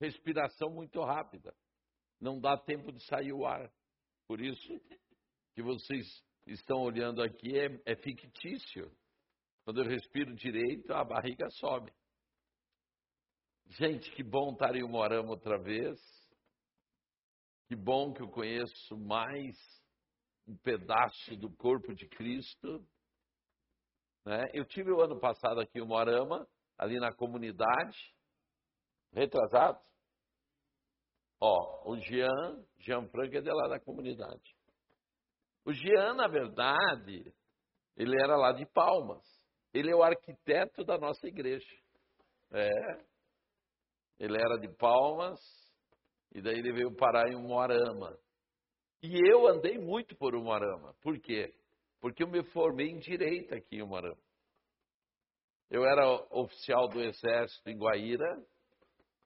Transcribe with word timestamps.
respiração 0.00 0.70
muito 0.70 1.00
rápida. 1.02 1.54
Não 2.20 2.40
dá 2.40 2.56
tempo 2.56 2.90
de 2.90 3.04
sair 3.06 3.32
o 3.32 3.46
ar. 3.46 3.70
Por 4.26 4.40
isso 4.40 4.80
que 5.54 5.62
vocês 5.62 6.06
estão 6.46 6.80
olhando 6.82 7.22
aqui 7.22 7.58
é, 7.58 7.82
é 7.84 7.96
fictício. 7.96 8.90
Quando 9.64 9.82
eu 9.82 9.88
respiro 9.88 10.34
direito, 10.34 10.92
a 10.92 11.04
barriga 11.04 11.48
sobe. 11.50 11.92
Gente, 13.66 14.10
que 14.12 14.22
bom 14.22 14.52
estar 14.52 14.74
em 14.74 14.82
Moarama 14.82 15.30
outra 15.30 15.58
vez. 15.58 15.98
Que 17.68 17.76
bom 17.76 18.12
que 18.12 18.22
eu 18.22 18.28
conheço 18.28 18.96
mais 18.96 19.56
um 20.46 20.56
pedaço 20.56 21.36
do 21.36 21.54
corpo 21.56 21.94
de 21.94 22.08
Cristo. 22.08 22.84
Né? 24.24 24.44
Eu 24.52 24.64
tive 24.64 24.90
o 24.90 25.00
ano 25.00 25.20
passado 25.20 25.60
aqui 25.60 25.78
em 25.78 25.86
Moarama, 25.86 26.48
ali 26.76 26.98
na 26.98 27.12
comunidade, 27.12 27.96
retrasado. 29.12 29.89
Ó, 31.40 31.90
o 31.90 31.96
Jean, 31.96 32.64
Jean 32.78 33.08
Franco 33.08 33.36
é 33.36 33.40
de 33.40 33.50
lá 33.50 33.68
da 33.68 33.80
comunidade. 33.80 34.54
O 35.64 35.72
Jean, 35.72 36.14
na 36.14 36.28
verdade, 36.28 37.32
ele 37.96 38.20
era 38.22 38.36
lá 38.36 38.52
de 38.52 38.66
Palmas. 38.66 39.24
Ele 39.72 39.90
é 39.90 39.94
o 39.94 40.02
arquiteto 40.02 40.84
da 40.84 40.98
nossa 40.98 41.26
igreja. 41.26 41.66
É. 42.52 42.70
Ele 44.18 44.36
era 44.36 44.58
de 44.58 44.68
Palmas, 44.76 45.40
e 46.34 46.42
daí 46.42 46.58
ele 46.58 46.72
veio 46.72 46.94
parar 46.94 47.28
em 47.30 47.36
Moarama. 47.36 48.18
E 49.02 49.18
eu 49.30 49.46
andei 49.46 49.78
muito 49.78 50.14
por 50.16 50.34
Moarama. 50.34 50.94
Por 51.00 51.18
quê? 51.18 51.54
Porque 52.00 52.22
eu 52.22 52.28
me 52.28 52.42
formei 52.50 52.88
em 52.88 52.98
direito 52.98 53.54
aqui 53.54 53.76
em 53.76 53.86
Moarama. 53.86 54.20
Eu 55.70 55.84
era 55.84 56.06
oficial 56.30 56.88
do 56.88 57.00
Exército 57.00 57.70
em 57.70 57.78
Guaíra, 57.78 58.44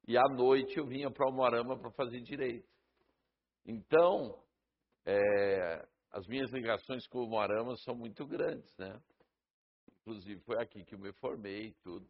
e 0.06 0.16
à 0.16 0.22
noite 0.22 0.76
eu 0.76 0.86
vinha 0.86 1.10
para 1.10 1.30
Moarama 1.30 1.78
para 1.78 1.90
fazer 1.92 2.20
direito. 2.20 2.68
Então, 3.64 4.42
é, 5.06 5.86
as 6.10 6.26
minhas 6.26 6.50
ligações 6.50 7.06
com 7.06 7.24
o 7.24 7.28
Moarama 7.28 7.74
são 7.78 7.94
muito 7.94 8.26
grandes, 8.26 8.76
né? 8.76 9.00
Inclusive 10.00 10.40
foi 10.42 10.62
aqui 10.62 10.84
que 10.84 10.94
eu 10.94 10.98
me 10.98 11.12
formei 11.14 11.68
e 11.68 11.74
tudo. 11.82 12.06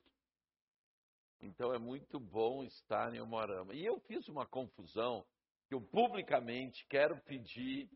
Então 1.40 1.72
é 1.72 1.78
muito 1.78 2.18
bom 2.18 2.64
estar 2.64 3.14
em 3.14 3.24
Moarama. 3.24 3.74
E 3.74 3.84
eu 3.84 4.00
fiz 4.00 4.28
uma 4.28 4.46
confusão 4.46 5.24
que 5.68 5.74
eu 5.74 5.80
publicamente 5.80 6.84
quero 6.88 7.20
pedir 7.22 7.88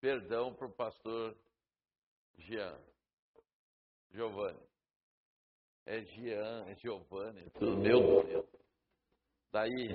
perdão 0.00 0.54
para 0.54 0.66
o 0.66 0.72
pastor 0.72 1.36
Jean. 2.36 2.78
Giovanni. 4.10 4.68
É 5.86 6.02
Jean, 6.02 6.66
é 6.68 6.74
Giovanni. 6.76 7.44
Meu 7.60 8.22
Deus. 8.24 8.57
Daí, 9.50 9.88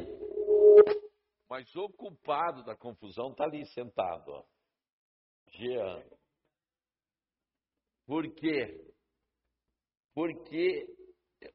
mas 1.50 1.76
o 1.76 1.88
culpado 1.90 2.64
da 2.64 2.76
confusão 2.76 3.32
está 3.32 3.44
ali 3.44 3.66
sentado. 3.68 4.44
Jean. 5.50 6.04
Por 8.06 8.28
quê? 8.34 8.94
Porque 10.14 10.88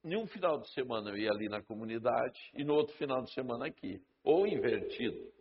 em 0.04 0.16
um 0.16 0.26
final 0.26 0.60
de 0.60 0.72
semana 0.72 1.10
eu 1.10 1.16
ia 1.16 1.30
ali 1.30 1.48
na 1.48 1.62
comunidade 1.62 2.38
e 2.54 2.64
no 2.64 2.74
outro 2.74 2.96
final 2.96 3.22
de 3.22 3.32
semana 3.32 3.66
aqui, 3.66 4.00
ou 4.22 4.46
invertido. 4.46 5.32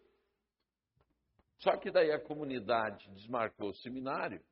Só 1.60 1.78
que 1.78 1.92
daí 1.92 2.12
a 2.12 2.24
comunidade 2.24 3.10
desmarcou 3.12 3.70
o 3.70 3.76
seminário. 3.76 4.44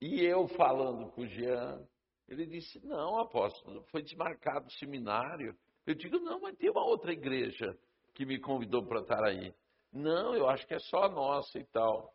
E 0.00 0.24
eu 0.24 0.46
falando 0.48 1.10
com 1.10 1.22
o 1.22 1.26
Jean, 1.26 1.84
ele 2.28 2.46
disse: 2.46 2.84
Não, 2.86 3.18
apóstolo, 3.18 3.82
foi 3.90 4.02
desmarcado 4.02 4.66
o 4.66 4.72
seminário. 4.72 5.56
Eu 5.86 5.94
digo: 5.94 6.18
Não, 6.18 6.40
mas 6.40 6.56
tem 6.56 6.70
uma 6.70 6.84
outra 6.84 7.12
igreja 7.12 7.76
que 8.14 8.26
me 8.26 8.38
convidou 8.38 8.84
para 8.86 9.00
estar 9.00 9.24
aí. 9.24 9.54
Não, 9.92 10.34
eu 10.34 10.48
acho 10.48 10.66
que 10.66 10.74
é 10.74 10.78
só 10.78 11.04
a 11.04 11.08
nossa 11.08 11.58
e 11.58 11.64
tal. 11.66 12.12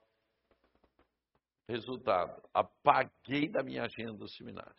Resultado: 1.67 2.41
apaguei 2.53 3.49
da 3.49 3.63
minha 3.63 3.83
agenda 3.83 4.23
o 4.23 4.29
seminário. 4.29 4.75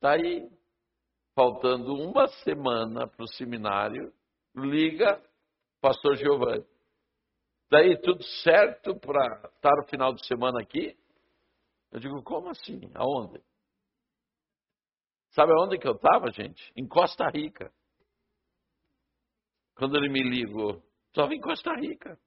Daí, 0.00 0.50
faltando 1.34 1.94
uma 1.94 2.28
semana 2.44 3.06
para 3.06 3.24
o 3.24 3.32
seminário, 3.32 4.12
liga 4.54 5.22
pastor 5.80 6.16
Giovanni. 6.16 6.66
Daí, 7.70 7.96
tudo 8.00 8.22
certo 8.42 8.94
para 8.96 9.48
estar 9.54 9.74
no 9.76 9.88
final 9.88 10.12
de 10.12 10.24
semana 10.26 10.60
aqui? 10.60 10.96
Eu 11.96 12.00
digo, 12.00 12.22
como 12.22 12.50
assim? 12.50 12.78
Aonde? 12.94 13.42
Sabe 15.30 15.50
aonde 15.52 15.78
que 15.78 15.88
eu 15.88 15.94
estava, 15.94 16.30
gente? 16.30 16.70
Em 16.76 16.86
Costa 16.86 17.26
Rica. 17.30 17.72
Quando 19.74 19.96
ele 19.96 20.10
me 20.10 20.22
ligou, 20.22 20.82
estava 21.08 21.34
em 21.34 21.40
Costa 21.40 21.74
Rica. 21.74 22.20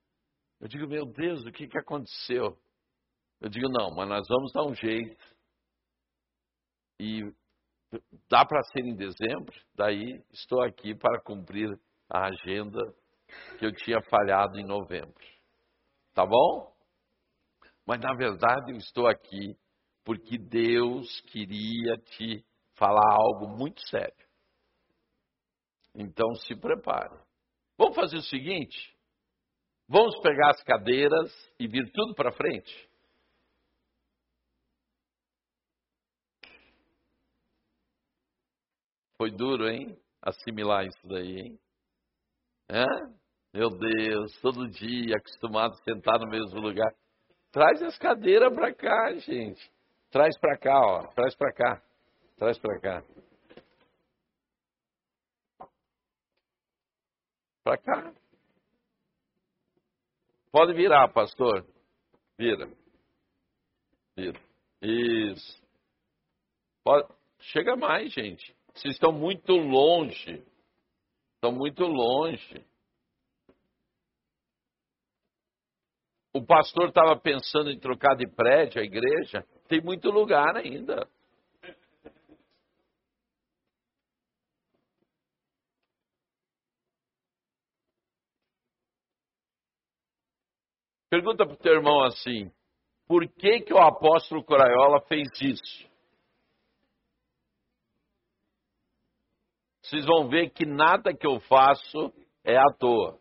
Eu 0.59 0.67
digo, 0.67 0.87
meu 0.87 1.05
Deus, 1.05 1.45
o 1.45 1.51
que, 1.51 1.67
que 1.67 1.77
aconteceu? 1.77 2.57
Eu 3.39 3.47
digo, 3.47 3.69
não, 3.69 3.91
mas 3.91 4.09
nós 4.09 4.27
vamos 4.27 4.51
dar 4.51 4.63
um 4.63 4.73
jeito. 4.73 5.23
E 6.99 7.31
dá 8.27 8.43
para 8.43 8.63
ser 8.73 8.83
em 8.83 8.95
dezembro, 8.95 9.55
daí 9.75 10.19
estou 10.31 10.63
aqui 10.63 10.95
para 10.95 11.21
cumprir 11.21 11.79
a 12.09 12.25
agenda 12.25 12.79
que 13.59 13.67
eu 13.67 13.71
tinha 13.71 14.01
falhado 14.09 14.59
em 14.59 14.65
novembro. 14.65 15.13
Tá 16.15 16.25
bom? 16.25 16.75
Mas 17.89 17.99
na 18.01 18.13
verdade 18.13 18.71
eu 18.71 18.77
estou 18.77 19.07
aqui 19.07 19.57
porque 20.05 20.37
Deus 20.37 21.21
queria 21.21 21.97
te 21.97 22.45
falar 22.75 23.15
algo 23.15 23.47
muito 23.57 23.81
sério. 23.87 24.27
Então 25.95 26.35
se 26.35 26.55
prepare. 26.55 27.19
Vamos 27.79 27.95
fazer 27.95 28.17
o 28.17 28.21
seguinte: 28.21 28.95
vamos 29.87 30.21
pegar 30.21 30.51
as 30.51 30.61
cadeiras 30.61 31.33
e 31.59 31.67
vir 31.67 31.91
tudo 31.91 32.13
para 32.13 32.31
frente? 32.31 32.87
Foi 39.17 39.31
duro, 39.31 39.67
hein? 39.67 39.99
Assimilar 40.21 40.85
isso 40.85 41.07
daí, 41.07 41.39
hein? 41.39 41.59
É? 42.69 42.85
Meu 43.51 43.71
Deus, 43.71 44.39
todo 44.41 44.69
dia 44.69 45.15
acostumado 45.17 45.73
a 45.73 45.83
sentar 45.83 46.19
no 46.19 46.29
mesmo 46.29 46.59
lugar. 46.59 46.93
Traz 47.51 47.81
as 47.81 47.97
cadeiras 47.97 48.53
para 48.53 48.73
cá, 48.73 49.13
gente. 49.15 49.71
Traz 50.11 50.37
para 50.39 50.57
cá, 50.57 50.79
ó. 50.79 51.07
Traz 51.13 51.35
para 51.35 51.53
cá. 51.53 51.81
Traz 52.37 52.57
para 52.59 52.79
cá. 52.79 53.03
Para 57.63 57.77
cá. 57.77 58.13
Pode 60.51 60.73
virar, 60.73 61.07
pastor. 61.09 61.65
Vira. 62.37 62.71
Vira. 64.15 64.39
Isso. 64.81 65.61
Pode... 66.83 67.07
Chega 67.39 67.75
mais, 67.75 68.11
gente. 68.11 68.55
Vocês 68.73 68.93
estão 68.93 69.11
muito 69.11 69.53
longe. 69.53 70.43
Estão 71.35 71.51
muito 71.51 71.83
longe. 71.83 72.65
O 76.39 76.45
pastor 76.45 76.87
estava 76.87 77.19
pensando 77.19 77.69
em 77.69 77.77
trocar 77.77 78.15
de 78.15 78.25
prédio 78.25 78.81
a 78.81 78.85
igreja. 78.85 79.45
Tem 79.67 79.81
muito 79.81 80.09
lugar 80.09 80.55
ainda. 80.55 81.05
Pergunta 91.09 91.45
para 91.45 91.55
o 91.55 91.57
teu 91.57 91.73
irmão 91.73 92.05
assim: 92.05 92.49
por 93.05 93.27
que, 93.27 93.59
que 93.59 93.73
o 93.73 93.79
apóstolo 93.79 94.41
Coraiola 94.41 95.01
fez 95.01 95.27
isso? 95.41 95.89
vocês 99.81 100.05
vão 100.05 100.29
ver 100.29 100.51
que 100.51 100.65
nada 100.65 101.13
que 101.13 101.25
eu 101.25 101.39
faço 101.41 102.13
é 102.45 102.55
à 102.55 102.71
toa. 102.77 103.19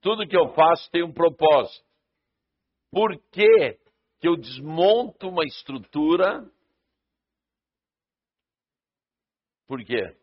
Tudo 0.00 0.26
que 0.26 0.36
eu 0.36 0.52
faço 0.54 0.90
tem 0.90 1.02
um 1.02 1.12
propósito. 1.12 1.84
Por 2.90 3.16
que, 3.30 3.78
que 4.18 4.28
eu 4.28 4.36
desmonto 4.36 5.28
uma 5.28 5.44
estrutura? 5.44 6.44
Por 9.66 9.84
quê? 9.84 10.16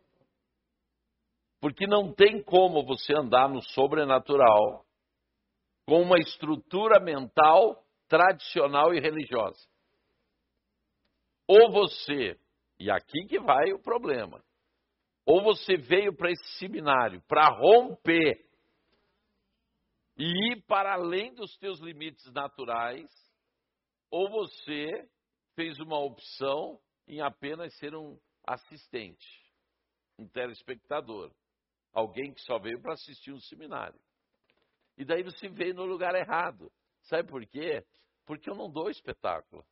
Porque 1.62 1.88
não 1.88 2.14
tem 2.14 2.44
como 2.44 2.86
você 2.86 3.14
andar 3.16 3.50
no 3.50 3.62
sobrenatural 3.62 4.86
com 5.88 6.02
uma 6.02 6.18
estrutura 6.18 7.00
mental 7.00 7.82
tradicional 8.08 8.94
e 8.94 9.00
religiosa. 9.00 9.60
Ou 11.48 11.72
você, 11.72 12.38
e 12.80 12.92
aqui 12.92 13.26
que 13.28 13.40
vai 13.40 13.72
o 13.72 13.80
problema, 13.80 14.44
ou 15.26 15.42
você 15.42 15.78
veio 15.78 16.16
para 16.16 16.32
esse 16.32 16.58
seminário 16.58 17.22
para 17.28 17.50
romper 17.50 18.47
e 20.18 20.52
ir 20.52 20.66
para 20.66 20.94
além 20.94 21.34
dos 21.34 21.56
teus 21.58 21.80
limites 21.80 22.26
naturais, 22.34 23.10
ou 24.10 24.30
você 24.30 25.08
fez 25.56 25.80
uma 25.80 26.00
opção 26.00 26.82
em 27.08 27.22
apenas 27.22 27.76
ser 27.78 27.96
um 27.96 28.20
assistente. 28.46 29.46
um 30.20 30.28
telespectador, 30.30 31.32
alguém 31.94 32.34
que 32.34 32.42
só 32.42 32.58
veio 32.58 32.82
para 32.82 32.94
assistir 32.94 33.32
um 33.32 33.40
seminário. 33.40 34.00
E 34.98 35.06
daí 35.06 35.22
você 35.22 35.48
veio 35.48 35.76
no 35.76 35.86
lugar 35.86 36.16
errado. 36.16 36.72
Sabe 37.04 37.30
por 37.30 37.46
quê? 37.46 37.86
Porque 38.26 38.50
eu 38.50 38.56
não 38.56 38.68
dou 38.68 38.90
espetáculo. 38.90 39.64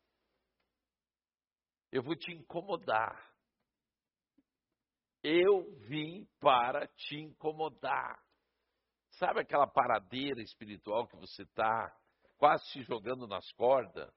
Eu 1.91 2.03
vou 2.03 2.15
te 2.15 2.31
incomodar. 2.31 3.33
Eu 5.23 5.63
vim 5.87 6.27
para 6.39 6.87
te 6.87 7.15
incomodar. 7.15 8.23
Sabe 9.17 9.41
aquela 9.41 9.65
paradeira 9.65 10.41
espiritual 10.41 11.07
que 11.07 11.15
você 11.15 11.43
está, 11.43 11.95
quase 12.37 12.65
se 12.71 12.81
jogando 12.83 13.25
nas 13.27 13.49
cordas? 13.53 14.13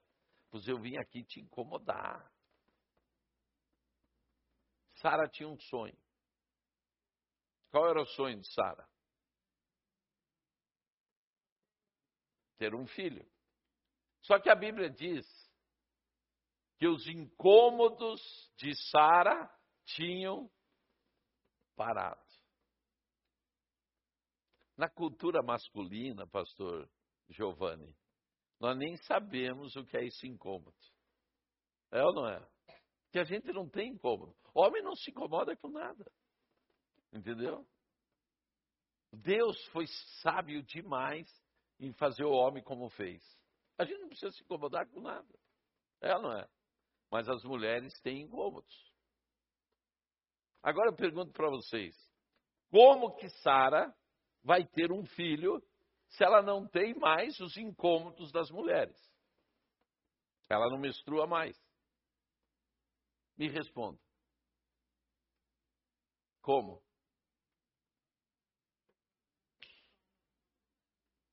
Pois 0.49 0.67
eu 0.67 0.77
vim 0.79 0.97
aqui 0.97 1.23
te 1.23 1.39
incomodar. 1.39 2.29
Sara 4.95 5.29
tinha 5.29 5.47
um 5.47 5.57
sonho. 5.57 5.97
Qual 7.71 7.87
era 7.87 8.01
o 8.01 8.05
sonho 8.07 8.41
de 8.41 8.51
Sara? 8.53 8.89
Ter 12.57 12.75
um 12.75 12.85
filho. 12.87 13.25
Só 14.21 14.37
que 14.39 14.49
a 14.49 14.55
Bíblia 14.55 14.89
diz 14.89 15.25
que 16.77 16.87
os 16.87 17.07
incômodos 17.07 18.21
de 18.57 18.75
Sara 18.89 19.49
tinham 19.85 20.51
parado. 21.75 22.28
Na 24.79 24.89
cultura 24.89 25.43
masculina, 25.43 26.25
pastor 26.25 26.89
Giovanni, 27.27 27.93
nós 28.61 28.77
nem 28.77 28.95
sabemos 28.95 29.75
o 29.75 29.83
que 29.83 29.97
é 29.97 30.05
esse 30.05 30.25
incômodo. 30.25 30.77
É 31.91 32.01
ou 32.01 32.13
não 32.13 32.25
é? 32.25 32.49
Que 33.11 33.19
a 33.19 33.25
gente 33.25 33.51
não 33.51 33.67
tem 33.67 33.91
incômodo. 33.91 34.33
Homem 34.53 34.81
não 34.81 34.95
se 34.95 35.11
incomoda 35.11 35.53
com 35.57 35.67
nada. 35.67 36.09
Entendeu? 37.11 37.67
Deus 39.11 39.61
foi 39.73 39.85
sábio 40.21 40.63
demais 40.63 41.27
em 41.77 41.91
fazer 41.91 42.23
o 42.23 42.31
homem 42.31 42.63
como 42.63 42.89
fez. 42.91 43.21
A 43.77 43.83
gente 43.83 43.99
não 43.99 44.07
precisa 44.07 44.31
se 44.31 44.41
incomodar 44.43 44.87
com 44.87 45.01
nada. 45.01 45.39
É 45.99 46.15
ou 46.15 46.21
não 46.21 46.37
é? 46.37 46.47
Mas 47.11 47.27
as 47.27 47.43
mulheres 47.43 47.91
têm 47.99 48.21
incômodos. 48.21 48.93
Agora 50.63 50.89
eu 50.89 50.95
pergunto 50.95 51.33
para 51.33 51.49
vocês: 51.49 51.93
como 52.71 53.17
que 53.17 53.27
Sara 53.41 53.93
vai 54.43 54.65
ter 54.65 54.91
um 54.91 55.05
filho 55.05 55.61
se 56.09 56.23
ela 56.23 56.41
não 56.41 56.67
tem 56.67 56.93
mais 56.95 57.39
os 57.39 57.55
incômodos 57.57 58.31
das 58.31 58.49
mulheres? 58.49 58.97
Ela 60.49 60.67
não 60.69 60.79
menstrua 60.79 61.27
mais. 61.27 61.55
Me 63.37 63.47
responda. 63.47 63.99
Como? 66.41 66.81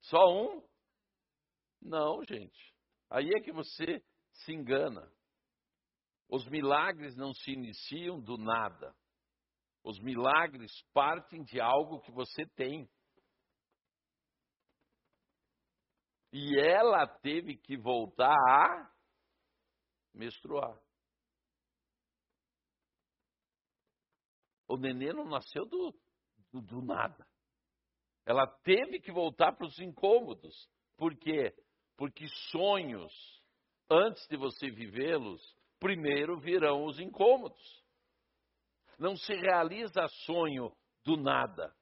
Só 0.03 0.19
um? 0.19 0.63
Não, 1.81 2.23
gente. 2.25 2.75
Aí 3.11 3.29
é 3.29 3.41
que 3.41 3.53
você 3.53 4.05
se 4.33 4.53
engana. 4.53 5.11
Os 6.29 6.47
milagres 6.49 7.17
não 7.17 7.33
se 7.33 7.51
iniciam 7.53 8.21
do 8.21 8.37
nada. 8.37 8.95
Os 9.83 9.99
milagres 10.01 10.73
partem 10.93 11.43
de 11.45 11.61
algo 11.61 12.01
que 12.01 12.11
você 12.11 12.45
tem. 12.55 12.89
E 16.33 16.59
ela 16.59 17.07
teve 17.07 17.57
que 17.57 17.77
voltar 17.77 18.35
a 18.35 18.93
menstruar. 20.15 20.79
O 24.69 24.77
neném 24.77 25.13
não 25.13 25.25
nasceu 25.25 25.65
do, 25.65 25.95
do, 26.53 26.61
do 26.61 26.83
nada. 26.83 27.27
Ela 28.25 28.47
teve 28.65 29.01
que 29.01 29.13
voltar 29.13 29.53
para 29.53 29.67
os 29.67 29.79
incômodos. 29.79 30.69
Por 30.97 31.17
quê? 31.17 31.55
Porque 31.97 32.27
sonhos, 32.51 33.13
antes 33.89 34.27
de 34.29 34.37
você 34.37 34.69
vivê-los, 34.69 35.41
primeiro 35.79 36.39
virão 36.41 36.85
os 36.85 36.99
incômodos. 36.99 37.85
Não 38.99 39.15
se 39.17 39.33
realiza 39.35 40.09
sonho 40.25 40.75
do 41.05 41.17
nada. 41.17 41.73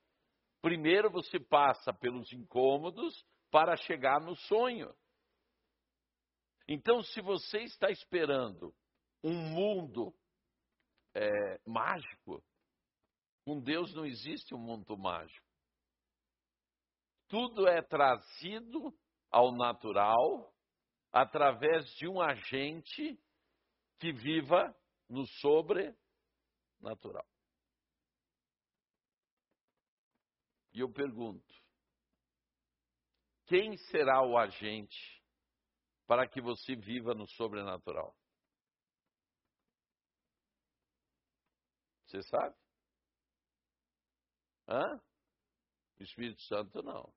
Primeiro 0.61 1.11
você 1.11 1.41
passa 1.41 1.93
pelos 1.93 2.31
incômodos 2.33 3.25
para 3.55 3.77
chegar 3.77 4.21
no 4.21 4.35
sonho. 4.35 4.93
Então, 6.67 7.01
se 7.05 7.21
você 7.21 7.59
está 7.61 7.89
esperando 7.89 8.75
um 9.23 9.33
mundo 9.33 10.13
é, 11.15 11.61
mágico, 11.65 12.45
com 13.45 13.61
Deus 13.61 13.95
não 13.95 14.05
existe 14.05 14.53
um 14.57 14.59
mundo 14.59 14.99
mágico. 14.99 15.47
Tudo 17.29 17.69
é 17.69 17.81
trazido 17.81 18.93
ao 19.31 19.53
natural 19.53 20.53
através 21.13 21.87
de 21.95 22.09
um 22.09 22.21
agente 22.21 23.17
que 24.01 24.13
viva 24.13 24.77
no 25.09 25.25
sobre 25.29 25.97
natural. 26.81 27.29
E 30.73 30.81
eu 30.81 30.93
pergunto: 30.93 31.64
quem 33.47 33.77
será 33.77 34.23
o 34.23 34.39
agente 34.39 35.23
para 36.07 36.29
que 36.29 36.41
você 36.41 36.75
viva 36.75 37.15
no 37.15 37.27
sobrenatural? 37.29 38.17
Você 42.07 42.23
sabe? 42.23 42.57
Hã? 44.69 45.01
O 45.99 46.03
Espírito 46.03 46.41
Santo 46.43 46.83
não. 46.83 47.13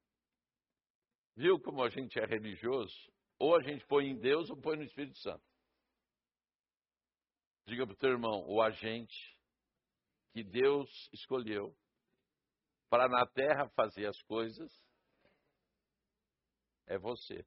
Viu 1.36 1.60
como 1.60 1.84
a 1.84 1.90
gente 1.90 2.20
é 2.20 2.26
religioso? 2.26 2.96
Ou 3.40 3.56
a 3.56 3.62
gente 3.62 3.86
põe 3.86 4.08
em 4.08 4.18
Deus 4.18 4.50
ou 4.50 4.58
põe 4.60 4.76
no 4.76 4.84
Espírito 4.84 5.18
Santo. 5.20 5.44
Diga 7.66 7.86
para 7.86 7.94
o 7.94 7.98
teu 7.98 8.12
irmão, 8.12 8.44
o 8.48 8.62
agente 8.62 9.38
que 10.32 10.44
Deus 10.44 10.90
escolheu 11.14 11.76
para 12.90 13.08
na 13.08 13.26
terra 13.28 13.70
fazer 13.70 14.08
as 14.08 14.22
coisas 14.24 14.87
é 16.88 16.98
você. 16.98 17.46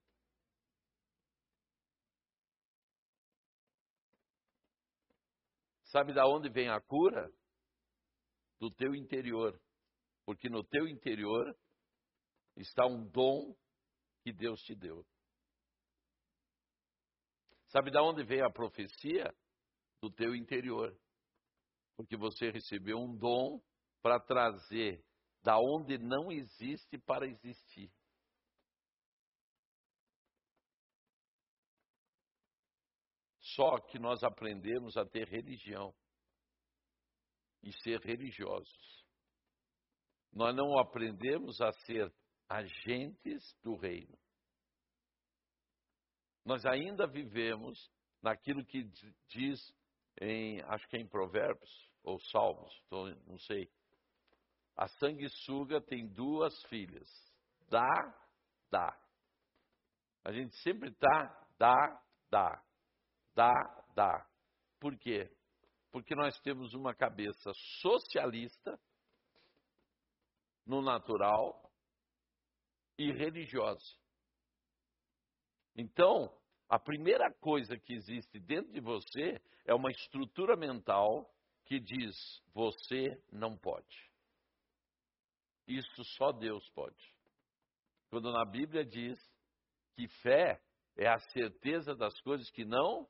Sabe 5.85 6.13
da 6.13 6.27
onde 6.27 6.49
vem 6.49 6.69
a 6.69 6.81
cura? 6.81 7.33
Do 8.61 8.71
teu 8.71 8.95
interior. 8.95 9.61
Porque 10.25 10.49
no 10.49 10.63
teu 10.63 10.87
interior 10.87 11.59
está 12.57 12.87
um 12.87 13.09
dom 13.09 13.57
que 14.23 14.33
Deus 14.33 14.61
te 14.63 14.75
deu. 14.75 15.05
Sabe 17.69 17.91
da 17.91 18.03
onde 18.03 18.23
vem 18.23 18.41
a 18.43 18.51
profecia? 18.51 19.35
Do 20.01 20.11
teu 20.13 20.35
interior 20.37 20.97
porque 22.01 22.17
você 22.17 22.51
recebeu 22.51 22.99
um 22.99 23.15
dom 23.15 23.61
para 24.03 24.19
trazer 24.19 25.05
da 25.43 25.59
onde 25.59 25.99
não 25.99 26.33
existe 26.33 26.97
para 26.97 27.27
existir. 27.27 27.93
Só 33.61 33.79
que 33.79 33.99
nós 33.99 34.25
aprendemos 34.25 34.97
a 34.97 35.05
ter 35.05 35.29
religião 35.29 35.95
e 37.63 37.71
ser 37.83 38.01
religiosos. 38.01 39.05
Nós 40.33 40.57
não 40.57 40.79
aprendemos 40.79 41.61
a 41.61 41.71
ser 41.85 42.11
agentes 42.49 43.55
do 43.63 43.77
reino. 43.77 44.19
Nós 46.43 46.65
ainda 46.65 47.07
vivemos 47.07 47.79
naquilo 48.23 48.65
que 48.65 48.83
diz 49.29 49.61
em, 50.23 50.63
acho 50.63 50.89
que 50.89 50.97
é 50.97 51.01
em 51.01 51.07
Provérbios, 51.07 51.93
ou 52.03 52.19
Salmos, 52.19 52.73
não 53.27 53.39
sei. 53.41 53.71
A 54.75 54.89
sanguessuga 54.89 55.83
tem 55.83 56.09
duas 56.09 56.63
filhas. 56.65 57.11
Dá, 57.69 58.19
dá. 58.71 58.99
A 60.25 60.33
gente 60.33 60.57
sempre 60.63 60.89
está 60.89 61.47
dá, 61.59 62.03
dá. 62.31 62.70
Dá, 63.41 63.87
dá. 63.95 64.31
Por 64.79 64.99
quê? 64.99 65.35
Porque 65.91 66.15
nós 66.15 66.39
temos 66.41 66.75
uma 66.75 66.95
cabeça 66.95 67.51
socialista 67.81 68.79
no 70.67 70.83
natural 70.83 71.73
e 72.99 73.11
religiosa. 73.11 73.97
Então, 75.75 76.31
a 76.69 76.79
primeira 76.79 77.33
coisa 77.41 77.79
que 77.79 77.95
existe 77.95 78.39
dentro 78.41 78.71
de 78.73 78.81
você 78.81 79.41
é 79.65 79.73
uma 79.73 79.91
estrutura 79.91 80.55
mental 80.55 81.35
que 81.65 81.81
diz: 81.81 82.15
você 82.53 83.25
não 83.33 83.57
pode. 83.57 84.13
Isso 85.67 86.05
só 86.19 86.31
Deus 86.31 86.69
pode. 86.75 87.17
Quando 88.11 88.31
na 88.33 88.45
Bíblia 88.45 88.85
diz 88.85 89.19
que 89.95 90.07
fé 90.21 90.63
é 90.95 91.09
a 91.09 91.19
certeza 91.19 91.95
das 91.95 92.21
coisas 92.21 92.51
que 92.51 92.67
não 92.67 93.09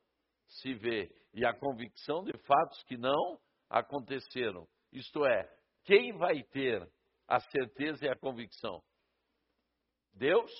se 0.51 0.73
vê 0.73 1.09
e 1.33 1.45
a 1.45 1.53
convicção 1.53 2.23
de 2.23 2.37
fatos 2.45 2.83
que 2.83 2.97
não 2.97 3.39
aconteceram. 3.69 4.67
Isto 4.91 5.25
é, 5.25 5.43
quem 5.85 6.17
vai 6.17 6.43
ter 6.43 6.91
a 7.27 7.39
certeza 7.39 8.05
e 8.05 8.09
a 8.09 8.17
convicção? 8.17 8.83
Deus? 10.13 10.51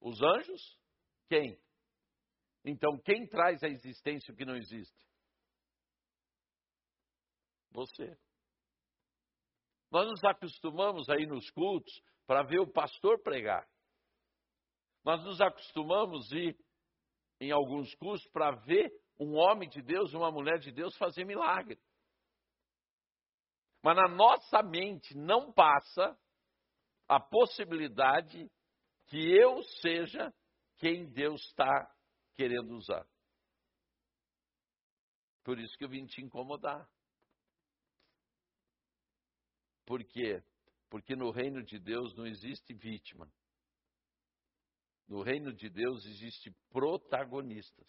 Os 0.00 0.20
anjos? 0.22 0.78
Quem? 1.28 1.60
Então, 2.64 2.98
quem 3.04 3.26
traz 3.26 3.62
a 3.62 3.68
existência 3.68 4.32
o 4.32 4.36
que 4.36 4.44
não 4.44 4.56
existe? 4.56 5.06
Você. 7.72 8.16
Nós 9.90 10.06
nos 10.06 10.24
acostumamos 10.24 11.08
aí 11.10 11.26
nos 11.26 11.50
cultos 11.50 11.92
para 12.26 12.42
ver 12.42 12.60
o 12.60 12.72
pastor 12.72 13.22
pregar. 13.22 13.68
Nós 15.04 15.22
nos 15.24 15.40
acostumamos 15.40 16.30
ir 16.32 16.56
em 17.42 17.50
alguns 17.50 17.92
cultos 17.96 18.24
para 18.28 18.52
ver 18.52 18.88
um 19.18 19.34
homem 19.34 19.68
de 19.68 19.82
Deus, 19.82 20.14
uma 20.14 20.30
mulher 20.30 20.60
de 20.60 20.70
Deus 20.70 20.96
fazer 20.96 21.24
milagre. 21.24 21.76
Mas 23.82 23.96
na 23.96 24.06
nossa 24.06 24.62
mente 24.62 25.12
não 25.16 25.52
passa 25.52 26.16
a 27.08 27.18
possibilidade 27.18 28.48
que 29.06 29.18
eu 29.18 29.60
seja 29.80 30.32
quem 30.78 31.10
Deus 31.10 31.42
está 31.46 31.92
querendo 32.36 32.76
usar. 32.76 33.04
Por 35.42 35.58
isso 35.58 35.76
que 35.76 35.84
eu 35.84 35.88
vim 35.88 36.06
te 36.06 36.22
incomodar. 36.22 36.88
Por 39.84 40.04
quê? 40.04 40.40
Porque 40.88 41.16
no 41.16 41.32
reino 41.32 41.60
de 41.64 41.80
Deus 41.80 42.14
não 42.14 42.24
existe 42.24 42.72
vítima. 42.72 43.28
No 45.08 45.22
reino 45.22 45.52
de 45.52 45.68
Deus 45.68 46.04
existe 46.06 46.50
protagonistas. 46.70 47.88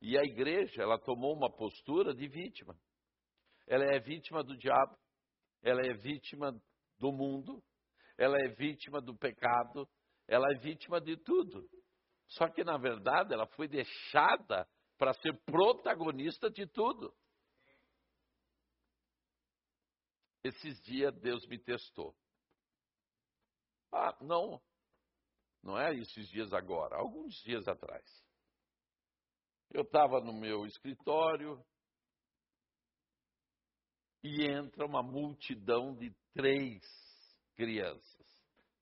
E 0.00 0.16
a 0.16 0.22
igreja, 0.22 0.82
ela 0.82 0.98
tomou 0.98 1.34
uma 1.34 1.50
postura 1.50 2.14
de 2.14 2.28
vítima. 2.28 2.78
Ela 3.66 3.84
é 3.84 3.98
vítima 3.98 4.44
do 4.44 4.56
diabo, 4.56 4.96
ela 5.62 5.80
é 5.84 5.94
vítima 5.94 6.52
do 6.98 7.12
mundo, 7.12 7.62
ela 8.16 8.36
é 8.38 8.48
vítima 8.48 9.00
do 9.00 9.16
pecado, 9.16 9.88
ela 10.28 10.46
é 10.52 10.58
vítima 10.58 11.00
de 11.00 11.16
tudo. 11.16 11.68
Só 12.28 12.48
que, 12.48 12.62
na 12.62 12.76
verdade, 12.76 13.32
ela 13.32 13.46
foi 13.48 13.68
deixada 13.68 14.68
para 14.98 15.12
ser 15.14 15.32
protagonista 15.44 16.50
de 16.50 16.66
tudo. 16.66 17.14
Esses 20.42 20.80
dias 20.82 21.14
Deus 21.20 21.44
me 21.48 21.58
testou. 21.58 22.14
Ah, 23.92 24.16
não, 24.20 24.60
não 25.62 25.78
é 25.78 25.94
esses 25.94 26.28
dias 26.28 26.52
agora, 26.52 26.96
alguns 26.96 27.34
dias 27.42 27.66
atrás. 27.66 28.04
Eu 29.70 29.82
estava 29.82 30.20
no 30.20 30.32
meu 30.32 30.64
escritório 30.66 31.64
e 34.22 34.44
entra 34.44 34.86
uma 34.86 35.02
multidão 35.02 35.94
de 35.94 36.14
três 36.32 36.82
crianças. 37.54 38.26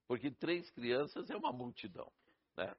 Porque 0.07 0.31
três 0.31 0.71
crianças 0.71 1.31
é 1.31 1.37
uma 1.37 1.53
multidão, 1.53 2.13
né? 2.57 2.75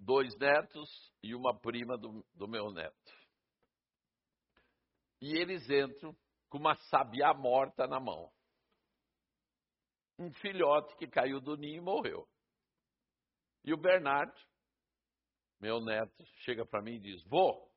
dois 0.00 0.34
netos 0.38 0.90
e 1.22 1.34
uma 1.34 1.56
prima 1.56 1.96
do, 1.96 2.24
do 2.34 2.48
meu 2.48 2.70
neto. 2.72 3.12
E 5.20 5.36
eles 5.36 5.68
entram 5.68 6.16
com 6.48 6.58
uma 6.58 6.74
sabiá 6.74 7.34
morta 7.34 7.86
na 7.86 8.00
mão. 8.00 8.32
Um 10.20 10.30
filhote 10.34 10.94
que 10.96 11.08
caiu 11.08 11.40
do 11.40 11.56
ninho 11.56 11.78
e 11.78 11.80
morreu. 11.80 12.28
E 13.64 13.72
o 13.72 13.76
Bernardo, 13.78 14.38
meu 15.58 15.80
neto, 15.80 16.22
chega 16.44 16.66
para 16.66 16.82
mim 16.82 16.96
e 16.96 17.00
diz: 17.00 17.24
Vô, 17.24 17.70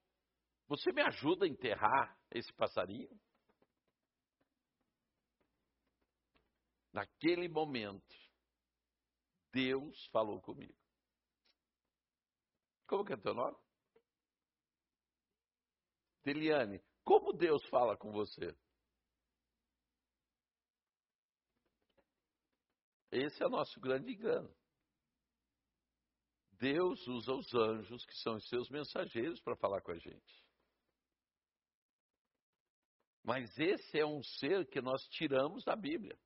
você 0.67 0.91
me 0.91 1.01
ajuda 1.01 1.45
a 1.45 1.47
enterrar 1.47 2.19
esse 2.29 2.51
passarinho? 2.51 3.09
Naquele 6.91 7.47
momento, 7.47 8.13
Deus 9.53 10.05
falou 10.07 10.41
comigo. 10.41 10.77
Como 12.85 13.05
que 13.05 13.13
é 13.13 13.17
teu 13.17 13.33
nome? 13.33 13.57
Teliane, 16.23 16.83
como 17.05 17.31
Deus 17.31 17.65
fala 17.69 17.97
com 17.97 18.11
você? 18.11 18.53
Esse 23.13 23.43
é 23.43 23.45
o 23.45 23.49
nosso 23.49 23.79
grande 23.79 24.11
engano. 24.11 24.51
Deus 26.53 27.05
usa 27.07 27.33
os 27.33 27.53
anjos, 27.53 28.03
que 28.05 28.15
são 28.15 28.37
os 28.37 28.49
seus 28.49 28.69
mensageiros, 28.69 29.39
para 29.41 29.55
falar 29.55 29.81
com 29.81 29.91
a 29.91 29.97
gente. 29.97 30.43
Mas 33.23 33.55
esse 33.59 33.99
é 33.99 34.05
um 34.05 34.23
ser 34.23 34.67
que 34.67 34.81
nós 34.81 35.07
tiramos 35.09 35.63
da 35.63 35.75
Bíblia. 35.75 36.17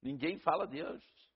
Ninguém 0.00 0.38
fala 0.38 0.66
de 0.66 0.80
anjos. 0.80 1.30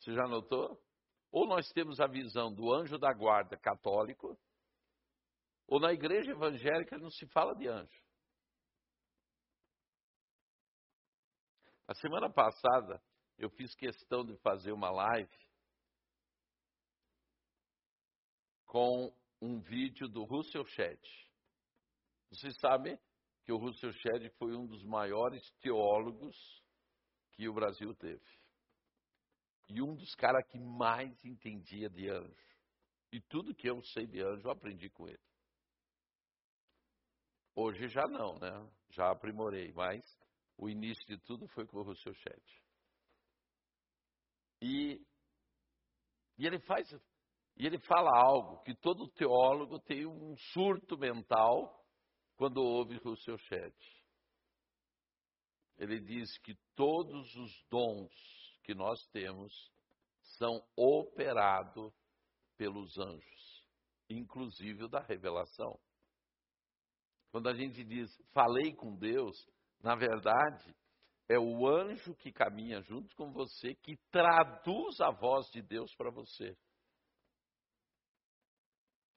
Você 0.00 0.12
já 0.12 0.26
notou? 0.26 0.82
Ou 1.30 1.46
nós 1.46 1.70
temos 1.70 2.00
a 2.00 2.08
visão 2.08 2.52
do 2.52 2.72
anjo 2.72 2.98
da 2.98 3.12
guarda 3.12 3.56
católico, 3.56 4.36
ou 5.68 5.78
na 5.78 5.92
igreja 5.92 6.32
evangélica 6.32 6.98
não 6.98 7.10
se 7.10 7.26
fala 7.28 7.54
de 7.54 7.68
anjo. 7.68 8.05
A 11.88 11.94
semana 11.94 12.28
passada 12.28 13.00
eu 13.38 13.48
fiz 13.50 13.74
questão 13.74 14.24
de 14.24 14.36
fazer 14.38 14.72
uma 14.72 14.90
live 14.90 15.38
com 18.66 19.14
um 19.40 19.60
vídeo 19.60 20.08
do 20.08 20.24
Russell 20.24 20.66
Shedd. 20.66 21.00
Vocês 22.30 22.58
sabem 22.58 22.98
que 23.44 23.52
o 23.52 23.56
Russell 23.56 23.92
Shedd 23.92 24.28
foi 24.38 24.56
um 24.56 24.66
dos 24.66 24.82
maiores 24.82 25.48
teólogos 25.60 26.36
que 27.32 27.48
o 27.48 27.54
Brasil 27.54 27.94
teve 27.94 28.36
e 29.68 29.82
um 29.82 29.94
dos 29.94 30.14
caras 30.14 30.46
que 30.48 30.58
mais 30.58 31.24
entendia 31.24 31.88
de 31.88 32.08
anjo. 32.08 32.56
E 33.12 33.20
tudo 33.20 33.54
que 33.54 33.68
eu 33.68 33.82
sei 33.82 34.06
de 34.06 34.20
anjo 34.20 34.46
eu 34.46 34.50
aprendi 34.50 34.88
com 34.90 35.08
ele. 35.08 35.20
Hoje 37.54 37.88
já 37.88 38.06
não, 38.08 38.38
né? 38.38 38.70
Já 38.90 39.10
aprimorei, 39.10 39.72
mas 39.72 40.04
o 40.56 40.68
início 40.68 41.06
de 41.06 41.18
tudo 41.18 41.46
foi 41.48 41.66
com 41.66 41.78
o 41.78 41.82
Rousseau 41.82 42.14
Chet. 42.14 42.62
E, 44.62 45.00
e 46.38 46.46
ele 46.46 46.58
faz, 46.60 46.90
e 47.56 47.66
ele 47.66 47.78
fala 47.80 48.10
algo 48.18 48.62
que 48.62 48.74
todo 48.74 49.10
teólogo 49.12 49.78
tem 49.80 50.06
um 50.06 50.36
surto 50.52 50.96
mental 50.96 51.84
quando 52.36 52.62
ouve 52.62 52.96
Rousseau 52.96 53.38
Chet. 53.38 53.76
Ele 55.78 56.00
diz 56.00 56.38
que 56.38 56.54
todos 56.74 57.34
os 57.36 57.64
dons 57.68 58.12
que 58.64 58.74
nós 58.74 58.98
temos 59.08 59.52
são 60.38 60.66
operados 60.74 61.92
pelos 62.56 62.96
anjos, 62.98 63.66
inclusive 64.08 64.84
o 64.84 64.88
da 64.88 65.00
revelação. 65.00 65.78
Quando 67.30 67.48
a 67.48 67.54
gente 67.54 67.84
diz 67.84 68.10
falei 68.32 68.74
com 68.74 68.96
Deus, 68.96 69.36
na 69.86 69.94
verdade, 69.94 70.74
é 71.28 71.38
o 71.38 71.64
anjo 71.64 72.12
que 72.16 72.32
caminha 72.32 72.82
junto 72.82 73.14
com 73.14 73.30
você 73.30 73.72
que 73.76 73.96
traduz 74.10 75.00
a 75.00 75.12
voz 75.12 75.48
de 75.52 75.62
Deus 75.62 75.94
para 75.94 76.10
você. 76.10 76.58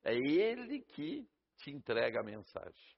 É 0.04 0.14
ele 0.14 0.82
que 0.82 1.28
te 1.58 1.72
entrega 1.72 2.20
a 2.20 2.24
mensagem. 2.24 2.96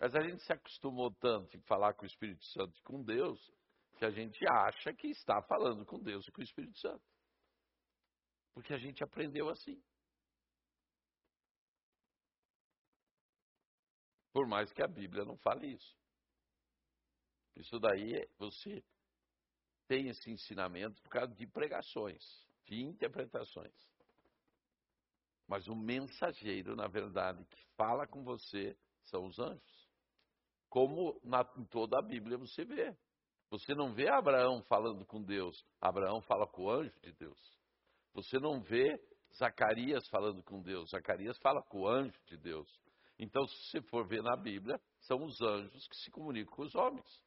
Mas 0.00 0.14
a 0.14 0.22
gente 0.22 0.42
se 0.44 0.52
acostumou 0.54 1.14
tanto 1.16 1.54
em 1.54 1.60
falar 1.64 1.92
com 1.92 2.04
o 2.04 2.06
Espírito 2.06 2.44
Santo 2.46 2.74
e 2.78 2.82
com 2.82 3.02
Deus, 3.02 3.38
que 3.98 4.06
a 4.06 4.10
gente 4.10 4.42
acha 4.48 4.94
que 4.94 5.08
está 5.08 5.42
falando 5.42 5.84
com 5.84 6.02
Deus 6.02 6.26
e 6.26 6.32
com 6.32 6.40
o 6.40 6.44
Espírito 6.44 6.78
Santo. 6.78 7.04
Porque 8.54 8.72
a 8.72 8.78
gente 8.78 9.04
aprendeu 9.04 9.50
assim. 9.50 9.78
Por 14.36 14.46
mais 14.46 14.70
que 14.70 14.82
a 14.82 14.86
Bíblia 14.86 15.24
não 15.24 15.38
fale 15.38 15.66
isso. 15.66 15.96
Isso 17.56 17.80
daí 17.80 18.28
você 18.36 18.84
tem 19.88 20.08
esse 20.08 20.30
ensinamento 20.30 21.00
por 21.00 21.08
causa 21.08 21.34
de 21.34 21.46
pregações, 21.46 22.22
de 22.66 22.82
interpretações. 22.82 23.72
Mas 25.48 25.66
o 25.68 25.74
mensageiro, 25.74 26.76
na 26.76 26.86
verdade, 26.86 27.42
que 27.46 27.64
fala 27.78 28.06
com 28.06 28.22
você 28.22 28.76
são 29.04 29.24
os 29.24 29.38
anjos. 29.38 29.88
Como 30.68 31.18
na, 31.24 31.40
em 31.56 31.64
toda 31.64 31.98
a 31.98 32.02
Bíblia 32.02 32.36
você 32.36 32.62
vê. 32.62 32.94
Você 33.48 33.74
não 33.74 33.94
vê 33.94 34.06
Abraão 34.10 34.62
falando 34.64 35.06
com 35.06 35.22
Deus, 35.22 35.64
Abraão 35.80 36.20
fala 36.20 36.46
com 36.46 36.64
o 36.64 36.70
anjo 36.70 37.00
de 37.00 37.12
Deus. 37.12 37.58
Você 38.12 38.38
não 38.38 38.60
vê 38.60 39.02
Zacarias 39.34 40.06
falando 40.08 40.42
com 40.42 40.60
Deus, 40.60 40.90
Zacarias 40.90 41.38
fala 41.38 41.62
com 41.62 41.80
o 41.80 41.88
anjo 41.88 42.20
de 42.26 42.36
Deus. 42.36 42.85
Então, 43.18 43.46
se 43.46 43.56
você 43.70 43.82
for 43.82 44.06
ver 44.06 44.22
na 44.22 44.36
Bíblia, 44.36 44.80
são 45.00 45.24
os 45.24 45.40
anjos 45.40 45.88
que 45.88 45.96
se 45.96 46.10
comunicam 46.10 46.54
com 46.54 46.62
os 46.62 46.74
homens. 46.74 47.24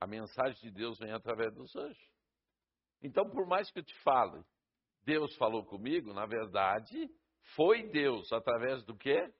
A 0.00 0.06
mensagem 0.06 0.58
de 0.62 0.70
Deus 0.70 0.98
vem 0.98 1.12
através 1.12 1.52
dos 1.54 1.74
anjos. 1.76 2.10
Então, 3.02 3.28
por 3.28 3.46
mais 3.46 3.70
que 3.70 3.78
eu 3.78 3.84
te 3.84 3.94
fale, 4.02 4.42
Deus 5.02 5.34
falou 5.36 5.64
comigo, 5.66 6.12
na 6.12 6.26
verdade, 6.26 7.08
foi 7.54 7.88
Deus 7.90 8.32
através 8.32 8.82
do 8.84 8.96
quê? 8.96 9.32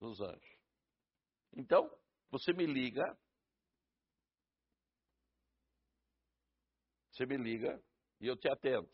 Dos 0.00 0.20
anjos. 0.20 0.58
Então, 1.52 1.88
você 2.30 2.52
me 2.52 2.66
liga. 2.66 3.04
Você 7.10 7.26
me 7.26 7.36
liga 7.36 7.80
e 8.20 8.26
eu 8.26 8.36
te 8.36 8.48
atendo. 8.48 8.90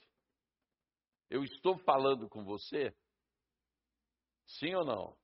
Eu 1.31 1.45
estou 1.45 1.79
falando 1.79 2.29
com 2.29 2.45
você? 2.45 2.95
Sim 4.49 4.75
ou 4.75 4.85
não? 4.85 5.17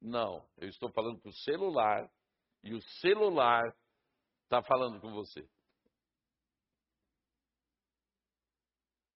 Não. 0.00 0.48
Eu 0.56 0.68
estou 0.68 0.90
falando 0.92 1.20
com 1.20 1.28
o 1.28 1.32
celular 1.44 2.10
e 2.62 2.74
o 2.74 2.82
celular 3.00 3.76
está 4.44 4.62
falando 4.62 5.00
com 5.00 5.12
você. 5.12 5.48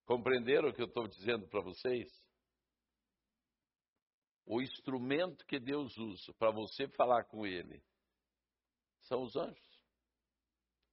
Compreenderam 0.07 0.69
o 0.69 0.73
que 0.73 0.83
eu 0.83 0.87
estou 0.87 1.09
dizendo 1.09 1.49
para 1.49 1.63
vocês? 1.63 2.09
O 4.47 4.61
instrumento 4.61 5.45
que 5.47 5.59
Deus 5.59 5.97
usa 5.97 6.33
para 6.35 6.51
você 6.51 6.87
falar 6.89 7.25
com 7.25 7.47
Ele 7.47 7.83
são 9.01 9.23
os 9.23 9.35
anjos. 9.35 9.83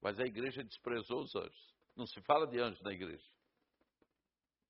Mas 0.02 0.20
a 0.20 0.24
igreja 0.24 0.64
desprezou 0.64 1.22
os 1.22 1.36
anjos. 1.36 1.76
Não 1.96 2.08
se 2.08 2.22
fala 2.22 2.48
de 2.48 2.60
anjos 2.60 2.82
na 2.82 2.94
igreja. 2.94 3.30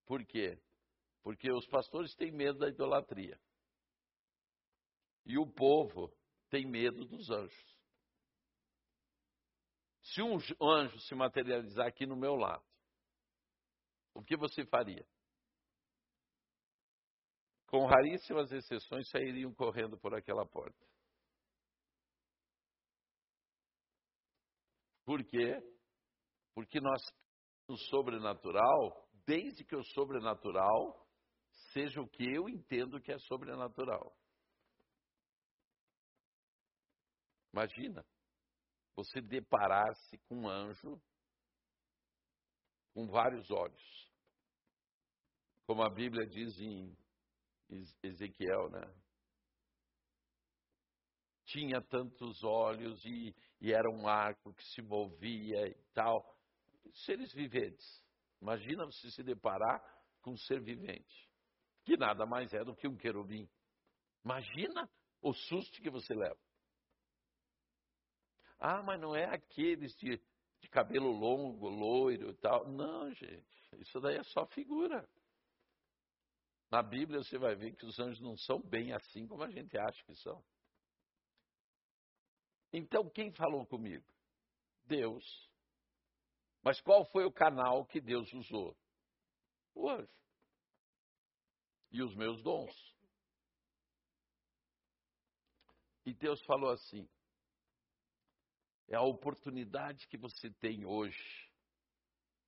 Por 0.06 0.26
quê? 0.26 0.60
Porque 1.22 1.52
os 1.52 1.66
pastores 1.68 2.14
têm 2.16 2.32
medo 2.32 2.60
da 2.60 2.68
idolatria. 2.68 3.40
E 5.26 5.38
o 5.38 5.46
povo 5.46 6.12
tem 6.50 6.66
medo 6.66 7.06
dos 7.06 7.30
anjos. 7.30 7.80
Se 10.04 10.22
um 10.22 10.38
anjo 10.62 11.00
se 11.00 11.16
materializar 11.16 11.88
aqui 11.88 12.06
no 12.06 12.16
meu 12.16 12.36
lado, 12.36 12.66
o 14.14 14.24
que 14.24 14.36
você 14.36 14.66
faria? 14.66 15.06
Com 17.68 17.86
raríssimas 17.86 18.52
exceções, 18.52 19.08
sairiam 19.10 19.54
correndo 19.54 19.98
por 19.98 20.14
aquela 20.14 20.46
porta. 20.46 20.86
Por 25.06 25.24
quê? 25.24 25.62
Porque 26.54 26.82
nós, 26.82 27.02
no 27.68 27.78
sobrenatural, 27.78 29.10
desde 29.26 29.64
que 29.64 29.76
o 29.76 29.84
sobrenatural 29.84 31.08
seja 31.72 32.02
o 32.02 32.08
que 32.10 32.24
eu 32.24 32.50
entendo 32.50 33.00
que 33.00 33.12
é 33.12 33.20
sobrenatural. 33.20 34.14
Imagina 37.54 38.06
você 38.96 39.22
deparar-se 39.22 40.18
com 40.28 40.42
um 40.42 40.50
anjo 40.50 41.02
com 42.94 43.08
vários 43.08 43.50
olhos. 43.50 44.12
Como 45.66 45.84
a 45.84 45.90
Bíblia 45.90 46.26
diz 46.28 46.60
em 46.60 46.96
Ezequiel, 48.04 48.70
né? 48.70 48.94
Tinha 51.46 51.82
tantos 51.82 52.44
olhos 52.44 53.04
e, 53.06 53.36
e 53.60 53.74
era 53.74 53.90
um 53.90 54.08
arco 54.08 54.54
que 54.54 54.64
se 54.70 54.82
movia 54.82 55.68
e 55.68 55.76
tal. 55.94 56.26
Seres 57.06 57.34
viventes. 57.34 58.04
Imagina 58.42 58.86
você 58.86 59.12
se 59.12 59.24
deparar 59.24 59.82
com 60.22 60.32
um 60.32 60.38
ser 60.38 60.62
vivente, 60.62 61.30
que 61.84 61.98
nada 61.98 62.26
mais 62.26 62.54
é 62.54 62.64
do 62.64 62.76
que 62.76 62.88
um 62.88 62.96
querubim. 62.96 63.50
Imagina 64.24 64.90
o 65.22 65.34
susto 65.34 65.82
que 65.82 65.90
você 65.90 66.14
leva. 66.14 66.40
Ah, 68.64 68.84
mas 68.84 69.02
não 69.02 69.16
é 69.16 69.26
aqueles 69.26 69.96
de, 69.96 70.22
de 70.60 70.70
cabelo 70.70 71.12
longo, 71.12 71.68
loiro 71.68 72.30
e 72.30 72.36
tal. 72.36 72.68
Não, 72.70 73.12
gente. 73.12 73.44
Isso 73.80 74.00
daí 74.00 74.18
é 74.18 74.24
só 74.24 74.46
figura. 74.46 75.10
Na 76.70 76.84
Bíblia 76.84 77.24
você 77.24 77.40
vai 77.40 77.56
ver 77.56 77.76
que 77.76 77.88
os 77.88 77.98
anjos 77.98 78.22
não 78.22 78.38
são 78.38 78.62
bem 78.62 78.94
assim 78.94 79.26
como 79.26 79.42
a 79.42 79.50
gente 79.50 79.76
acha 79.76 80.04
que 80.06 80.14
são. 80.18 80.46
Então, 82.72 83.10
quem 83.10 83.34
falou 83.34 83.66
comigo? 83.66 84.06
Deus. 84.86 85.50
Mas 86.62 86.80
qual 86.82 87.04
foi 87.06 87.26
o 87.26 87.32
canal 87.32 87.84
que 87.88 88.00
Deus 88.00 88.32
usou? 88.32 88.78
O 89.74 89.90
anjo. 89.90 90.14
E 91.90 92.04
os 92.04 92.14
meus 92.16 92.44
dons. 92.44 92.96
E 96.06 96.14
Deus 96.14 96.40
falou 96.44 96.70
assim: 96.70 97.10
é 98.92 98.98
a 98.98 99.02
oportunidade 99.02 100.06
que 100.08 100.18
você 100.18 100.52
tem 100.60 100.86
hoje 100.86 101.50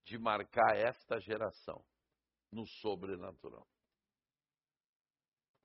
de 0.06 0.18
marcar 0.18 0.76
esta 0.76 1.18
geração 1.22 1.84
no 2.52 2.68
sobrenatural. 2.68 3.66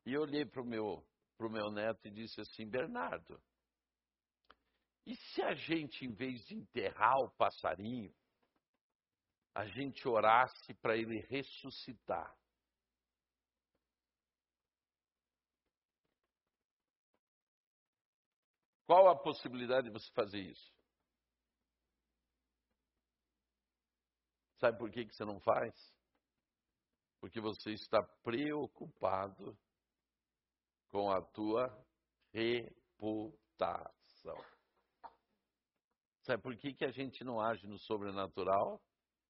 E 0.07 0.13
eu 0.13 0.23
olhei 0.23 0.47
para 0.47 0.63
o 0.63 0.65
meu, 0.65 1.05
meu 1.41 1.73
neto 1.73 2.07
e 2.07 2.11
disse 2.13 2.41
assim: 2.41 2.65
Bernardo, 2.71 3.43
e 5.05 5.17
se 5.17 5.43
a 5.43 5.53
gente, 5.55 6.05
em 6.05 6.13
vez 6.13 6.47
de 6.47 6.55
enterrar 6.55 7.17
o 7.25 7.31
passarinho, 7.37 8.15
a 9.55 9.67
gente 9.67 10.07
orasse 10.07 10.75
para 10.75 10.97
ele 10.97 11.21
ressuscitar? 11.29 12.33
Qual 18.89 19.07
a 19.07 19.15
possibilidade 19.15 19.89
de 19.89 19.93
você 19.93 20.11
fazer 20.15 20.41
isso? 20.41 20.73
Sabe 24.57 24.79
por 24.79 24.91
que, 24.91 25.05
que 25.05 25.15
você 25.15 25.27
não 25.27 25.39
faz? 25.41 25.75
Porque 27.21 27.39
você 27.39 27.73
está 27.73 28.03
preocupado 28.23 29.55
com 30.89 31.11
a 31.11 31.21
tua 31.21 31.69
reputação. 32.33 33.69
Sabe 36.23 36.43
por 36.43 36.57
que, 36.57 36.73
que 36.73 36.87
a 36.87 36.91
gente 36.91 37.23
não 37.23 37.43
age 37.43 37.67
no 37.67 37.79
sobrenatural? 37.79 38.81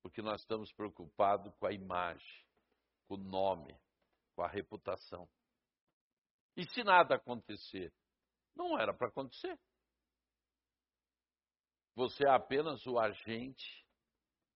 Porque 0.01 0.23
nós 0.23 0.41
estamos 0.41 0.73
preocupados 0.73 1.53
com 1.57 1.67
a 1.67 1.73
imagem, 1.73 2.47
com 3.09 3.17
o 3.17 3.19
nome, 3.19 3.77
com 4.37 4.43
a 4.43 4.49
reputação. 4.49 5.29
E 6.57 6.63
se 6.71 6.85
nada 6.85 7.17
acontecer? 7.17 7.93
Não 8.55 8.79
era 8.79 8.93
para 8.95 9.09
acontecer. 9.09 9.59
Você 11.95 12.25
é 12.25 12.31
apenas 12.31 12.87
o 12.87 12.99
agente 12.99 13.87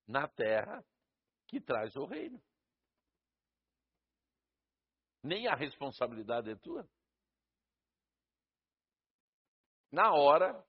na 0.07 0.29
terra 0.29 0.85
que 1.49 1.61
traz 1.61 1.95
o 1.97 2.05
reino. 2.05 2.43
Nem 5.23 5.47
a 5.47 5.55
responsabilidade 5.55 6.51
é 6.51 6.57
tua. 6.57 6.89
Na 9.91 10.13
hora, 10.15 10.65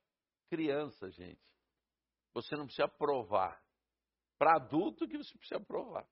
criança, 0.49 1.09
gente, 1.09 1.41
você 2.33 2.55
não 2.55 2.65
precisa 2.65 2.88
provar. 2.88 3.63
Para 4.38 4.57
adulto 4.57 5.07
que 5.07 5.17
você 5.17 5.38
precisa 5.38 5.59
provar. 5.59 6.07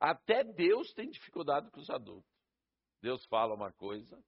Até 0.00 0.42
Deus 0.42 0.92
tem 0.94 1.10
dificuldade 1.10 1.70
com 1.70 1.80
os 1.80 1.90
adultos. 1.90 2.32
Deus 3.02 3.24
fala 3.26 3.54
uma 3.54 3.72
coisa, 3.72 4.22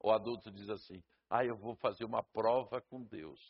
o 0.00 0.10
adulto 0.10 0.50
diz 0.50 0.68
assim: 0.68 1.02
ah, 1.30 1.44
eu 1.44 1.56
vou 1.56 1.74
fazer 1.76 2.04
uma 2.04 2.22
prova 2.22 2.80
com 2.80 3.04
Deus. 3.04 3.40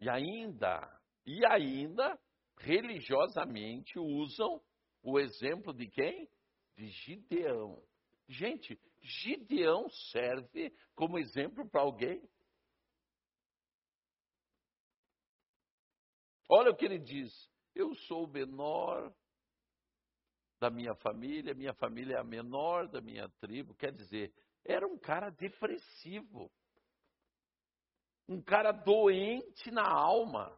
E 0.00 0.08
ainda, 0.08 1.00
e 1.24 1.44
ainda, 1.46 2.18
religiosamente 2.58 3.98
usam 3.98 4.60
o 5.02 5.18
exemplo 5.18 5.72
de 5.72 5.88
quem? 5.88 6.28
De 6.76 6.88
Gideão. 6.88 7.82
Gente, 8.28 8.78
Gideão 9.00 9.88
serve 10.12 10.74
como 10.94 11.18
exemplo 11.18 11.68
para 11.68 11.82
alguém? 11.82 12.28
Olha 16.48 16.70
o 16.70 16.76
que 16.76 16.84
ele 16.84 16.98
diz: 16.98 17.32
Eu 17.74 17.94
sou 17.94 18.24
o 18.24 18.30
menor 18.30 19.14
da 20.58 20.70
minha 20.70 20.94
família, 20.96 21.54
minha 21.54 21.74
família 21.74 22.16
é 22.16 22.20
a 22.20 22.24
menor 22.24 22.88
da 22.88 23.00
minha 23.00 23.28
tribo. 23.40 23.74
Quer 23.74 23.92
dizer, 23.92 24.32
era 24.66 24.86
um 24.86 24.98
cara 24.98 25.30
depressivo. 25.30 26.50
Um 28.28 28.42
cara 28.42 28.72
doente 28.72 29.70
na 29.70 29.88
alma. 29.88 30.56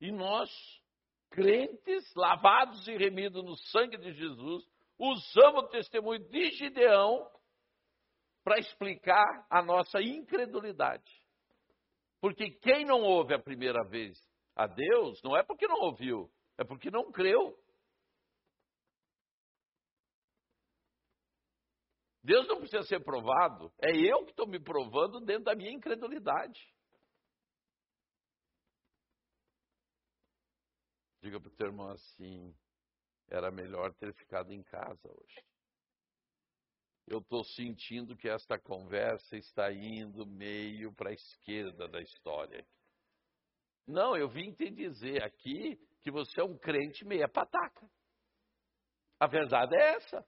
E 0.00 0.12
nós, 0.12 0.50
crentes, 1.30 2.14
lavados 2.14 2.86
e 2.86 2.96
remidos 2.96 3.42
no 3.44 3.56
sangue 3.56 3.96
de 3.96 4.12
Jesus, 4.12 4.64
usamos 4.98 5.64
o 5.64 5.68
testemunho 5.68 6.20
de 6.28 6.50
Gideão 6.52 7.30
para 8.44 8.58
explicar 8.58 9.46
a 9.50 9.62
nossa 9.62 10.00
incredulidade. 10.00 11.10
Porque 12.20 12.50
quem 12.50 12.84
não 12.84 13.02
ouve 13.02 13.34
a 13.34 13.38
primeira 13.38 13.82
vez 13.84 14.18
a 14.54 14.66
Deus, 14.66 15.22
não 15.22 15.36
é 15.36 15.42
porque 15.42 15.66
não 15.66 15.80
ouviu, 15.80 16.30
é 16.58 16.64
porque 16.64 16.90
não 16.90 17.10
creu. 17.10 17.56
Deus 22.22 22.46
não 22.46 22.58
precisa 22.58 22.82
ser 22.82 23.02
provado, 23.02 23.72
é 23.80 23.90
eu 23.90 24.24
que 24.24 24.30
estou 24.30 24.46
me 24.46 24.60
provando 24.62 25.20
dentro 25.20 25.44
da 25.44 25.54
minha 25.54 25.72
incredulidade. 25.72 26.60
Diga 31.22 31.40
para 31.40 31.48
o 31.48 31.56
teu 31.56 31.66
irmão 31.68 31.90
assim: 31.90 32.54
era 33.28 33.50
melhor 33.50 33.94
ter 33.94 34.12
ficado 34.14 34.52
em 34.52 34.62
casa 34.62 35.08
hoje. 35.08 35.44
Eu 37.06 37.18
estou 37.18 37.42
sentindo 37.44 38.16
que 38.16 38.28
esta 38.28 38.58
conversa 38.58 39.36
está 39.36 39.72
indo 39.72 40.26
meio 40.26 40.92
para 40.94 41.10
a 41.10 41.14
esquerda 41.14 41.88
da 41.88 42.00
história. 42.00 42.66
Não, 43.86 44.16
eu 44.16 44.28
vim 44.28 44.52
te 44.52 44.70
dizer 44.70 45.22
aqui 45.24 45.76
que 46.02 46.10
você 46.10 46.40
é 46.40 46.44
um 46.44 46.56
crente 46.56 47.04
meia 47.04 47.28
pataca. 47.28 47.90
A 49.18 49.26
verdade 49.26 49.74
é 49.74 49.96
essa. 49.96 50.24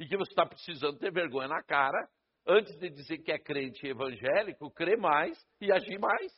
E 0.00 0.08
que 0.08 0.16
você 0.16 0.32
está 0.32 0.46
precisando 0.46 0.98
ter 0.98 1.12
vergonha 1.12 1.46
na 1.46 1.62
cara 1.62 2.08
antes 2.46 2.74
de 2.78 2.88
dizer 2.88 3.18
que 3.18 3.30
é 3.30 3.38
crente 3.38 3.86
evangélico, 3.86 4.70
crer 4.70 4.96
mais 4.96 5.38
e 5.60 5.70
agir 5.70 5.98
mais. 5.98 6.32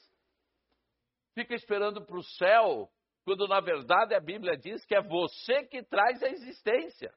Fica 1.33 1.55
esperando 1.55 2.05
para 2.05 2.19
o 2.19 2.25
céu, 2.25 2.91
quando 3.25 3.47
na 3.47 3.61
verdade 3.61 4.17
a 4.17 4.21
Bíblia 4.21 4.57
diz 4.57 4.85
que 4.85 4.97
é 4.97 5.01
você 5.01 5.65
que 5.67 5.81
traz 5.85 6.21
a 6.25 6.29
existência. 6.29 7.15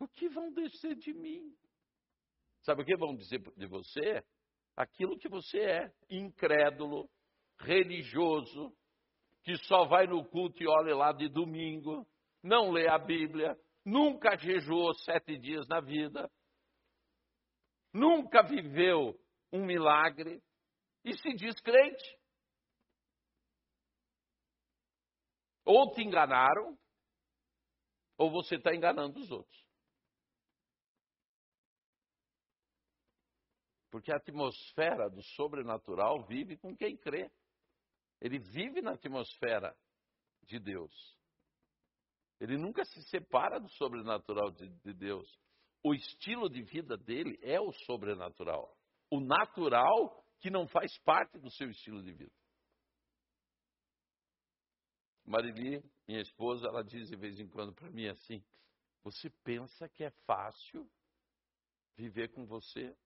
O 0.00 0.08
que 0.08 0.28
vão 0.28 0.52
dizer 0.52 0.96
de 0.96 1.14
mim? 1.14 1.56
Sabe 2.62 2.82
o 2.82 2.84
que 2.84 2.96
vão 2.96 3.14
dizer 3.14 3.40
de 3.56 3.66
você? 3.66 4.24
Aquilo 4.76 5.16
que 5.16 5.28
você 5.28 5.60
é: 5.60 5.92
incrédulo, 6.10 7.08
religioso, 7.60 8.76
que 9.42 9.56
só 9.66 9.84
vai 9.84 10.06
no 10.06 10.24
culto 10.24 10.62
e 10.62 10.66
olha 10.66 10.94
lá 10.94 11.12
de 11.12 11.28
domingo, 11.28 12.06
não 12.42 12.70
lê 12.70 12.88
a 12.88 12.98
Bíblia, 12.98 13.58
nunca 13.84 14.36
jejuou 14.36 14.94
sete 14.94 15.36
dias 15.38 15.66
na 15.68 15.80
vida, 15.80 16.30
nunca 17.92 18.42
viveu 18.42 19.18
um 19.52 19.64
milagre 19.64 20.42
e 21.04 21.16
se 21.16 21.34
diz 21.34 21.60
crente. 21.60 22.20
Ou 25.64 25.92
te 25.92 26.02
enganaram, 26.02 26.76
ou 28.18 28.30
você 28.30 28.56
está 28.56 28.74
enganando 28.74 29.18
os 29.20 29.30
outros. 29.30 29.62
Porque 33.90 34.10
a 34.10 34.16
atmosfera 34.16 35.10
do 35.10 35.22
sobrenatural 35.22 36.24
vive 36.26 36.56
com 36.56 36.74
quem 36.74 36.96
crê. 36.96 37.30
Ele 38.22 38.38
vive 38.38 38.80
na 38.80 38.92
atmosfera 38.92 39.76
de 40.44 40.60
Deus. 40.60 40.92
Ele 42.38 42.56
nunca 42.56 42.84
se 42.84 43.02
separa 43.10 43.58
do 43.58 43.68
sobrenatural 43.70 44.52
de, 44.52 44.68
de 44.68 44.92
Deus. 44.92 45.28
O 45.82 45.92
estilo 45.92 46.48
de 46.48 46.62
vida 46.62 46.96
dele 46.96 47.36
é 47.42 47.60
o 47.60 47.72
sobrenatural. 47.84 48.78
O 49.10 49.18
natural 49.20 50.24
que 50.38 50.50
não 50.50 50.68
faz 50.68 50.96
parte 50.98 51.36
do 51.40 51.50
seu 51.50 51.68
estilo 51.68 52.00
de 52.00 52.12
vida. 52.12 52.32
Marili, 55.26 55.82
minha 56.06 56.20
esposa, 56.20 56.68
ela 56.68 56.84
diz 56.84 57.08
de 57.08 57.16
vez 57.16 57.40
em 57.40 57.48
quando 57.48 57.74
para 57.74 57.90
mim 57.90 58.06
assim: 58.06 58.40
Você 59.02 59.30
pensa 59.42 59.88
que 59.88 60.04
é 60.04 60.10
fácil 60.26 60.88
viver 61.96 62.28
com 62.32 62.46
você? 62.46 62.96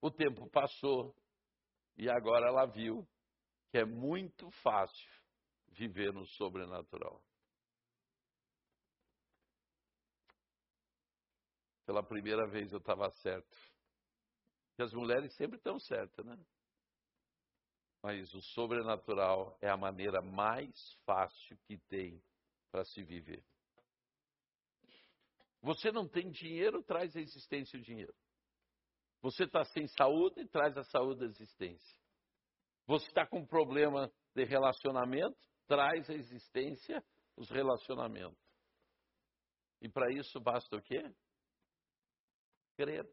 O 0.00 0.10
tempo 0.10 0.48
passou 0.50 1.14
e 1.96 2.08
agora 2.08 2.48
ela 2.48 2.66
viu 2.66 3.06
que 3.70 3.78
é 3.78 3.84
muito 3.84 4.50
fácil 4.62 5.10
viver 5.68 6.12
no 6.12 6.24
sobrenatural. 6.26 7.22
Pela 11.84 12.02
primeira 12.02 12.46
vez 12.46 12.72
eu 12.72 12.78
estava 12.78 13.10
certo. 13.10 13.56
Que 14.76 14.82
as 14.82 14.92
mulheres 14.92 15.34
sempre 15.34 15.56
estão 15.56 15.78
certas, 15.80 16.24
né? 16.24 16.38
Mas 18.02 18.32
o 18.32 18.40
sobrenatural 18.40 19.58
é 19.60 19.68
a 19.68 19.76
maneira 19.76 20.22
mais 20.22 20.92
fácil 21.04 21.58
que 21.66 21.76
tem 21.88 22.22
para 22.70 22.84
se 22.84 23.02
viver. 23.02 23.44
Você 25.62 25.90
não 25.90 26.06
tem 26.06 26.30
dinheiro, 26.30 26.82
traz 26.84 27.16
a 27.16 27.20
existência 27.20 27.78
o 27.78 27.82
dinheiro. 27.82 28.14
Você 29.20 29.44
está 29.44 29.64
sem 29.64 29.86
saúde, 29.88 30.46
traz 30.48 30.76
a 30.76 30.84
saúde 30.84 31.24
à 31.24 31.26
existência. 31.26 31.98
Você 32.86 33.06
está 33.06 33.26
com 33.26 33.44
problema 33.44 34.10
de 34.34 34.44
relacionamento, 34.44 35.36
traz 35.66 36.08
à 36.08 36.14
existência 36.14 37.04
os 37.36 37.50
relacionamentos. 37.50 38.38
E 39.80 39.88
para 39.88 40.10
isso 40.12 40.40
basta 40.40 40.76
o 40.76 40.82
quê? 40.82 41.02
Crer. 42.76 43.08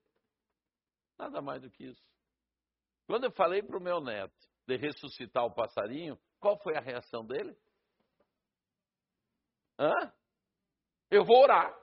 Nada 1.17 1.41
mais 1.41 1.61
do 1.61 1.69
que 1.69 1.85
isso. 1.85 2.03
Quando 3.07 3.25
eu 3.25 3.31
falei 3.31 3.61
para 3.61 3.77
o 3.77 3.81
meu 3.81 3.99
neto 4.01 4.35
de 4.67 4.77
ressuscitar 4.77 5.45
o 5.45 5.53
passarinho, 5.53 6.19
qual 6.39 6.57
foi 6.59 6.75
a 6.75 6.81
reação 6.81 7.25
dele? 7.25 7.55
Hã? 9.77 10.13
Eu 11.09 11.23
vou 11.23 11.43
orar. 11.43 11.75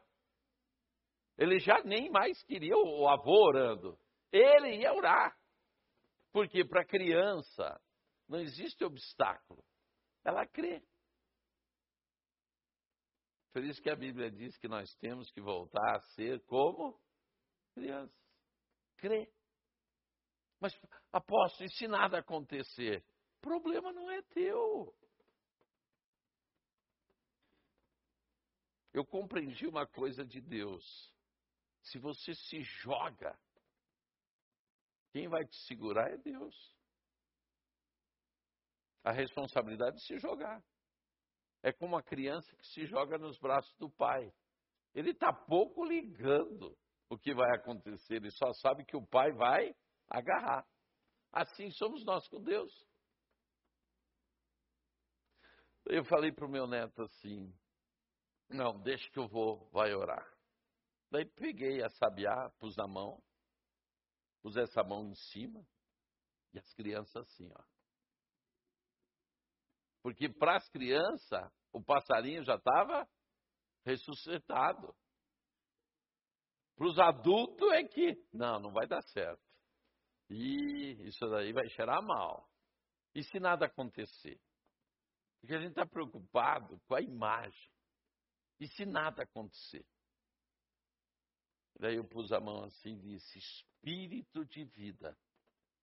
Ele 1.38 1.58
já 1.58 1.82
nem 1.84 2.10
mais 2.10 2.42
queria 2.44 2.76
o 2.76 3.08
avô 3.08 3.46
orando. 3.46 3.98
Ele 4.32 4.76
ia 4.80 4.92
orar. 4.92 5.38
Porque 6.32 6.64
para 6.64 6.80
a 6.80 6.86
criança 6.86 7.80
não 8.26 8.40
existe 8.40 8.82
obstáculo. 8.84 9.62
Ela 10.24 10.46
crê. 10.46 10.82
Por 13.52 13.62
isso 13.62 13.82
que 13.82 13.90
a 13.90 13.96
Bíblia 13.96 14.30
diz 14.30 14.56
que 14.56 14.66
nós 14.66 14.90
temos 14.96 15.30
que 15.30 15.40
voltar 15.42 15.96
a 15.96 16.00
ser 16.14 16.42
como 16.46 16.98
crianças. 17.74 18.16
Crê. 18.96 19.30
Mas, 20.58 20.72
apóstolo, 21.12 21.68
e 21.68 21.72
se 21.74 21.86
nada 21.86 22.18
acontecer? 22.18 23.04
O 23.38 23.40
problema 23.42 23.92
não 23.92 24.10
é 24.10 24.22
teu. 24.22 24.96
Eu 28.94 29.04
compreendi 29.04 29.66
uma 29.66 29.86
coisa 29.86 30.24
de 30.24 30.40
Deus. 30.40 31.12
Se 31.82 31.98
você 31.98 32.34
se 32.34 32.62
joga 32.62 33.38
quem 35.12 35.28
vai 35.28 35.44
te 35.44 35.56
segurar 35.66 36.10
é 36.10 36.16
Deus. 36.16 36.76
A 39.04 39.12
responsabilidade 39.12 39.96
de 39.96 40.06
se 40.06 40.18
jogar. 40.18 40.62
É 41.62 41.72
como 41.72 41.96
a 41.96 42.02
criança 42.02 42.54
que 42.56 42.66
se 42.68 42.86
joga 42.86 43.18
nos 43.18 43.38
braços 43.38 43.74
do 43.76 43.90
pai. 43.90 44.32
Ele 44.94 45.10
está 45.10 45.32
pouco 45.32 45.84
ligando 45.84 46.76
o 47.08 47.18
que 47.18 47.34
vai 47.34 47.54
acontecer, 47.56 48.16
ele 48.16 48.30
só 48.30 48.52
sabe 48.54 48.84
que 48.84 48.96
o 48.96 49.06
pai 49.06 49.30
vai 49.32 49.74
agarrar. 50.08 50.66
Assim 51.30 51.70
somos 51.70 52.04
nós 52.04 52.26
com 52.28 52.42
Deus. 52.42 52.72
Eu 55.86 56.04
falei 56.04 56.32
para 56.32 56.46
o 56.46 56.50
meu 56.50 56.66
neto 56.66 57.02
assim: 57.02 57.54
não, 58.48 58.80
deixa 58.80 59.10
que 59.10 59.18
eu 59.18 59.28
vou, 59.28 59.68
vai 59.70 59.94
orar. 59.94 60.26
Daí 61.10 61.26
peguei 61.26 61.82
a 61.82 61.88
sabiá, 61.90 62.50
pus 62.58 62.76
na 62.76 62.86
mão, 62.86 63.22
pus 64.42 64.56
essa 64.56 64.82
mão 64.82 65.08
em 65.08 65.14
cima 65.14 65.64
e 66.52 66.58
as 66.58 66.72
crianças 66.74 67.16
assim, 67.16 67.50
ó. 67.54 67.64
Porque 70.02 70.28
para 70.28 70.56
as 70.56 70.68
crianças, 70.68 71.50
o 71.72 71.82
passarinho 71.82 72.44
já 72.44 72.56
estava 72.56 73.08
ressuscitado. 73.84 74.94
Para 76.74 76.86
os 76.86 76.98
adultos 76.98 77.70
é 77.72 77.84
que, 77.84 78.26
não, 78.32 78.58
não 78.58 78.72
vai 78.72 78.86
dar 78.86 79.02
certo. 79.02 79.42
E 80.28 81.06
isso 81.06 81.24
daí 81.28 81.52
vai 81.52 81.68
cheirar 81.68 82.02
mal. 82.02 82.50
E 83.14 83.22
se 83.22 83.38
nada 83.38 83.66
acontecer? 83.66 84.40
Porque 85.40 85.54
a 85.54 85.60
gente 85.60 85.70
está 85.70 85.86
preocupado 85.86 86.80
com 86.86 86.94
a 86.94 87.00
imagem. 87.00 87.70
E 88.58 88.66
se 88.68 88.84
nada 88.86 89.22
acontecer? 89.22 89.86
Daí 91.78 91.96
eu 91.96 92.08
pus 92.08 92.32
a 92.32 92.40
mão 92.40 92.64
assim 92.64 92.90
e 92.90 93.00
disse: 93.00 93.40
Espírito 93.82 94.44
de 94.44 94.62
vida, 94.62 95.18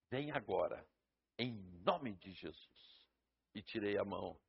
vem 0.10 0.32
agora, 0.32 0.88
em 1.38 1.52
nome 1.84 2.16
de 2.16 2.32
Jesus. 2.32 3.10
E 3.54 3.62
tirei 3.62 3.98
a 3.98 4.06
mão. 4.06 4.40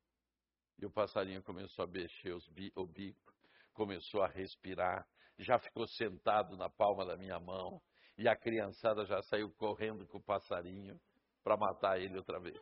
E 0.79 0.85
o 0.85 0.89
passarinho 0.89 1.43
começou 1.43 1.83
a 1.83 1.87
mexer 1.87 2.33
o 2.75 2.87
bico, 2.87 3.33
começou 3.73 4.21
a 4.23 4.27
respirar, 4.27 5.05
já 5.37 5.59
ficou 5.59 5.85
sentado 5.85 6.55
na 6.55 6.69
palma 6.69 7.05
da 7.05 7.17
minha 7.17 7.39
mão. 7.41 7.81
E 8.17 8.25
a 8.25 8.37
criançada 8.37 9.05
já 9.05 9.21
saiu 9.23 9.51
correndo 9.55 10.07
com 10.07 10.17
o 10.17 10.23
passarinho 10.23 10.97
para 11.43 11.57
matar 11.57 11.99
ele 11.99 12.17
outra 12.17 12.39
vez. 12.39 12.57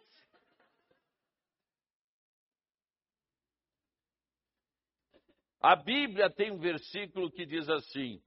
A 5.61 5.75
Bíblia 5.75 6.31
tem 6.31 6.51
um 6.51 6.57
versículo 6.57 7.29
que 7.29 7.45
diz 7.45 7.69
assim: 7.69 8.23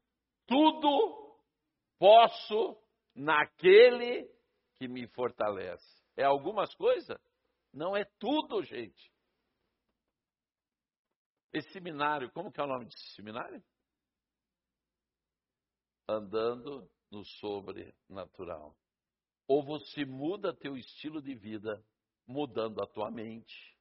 tudo 0.46 1.21
posso 2.02 2.76
naquele 3.14 4.28
que 4.74 4.88
me 4.88 5.06
fortalece. 5.06 5.86
É 6.16 6.24
algumas 6.24 6.74
coisas? 6.74 7.16
Não 7.72 7.96
é 7.96 8.04
tudo, 8.18 8.60
gente. 8.64 9.12
Esse 11.52 11.70
seminário, 11.70 12.28
como 12.32 12.50
que 12.50 12.60
é 12.60 12.64
o 12.64 12.66
nome 12.66 12.86
desse 12.86 13.14
seminário? 13.14 13.62
Andando 16.08 16.90
no 17.08 17.24
sobrenatural. 17.24 18.76
Ou 19.46 19.62
você 19.62 20.04
muda 20.04 20.52
teu 20.52 20.76
estilo 20.76 21.22
de 21.22 21.36
vida, 21.36 21.86
mudando 22.26 22.82
a 22.82 22.86
tua 22.88 23.12
mente, 23.12 23.78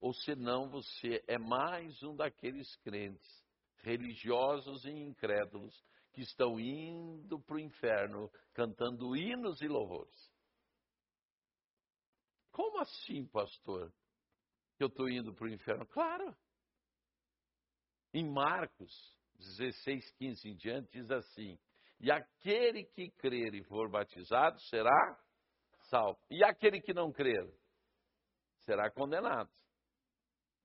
ou 0.00 0.14
senão 0.14 0.70
você 0.70 1.24
é 1.26 1.38
mais 1.38 2.00
um 2.04 2.14
daqueles 2.14 2.72
crentes 2.76 3.44
religiosos 3.78 4.84
e 4.84 4.90
incrédulos 4.90 5.74
que 6.12 6.20
estão 6.22 6.58
indo 6.58 7.40
para 7.40 7.56
o 7.56 7.60
inferno 7.60 8.30
cantando 8.52 9.16
hinos 9.16 9.60
e 9.60 9.68
louvores. 9.68 10.30
Como 12.50 12.78
assim, 12.80 13.26
pastor? 13.26 13.92
Que 14.76 14.84
eu 14.84 14.88
estou 14.88 15.08
indo 15.08 15.34
para 15.34 15.46
o 15.46 15.50
inferno? 15.50 15.86
Claro. 15.86 16.36
Em 18.12 18.28
Marcos 18.28 18.92
16, 19.36 20.10
15 20.12 20.48
em 20.48 20.56
diante, 20.56 20.90
diz 20.90 21.10
assim: 21.10 21.58
E 22.00 22.10
aquele 22.10 22.84
que 22.84 23.10
crer 23.12 23.54
e 23.54 23.62
for 23.64 23.88
batizado 23.88 24.60
será 24.62 25.18
salvo. 25.88 26.20
E 26.30 26.44
aquele 26.44 26.80
que 26.80 26.92
não 26.92 27.12
crer 27.12 27.48
será 28.64 28.90
condenado. 28.90 29.50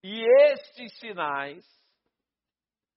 E 0.04 0.24
estes 0.52 0.98
sinais 1.00 1.66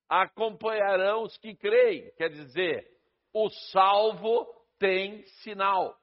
acompanharão 0.08 1.22
os 1.22 1.36
que 1.38 1.54
creem. 1.54 2.10
Quer 2.16 2.30
dizer, 2.30 2.88
o 3.32 3.48
salvo 3.70 4.46
tem 4.78 5.24
sinal. 5.42 5.98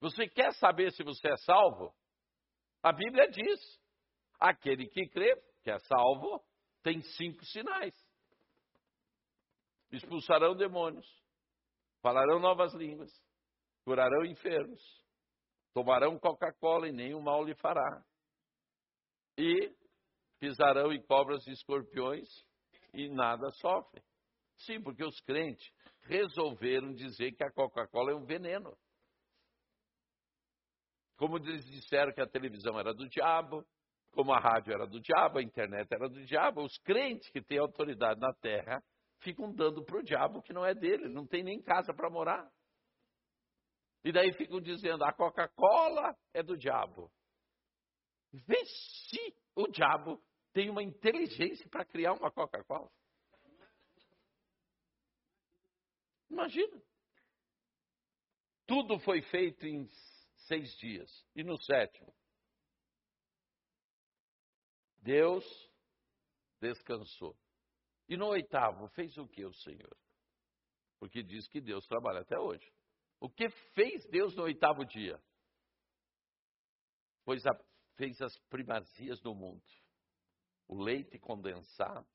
Você 0.00 0.28
quer 0.28 0.52
saber 0.54 0.92
se 0.92 1.02
você 1.02 1.28
é 1.28 1.36
salvo? 1.38 1.94
A 2.82 2.92
Bíblia 2.92 3.28
diz: 3.30 3.60
aquele 4.38 4.86
que 4.86 5.08
crê, 5.08 5.34
que 5.62 5.70
é 5.70 5.78
salvo, 5.80 6.44
tem 6.82 7.00
cinco 7.02 7.44
sinais: 7.44 7.94
expulsarão 9.90 10.54
demônios, 10.54 11.06
falarão 12.00 12.38
novas 12.38 12.72
línguas, 12.74 13.10
curarão 13.84 14.24
enfermos, 14.24 14.80
tomarão 15.74 16.18
Coca-Cola 16.18 16.88
e 16.88 16.92
nenhum 16.92 17.20
mal 17.20 17.44
lhe 17.44 17.54
fará. 17.56 18.04
E 19.36 19.76
pisarão 20.38 20.92
em 20.92 21.02
cobras 21.02 21.46
e 21.46 21.52
escorpiões 21.52 22.28
e 22.94 23.08
nada 23.08 23.50
sofrem. 23.52 24.02
Sim, 24.58 24.82
porque 24.82 25.04
os 25.04 25.20
crentes 25.20 25.70
resolveram 26.02 26.92
dizer 26.92 27.32
que 27.32 27.44
a 27.44 27.52
Coca-Cola 27.52 28.12
é 28.12 28.14
um 28.14 28.24
veneno. 28.24 28.76
Como 31.16 31.36
eles 31.36 31.64
disseram 31.66 32.12
que 32.12 32.20
a 32.20 32.28
televisão 32.28 32.78
era 32.78 32.94
do 32.94 33.08
diabo, 33.08 33.66
como 34.12 34.32
a 34.32 34.38
rádio 34.38 34.72
era 34.72 34.86
do 34.86 35.00
diabo, 35.00 35.38
a 35.38 35.42
internet 35.42 35.92
era 35.92 36.08
do 36.08 36.24
diabo, 36.24 36.62
os 36.62 36.76
crentes 36.78 37.28
que 37.30 37.42
têm 37.42 37.58
autoridade 37.58 38.20
na 38.20 38.32
terra 38.34 38.82
ficam 39.20 39.52
dando 39.52 39.84
para 39.84 39.98
o 39.98 40.02
diabo 40.02 40.42
que 40.42 40.52
não 40.52 40.64
é 40.64 40.74
dele, 40.74 41.08
não 41.08 41.26
tem 41.26 41.42
nem 41.42 41.60
casa 41.60 41.92
para 41.92 42.10
morar. 42.10 42.48
E 44.04 44.12
daí 44.12 44.32
ficam 44.32 44.60
dizendo, 44.60 45.04
a 45.04 45.12
Coca-Cola 45.12 46.16
é 46.32 46.42
do 46.42 46.56
diabo. 46.56 47.10
Vê 48.32 48.64
se 48.64 49.34
o 49.56 49.66
diabo 49.66 50.22
tem 50.58 50.68
uma 50.70 50.82
inteligência 50.82 51.68
para 51.68 51.84
criar 51.84 52.14
uma 52.14 52.32
Coca-Cola. 52.32 52.90
Imagina. 56.28 56.82
Tudo 58.66 58.98
foi 58.98 59.22
feito 59.22 59.64
em 59.64 59.88
seis 60.48 60.76
dias. 60.78 61.08
E 61.36 61.44
no 61.44 61.56
sétimo? 61.62 62.12
Deus 64.96 65.44
descansou. 66.60 67.38
E 68.08 68.16
no 68.16 68.26
oitavo, 68.26 68.88
fez 68.88 69.16
o 69.16 69.28
que 69.28 69.44
o 69.44 69.54
Senhor? 69.54 69.96
Porque 70.98 71.22
diz 71.22 71.46
que 71.46 71.60
Deus 71.60 71.86
trabalha 71.86 72.22
até 72.22 72.36
hoje. 72.36 72.68
O 73.20 73.30
que 73.30 73.48
fez 73.76 74.04
Deus 74.06 74.34
no 74.34 74.42
oitavo 74.42 74.84
dia? 74.84 75.22
Pois 77.24 77.46
a, 77.46 77.52
fez 77.94 78.20
as 78.20 78.36
primazias 78.48 79.20
do 79.20 79.36
mundo. 79.36 79.62
O 80.68 80.76
leite 80.80 81.18
condensado 81.18 82.06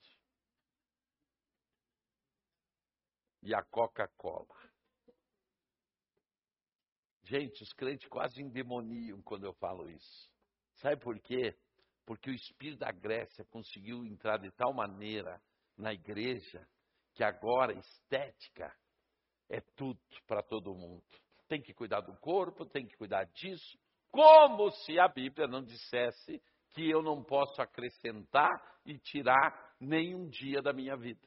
e 3.41 3.53
a 3.53 3.61
Coca-Cola. 3.63 4.55
Gente, 7.23 7.63
os 7.63 7.73
crentes 7.73 8.07
quase 8.07 8.41
endemoniam 8.41 9.21
quando 9.21 9.45
eu 9.45 9.53
falo 9.53 9.89
isso. 9.89 10.31
Sabe 10.75 11.01
por 11.01 11.19
quê? 11.19 11.57
Porque 12.05 12.29
o 12.29 12.33
espírito 12.33 12.79
da 12.79 12.91
Grécia 12.91 13.45
conseguiu 13.45 14.05
entrar 14.05 14.37
de 14.37 14.51
tal 14.51 14.73
maneira 14.73 15.41
na 15.77 15.93
igreja 15.93 16.67
que 17.13 17.23
agora 17.23 17.73
estética 17.73 18.73
é 19.49 19.61
tudo 19.75 19.99
para 20.25 20.43
todo 20.43 20.75
mundo. 20.75 21.03
Tem 21.47 21.61
que 21.61 21.73
cuidar 21.73 22.01
do 22.01 22.15
corpo, 22.17 22.65
tem 22.65 22.85
que 22.85 22.97
cuidar 22.97 23.25
disso, 23.25 23.77
como 24.11 24.71
se 24.71 24.99
a 24.99 25.07
Bíblia 25.07 25.47
não 25.47 25.63
dissesse 25.63 26.41
que 26.73 26.89
eu 26.89 27.01
não 27.01 27.23
posso 27.23 27.61
acrescentar 27.61 28.51
e 28.85 28.97
tirar 28.97 29.75
nenhum 29.79 30.27
dia 30.27 30.61
da 30.61 30.73
minha 30.73 30.97
vida. 30.97 31.21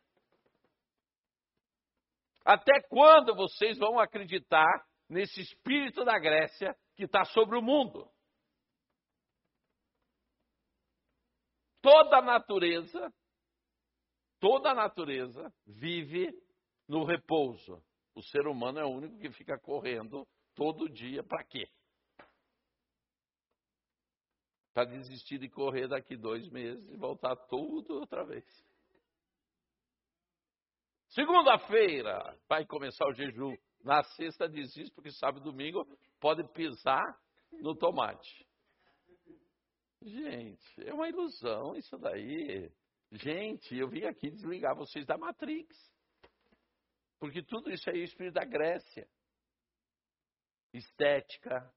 Até 2.45 2.81
quando 2.89 3.35
vocês 3.35 3.79
vão 3.79 3.99
acreditar 3.99 4.87
nesse 5.09 5.41
espírito 5.41 6.05
da 6.05 6.19
Grécia 6.19 6.77
que 6.95 7.05
está 7.05 7.25
sobre 7.25 7.59
o 7.59 7.63
mundo? 7.63 8.09
Toda 11.81 12.19
a 12.19 12.23
natureza, 12.23 13.13
toda 14.41 14.71
a 14.71 14.75
natureza 14.75 15.53
vive 15.67 16.33
no 16.89 17.05
repouso. 17.05 17.83
O 18.15 18.23
ser 18.23 18.47
humano 18.47 18.79
é 18.79 18.85
o 18.85 18.91
único 18.91 19.19
que 19.19 19.31
fica 19.31 19.59
correndo 19.59 20.27
todo 20.55 20.89
dia. 20.89 21.23
Para 21.23 21.45
quê? 21.45 21.69
Para 24.77 24.91
desistir 24.91 25.39
de 25.39 25.49
correr 25.49 25.89
daqui 25.89 26.19
dois 26.19 26.47
meses 26.51 26.87
e 26.91 26.99
voltar 26.99 27.35
tudo 27.49 27.95
outra 27.95 28.23
vez. 28.27 28.45
Segunda-feira 31.09 32.39
vai 32.47 32.67
começar 32.67 33.07
o 33.07 33.15
jejum. 33.15 33.57
Na 33.83 34.03
sexta 34.03 34.47
desiste, 34.47 34.95
porque 34.95 35.11
sábado 35.13 35.41
e 35.41 35.45
domingo 35.51 35.83
pode 36.21 36.47
pisar 36.53 37.03
no 37.53 37.75
tomate. 37.75 38.47
Gente, 40.03 40.87
é 40.87 40.93
uma 40.93 41.09
ilusão 41.09 41.75
isso 41.75 41.97
daí. 41.97 42.71
Gente, 43.13 43.75
eu 43.75 43.89
vim 43.89 44.05
aqui 44.05 44.31
desligar 44.31 44.77
vocês 44.77 45.07
da 45.07 45.17
Matrix. 45.17 45.75
Porque 47.19 47.43
tudo 47.43 47.73
isso 47.73 47.89
aí 47.89 48.03
é 48.03 48.05
espírito 48.05 48.35
da 48.35 48.45
Grécia. 48.45 49.09
Estética 50.75 51.73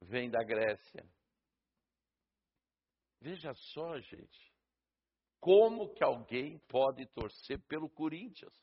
vem 0.00 0.30
da 0.30 0.42
Grécia. 0.42 1.06
Veja 3.24 3.54
só, 3.54 3.98
gente, 4.00 4.52
como 5.40 5.94
que 5.94 6.04
alguém 6.04 6.58
pode 6.68 7.06
torcer 7.06 7.58
pelo 7.66 7.88
Corinthians? 7.88 8.54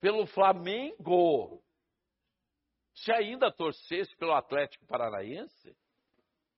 Pelo 0.00 0.26
Flamengo. 0.28 1.62
Se 2.94 3.12
ainda 3.12 3.52
torcesse 3.52 4.16
pelo 4.16 4.32
Atlético 4.32 4.86
Paranaense, 4.86 5.76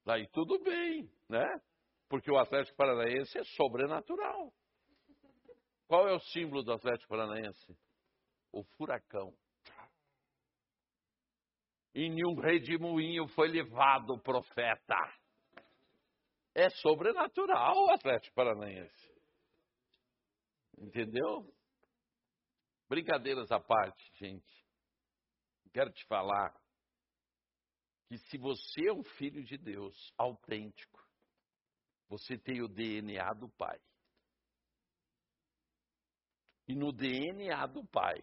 daí 0.05 0.29
tudo 0.29 0.63
bem, 0.63 1.13
né? 1.29 1.61
Porque 2.09 2.31
o 2.31 2.39
Atlético 2.39 2.77
Paranaense 2.77 3.37
é 3.37 3.43
sobrenatural. 3.57 4.55
Qual 5.89 6.09
é 6.09 6.15
o 6.15 6.21
símbolo 6.21 6.63
do 6.63 6.73
Atlético 6.73 7.09
Paranaense? 7.09 7.77
O 8.53 8.63
furacão. 8.63 9.37
Em 11.95 12.11
nenhum 12.11 12.35
redemoinho 12.35 13.27
foi 13.29 13.49
levado 13.49 14.15
o 14.15 14.21
profeta. 14.21 14.97
É 16.55 16.69
sobrenatural 16.71 17.75
o 17.87 17.91
Atlético 17.91 18.35
Paranaense. 18.35 19.11
Entendeu? 20.79 21.53
Brincadeiras 22.89 23.51
à 23.51 23.61
parte, 23.61 24.11
gente. 24.15 24.67
Quero 25.73 25.93
te 25.93 26.05
falar 26.07 26.53
que 28.09 28.19
se 28.19 28.39
você 28.39 28.89
é 28.89 28.93
um 28.93 29.05
filho 29.05 29.45
de 29.45 29.57
Deus 29.57 30.13
autêntico, 30.19 31.01
você 32.09 32.37
tem 32.37 32.61
o 32.61 32.69
DNA 32.69 33.33
do 33.35 33.49
Pai. 33.51 33.81
E 36.67 36.75
no 36.75 36.93
DNA 36.93 37.67
do 37.67 37.87
Pai 37.87 38.21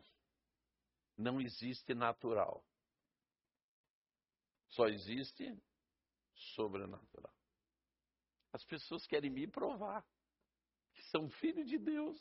não 1.18 1.40
existe 1.40 1.94
natural. 1.94 2.64
Só 4.78 4.88
existe 4.88 5.60
sobrenatural. 6.54 7.34
As 8.54 8.64
pessoas 8.64 9.08
querem 9.08 9.32
me 9.32 9.48
provar 9.48 10.06
que 10.94 11.02
são 11.06 11.28
filhos 11.32 11.68
de 11.68 11.80
Deus, 11.80 12.16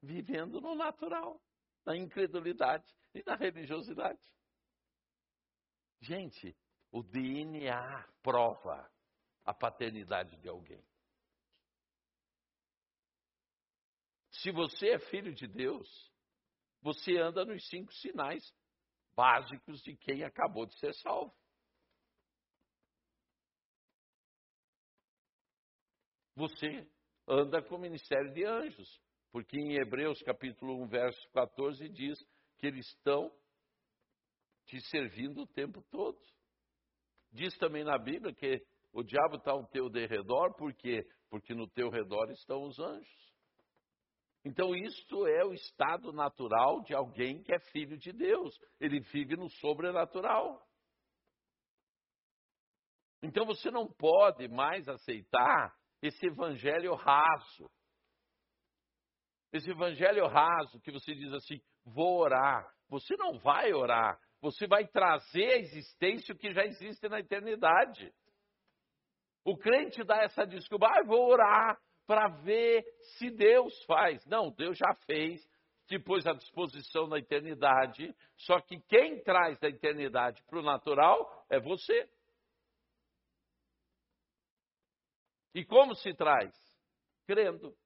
vivendo 0.00 0.62
no 0.62 0.74
natural, 0.74 1.42
na 1.84 1.94
incredulidade 1.94 2.90
e 3.14 3.22
na 3.22 3.36
religiosidade. 3.36 4.34
Gente, 6.00 6.56
o 6.90 7.02
DNA 7.02 8.08
prova 8.22 8.90
a 9.44 9.52
paternidade 9.52 10.38
de 10.38 10.48
alguém. 10.48 10.82
Se 14.30 14.50
você 14.50 14.92
é 14.92 14.98
filho 14.98 15.34
de 15.34 15.46
Deus, 15.46 16.10
você 16.80 17.18
anda 17.18 17.44
nos 17.44 17.68
cinco 17.68 17.92
sinais 17.92 18.54
básicos 19.18 19.82
de 19.82 19.96
quem 19.96 20.22
acabou 20.22 20.64
de 20.64 20.78
ser 20.78 20.94
salvo. 20.94 21.34
Você 26.36 26.88
anda 27.26 27.60
com 27.60 27.74
o 27.74 27.80
ministério 27.80 28.32
de 28.32 28.44
anjos, 28.44 28.88
porque 29.32 29.58
em 29.58 29.74
Hebreus 29.74 30.22
capítulo 30.22 30.80
1, 30.84 30.86
verso 30.86 31.30
14 31.32 31.88
diz 31.88 32.16
que 32.58 32.68
eles 32.68 32.86
estão 32.86 33.36
te 34.66 34.80
servindo 34.82 35.42
o 35.42 35.48
tempo 35.48 35.82
todo. 35.90 36.20
Diz 37.32 37.58
também 37.58 37.82
na 37.82 37.98
Bíblia 37.98 38.32
que 38.32 38.64
o 38.92 39.02
diabo 39.02 39.34
está 39.34 39.50
ao 39.50 39.66
teu 39.66 39.90
derredor, 39.90 40.54
por 40.54 40.72
quê? 40.74 41.04
Porque 41.28 41.54
no 41.54 41.68
teu 41.68 41.90
redor 41.90 42.30
estão 42.30 42.62
os 42.62 42.78
anjos. 42.78 43.27
Então, 44.44 44.74
isto 44.74 45.26
é 45.26 45.44
o 45.44 45.52
estado 45.52 46.12
natural 46.12 46.82
de 46.82 46.94
alguém 46.94 47.42
que 47.42 47.52
é 47.52 47.58
filho 47.58 47.98
de 47.98 48.12
Deus. 48.12 48.56
Ele 48.80 49.00
vive 49.00 49.36
no 49.36 49.50
sobrenatural. 49.50 50.64
Então, 53.22 53.44
você 53.44 53.70
não 53.70 53.86
pode 53.86 54.48
mais 54.48 54.88
aceitar 54.88 55.76
esse 56.00 56.26
evangelho 56.26 56.94
raso. 56.94 57.70
Esse 59.52 59.70
evangelho 59.70 60.26
raso 60.26 60.80
que 60.80 60.92
você 60.92 61.14
diz 61.14 61.32
assim: 61.32 61.60
vou 61.84 62.20
orar. 62.20 62.72
Você 62.88 63.16
não 63.16 63.38
vai 63.38 63.72
orar. 63.72 64.18
Você 64.40 64.68
vai 64.68 64.86
trazer 64.86 65.52
à 65.52 65.58
existência 65.58 66.32
o 66.32 66.38
que 66.38 66.52
já 66.52 66.64
existe 66.64 67.08
na 67.08 67.18
eternidade. 67.18 68.14
O 69.44 69.56
crente 69.56 70.04
dá 70.04 70.22
essa 70.22 70.46
desculpa, 70.46 70.86
ah, 70.86 71.02
vou 71.04 71.28
orar 71.28 71.78
para 72.08 72.26
ver 72.26 72.82
se 73.18 73.30
Deus 73.30 73.84
faz. 73.84 74.24
Não, 74.24 74.50
Deus 74.50 74.78
já 74.78 74.94
fez, 75.04 75.46
te 75.86 75.98
pôs 75.98 76.26
à 76.26 76.32
disposição 76.32 77.06
da 77.06 77.18
eternidade, 77.18 78.16
só 78.34 78.58
que 78.62 78.80
quem 78.80 79.22
traz 79.22 79.58
da 79.60 79.68
eternidade 79.68 80.42
para 80.44 80.58
o 80.58 80.62
natural 80.62 81.46
é 81.50 81.60
você. 81.60 82.10
E 85.54 85.66
como 85.66 85.94
se 85.94 86.14
traz? 86.14 86.50
Crendo. 87.26 87.76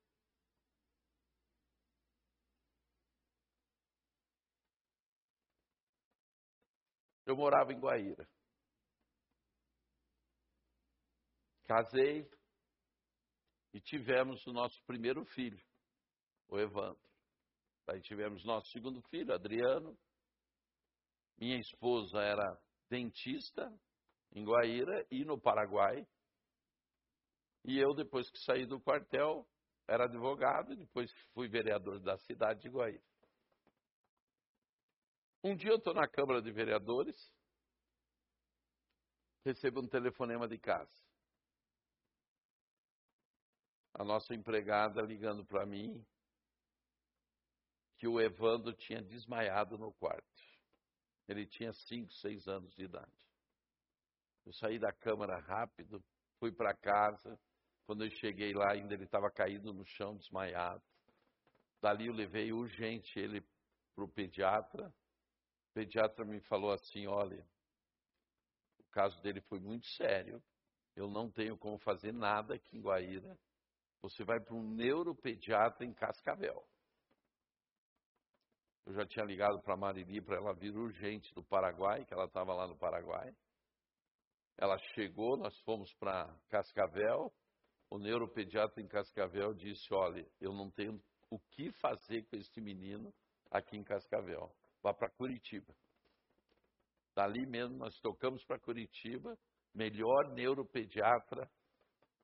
Eu 7.27 7.37
morava 7.37 7.73
em 7.73 7.81
Guaíra. 7.81 8.29
Casei 11.65 12.29
e 13.73 13.81
tivemos 13.81 14.47
o 14.47 14.53
nosso 14.53 14.83
primeiro 14.85 15.25
filho, 15.25 15.63
o 16.49 16.59
Evandro. 16.59 17.01
Aí 17.89 18.01
tivemos 18.01 18.45
nosso 18.45 18.71
segundo 18.71 19.01
filho, 19.09 19.35
Adriano. 19.35 19.99
Minha 21.39 21.59
esposa 21.59 22.21
era 22.21 22.61
dentista 22.89 23.73
em 24.33 24.45
Guaíra 24.45 25.07
e 25.11 25.25
no 25.25 25.41
Paraguai. 25.41 26.07
E 27.65 27.79
eu, 27.79 27.95
depois 27.95 28.31
que 28.31 28.39
saí 28.39 28.67
do 28.67 28.81
quartel, 28.81 29.49
era 29.89 30.05
advogado 30.05 30.73
e 30.73 30.77
depois 30.77 31.11
fui 31.33 31.49
vereador 31.49 32.01
da 32.01 32.17
cidade 32.19 32.61
de 32.61 32.69
Guaíra. 32.69 33.03
Um 35.45 35.57
dia 35.57 35.71
eu 35.71 35.77
estou 35.77 35.93
na 35.93 36.07
Câmara 36.07 36.41
de 36.41 36.53
Vereadores, 36.53 37.17
recebo 39.45 39.81
um 39.81 39.89
telefonema 39.89 40.47
de 40.47 40.57
casa. 40.57 40.93
A 43.95 44.05
nossa 44.05 44.35
empregada 44.35 45.03
ligando 45.03 45.45
para 45.45 45.67
mim 45.67 46.05
que 47.97 48.09
o 48.09 48.21
Evandro 48.21 48.73
tinha 48.73 49.01
desmaiado 49.01 49.79
no 49.79 49.93
quarto. 49.93 50.43
Ele 51.29 51.47
tinha 51.47 51.73
5, 51.73 52.13
6 52.13 52.49
anos 52.49 52.75
de 52.75 52.85
idade. 52.85 53.31
Eu 54.45 54.53
saí 54.53 54.79
da 54.79 54.93
Câmara 54.93 55.39
rápido, 55.39 56.03
fui 56.39 56.51
para 56.51 56.75
casa. 56.75 57.39
Quando 57.87 58.05
eu 58.05 58.11
cheguei 58.11 58.53
lá, 58.53 58.73
ainda 58.73 58.95
ele 58.95 59.05
estava 59.05 59.31
caído 59.31 59.73
no 59.73 59.85
chão, 59.85 60.17
desmaiado. 60.17 60.83
Dali 61.81 62.07
eu 62.07 62.13
levei 62.13 62.53
urgente 62.53 63.19
ele 63.19 63.41
para 63.95 64.05
o 64.05 64.09
pediatra. 64.09 64.89
O 64.89 65.73
pediatra 65.75 66.25
me 66.25 66.41
falou 66.41 66.73
assim: 66.73 67.07
olha, 67.07 67.47
o 68.79 68.85
caso 68.91 69.21
dele 69.23 69.41
foi 69.43 69.61
muito 69.61 69.87
sério, 69.87 70.43
eu 70.95 71.09
não 71.09 71.31
tenho 71.31 71.57
como 71.57 71.79
fazer 71.79 72.13
nada 72.13 72.55
aqui 72.55 72.77
em 72.77 72.81
Guaíra. 72.81 73.39
Você 74.03 74.25
vai 74.25 74.41
para 74.41 74.55
um 74.55 74.63
neuropediatra 74.63 75.85
em 75.87 75.95
Cascavel. 75.95 76.63
Eu 78.85 78.95
já 78.95 79.07
tinha 79.07 79.25
ligado 79.25 79.63
para 79.63 79.75
a 79.75 79.77
Marili 79.77 80.21
para 80.21 80.37
ela 80.37 80.53
vir 80.53 80.77
urgente 80.77 81.33
do 81.35 81.43
Paraguai, 81.45 82.05
que 82.05 82.13
ela 82.13 82.25
estava 82.25 82.53
lá 82.53 82.67
no 82.67 82.77
Paraguai. 82.77 83.35
Ela 84.59 84.77
chegou, 84.95 85.37
nós 85.37 85.57
fomos 85.61 85.93
para 85.95 86.29
Cascavel. 86.49 87.33
O 87.89 87.99
neuropediatra 87.99 88.83
em 88.83 88.89
Cascavel 88.89 89.55
disse: 89.55 89.95
Olha, 89.95 90.27
eu 90.41 90.53
não 90.53 90.71
tenho 90.71 91.01
o 91.31 91.39
que 91.39 91.71
fazer 91.73 92.25
com 92.25 92.37
este 92.37 92.61
menino 92.61 93.15
aqui 93.51 93.77
em 93.77 93.85
Cascavel 93.85 94.53
vá 94.83 94.93
para 94.93 95.09
Curitiba. 95.11 95.73
Dali 97.15 97.47
mesmo 97.47 97.77
nós 97.77 97.99
tocamos 98.01 98.45
para 98.45 98.59
Curitiba, 98.59 99.39
melhor 99.73 100.33
neuropediatra 100.33 101.49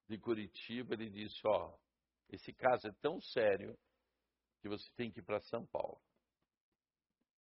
de 0.08 0.18
Curitiba, 0.18 0.94
ele 0.94 1.10
disse, 1.10 1.40
ó, 1.46 1.76
esse 2.30 2.52
caso 2.52 2.88
é 2.88 2.92
tão 3.00 3.20
sério 3.20 3.78
que 4.60 4.68
você 4.68 4.90
tem 4.96 5.10
que 5.10 5.20
ir 5.20 5.22
para 5.22 5.40
São 5.40 5.66
Paulo. 5.66 6.00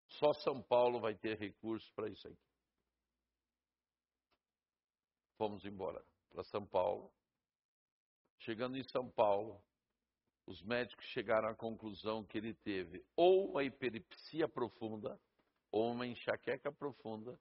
Só 0.08 0.32
São 0.34 0.62
Paulo 0.62 1.00
vai 1.00 1.14
ter 1.14 1.38
recursos 1.38 1.90
para 1.90 2.08
isso 2.08 2.26
aqui. 2.28 2.38
Fomos 5.36 5.64
embora 5.64 6.04
para 6.30 6.44
São 6.44 6.66
Paulo. 6.66 7.12
Chegando 8.40 8.76
em 8.76 8.84
São 8.84 9.08
Paulo, 9.10 9.62
os 10.46 10.62
médicos 10.62 11.04
chegaram 11.06 11.48
à 11.48 11.54
conclusão 11.54 12.24
que 12.24 12.38
ele 12.38 12.54
teve 12.54 13.04
ou 13.14 13.50
uma 13.50 13.64
hiperipsia 13.64 14.48
profunda, 14.48 15.20
ou 15.70 15.92
uma 15.92 16.06
enxaqueca 16.06 16.72
profunda, 16.72 17.38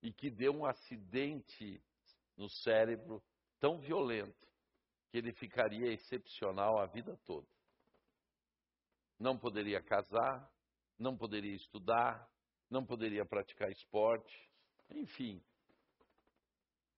e 0.00 0.12
que 0.12 0.30
deu 0.30 0.52
um 0.52 0.64
acidente 0.64 1.82
no 2.36 2.48
cérebro 2.48 3.22
tão 3.62 3.78
violento 3.78 4.44
que 5.08 5.18
ele 5.18 5.32
ficaria 5.32 5.92
excepcional 5.92 6.80
a 6.80 6.86
vida 6.86 7.16
toda. 7.24 7.46
Não 9.20 9.38
poderia 9.38 9.80
casar, 9.80 10.52
não 10.98 11.16
poderia 11.16 11.54
estudar, 11.54 12.28
não 12.68 12.84
poderia 12.84 13.24
praticar 13.24 13.70
esporte, 13.70 14.50
enfim, 14.90 15.40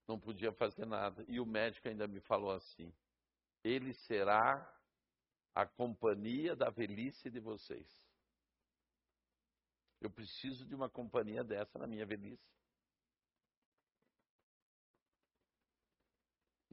não 0.09 0.18
podia 0.18 0.53
fazer 0.53 0.87
nada. 0.87 1.22
E 1.29 1.38
o 1.38 1.44
médico 1.44 1.87
ainda 1.87 2.09
me 2.09 2.20
falou 2.20 2.53
assim: 2.53 2.90
ele 3.62 3.92
será 3.92 4.42
a 5.55 5.66
companhia 5.66 6.57
da 6.57 6.70
velhice 6.70 7.29
de 7.29 7.40
vocês. 7.40 7.87
Eu 10.00 10.11
preciso 10.11 10.66
de 10.66 10.74
uma 10.74 10.88
companhia 10.88 11.44
dessa 11.44 11.79
na 11.79 11.87
minha 11.87 12.07
velhice. 12.07 12.55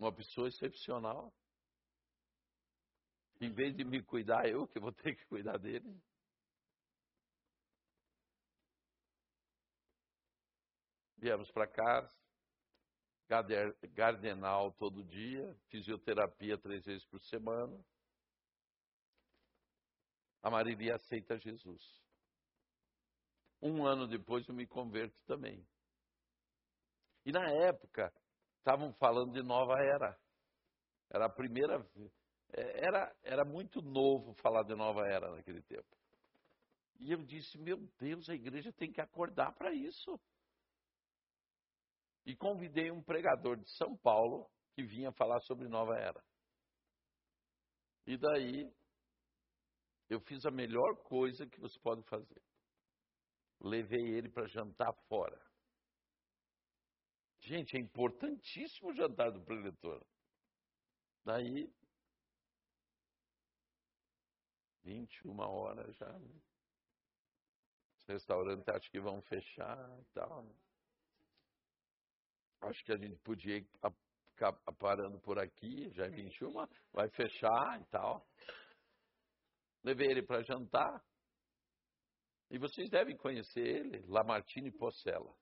Uma 0.01 0.11
pessoa 0.11 0.49
excepcional. 0.49 1.31
Em 3.39 3.53
vez 3.53 3.73
de 3.75 3.85
me 3.85 4.03
cuidar, 4.03 4.49
eu 4.49 4.67
que 4.67 4.79
vou 4.79 4.91
ter 4.91 5.15
que 5.15 5.25
cuidar 5.27 5.57
dele. 5.57 5.95
Viemos 11.17 11.49
para 11.51 11.67
casa, 11.67 12.11
gardenal 13.93 14.71
todo 14.73 15.03
dia, 15.03 15.55
fisioterapia 15.69 16.57
três 16.57 16.83
vezes 16.83 17.05
por 17.05 17.21
semana 17.21 17.79
a 20.41 20.49
Marilia 20.49 20.95
aceita 20.95 21.37
Jesus. 21.37 22.01
Um 23.61 23.85
ano 23.85 24.07
depois 24.07 24.47
eu 24.47 24.55
me 24.55 24.65
converto 24.65 25.21
também. 25.25 25.63
E 27.23 27.31
na 27.31 27.47
época, 27.47 28.11
estavam 28.61 28.93
falando 28.93 29.33
de 29.33 29.43
nova 29.43 29.73
era. 29.79 30.17
Era 31.09 31.25
a 31.25 31.29
primeira. 31.29 31.85
É, 32.53 32.85
era, 32.85 33.15
era 33.23 33.45
muito 33.45 33.81
novo 33.81 34.33
falar 34.35 34.63
de 34.63 34.75
nova 34.75 35.01
era 35.07 35.35
naquele 35.35 35.61
tempo. 35.63 35.97
E 36.99 37.11
eu 37.11 37.23
disse: 37.23 37.57
Meu 37.57 37.77
Deus, 37.99 38.29
a 38.29 38.35
igreja 38.35 38.71
tem 38.73 38.91
que 38.91 39.01
acordar 39.01 39.51
para 39.53 39.73
isso. 39.73 40.19
E 42.25 42.35
convidei 42.35 42.91
um 42.91 43.01
pregador 43.01 43.57
de 43.57 43.69
São 43.77 43.97
Paulo 43.97 44.49
que 44.73 44.83
vinha 44.83 45.11
falar 45.11 45.39
sobre 45.41 45.67
nova 45.67 45.97
era. 45.97 46.23
E 48.05 48.15
daí 48.17 48.71
eu 50.07 50.19
fiz 50.21 50.45
a 50.45 50.51
melhor 50.51 50.97
coisa 51.03 51.47
que 51.47 51.59
você 51.59 51.79
pode 51.79 52.03
fazer. 52.03 52.41
Levei 53.59 54.15
ele 54.15 54.29
para 54.29 54.47
jantar 54.47 54.93
fora. 55.07 55.50
Gente, 57.41 57.75
é 57.75 57.79
importantíssimo 57.79 58.89
o 58.89 58.93
jantar 58.93 59.31
do 59.31 59.41
preletor. 59.41 60.05
Daí, 61.25 61.71
21 64.83 65.39
horas 65.39 65.95
já. 65.95 66.19
Né? 66.19 66.41
Os 67.97 68.05
restaurantes 68.05 68.67
acho 68.69 68.89
que 68.89 68.99
vão 68.99 69.21
fechar 69.23 69.99
e 69.99 70.05
tal. 70.13 70.43
Né? 70.43 70.55
Acho 72.61 72.83
que 72.83 72.93
a 72.93 72.97
gente 72.97 73.17
podia 73.23 73.57
ir 73.57 73.67
parando 74.77 75.19
por 75.19 75.39
aqui, 75.39 75.89
já 75.91 76.05
é 76.05 76.09
21, 76.09 76.51
vai 76.91 77.09
fechar 77.09 77.81
e 77.81 77.85
tal. 77.85 78.27
Levei 79.83 80.09
ele 80.09 80.23
para 80.23 80.43
jantar. 80.43 81.03
E 82.51 82.57
vocês 82.57 82.89
devem 82.89 83.15
conhecer 83.17 83.61
ele, 83.61 84.05
Lamartine 84.07 84.71
Pocella. 84.71 85.33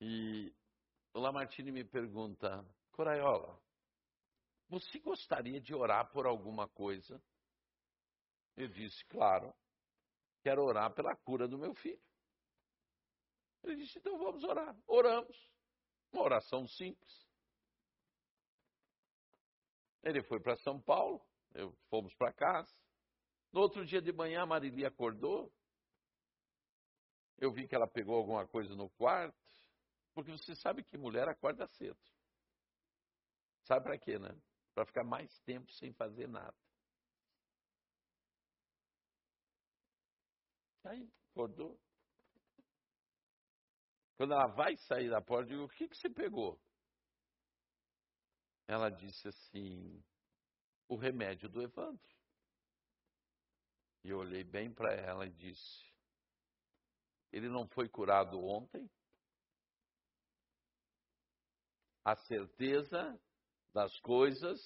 E 0.00 0.54
o 1.14 1.20
Lamartine 1.20 1.72
me 1.72 1.84
pergunta, 1.84 2.64
Coraiola, 2.92 3.58
você 4.68 4.98
gostaria 4.98 5.60
de 5.60 5.74
orar 5.74 6.10
por 6.10 6.26
alguma 6.26 6.68
coisa? 6.68 7.22
Eu 8.56 8.68
disse, 8.68 9.04
claro, 9.06 9.54
quero 10.42 10.62
orar 10.62 10.92
pela 10.94 11.14
cura 11.14 11.46
do 11.46 11.58
meu 11.58 11.74
filho. 11.74 12.00
Ele 13.62 13.76
disse, 13.76 13.98
então 13.98 14.18
vamos 14.18 14.44
orar. 14.44 14.76
Oramos. 14.86 15.36
Uma 16.12 16.22
oração 16.22 16.66
simples. 16.68 17.26
Ele 20.02 20.22
foi 20.22 20.40
para 20.40 20.56
São 20.58 20.80
Paulo, 20.80 21.20
eu, 21.52 21.72
fomos 21.88 22.14
para 22.14 22.32
casa. 22.32 22.72
No 23.52 23.60
outro 23.60 23.84
dia 23.84 24.00
de 24.00 24.12
manhã, 24.12 24.42
a 24.42 24.46
Marili 24.46 24.84
acordou. 24.84 25.52
Eu 27.38 27.52
vi 27.52 27.66
que 27.66 27.74
ela 27.74 27.88
pegou 27.88 28.16
alguma 28.16 28.46
coisa 28.46 28.74
no 28.74 28.88
quarto. 28.90 29.45
Porque 30.16 30.32
você 30.32 30.54
sabe 30.54 30.82
que 30.82 30.96
mulher 30.96 31.28
acorda 31.28 31.68
cedo. 31.68 32.00
Sabe 33.64 33.84
para 33.84 33.98
quê, 33.98 34.18
né? 34.18 34.30
Para 34.74 34.86
ficar 34.86 35.04
mais 35.04 35.30
tempo 35.40 35.70
sem 35.72 35.92
fazer 35.92 36.26
nada. 36.26 36.56
Aí, 40.84 41.06
acordou. 41.30 41.78
Quando 44.16 44.32
ela 44.32 44.46
vai 44.54 44.74
sair 44.78 45.10
da 45.10 45.20
porta, 45.20 45.52
eu 45.52 45.56
digo: 45.58 45.64
O 45.64 45.68
que, 45.68 45.86
que 45.86 45.96
você 45.98 46.08
pegou? 46.08 46.58
Ela 48.66 48.88
disse 48.88 49.28
assim: 49.28 50.02
O 50.88 50.96
remédio 50.96 51.50
do 51.50 51.60
Evandro. 51.60 52.16
E 54.02 54.08
eu 54.08 54.20
olhei 54.20 54.44
bem 54.44 54.72
para 54.72 54.94
ela 54.94 55.26
e 55.26 55.32
disse: 55.34 55.84
Ele 57.30 57.50
não 57.50 57.68
foi 57.68 57.86
curado 57.86 58.42
ontem? 58.42 58.90
A 62.06 62.14
certeza 62.14 63.20
das 63.74 63.98
coisas 63.98 64.60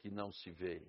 que 0.00 0.10
não 0.10 0.30
se 0.30 0.50
vê. 0.50 0.86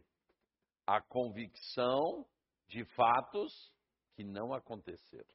A 0.85 1.01
convicção 1.01 2.27
de 2.67 2.83
fatos 2.95 3.73
que 4.13 4.25
não 4.25 4.53
aconteceram. 4.53 5.33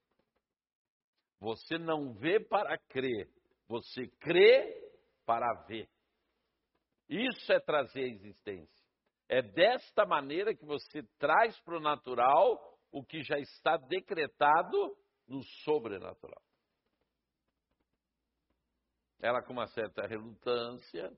Você 1.41 1.79
não 1.79 2.13
vê 2.13 2.39
para 2.39 2.77
crer, 2.77 3.33
você 3.67 4.07
crê 4.21 4.93
para 5.25 5.65
ver. 5.67 5.89
Isso 7.09 7.51
é 7.51 7.59
trazer 7.59 8.03
a 8.03 8.09
existência. 8.09 8.87
É 9.31 9.41
desta 9.41 10.05
maneira 10.05 10.55
que 10.55 10.67
você 10.67 11.03
traz 11.19 11.59
para 11.61 11.79
o 11.79 11.81
natural 11.81 12.79
o 12.93 13.03
que 13.03 13.23
já 13.23 13.39
está 13.39 13.79
decretado 13.79 14.95
no 15.27 15.43
sobrenatural. 15.65 16.50
Ela, 19.21 19.43
com 19.43 19.53
uma 19.53 19.67
certa 19.67 20.07
relutância, 20.07 21.15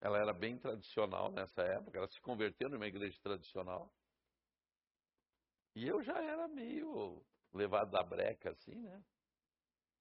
ela 0.00 0.18
era 0.18 0.32
bem 0.32 0.56
tradicional 0.56 1.32
nessa 1.32 1.62
época, 1.62 1.98
ela 1.98 2.08
se 2.08 2.20
converteu 2.20 2.68
numa 2.68 2.86
igreja 2.86 3.18
tradicional. 3.20 3.92
E 5.74 5.86
eu 5.86 6.02
já 6.02 6.16
era 6.22 6.46
meio 6.48 7.24
levado 7.52 7.90
da 7.90 8.02
breca, 8.02 8.50
assim, 8.50 8.74
né? 8.74 9.02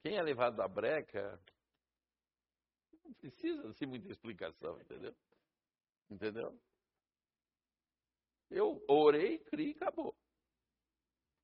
Quem 0.04 0.18
é 0.18 0.22
levado 0.22 0.56
da 0.56 0.68
breca 0.68 1.42
não 3.04 3.14
precisa 3.14 3.68
assim 3.70 3.86
muita 3.86 4.12
explicação, 4.12 4.80
entendeu? 4.80 5.16
Entendeu? 6.10 6.60
Eu 8.50 8.84
orei, 8.88 9.40
criei 9.40 9.72
e 9.72 9.76
acabou. 9.76 10.16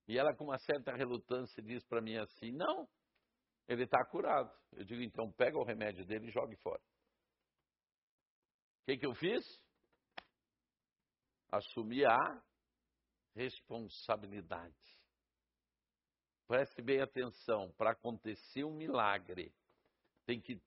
E 0.08 0.18
ela, 0.18 0.36
com 0.36 0.46
uma 0.46 0.60
certa 0.60 0.94
relutância, 0.94 1.62
diz 1.64 1.84
para 1.86 2.02
mim 2.02 2.18
assim: 2.18 2.52
Não, 2.52 2.88
ele 3.68 3.84
está 3.84 4.04
curado. 4.06 4.52
Eu 4.74 4.84
digo: 4.84 5.02
Então 5.02 5.32
pega 5.32 5.58
o 5.58 5.64
remédio 5.64 6.06
dele 6.06 6.28
e 6.28 6.32
jogue 6.32 6.56
fora. 6.58 6.82
O 8.82 8.86
que, 8.86 8.98
que 8.98 9.06
eu 9.06 9.16
fiz? 9.16 9.44
Assumi 11.52 12.04
a 12.06 12.44
responsabilidade. 13.36 14.76
Preste 16.48 16.82
bem 16.82 17.02
atenção: 17.02 17.72
para 17.78 17.92
acontecer 17.92 18.64
um 18.64 18.76
milagre, 18.76 19.54
tem 20.26 20.42
que 20.42 20.58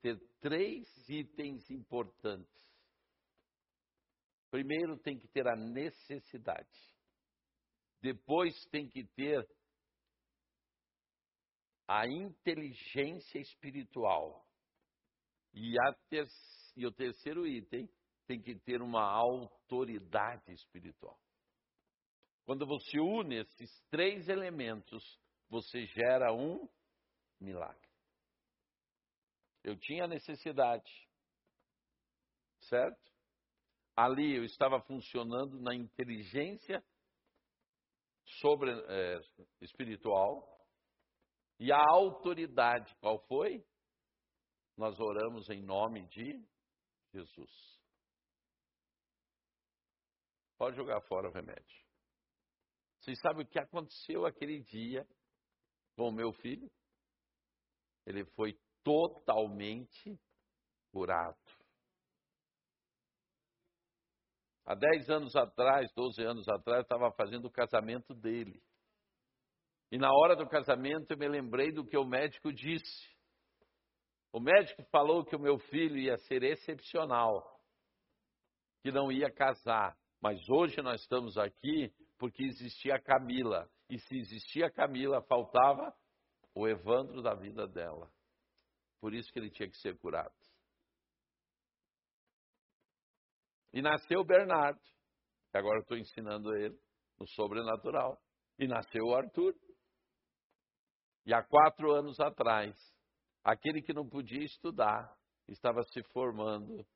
ter 0.00 0.18
três 0.40 1.08
itens 1.08 1.68
importantes. 1.70 2.54
Primeiro, 4.50 4.96
tem 4.98 5.18
que 5.18 5.28
ter 5.28 5.46
a 5.46 5.56
necessidade. 5.56 6.96
Depois, 8.00 8.54
tem 8.66 8.88
que 8.88 9.04
ter 9.04 9.46
a 11.86 12.06
inteligência 12.06 13.38
espiritual. 13.38 14.44
E, 15.54 15.74
ter, 16.08 16.26
e 16.76 16.86
o 16.86 16.92
terceiro 16.92 17.46
item, 17.46 17.88
tem 18.26 18.40
que 18.42 18.54
ter 18.56 18.82
uma 18.82 19.02
autoridade 19.02 20.52
espiritual. 20.52 21.18
Quando 22.44 22.66
você 22.66 22.98
une 22.98 23.36
esses 23.36 23.80
três 23.88 24.28
elementos, 24.28 25.02
você 25.48 25.86
gera 25.86 26.32
um 26.32 26.68
milagre. 27.40 27.88
Eu 29.62 29.76
tinha 29.76 30.06
necessidade, 30.06 30.90
certo? 32.60 33.12
Ali 33.96 34.36
eu 34.36 34.44
estava 34.44 34.80
funcionando 34.82 35.60
na 35.60 35.74
inteligência 35.74 36.84
sobre 38.40 38.70
é, 38.70 39.20
espiritual 39.60 40.55
e 41.58 41.72
a 41.72 41.82
autoridade 41.90 42.94
qual 42.96 43.18
foi? 43.26 43.64
Nós 44.76 44.98
oramos 45.00 45.48
em 45.48 45.62
nome 45.62 46.06
de 46.08 46.44
Jesus. 47.12 47.80
Pode 50.58 50.76
jogar 50.76 51.00
fora 51.02 51.28
o 51.28 51.32
remédio. 51.32 51.86
Vocês 53.00 53.18
sabem 53.20 53.44
o 53.44 53.48
que 53.48 53.58
aconteceu 53.58 54.26
aquele 54.26 54.60
dia 54.62 55.06
com 55.96 56.08
o 56.08 56.12
meu 56.12 56.32
filho? 56.32 56.70
Ele 58.06 58.24
foi 58.24 58.58
totalmente 58.82 60.18
curado. 60.92 61.36
Há 64.64 64.74
10 64.74 65.10
anos 65.10 65.36
atrás, 65.36 65.92
12 65.94 66.22
anos 66.22 66.48
atrás, 66.48 66.78
eu 66.78 66.82
estava 66.82 67.12
fazendo 67.12 67.46
o 67.46 67.50
casamento 67.50 68.12
dele. 68.14 68.60
E 69.90 69.98
na 69.98 70.12
hora 70.12 70.34
do 70.34 70.48
casamento 70.48 71.12
eu 71.12 71.18
me 71.18 71.28
lembrei 71.28 71.70
do 71.70 71.84
que 71.84 71.96
o 71.96 72.04
médico 72.04 72.52
disse. 72.52 73.16
O 74.32 74.40
médico 74.40 74.82
falou 74.90 75.24
que 75.24 75.36
o 75.36 75.40
meu 75.40 75.58
filho 75.58 75.96
ia 75.96 76.18
ser 76.18 76.42
excepcional, 76.42 77.42
que 78.82 78.90
não 78.90 79.10
ia 79.10 79.30
casar. 79.30 79.96
Mas 80.20 80.48
hoje 80.48 80.82
nós 80.82 81.00
estamos 81.00 81.38
aqui 81.38 81.92
porque 82.18 82.42
existia 82.42 82.96
a 82.96 83.00
Camila. 83.00 83.70
E 83.88 83.98
se 83.98 84.16
existia 84.16 84.66
a 84.66 84.70
Camila, 84.70 85.22
faltava 85.22 85.94
o 86.54 86.66
Evandro 86.66 87.22
da 87.22 87.34
vida 87.34 87.66
dela. 87.68 88.10
Por 89.00 89.14
isso 89.14 89.30
que 89.32 89.38
ele 89.38 89.50
tinha 89.50 89.68
que 89.68 89.76
ser 89.78 89.96
curado. 89.98 90.34
E 93.72 93.82
nasceu 93.82 94.20
o 94.20 94.24
Bernardo, 94.24 94.80
agora 95.52 95.78
eu 95.78 95.82
estou 95.82 95.98
ensinando 95.98 96.56
ele 96.56 96.78
no 97.18 97.28
sobrenatural. 97.28 98.18
E 98.58 98.66
nasceu 98.66 99.04
o 99.04 99.14
Arthur. 99.14 99.54
E 101.26 101.34
há 101.34 101.42
quatro 101.42 101.92
anos 101.92 102.20
atrás, 102.20 102.74
aquele 103.42 103.82
que 103.82 103.92
não 103.92 104.08
podia 104.08 104.44
estudar 104.44 105.12
estava 105.48 105.82
se 105.82 106.00
formando 106.12 106.86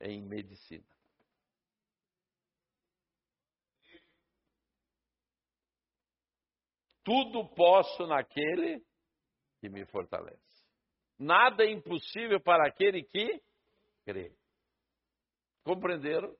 em 0.00 0.22
medicina. 0.22 0.86
Tudo 7.04 7.48
posso 7.56 8.06
naquele 8.06 8.80
que 9.60 9.68
me 9.68 9.84
fortalece. 9.86 10.40
Nada 11.18 11.64
é 11.64 11.70
impossível 11.70 12.40
para 12.40 12.68
aquele 12.68 13.02
que 13.02 13.42
crê. 14.04 14.32
Compreenderam? 15.64 16.32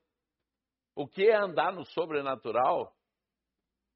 O 0.95 1.09
que 1.09 1.29
é 1.29 1.35
andar 1.35 1.73
no 1.73 1.85
sobrenatural? 1.87 2.97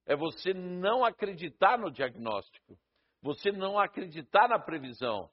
É 0.04 0.16
você 0.16 0.52
não 0.52 1.04
acreditar 1.04 1.78
no 1.78 1.90
diagnóstico, 1.90 2.78
você 3.26 3.50
não 3.50 3.76
acreditar 3.76 4.48
na 4.48 4.56
previsão, 4.56 5.28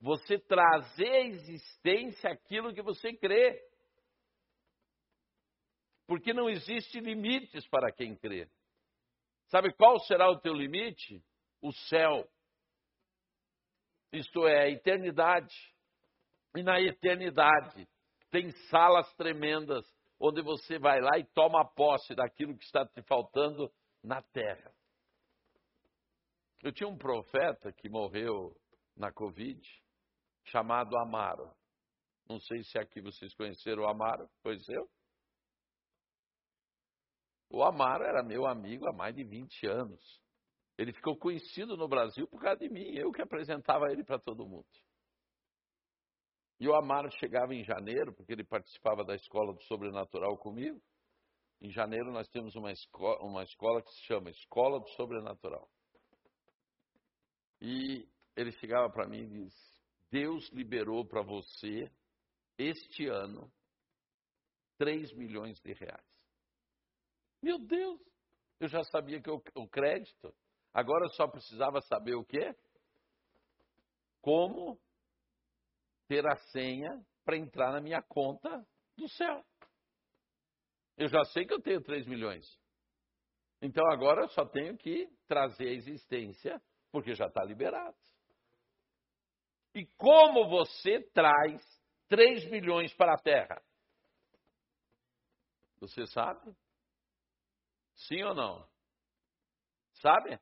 você 0.00 0.38
trazer 0.38 1.06
à 1.06 1.26
existência 1.26 2.30
aquilo 2.30 2.72
que 2.72 2.80
você 2.80 3.12
crê. 3.12 3.62
Porque 6.06 6.32
não 6.32 6.48
existe 6.48 6.98
limites 6.98 7.68
para 7.68 7.92
quem 7.92 8.16
crê. 8.16 8.48
Sabe 9.48 9.70
qual 9.74 9.98
será 10.00 10.30
o 10.30 10.40
teu 10.40 10.54
limite? 10.54 11.22
O 11.60 11.72
céu. 11.72 12.26
Isto 14.12 14.46
é, 14.46 14.62
a 14.62 14.70
eternidade. 14.70 15.54
E 16.56 16.62
na 16.62 16.80
eternidade 16.80 17.86
tem 18.30 18.50
salas 18.70 19.12
tremendas 19.14 19.84
onde 20.18 20.40
você 20.40 20.78
vai 20.78 21.02
lá 21.02 21.18
e 21.18 21.24
toma 21.34 21.70
posse 21.74 22.14
daquilo 22.14 22.56
que 22.56 22.64
está 22.64 22.86
te 22.86 23.02
faltando 23.02 23.70
na 24.02 24.22
terra. 24.22 24.75
Eu 26.66 26.72
tinha 26.72 26.88
um 26.88 26.98
profeta 26.98 27.72
que 27.72 27.88
morreu 27.88 28.52
na 28.96 29.12
Covid, 29.12 29.62
chamado 30.46 30.98
Amaro. 30.98 31.54
Não 32.28 32.40
sei 32.40 32.64
se 32.64 32.76
aqui 32.76 33.00
vocês 33.00 33.32
conheceram 33.36 33.84
o 33.84 33.88
Amaro, 33.88 34.28
pois 34.42 34.68
eu. 34.68 34.90
O 37.48 37.62
Amaro 37.62 38.02
era 38.02 38.20
meu 38.24 38.48
amigo 38.48 38.84
há 38.88 38.92
mais 38.92 39.14
de 39.14 39.22
20 39.22 39.64
anos. 39.68 40.20
Ele 40.76 40.92
ficou 40.92 41.16
conhecido 41.16 41.76
no 41.76 41.86
Brasil 41.86 42.26
por 42.26 42.40
causa 42.40 42.58
de 42.58 42.68
mim, 42.68 42.96
eu 42.96 43.12
que 43.12 43.22
apresentava 43.22 43.84
ele 43.92 44.02
para 44.02 44.18
todo 44.18 44.44
mundo. 44.44 44.66
E 46.58 46.66
o 46.66 46.74
Amaro 46.74 47.12
chegava 47.12 47.54
em 47.54 47.62
janeiro, 47.62 48.12
porque 48.12 48.32
ele 48.32 48.42
participava 48.42 49.04
da 49.04 49.14
escola 49.14 49.54
do 49.54 49.62
sobrenatural 49.62 50.36
comigo. 50.36 50.82
Em 51.60 51.70
janeiro 51.70 52.10
nós 52.10 52.28
temos 52.28 52.56
uma 52.56 52.72
uma 53.20 53.44
escola 53.44 53.80
que 53.82 53.92
se 53.92 54.02
chama 54.06 54.30
Escola 54.30 54.80
do 54.80 54.88
Sobrenatural. 54.96 55.70
E 57.60 58.08
ele 58.36 58.52
chegava 58.52 58.90
para 58.90 59.08
mim 59.08 59.22
e 59.22 59.44
disse: 59.44 59.72
Deus 60.10 60.48
liberou 60.50 61.06
para 61.06 61.22
você 61.22 61.90
este 62.58 63.06
ano 63.06 63.50
3 64.78 65.12
milhões 65.14 65.60
de 65.60 65.72
reais. 65.72 66.06
Meu 67.42 67.58
Deus, 67.58 68.00
eu 68.60 68.68
já 68.68 68.82
sabia 68.84 69.20
que 69.20 69.30
o, 69.30 69.42
o 69.54 69.68
crédito, 69.68 70.34
agora 70.72 71.04
eu 71.04 71.10
só 71.10 71.28
precisava 71.28 71.80
saber 71.82 72.14
o 72.14 72.24
quê? 72.24 72.54
Como 74.20 74.78
ter 76.08 76.26
a 76.26 76.36
senha 76.50 77.04
para 77.24 77.36
entrar 77.36 77.72
na 77.72 77.80
minha 77.80 78.02
conta 78.02 78.66
do 78.96 79.08
céu. 79.08 79.44
Eu 80.96 81.08
já 81.08 81.22
sei 81.24 81.44
que 81.44 81.52
eu 81.52 81.60
tenho 81.60 81.82
3 81.82 82.06
milhões. 82.06 82.46
Então 83.60 83.84
agora 83.90 84.22
eu 84.22 84.28
só 84.28 84.44
tenho 84.46 84.76
que 84.76 85.08
trazer 85.26 85.68
a 85.68 85.72
existência, 85.72 86.62
porque 86.96 87.14
já 87.14 87.26
está 87.26 87.44
liberado. 87.44 87.94
E 89.74 89.84
como 89.98 90.48
você 90.48 91.02
traz 91.10 91.62
3 92.08 92.50
milhões 92.50 92.94
para 92.94 93.12
a 93.12 93.18
terra? 93.18 93.62
Você 95.78 96.06
sabe? 96.06 96.56
Sim 97.96 98.22
ou 98.22 98.34
não? 98.34 98.66
Sabe? 100.00 100.40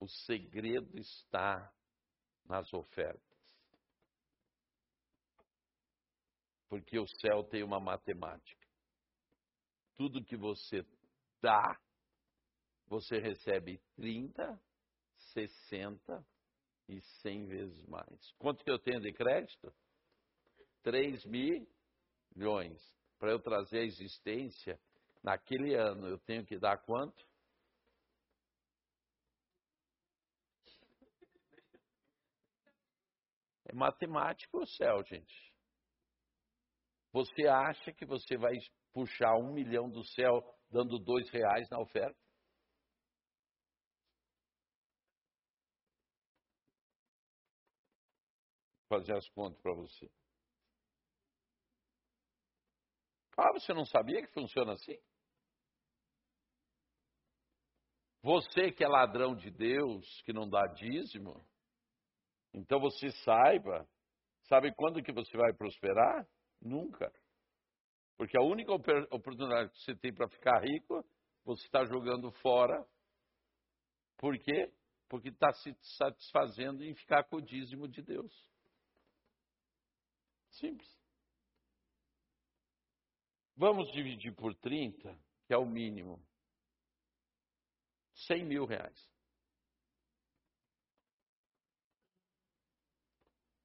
O 0.00 0.08
segredo 0.08 0.98
está 0.98 1.72
nas 2.44 2.74
ofertas. 2.74 3.22
Porque 6.68 6.98
o 6.98 7.06
céu 7.06 7.44
tem 7.44 7.62
uma 7.62 7.78
matemática. 7.78 8.66
Tudo 9.94 10.24
que 10.24 10.36
você 10.36 10.82
dá, 11.44 11.78
você 12.86 13.18
recebe 13.18 13.78
30, 13.96 14.58
60 15.34 16.26
e 16.88 17.00
100 17.20 17.46
vezes 17.46 17.86
mais. 17.86 18.32
Quanto 18.38 18.64
que 18.64 18.70
eu 18.70 18.78
tenho 18.78 19.00
de 19.00 19.12
crédito? 19.12 19.70
3 20.82 21.22
milhões. 21.26 22.82
Para 23.18 23.32
eu 23.32 23.38
trazer 23.38 23.80
a 23.80 23.84
existência, 23.84 24.80
naquele 25.22 25.74
ano 25.74 26.08
eu 26.08 26.18
tenho 26.18 26.46
que 26.46 26.58
dar 26.58 26.78
quanto? 26.78 27.26
É 33.66 33.74
matemático 33.74 34.60
o 34.60 34.66
céu, 34.66 35.02
gente. 35.04 35.52
Você 37.12 37.46
acha 37.46 37.92
que 37.92 38.06
você 38.06 38.36
vai 38.38 38.54
puxar 38.92 39.36
um 39.36 39.52
milhão 39.52 39.90
do 39.90 40.04
céu 40.04 40.53
dando 40.74 40.98
dois 40.98 41.30
reais 41.30 41.68
na 41.70 41.78
oferta? 41.78 42.18
fazer 48.88 49.16
as 49.16 49.28
contas 49.30 49.60
para 49.60 49.74
você. 49.74 50.08
Ah, 53.36 53.52
você 53.52 53.72
não 53.72 53.84
sabia 53.84 54.20
que 54.24 54.32
funciona 54.32 54.72
assim? 54.72 54.96
Você 58.22 58.70
que 58.70 58.84
é 58.84 58.88
ladrão 58.88 59.34
de 59.34 59.50
Deus, 59.50 60.22
que 60.22 60.32
não 60.32 60.48
dá 60.48 60.64
dízimo, 60.74 61.44
então 62.52 62.78
você 62.78 63.10
saiba, 63.24 63.88
sabe 64.44 64.72
quando 64.74 65.02
que 65.02 65.12
você 65.12 65.36
vai 65.36 65.52
prosperar? 65.54 66.26
Nunca. 66.60 67.12
Porque 68.16 68.38
a 68.38 68.42
única 68.42 68.72
oportunidade 68.72 69.70
que 69.70 69.78
você 69.82 69.94
tem 69.96 70.12
para 70.12 70.28
ficar 70.28 70.60
rico, 70.62 71.04
você 71.44 71.64
está 71.64 71.84
jogando 71.84 72.30
fora. 72.40 72.86
Por 74.16 74.38
quê? 74.38 74.72
Porque 75.08 75.28
está 75.28 75.52
se 75.52 75.74
satisfazendo 75.96 76.84
em 76.84 76.94
ficar 76.94 77.24
com 77.24 77.36
o 77.36 77.42
dízimo 77.42 77.88
de 77.88 78.02
Deus. 78.02 78.32
Simples. 80.50 80.88
Vamos 83.56 83.90
dividir 83.92 84.34
por 84.34 84.54
30, 84.54 85.16
que 85.46 85.54
é 85.54 85.58
o 85.58 85.66
mínimo. 85.66 86.24
100 88.26 88.44
mil 88.44 88.64
reais. 88.64 89.12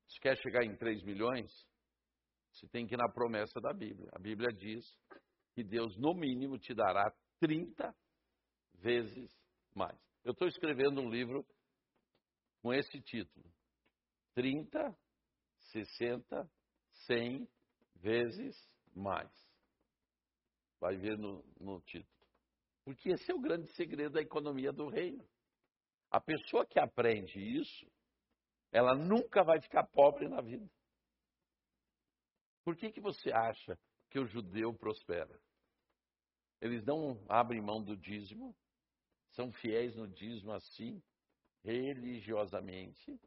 Se 0.07 0.19
quer 0.19 0.37
chegar 0.37 0.63
em 0.63 0.75
3 0.75 1.03
milhões, 1.03 1.68
você 2.59 2.67
tem 2.67 2.85
que 2.85 2.93
ir 2.93 2.97
na 2.97 3.09
promessa 3.09 3.59
da 3.61 3.73
Bíblia. 3.73 4.09
A 4.13 4.19
Bíblia 4.19 4.49
diz 4.51 4.85
que 5.53 5.63
Deus, 5.63 5.97
no 5.97 6.13
mínimo, 6.13 6.57
te 6.59 6.73
dará 6.73 7.13
30 7.39 7.95
vezes 8.75 9.31
mais. 9.73 9.97
Eu 10.23 10.33
estou 10.33 10.47
escrevendo 10.47 11.01
um 11.01 11.09
livro 11.09 11.45
com 12.61 12.73
esse 12.73 13.01
título: 13.01 13.45
30, 14.35 14.97
60, 15.71 16.51
cem 17.05 17.47
vezes 17.95 18.55
mais. 18.93 19.31
Vai 20.79 20.97
ver 20.97 21.17
no, 21.17 21.43
no 21.59 21.81
título. 21.81 22.27
Porque 22.83 23.09
esse 23.09 23.31
é 23.31 23.35
o 23.35 23.41
grande 23.41 23.67
segredo 23.73 24.13
da 24.13 24.21
economia 24.21 24.71
do 24.71 24.87
reino. 24.87 25.25
A 26.11 26.19
pessoa 26.19 26.65
que 26.65 26.79
aprende 26.79 27.39
isso, 27.39 27.85
ela 28.71 28.95
nunca 28.95 29.43
vai 29.43 29.61
ficar 29.61 29.85
pobre 29.87 30.27
na 30.27 30.41
vida. 30.41 30.67
Por 32.69 32.75
que, 32.75 32.91
que 32.91 33.01
você 33.01 33.31
acha 33.31 33.75
que 34.11 34.19
o 34.19 34.27
judeu 34.27 34.71
prospera? 34.71 35.41
Eles 36.61 36.85
não 36.85 37.19
abrem 37.27 37.59
mão 37.59 37.83
do 37.83 37.97
dízimo, 37.97 38.55
são 39.31 39.51
fiéis 39.51 39.95
no 39.95 40.07
dízimo 40.07 40.51
assim, 40.51 41.01
religiosamente, 41.63 43.19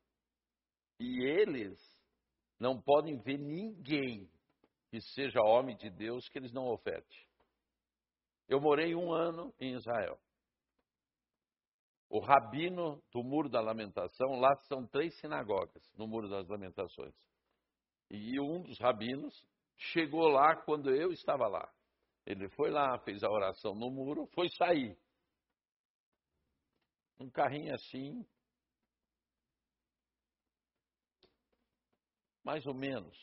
e 1.01 1.25
eles 1.25 1.77
não 2.57 2.81
podem 2.81 3.19
ver 3.19 3.37
ninguém 3.37 4.31
que 4.91 5.01
seja 5.01 5.43
homem 5.43 5.77
de 5.77 5.91
Deus 5.91 6.29
que 6.29 6.39
eles 6.39 6.53
não 6.53 6.69
oferte. 6.69 7.29
Eu 8.47 8.61
morei 8.61 8.95
um 8.95 9.13
ano 9.13 9.53
em 9.59 9.75
Israel. 9.75 10.21
O 12.09 12.21
rabino 12.21 13.03
do 13.11 13.25
Muro 13.25 13.49
da 13.49 13.61
Lamentação, 13.61 14.39
lá 14.39 14.55
são 14.69 14.87
três 14.87 15.19
sinagogas 15.19 15.93
no 15.97 16.07
Muro 16.07 16.29
das 16.29 16.47
Lamentações. 16.47 17.32
E 18.13 18.39
um 18.39 18.63
dos 18.63 18.79
rabinos 18.79 19.35
chegou 19.75 20.29
lá 20.29 20.55
quando 20.55 20.95
eu 20.95 21.13
estava 21.13 21.49
lá. 21.49 21.73
Ele 22.27 22.47
foi 22.51 22.71
lá, 22.71 22.99
fez 22.99 23.25
a 23.25 23.31
oração 23.31 23.75
no 23.75 23.91
muro, 23.91 24.27
foi 24.35 24.51
sair. 24.51 24.97
Um 27.19 27.31
carrinho 27.31 27.75
assim, 27.75 28.23
mais 32.45 32.67
ou 32.67 32.75
menos, 32.75 33.17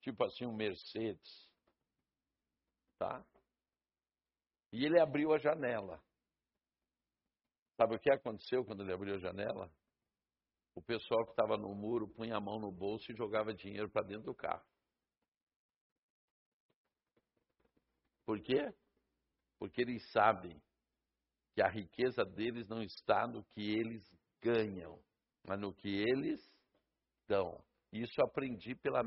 tipo 0.00 0.24
assim, 0.24 0.46
um 0.46 0.56
Mercedes, 0.56 1.48
tá? 2.98 3.24
E 4.72 4.84
ele 4.84 4.98
abriu 4.98 5.32
a 5.32 5.38
janela. 5.38 6.02
Sabe 7.76 7.94
o 7.94 8.00
que 8.00 8.10
aconteceu 8.10 8.64
quando 8.64 8.82
ele 8.82 8.92
abriu 8.92 9.14
a 9.14 9.18
janela? 9.18 9.70
O 10.74 10.82
pessoal 10.82 11.24
que 11.24 11.30
estava 11.30 11.56
no 11.56 11.74
muro 11.74 12.08
punha 12.08 12.36
a 12.36 12.40
mão 12.40 12.58
no 12.58 12.72
bolso 12.72 13.10
e 13.10 13.16
jogava 13.16 13.54
dinheiro 13.54 13.88
para 13.88 14.06
dentro 14.06 14.24
do 14.24 14.34
carro. 14.34 14.64
Por 18.26 18.40
quê? 18.40 18.72
Porque 19.58 19.82
eles 19.82 20.10
sabem 20.10 20.60
que 21.54 21.62
a 21.62 21.68
riqueza 21.68 22.24
deles 22.24 22.66
não 22.68 22.82
está 22.82 23.26
no 23.26 23.44
que 23.44 23.62
eles 23.62 24.02
ganham, 24.40 24.98
mas 25.46 25.60
no 25.60 25.72
que 25.72 25.88
eles 25.88 26.40
dão. 27.28 27.62
Isso 27.92 28.20
aprendi 28.22 28.74
pela, 28.74 29.02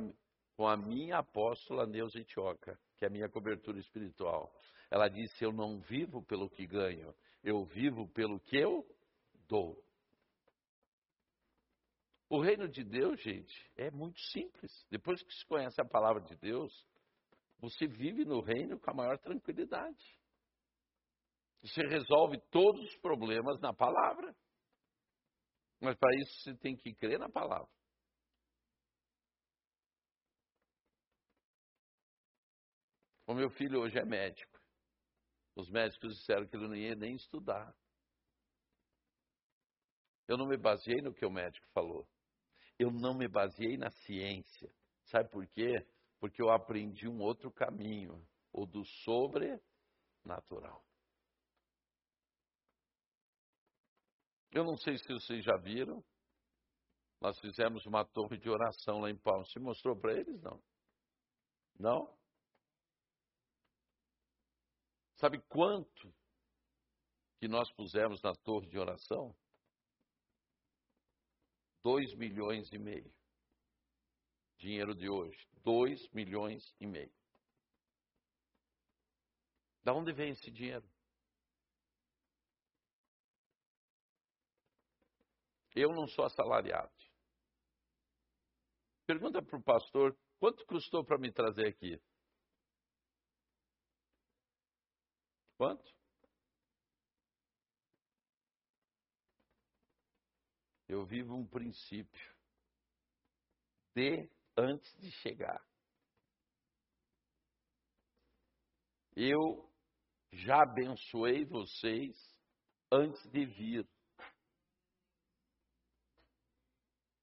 com 0.56 0.68
a 0.68 0.78
minha 0.78 1.18
apóstola 1.18 1.86
Neuza 1.86 2.20
Itioca, 2.20 2.80
que 2.96 3.04
é 3.04 3.08
a 3.08 3.12
minha 3.12 3.30
cobertura 3.30 3.78
espiritual. 3.80 4.54
Ela 4.90 5.10
disse: 5.10 5.44
Eu 5.44 5.52
não 5.52 5.82
vivo 5.82 6.24
pelo 6.24 6.50
que 6.50 6.66
ganho, 6.66 7.14
eu 7.44 7.66
vivo 7.66 8.08
pelo 8.14 8.40
que 8.40 8.58
eu 8.58 8.86
dou. 9.50 9.84
O 12.30 12.42
reino 12.42 12.68
de 12.68 12.84
Deus, 12.84 13.22
gente, 13.22 13.72
é 13.78 13.90
muito 13.90 14.20
simples. 14.20 14.86
Depois 14.90 15.22
que 15.24 15.34
se 15.34 15.46
conhece 15.46 15.80
a 15.80 15.86
palavra 15.86 16.22
de 16.22 16.36
Deus, 16.36 16.74
você 17.60 17.88
vive 17.88 18.26
no 18.26 18.42
reino 18.42 18.80
com 18.80 18.92
a 18.92 18.94
maior 18.94 19.18
tranquilidade. 19.20 20.20
Você 21.62 21.82
resolve 21.88 22.40
todos 22.52 22.82
os 22.84 22.98
problemas 22.98 23.60
na 23.62 23.74
palavra. 23.74 24.36
Mas 25.82 25.96
para 25.96 26.14
isso 26.20 26.42
você 26.42 26.56
tem 26.58 26.76
que 26.76 26.94
crer 26.94 27.18
na 27.18 27.30
palavra. 27.30 27.70
O 33.26 33.34
meu 33.34 33.50
filho 33.52 33.82
hoje 33.82 33.98
é 33.98 34.06
médico. 34.06 34.58
Os 35.56 35.70
médicos 35.70 36.16
disseram 36.18 36.48
que 36.48 36.56
ele 36.56 36.68
não 36.68 36.76
ia 36.76 36.96
nem 36.96 37.16
estudar. 37.16 37.76
Eu 40.28 40.38
não 40.38 40.46
me 40.46 40.58
baseei 40.58 41.02
no 41.02 41.14
que 41.14 41.26
o 41.26 41.32
médico 41.32 41.66
falou. 41.74 42.08
Eu 42.80 42.92
não 42.92 43.14
me 43.14 43.28
baseei 43.28 43.78
na 43.78 43.90
ciência. 43.90 44.72
Sabe 45.06 45.30
por 45.30 45.48
quê? 45.48 45.86
Porque 46.20 46.42
eu 46.42 46.50
aprendi 46.50 47.08
um 47.08 47.22
outro 47.22 47.52
caminho, 47.52 48.26
o 48.52 48.66
do 48.66 48.84
sobrenatural. 48.86 50.84
Eu 54.52 54.64
não 54.64 54.78
sei 54.78 54.98
se 54.98 55.08
vocês 55.08 55.44
já 55.44 55.56
viram, 55.58 56.04
nós 57.20 57.40
fizemos 57.40 57.86
uma 57.86 58.06
torre 58.06 58.38
de 58.38 58.50
oração 58.50 59.00
lá 59.00 59.10
em 59.10 59.18
Palmas. 59.18 59.52
Se 59.52 59.60
mostrou 59.60 59.96
para 59.96 60.14
eles? 60.14 60.40
Não. 60.42 60.62
Não? 61.80 62.18
Sabe 65.16 65.40
quanto 65.50 66.14
que 67.40 67.48
nós 67.48 67.72
pusemos 67.74 68.22
na 68.22 68.34
torre 68.36 68.68
de 68.68 68.78
oração? 68.78 69.36
Dois 71.84 72.14
milhões 72.16 72.72
e 72.72 72.78
meio. 72.78 73.14
Dinheiro 74.58 74.96
de 74.96 75.10
hoje. 75.10 75.48
Dois 75.64 76.10
milhões 76.10 76.76
e 76.80 76.88
meio. 76.88 77.14
Da 79.84 79.94
onde 79.94 80.12
vem 80.12 80.32
esse 80.32 80.52
dinheiro? 80.52 80.86
Eu 85.76 85.94
não 85.94 86.08
sou 86.08 86.26
assalariado. 86.26 86.92
Pergunta 89.06 89.42
para 89.42 89.58
o 89.58 89.64
pastor, 89.64 90.18
quanto 90.40 90.66
custou 90.66 91.06
para 91.06 91.18
me 91.18 91.32
trazer 91.32 91.68
aqui? 91.68 92.02
Quanto? 95.58 95.97
Eu 100.88 101.06
vivo 101.06 101.36
um 101.36 101.46
princípio 101.46 102.36
de 103.94 104.30
antes 104.56 104.92
de 105.00 105.12
chegar. 105.12 105.62
Eu 109.16 109.70
já 110.32 110.62
abençoei 110.62 111.44
vocês 111.46 112.16
antes 112.92 113.22
de 113.32 113.46
vir. 113.46 113.90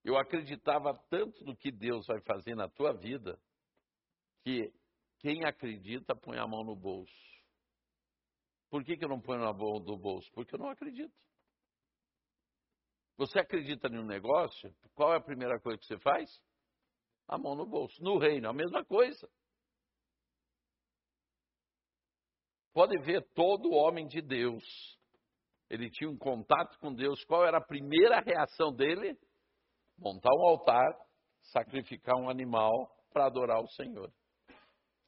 Eu 0.05 0.19
acreditava 0.19 0.93
tanto 1.09 1.45
no 1.45 1.57
que 1.57 1.71
Deus 1.71 2.07
vai 2.07 2.21
fazer 2.21 2.55
na 2.55 2.69
tua 2.69 2.93
vida, 2.93 3.41
que 4.43 4.71
quem 5.21 5.45
acredita 5.45 6.15
põe 6.15 6.39
a 6.39 6.47
mão 6.47 6.63
no 6.63 6.77
bolso. 6.77 7.13
Por 8.69 8.85
que, 8.85 8.97
que 8.97 9.05
eu 9.05 9.09
não 9.09 9.21
ponho 9.21 9.41
na 9.41 9.53
mão 9.53 9.81
do 9.81 9.97
bolso? 9.97 10.31
Porque 10.33 10.55
eu 10.55 10.59
não 10.59 10.69
acredito. 10.69 11.15
Você 13.17 13.39
acredita 13.39 13.89
em 13.89 13.99
um 13.99 14.07
negócio, 14.07 14.75
qual 14.95 15.13
é 15.13 15.17
a 15.17 15.23
primeira 15.23 15.61
coisa 15.61 15.79
que 15.79 15.87
você 15.87 15.99
faz? 15.99 16.29
A 17.29 17.39
mão 17.39 17.55
no 17.55 17.67
bolso. 17.67 18.03
No 18.03 18.19
reino, 18.19 18.49
a 18.49 18.53
mesma 18.53 18.85
coisa. 18.85 19.29
Pode 22.73 22.99
ver 22.99 23.23
todo 23.35 23.71
homem 23.71 24.07
de 24.09 24.21
Deus. 24.21 24.65
Ele 25.71 25.89
tinha 25.91 26.11
um 26.11 26.19
contato 26.19 26.77
com 26.81 26.93
Deus. 26.93 27.25
Qual 27.25 27.47
era 27.47 27.59
a 27.59 27.65
primeira 27.65 28.21
reação 28.21 28.75
dele? 28.75 29.17
Montar 29.97 30.35
um 30.35 30.49
altar, 30.49 30.93
sacrificar 31.53 32.17
um 32.17 32.29
animal 32.29 32.73
para 33.13 33.27
adorar 33.27 33.61
o 33.61 33.69
Senhor. 33.69 34.13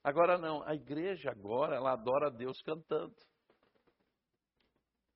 Agora 0.02 0.38
não, 0.38 0.62
a 0.62 0.74
igreja 0.76 1.30
agora 1.32 1.74
ela 1.74 1.92
adora 1.92 2.30
Deus 2.30 2.62
cantando. 2.62 3.16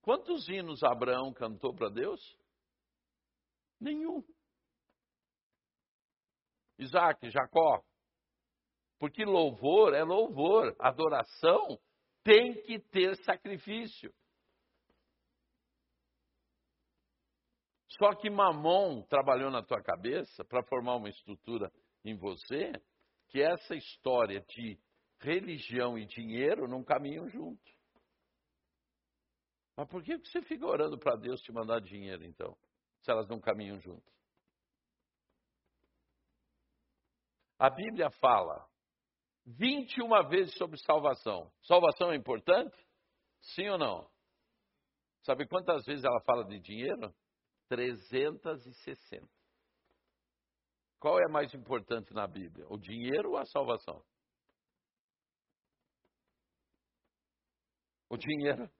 Quantos 0.02 0.48
hinos 0.48 0.82
Abraão 0.82 1.32
cantou 1.32 1.72
para 1.72 1.88
Deus? 1.88 2.20
Nenhum. 3.80 4.22
Isaac, 6.78 7.30
Jacó. 7.30 7.82
Porque 8.98 9.24
louvor 9.24 9.94
é 9.94 10.02
louvor, 10.02 10.76
adoração 10.78 11.78
tem 12.22 12.62
que 12.62 12.78
ter 12.78 13.16
sacrifício. 13.24 14.12
Só 17.88 18.14
que 18.14 18.30
Mamon 18.30 19.02
trabalhou 19.02 19.50
na 19.50 19.62
tua 19.62 19.82
cabeça 19.82 20.44
para 20.44 20.62
formar 20.64 20.96
uma 20.96 21.08
estrutura 21.08 21.72
em 22.04 22.16
você 22.16 22.72
que 23.28 23.40
essa 23.40 23.74
história 23.74 24.40
de 24.40 24.78
religião 25.18 25.98
e 25.98 26.06
dinheiro 26.06 26.66
não 26.66 26.82
caminham 26.82 27.28
junto. 27.28 27.70
Mas 29.76 29.88
por 29.88 30.02
que 30.02 30.16
você 30.18 30.42
fica 30.42 30.66
orando 30.66 30.98
para 30.98 31.16
Deus 31.16 31.40
te 31.42 31.52
mandar 31.52 31.80
dinheiro, 31.80 32.24
então? 32.24 32.56
Se 33.02 33.10
elas 33.10 33.28
não 33.28 33.40
caminham 33.40 33.78
juntas. 33.80 34.10
A 37.58 37.68
Bíblia 37.68 38.10
fala 38.12 38.66
21 39.46 40.28
vezes 40.28 40.56
sobre 40.56 40.78
salvação. 40.78 41.52
Salvação 41.62 42.12
é 42.12 42.16
importante? 42.16 42.76
Sim 43.54 43.68
ou 43.68 43.78
não? 43.78 44.10
Sabe 45.22 45.46
quantas 45.46 45.84
vezes 45.84 46.04
ela 46.04 46.20
fala 46.22 46.44
de 46.44 46.58
dinheiro? 46.60 47.14
360. 47.68 49.28
Qual 50.98 51.18
é 51.18 51.28
mais 51.28 51.52
importante 51.54 52.12
na 52.12 52.26
Bíblia? 52.26 52.66
O 52.68 52.76
dinheiro 52.76 53.30
ou 53.30 53.38
a 53.38 53.44
salvação? 53.46 54.04
O 58.08 58.16
dinheiro. 58.16 58.70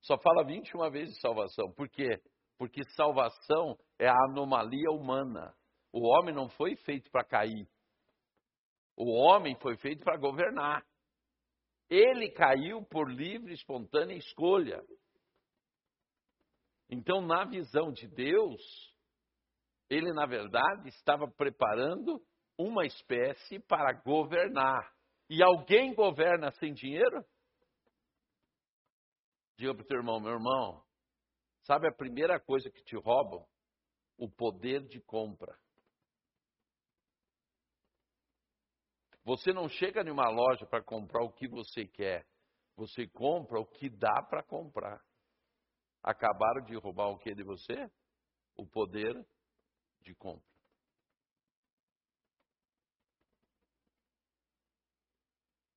Só 0.00 0.18
fala 0.18 0.44
21 0.44 0.90
vezes 0.90 1.14
de 1.14 1.20
salvação. 1.20 1.72
Por 1.72 1.88
quê? 1.88 2.20
Porque 2.58 2.82
salvação 2.96 3.78
é 3.98 4.08
a 4.08 4.24
anomalia 4.28 4.90
humana. 4.90 5.54
O 5.92 6.06
homem 6.06 6.34
não 6.34 6.48
foi 6.50 6.76
feito 6.76 7.08
para 7.10 7.24
cair. 7.24 7.68
O 8.96 9.10
homem 9.12 9.56
foi 9.60 9.76
feito 9.76 10.02
para 10.04 10.18
governar. 10.18 10.84
Ele 11.88 12.30
caiu 12.30 12.84
por 12.84 13.08
livre, 13.10 13.54
espontânea 13.54 14.16
escolha. 14.16 14.84
Então, 16.90 17.20
na 17.20 17.44
visão 17.44 17.92
de 17.92 18.08
Deus, 18.08 18.60
ele, 19.88 20.12
na 20.12 20.26
verdade, 20.26 20.88
estava 20.88 21.28
preparando 21.28 22.20
uma 22.58 22.84
espécie 22.84 23.60
para 23.60 23.92
governar. 24.02 24.92
E 25.30 25.42
alguém 25.42 25.94
governa 25.94 26.50
sem 26.52 26.74
dinheiro? 26.74 27.24
Diga 29.56 29.74
para 29.74 29.82
o 29.82 29.86
teu 29.86 29.98
irmão, 29.98 30.20
meu 30.20 30.32
irmão, 30.32 30.82
sabe 31.68 31.86
a 31.86 31.92
primeira 31.92 32.40
coisa 32.40 32.70
que 32.70 32.82
te 32.82 32.96
roubam? 32.96 33.46
O 34.16 34.28
poder 34.28 34.88
de 34.88 35.00
compra. 35.02 35.56
Você 39.22 39.52
não 39.52 39.68
chega 39.68 40.00
em 40.00 40.10
uma 40.10 40.30
loja 40.30 40.66
para 40.66 40.82
comprar 40.82 41.22
o 41.22 41.30
que 41.30 41.46
você 41.46 41.86
quer. 41.86 42.26
Você 42.74 43.06
compra 43.06 43.60
o 43.60 43.66
que 43.66 43.90
dá 43.90 44.22
para 44.22 44.42
comprar. 44.42 45.04
Acabaram 46.02 46.64
de 46.64 46.74
roubar 46.76 47.10
o 47.10 47.18
que 47.18 47.34
de 47.34 47.42
você? 47.42 47.90
O 48.56 48.66
poder 48.66 49.14
de 50.00 50.14
compra. 50.14 50.48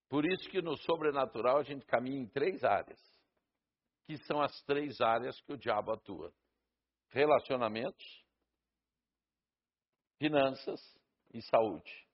Por 0.08 0.26
isso 0.26 0.50
que 0.50 0.62
no 0.62 0.78
sobrenatural 0.78 1.58
a 1.58 1.64
gente 1.64 1.86
caminha 1.86 2.22
em 2.22 2.28
três 2.28 2.64
áreas 2.64 3.11
que 4.06 4.18
são 4.20 4.42
as 4.42 4.62
três 4.64 5.00
áreas 5.02 5.40
que 5.42 5.54
o 5.54 5.58
diabo 5.58 5.92
atua: 5.92 6.34
relacionamentos, 7.10 8.26
finanças 10.18 10.80
e 11.34 11.42
saúde. 11.42 12.08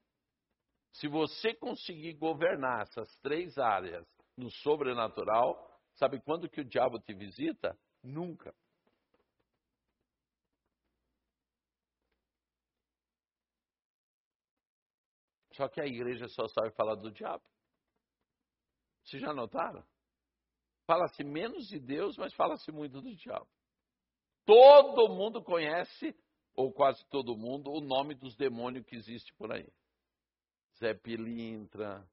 Se 0.94 1.08
você 1.08 1.54
conseguir 1.54 2.14
governar 2.14 2.82
essas 2.82 3.16
três 3.20 3.58
áreas 3.58 4.08
no 4.36 4.50
sobrenatural, 4.50 5.56
sabe 5.96 6.20
quando 6.22 6.50
que 6.50 6.62
o 6.62 6.66
diabo 6.66 7.00
te 7.00 7.14
visita? 7.14 7.78
Nunca. 8.04 8.54
Só 15.54 15.68
que 15.68 15.82
a 15.82 15.86
igreja 15.86 16.28
só 16.28 16.48
sabe 16.48 16.72
falar 16.76 16.96
do 16.96 17.12
diabo. 17.12 17.44
Vocês 19.04 19.22
já 19.22 19.34
notaram? 19.34 19.84
Fala-se 20.88 21.22
menos 21.22 21.68
de 21.68 21.80
Deus, 21.80 22.18
mas 22.18 22.34
fala-se 22.34 22.72
muito 22.72 23.02
do 23.02 23.14
diabo. 23.14 23.48
Todo 24.46 25.10
mundo 25.10 25.44
conhece, 25.44 26.18
ou 26.56 26.72
quase 26.72 27.06
todo 27.10 27.36
mundo, 27.36 27.70
o 27.70 27.82
nome 27.82 28.16
dos 28.16 28.38
demônios 28.38 28.86
que 28.86 28.96
existe 28.96 29.34
por 29.36 29.52
aí. 29.52 29.70
Zé 30.80 30.94
Pilintra, 30.94 32.10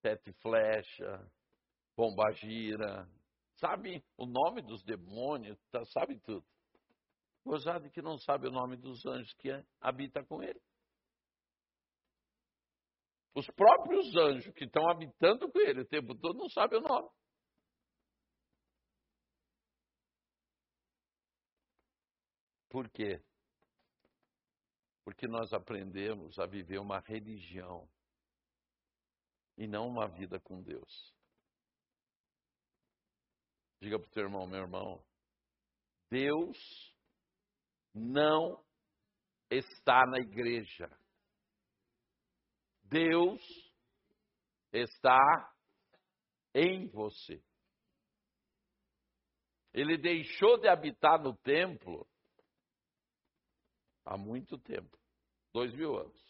Sete 0.00 0.32
Flecha, 0.34 1.28
Pombagira. 1.96 3.10
Sabe 3.56 4.04
o 4.16 4.24
nome 4.24 4.62
dos 4.62 4.84
demônios, 4.84 5.58
tá, 5.72 5.84
sabe 5.86 6.20
tudo. 6.20 6.46
Gozado 7.44 7.90
que 7.90 8.00
não 8.00 8.16
sabe 8.18 8.46
o 8.46 8.52
nome 8.52 8.76
dos 8.76 9.04
anjos 9.04 9.32
que 9.34 9.50
habita 9.80 10.24
com 10.24 10.42
ele. 10.42 10.60
Os 13.34 13.46
próprios 13.50 14.14
anjos 14.14 14.54
que 14.54 14.64
estão 14.64 14.88
habitando 14.88 15.50
com 15.50 15.58
ele 15.58 15.80
o 15.80 15.88
tempo 15.88 16.14
todo 16.14 16.38
não 16.38 16.48
sabem 16.48 16.78
o 16.78 16.82
nome. 16.82 17.08
Por 22.74 22.90
quê? 22.90 23.22
Porque 25.04 25.28
nós 25.28 25.52
aprendemos 25.52 26.40
a 26.40 26.44
viver 26.44 26.80
uma 26.80 26.98
religião 26.98 27.88
e 29.56 29.68
não 29.68 29.86
uma 29.86 30.08
vida 30.08 30.40
com 30.40 30.60
Deus. 30.60 31.14
Diga 33.80 33.96
para 33.96 34.08
o 34.08 34.10
teu 34.10 34.24
irmão, 34.24 34.44
meu 34.48 34.62
irmão, 34.62 35.00
Deus 36.10 36.58
não 37.94 38.60
está 39.48 40.04
na 40.08 40.18
igreja. 40.18 40.90
Deus 42.82 43.40
está 44.72 45.54
em 46.52 46.88
você. 46.88 47.40
Ele 49.72 49.96
deixou 49.96 50.58
de 50.58 50.66
habitar 50.66 51.22
no 51.22 51.36
templo 51.36 52.04
há 54.04 54.16
muito 54.16 54.58
tempo 54.58 54.98
dois 55.52 55.72
mil 55.74 55.96
anos. 55.96 56.24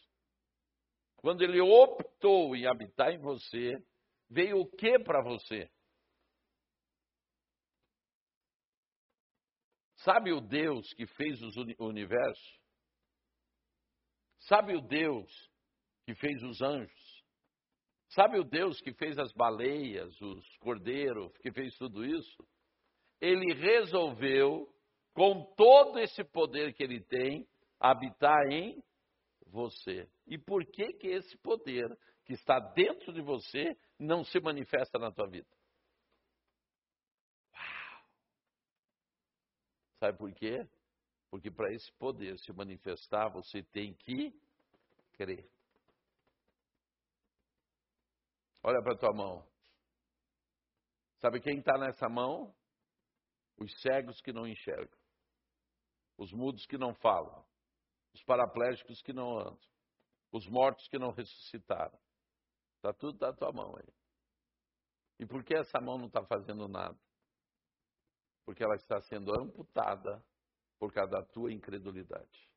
Quando 1.17 1.43
ele 1.43 1.61
optou 1.61 2.55
em 2.55 2.67
habitar 2.67 3.13
em 3.13 3.19
você, 3.19 3.73
veio 4.29 4.61
o 4.61 4.71
que 4.71 4.99
para 4.99 5.23
você? 5.23 5.71
Sabe 9.97 10.33
o 10.33 10.41
Deus 10.41 10.93
que 10.93 11.07
fez 11.07 11.41
o 11.41 11.87
universo? 11.87 12.61
Sabe 14.41 14.77
o 14.77 14.83
Deus 14.83 15.33
que 16.05 16.15
fez 16.15 16.43
os 16.43 16.61
anjos? 16.61 17.25
Sabe 18.11 18.39
o 18.39 18.45
Deus 18.45 18.79
que 18.83 18.93
fez 18.93 19.19
as 19.19 19.33
baleias, 19.33 20.21
os 20.21 20.57
cordeiros, 20.59 21.35
que 21.39 21.51
fez 21.51 21.75
tudo 21.79 22.05
isso? 22.05 22.47
Ele 23.19 23.55
resolveu, 23.55 24.69
com 25.15 25.55
todo 25.57 25.99
esse 25.99 26.23
poder 26.23 26.75
que 26.75 26.83
ele 26.83 27.01
tem, 27.01 27.49
habitar 27.79 28.47
em 28.51 28.83
você. 29.47 30.09
E 30.27 30.39
por 30.39 30.65
que 30.67 30.93
que 30.95 31.09
esse 31.09 31.37
poder 31.39 31.97
que 32.25 32.33
está 32.33 32.59
dentro 32.59 33.13
de 33.13 33.21
você 33.21 33.77
não 33.99 34.25
se 34.25 34.41
manifesta 34.41 34.99
na 34.99 35.13
tua 35.13 35.29
vida? 35.29 35.49
Sabe 39.99 40.19
por 40.19 40.33
quê? 40.35 40.69
Porque 41.31 41.51
para 41.51 41.73
esse 41.73 41.91
poder 41.95 42.39
se 42.39 42.53
manifestar, 42.53 43.29
você 43.29 43.63
tem 43.63 43.95
que 43.95 44.33
crer. 45.15 45.49
Olha 48.63 48.83
para 48.83 48.97
tua 48.97 49.13
mão. 49.13 49.47
Sabe 51.19 51.41
quem 51.41 51.59
está 51.59 51.79
nessa 51.79 52.09
mão? 52.09 52.55
Os 53.57 53.73
cegos 53.81 54.21
que 54.21 54.33
não 54.33 54.47
enxergam, 54.47 54.99
os 56.19 56.33
mudos 56.33 56.67
que 56.67 56.77
não 56.77 56.93
falam, 56.95 57.47
os 58.15 58.23
paraplégicos 58.23 59.03
que 59.03 59.13
não 59.13 59.39
andam, 59.39 59.59
os 60.33 60.47
mortos 60.49 60.87
que 60.89 60.99
não 60.99 61.11
ressuscitaram. 61.11 61.99
Está 62.77 62.93
tudo 62.93 63.19
na 63.19 63.33
tua 63.33 63.53
mão 63.53 63.75
aí. 63.77 63.95
E 65.19 65.27
por 65.27 65.45
que 65.45 65.55
essa 65.55 65.81
mão 65.81 65.99
não 65.99 66.07
está 66.07 66.25
fazendo 66.25 66.69
nada? 66.69 66.99
porque 68.45 68.63
ela 68.63 68.77
está 68.77 69.01
sendo 69.01 69.35
amputada 69.35 70.25
por 70.79 70.93
causa 70.93 71.13
da 71.13 71.23
tua 71.23 71.53
incredulidade. 71.53 72.51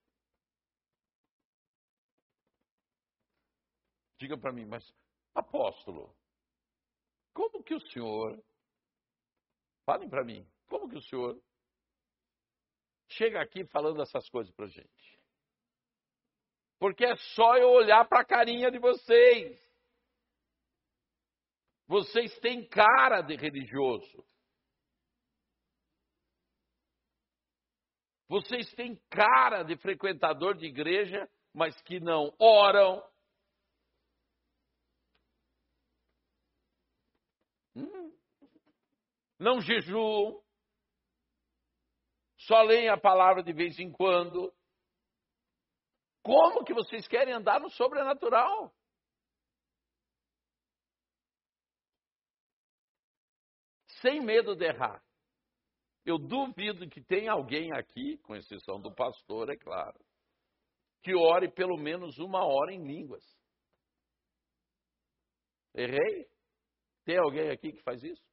Diga 4.20 4.38
para 4.38 4.52
mim, 4.52 4.66
mas 4.66 4.84
apóstolo, 5.34 6.16
como 7.34 7.64
que 7.64 7.76
o 7.76 7.80
senhor, 7.92 8.44
falem 9.86 10.10
para 10.10 10.26
mim, 10.26 10.46
como 10.68 10.90
que 10.90 10.98
o 10.98 11.02
senhor 11.04 11.42
chega 13.10 13.42
aqui 13.42 13.64
falando 13.66 14.02
essas 14.02 14.28
coisas 14.30 14.54
para 14.54 14.68
gente? 14.68 15.17
Porque 16.80 17.06
é 17.06 17.16
só 17.36 17.58
eu 17.58 17.70
olhar 17.70 18.08
para 18.08 18.22
a 18.22 18.26
carinha 18.26 18.70
de 18.70 18.78
vocês. 18.78 19.60
Vocês 21.88 22.38
têm 22.40 22.68
cara 22.68 23.22
de 23.22 23.36
religioso. 23.36 24.26
Vocês 28.28 28.70
têm 28.74 28.96
cara 29.10 29.64
de 29.64 29.78
frequentador 29.78 30.56
de 30.56 30.66
igreja, 30.66 31.30
mas 31.54 31.80
que 31.84 32.00
não 32.00 32.36
oram. 32.38 33.02
Hum. 37.74 38.18
Não 39.40 39.62
jejuam. 39.62 40.44
Só 42.40 42.62
leem 42.64 42.90
a 42.90 42.98
palavra 42.98 43.42
de 43.42 43.54
vez 43.54 43.80
em 43.80 43.92
quando. 43.92 44.54
Como 46.28 46.66
que 46.66 46.74
vocês 46.74 47.08
querem 47.08 47.34
andar 47.34 47.62
no 47.62 47.70
sobrenatural? 47.70 48.76
Sem 54.02 54.20
medo 54.20 54.54
de 54.54 54.66
errar. 54.66 55.02
Eu 56.04 56.18
duvido 56.18 56.90
que 56.90 57.02
tenha 57.02 57.32
alguém 57.32 57.72
aqui, 57.72 58.18
com 58.24 58.36
exceção 58.36 58.82
do 58.82 58.94
pastor, 58.94 59.50
é 59.50 59.56
claro, 59.56 59.98
que 61.02 61.16
ore 61.16 61.50
pelo 61.50 61.78
menos 61.78 62.18
uma 62.18 62.46
hora 62.46 62.74
em 62.74 62.86
línguas. 62.86 63.24
Errei? 65.74 66.30
Tem 67.06 67.18
alguém 67.18 67.52
aqui 67.52 67.72
que 67.72 67.82
faz 67.84 68.04
isso? 68.04 68.28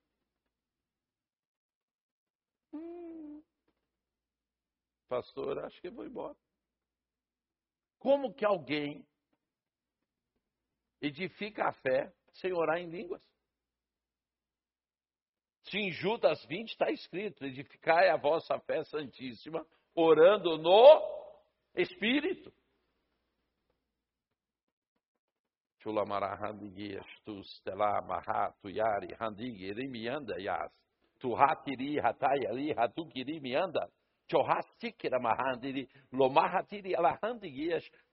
Hum, 2.73 3.41
pastor, 5.09 5.61
acho 5.61 5.81
que 5.81 5.87
eu 5.87 5.95
vou 5.95 6.05
embora. 6.05 6.37
Como 8.05 8.35
que 8.35 8.45
alguém 8.45 9.03
edifica 11.01 11.69
a 11.69 11.73
fé 11.73 12.13
sem 12.35 12.53
orar 12.53 12.77
em 12.77 12.91
línguas? 12.91 13.23
Se 15.63 15.79
em 15.79 15.91
Judas 15.91 16.45
20 16.45 16.69
está 16.69 16.91
escrito: 16.91 17.47
edificai 17.47 18.11
a 18.11 18.19
vossa 18.19 18.61
fé 18.61 18.85
santíssima, 18.85 19.67
orando 19.95 20.59
no 20.59 20.85
Espírito. 21.75 22.53
Chulamara 25.79 26.35
handigias 26.35 27.07
tu 27.25 27.43
stela 27.43 28.03
mahatu 28.03 28.69
yari 28.69 29.15
handigi 29.19 29.73
rimianda 29.73 30.39
yas. 30.39 30.71
Tu 31.21 31.35
hatiri 31.35 31.99
hatayali 31.99 32.75
hatukiri 32.75 33.41
mianda. 33.41 33.91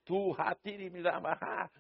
Tu. 0.04 0.36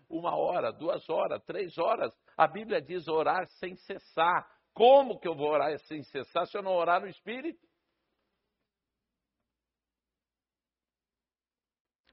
Uma 0.09 0.35
hora, 0.35 0.71
duas 0.71 1.09
horas, 1.09 1.43
três 1.43 1.77
horas. 1.77 2.13
A 2.37 2.47
Bíblia 2.47 2.81
diz 2.81 3.07
orar 3.07 3.45
sem 3.59 3.75
cessar 3.75 4.47
como 4.73 5.19
que 5.19 5.27
eu 5.27 5.35
vou 5.35 5.49
orar 5.49 5.77
sem 5.79 6.01
cessar 6.03 6.45
se 6.47 6.57
eu 6.57 6.63
não 6.63 6.71
orar 6.71 7.01
no 7.01 7.07
Espírito? 7.07 7.59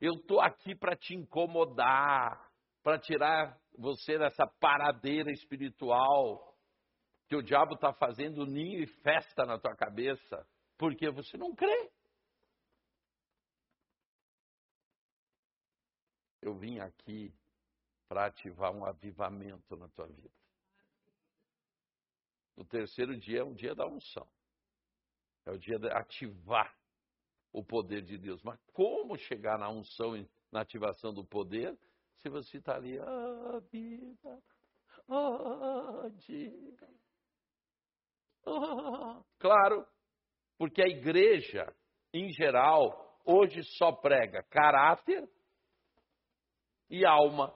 Eu 0.01 0.15
estou 0.15 0.41
aqui 0.41 0.75
para 0.75 0.97
te 0.97 1.15
incomodar, 1.15 2.51
para 2.83 2.99
tirar 2.99 3.59
você 3.77 4.17
dessa 4.19 4.47
paradeira 4.61 5.31
espiritual 5.33 6.57
que 7.29 7.37
o 7.37 7.43
diabo 7.43 7.75
está 7.75 7.93
fazendo 7.93 8.47
ninho 8.47 8.81
e 8.81 8.87
festa 8.87 9.45
na 9.45 9.59
tua 9.59 9.77
cabeça, 9.77 10.47
porque 10.79 11.11
você 11.11 11.37
não 11.37 11.55
crê. 11.55 11.91
Eu 16.41 16.55
vim 16.55 16.79
aqui 16.79 17.33
para 18.09 18.27
ativar 18.27 18.73
um 18.73 18.85
avivamento 18.85 19.77
na 19.77 19.89
tua 19.89 20.07
vida. 20.07 20.31
No 22.57 22.65
terceiro 22.65 23.17
dia 23.17 23.41
é 23.41 23.45
um 23.45 23.55
dia 23.55 23.75
da 23.75 23.87
unção. 23.87 24.27
É 25.47 25.51
o 25.51 25.59
dia 25.59 25.79
de 25.79 25.89
ativar 25.89 26.77
o 27.53 27.65
poder 27.65 28.03
de 28.03 28.19
Deus. 28.19 28.43
Mas 28.43 28.61
como 28.73 29.17
chegar 29.17 29.59
na 29.59 29.69
unção 29.69 30.17
e 30.17 30.29
na 30.51 30.63
ativação 30.63 31.13
do 31.13 31.25
poder 31.25 31.79
se 32.19 32.29
você 32.29 32.59
está 32.59 32.75
ali, 32.75 32.99
ah, 32.99 33.61
vida, 33.71 34.43
ah, 35.09 36.09
diga. 36.27 36.89
Ah. 38.45 39.23
Claro, 39.39 39.87
porque 40.57 40.83
a 40.83 40.89
igreja, 40.89 41.73
em 42.13 42.29
geral, 42.33 43.21
hoje 43.25 43.63
só 43.77 43.93
prega 43.93 44.43
caráter 44.51 45.29
e 46.89 47.05
alma. 47.05 47.53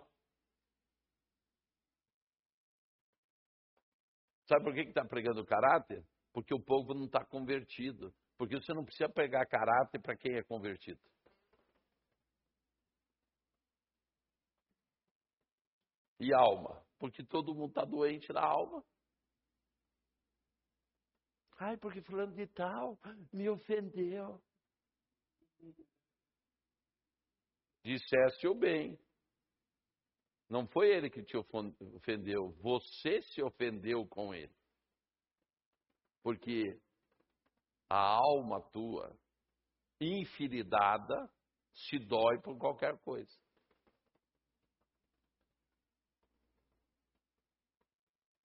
Sabe 4.46 4.64
por 4.64 4.74
que 4.74 4.80
está 4.80 5.04
pregando 5.04 5.44
caráter? 5.46 6.04
Porque 6.32 6.54
o 6.54 6.62
povo 6.62 6.94
não 6.94 7.06
está 7.06 7.24
convertido. 7.24 8.14
Porque 8.36 8.56
você 8.56 8.72
não 8.74 8.84
precisa 8.84 9.08
pegar 9.08 9.46
caráter 9.46 10.00
para 10.00 10.16
quem 10.16 10.36
é 10.36 10.42
convertido. 10.42 11.00
E 16.18 16.32
alma? 16.34 16.84
Porque 16.98 17.24
todo 17.24 17.54
mundo 17.54 17.70
está 17.70 17.84
doente 17.84 18.32
na 18.32 18.42
alma. 18.42 18.84
Ai, 21.58 21.76
porque 21.76 22.02
fulano 22.02 22.34
de 22.34 22.46
tal 22.48 22.98
me 23.32 23.48
ofendeu. 23.48 24.42
Disseste 27.84 28.46
o 28.46 28.54
bem. 28.54 28.98
Não 30.48 30.66
foi 30.66 30.90
ele 30.90 31.08
que 31.08 31.22
te 31.22 31.36
ofendeu, 31.36 32.52
você 32.60 33.22
se 33.22 33.42
ofendeu 33.42 34.06
com 34.06 34.34
ele. 34.34 34.54
Porque 36.22 36.78
a 37.88 38.16
alma 38.16 38.60
tua, 38.70 39.18
infidelidade, 40.00 41.14
se 41.74 41.98
dói 41.98 42.38
por 42.40 42.56
qualquer 42.58 42.98
coisa. 42.98 43.32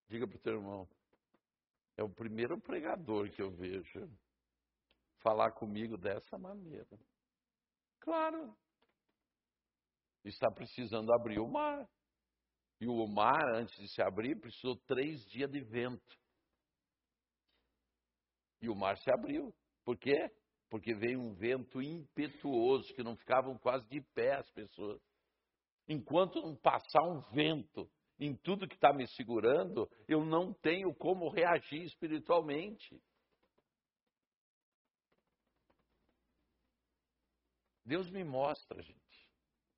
Diga 0.10 0.26
para 0.26 0.38
o 0.38 0.42
teu 0.42 0.54
irmão, 0.54 0.88
é 1.98 2.04
o 2.04 2.10
primeiro 2.10 2.60
pregador 2.60 3.30
que 3.32 3.42
eu 3.42 3.52
vejo 3.52 4.10
falar 5.20 5.52
comigo 5.52 5.98
dessa 5.98 6.38
maneira. 6.38 6.98
Claro, 8.00 8.56
está 10.24 10.52
precisando 10.52 11.14
abrir 11.14 11.40
o 11.40 11.48
mar. 11.48 11.88
E 12.80 12.88
o 12.88 13.08
mar, 13.08 13.56
antes 13.56 13.76
de 13.80 13.88
se 13.90 14.02
abrir, 14.02 14.40
precisou 14.40 14.76
três 14.86 15.26
dias 15.28 15.50
de 15.50 15.60
vento. 15.62 16.18
E 18.62 18.70
o 18.70 18.76
mar 18.76 18.98
se 18.98 19.12
abriu. 19.12 19.54
Por 19.84 19.98
quê? 19.98 20.30
Porque 20.70 20.94
veio 20.94 21.20
um 21.20 21.34
vento 21.34 21.82
impetuoso, 21.82 22.94
que 22.94 23.04
não 23.04 23.16
ficavam 23.16 23.58
quase 23.58 23.88
de 23.88 24.02
pé 24.14 24.36
as 24.36 24.50
pessoas. 24.52 25.02
Enquanto 25.88 26.42
não 26.42 26.56
passar 26.56 27.04
um 27.04 27.22
vento 27.32 27.90
em 28.20 28.36
tudo 28.36 28.68
que 28.68 28.76
está 28.76 28.92
me 28.94 29.08
segurando, 29.10 29.90
eu 30.08 30.26
não 30.26 30.54
tenho 30.54 30.94
como 30.96 31.30
reagir 31.30 31.84
espiritualmente. 31.84 33.02
Deus 37.86 38.10
me 38.10 38.24
mostra, 38.24 38.82
gente, 38.82 39.07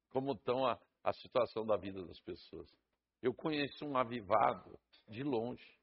como 0.10 0.34
estão 0.34 0.66
a, 0.66 0.80
a 1.04 1.14
situação 1.14 1.66
da 1.66 1.78
vida 1.78 2.06
das 2.06 2.20
pessoas. 2.22 2.70
Eu 3.22 3.34
conheço 3.34 3.86
um 3.86 3.98
avivado 3.98 4.80
de 5.08 5.24
longe. 5.24 5.80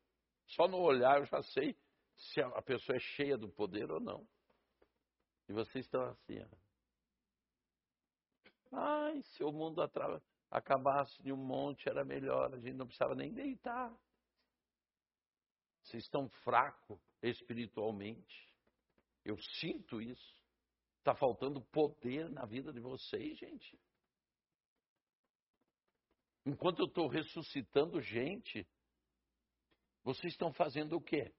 Só 0.47 0.69
no 0.69 0.79
olhar 0.79 1.19
eu 1.19 1.27
já 1.27 1.43
sei 1.43 1.77
se 2.17 2.41
a 2.41 2.63
pessoa 2.63 2.97
é 2.97 3.01
cheia 3.01 3.37
do 3.37 3.49
poder 3.49 3.91
ou 3.91 4.01
não. 4.01 4.27
E 5.49 5.53
vocês 5.53 5.85
estão 5.85 6.03
assim, 6.03 6.41
ó. 6.41 6.67
Ai, 8.73 9.23
se 9.23 9.45
o 9.45 9.53
mundo 9.53 9.81
acabasse 10.51 11.23
de 11.23 11.33
um 11.33 11.37
monte 11.37 11.89
era 11.89 12.05
melhor, 12.05 12.53
a 12.53 12.59
gente 12.59 12.75
não 12.75 12.87
precisava 12.87 13.15
nem 13.15 13.33
deitar. 13.33 13.95
Vocês 15.83 16.03
estão 16.03 16.29
fracos 16.43 17.01
espiritualmente. 17.23 18.53
Eu 19.25 19.37
sinto 19.61 20.01
isso. 20.01 20.37
Está 20.99 21.15
faltando 21.15 21.61
poder 21.67 22.29
na 22.31 22.45
vida 22.45 22.73
de 22.73 22.81
vocês, 22.81 23.39
gente. 23.39 23.79
Enquanto 26.47 26.79
eu 26.79 26.87
estou 26.87 27.09
ressuscitando 27.09 28.01
gente, 28.01 28.65
vocês 30.05 30.33
estão 30.33 30.53
fazendo 30.53 30.97
o 30.97 31.01
quê? 31.01 31.35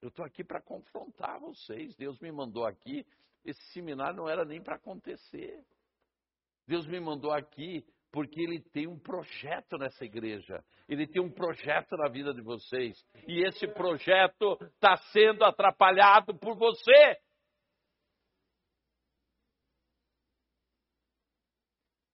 Eu 0.00 0.10
estou 0.10 0.24
aqui 0.24 0.44
para 0.44 0.62
confrontar 0.62 1.40
vocês. 1.40 1.96
Deus 1.96 2.20
me 2.20 2.30
mandou 2.30 2.64
aqui. 2.64 3.04
Esse 3.44 3.60
seminário 3.72 4.16
não 4.16 4.28
era 4.28 4.44
nem 4.44 4.62
para 4.62 4.76
acontecer. 4.76 5.66
Deus 6.64 6.86
me 6.86 7.00
mandou 7.00 7.32
aqui 7.32 7.84
porque 8.12 8.40
Ele 8.40 8.60
tem 8.70 8.86
um 8.86 9.00
projeto 9.00 9.76
nessa 9.76 10.04
igreja. 10.04 10.64
Ele 10.88 11.08
tem 11.08 11.20
um 11.20 11.30
projeto 11.30 11.96
na 11.96 12.08
vida 12.08 12.32
de 12.32 12.40
vocês. 12.40 13.04
E 13.26 13.44
esse 13.48 13.66
projeto 13.66 14.56
está 14.74 14.96
sendo 15.12 15.44
atrapalhado 15.44 16.38
por 16.38 16.56
você. 16.56 17.18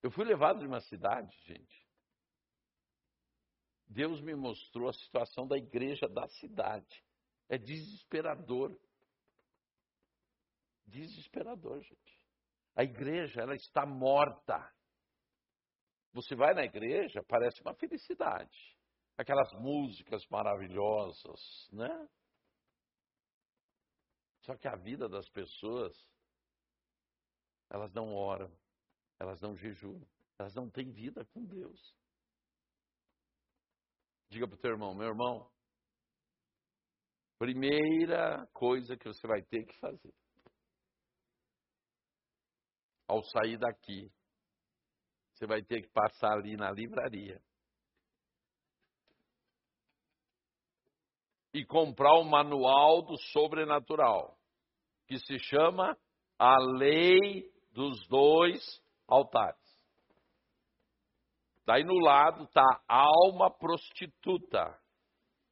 Eu 0.05 0.11
fui 0.11 0.23
levado 0.27 0.59
de 0.59 0.67
uma 0.67 0.83
cidade, 0.83 1.35
gente. 1.47 1.89
Deus 3.87 4.21
me 4.21 4.35
mostrou 4.35 4.91
a 4.91 4.93
situação 4.93 5.49
da 5.49 5.57
igreja 5.57 6.07
da 6.07 6.29
cidade. 6.29 7.03
É 7.49 7.57
desesperador. 7.57 8.79
Desesperador, 10.85 11.81
gente. 11.81 12.29
A 12.77 12.85
igreja, 12.85 13.41
ela 13.41 13.55
está 13.55 13.87
morta. 13.87 14.71
Você 16.13 16.35
vai 16.35 16.53
na 16.53 16.65
igreja, 16.65 17.25
parece 17.27 17.63
uma 17.63 17.73
felicidade. 17.73 18.77
Aquelas 19.17 19.51
músicas 19.55 20.23
maravilhosas, 20.27 21.41
né? 21.73 22.09
Só 24.43 24.55
que 24.55 24.69
a 24.69 24.77
vida 24.77 25.09
das 25.09 25.27
pessoas, 25.31 25.97
elas 27.71 27.91
não 27.95 28.13
oram, 28.13 28.55
elas 29.19 29.41
não 29.41 29.57
jejuam, 29.57 30.07
elas 30.39 30.55
não 30.55 30.71
têm 30.71 30.91
vida 30.91 31.25
com 31.27 31.45
Deus. 31.45 31.95
Diga 34.29 34.47
para 34.49 34.57
o 34.57 34.61
teu 34.61 34.73
irmão, 34.73 34.95
meu 34.95 35.09
irmão, 35.09 35.51
primeira 37.39 38.47
coisa 38.53 38.97
que 38.97 39.07
você 39.07 39.27
vai 39.27 39.43
ter 39.43 39.65
que 39.65 39.79
fazer 39.79 40.15
ao 43.07 43.23
sair 43.23 43.59
daqui, 43.59 44.11
você 45.33 45.47
vai 45.47 45.63
ter 45.63 45.83
que 45.83 45.89
passar 45.89 46.33
ali 46.33 46.57
na 46.57 46.71
livraria 46.71 47.41
e 51.53 51.65
comprar 51.65 52.15
o 52.15 52.25
manual 52.25 53.03
do 53.03 53.17
sobrenatural, 53.33 54.39
que 55.07 55.19
se 55.19 55.39
chama 55.39 55.97
A 56.39 56.59
Lei 56.59 57.53
dos 57.73 58.07
Dois 58.09 58.83
altares. 59.07 59.63
Daí 61.67 61.83
no 61.83 61.99
lado 61.99 62.45
está 62.45 62.63
alma 62.87 63.51
prostituta. 63.51 64.79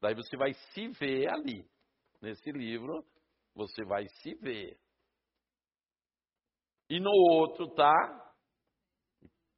Daí 0.01 0.15
você 0.15 0.37
vai 0.37 0.53
se 0.53 0.89
ver 0.89 1.31
ali. 1.31 1.67
Nesse 2.21 2.53
livro, 2.53 3.05
você 3.55 3.85
vai 3.85 4.07
se 4.09 4.35
ver. 4.35 4.79
E 6.89 7.01
no 7.01 7.11
outro 7.31 7.65
está 7.65 8.35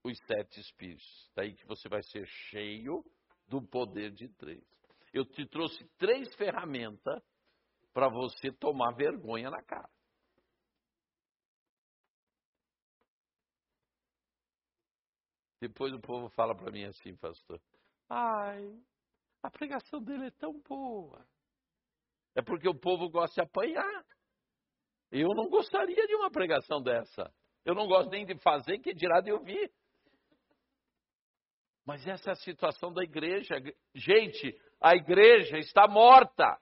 os 0.04 0.16
sete 0.26 0.60
espíritos. 0.60 1.30
Daí 1.34 1.54
que 1.54 1.66
você 1.66 1.88
vai 1.88 2.02
ser 2.02 2.24
cheio 2.26 3.04
do 3.48 3.60
poder 3.60 4.12
de 4.12 4.28
três. 4.36 4.64
Eu 5.12 5.24
te 5.24 5.46
trouxe 5.48 5.84
três 5.96 6.32
ferramentas 6.36 7.22
para 7.92 8.08
você 8.08 8.52
tomar 8.52 8.92
vergonha 8.94 9.50
na 9.50 9.62
cara. 9.62 9.90
Depois 15.68 15.94
o 15.94 16.00
povo 16.00 16.28
fala 16.28 16.54
para 16.54 16.70
mim 16.70 16.84
assim, 16.84 17.16
pastor: 17.16 17.58
ai, 18.10 18.78
a 19.42 19.50
pregação 19.50 20.02
dele 20.02 20.26
é 20.26 20.30
tão 20.32 20.60
boa. 20.60 21.26
É 22.34 22.42
porque 22.42 22.68
o 22.68 22.78
povo 22.78 23.08
gosta 23.08 23.40
de 23.40 23.48
apanhar. 23.48 24.04
Eu 25.10 25.28
não 25.28 25.48
gostaria 25.48 26.06
de 26.06 26.14
uma 26.16 26.30
pregação 26.30 26.82
dessa. 26.82 27.32
Eu 27.64 27.74
não 27.74 27.86
gosto 27.86 28.10
nem 28.10 28.26
de 28.26 28.36
fazer, 28.40 28.78
que 28.80 28.92
dirá 28.92 29.22
de 29.22 29.32
ouvir. 29.32 29.72
Mas 31.86 32.06
essa 32.06 32.30
é 32.30 32.32
a 32.32 32.36
situação 32.36 32.92
da 32.92 33.02
igreja. 33.02 33.54
Gente, 33.94 34.60
a 34.82 34.94
igreja 34.94 35.56
está 35.58 35.88
morta. 35.88 36.60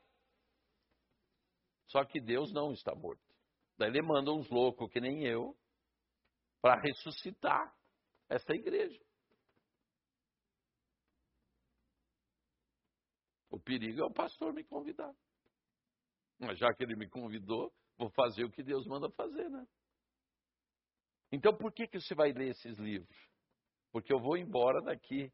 Só 1.89 2.05
que 2.05 2.21
Deus 2.21 2.53
não 2.53 2.73
está 2.73 2.95
morto. 2.95 3.23
Daí 3.79 3.89
ele 3.89 4.03
manda 4.03 4.31
uns 4.31 4.49
loucos 4.49 4.89
que 4.93 5.01
nem 5.01 5.25
eu 5.27 5.57
para 6.61 6.81
ressuscitar 6.81 7.75
essa 8.35 8.53
igreja. 8.55 9.01
O 13.51 13.61
perigo 13.61 14.01
é 14.01 14.05
o 14.05 14.13
pastor 14.13 14.53
me 14.53 14.65
convidar. 14.65 15.15
Mas 16.39 16.59
já 16.59 16.73
que 16.75 16.83
ele 16.83 16.97
me 16.97 17.09
convidou, 17.09 17.73
vou 17.99 18.11
fazer 18.11 18.45
o 18.45 18.51
que 18.51 18.63
Deus 18.63 18.87
manda 18.87 19.11
fazer, 19.11 19.49
né? 19.51 19.67
Então 21.31 21.57
por 21.57 21.73
que, 21.73 21.87
que 21.87 22.01
você 22.01 22.15
vai 22.15 22.33
ler 22.33 22.51
esses 22.51 22.79
livros? 22.79 23.31
Porque 23.91 24.13
eu 24.13 24.19
vou 24.19 24.37
embora 24.37 24.81
daqui 24.81 25.31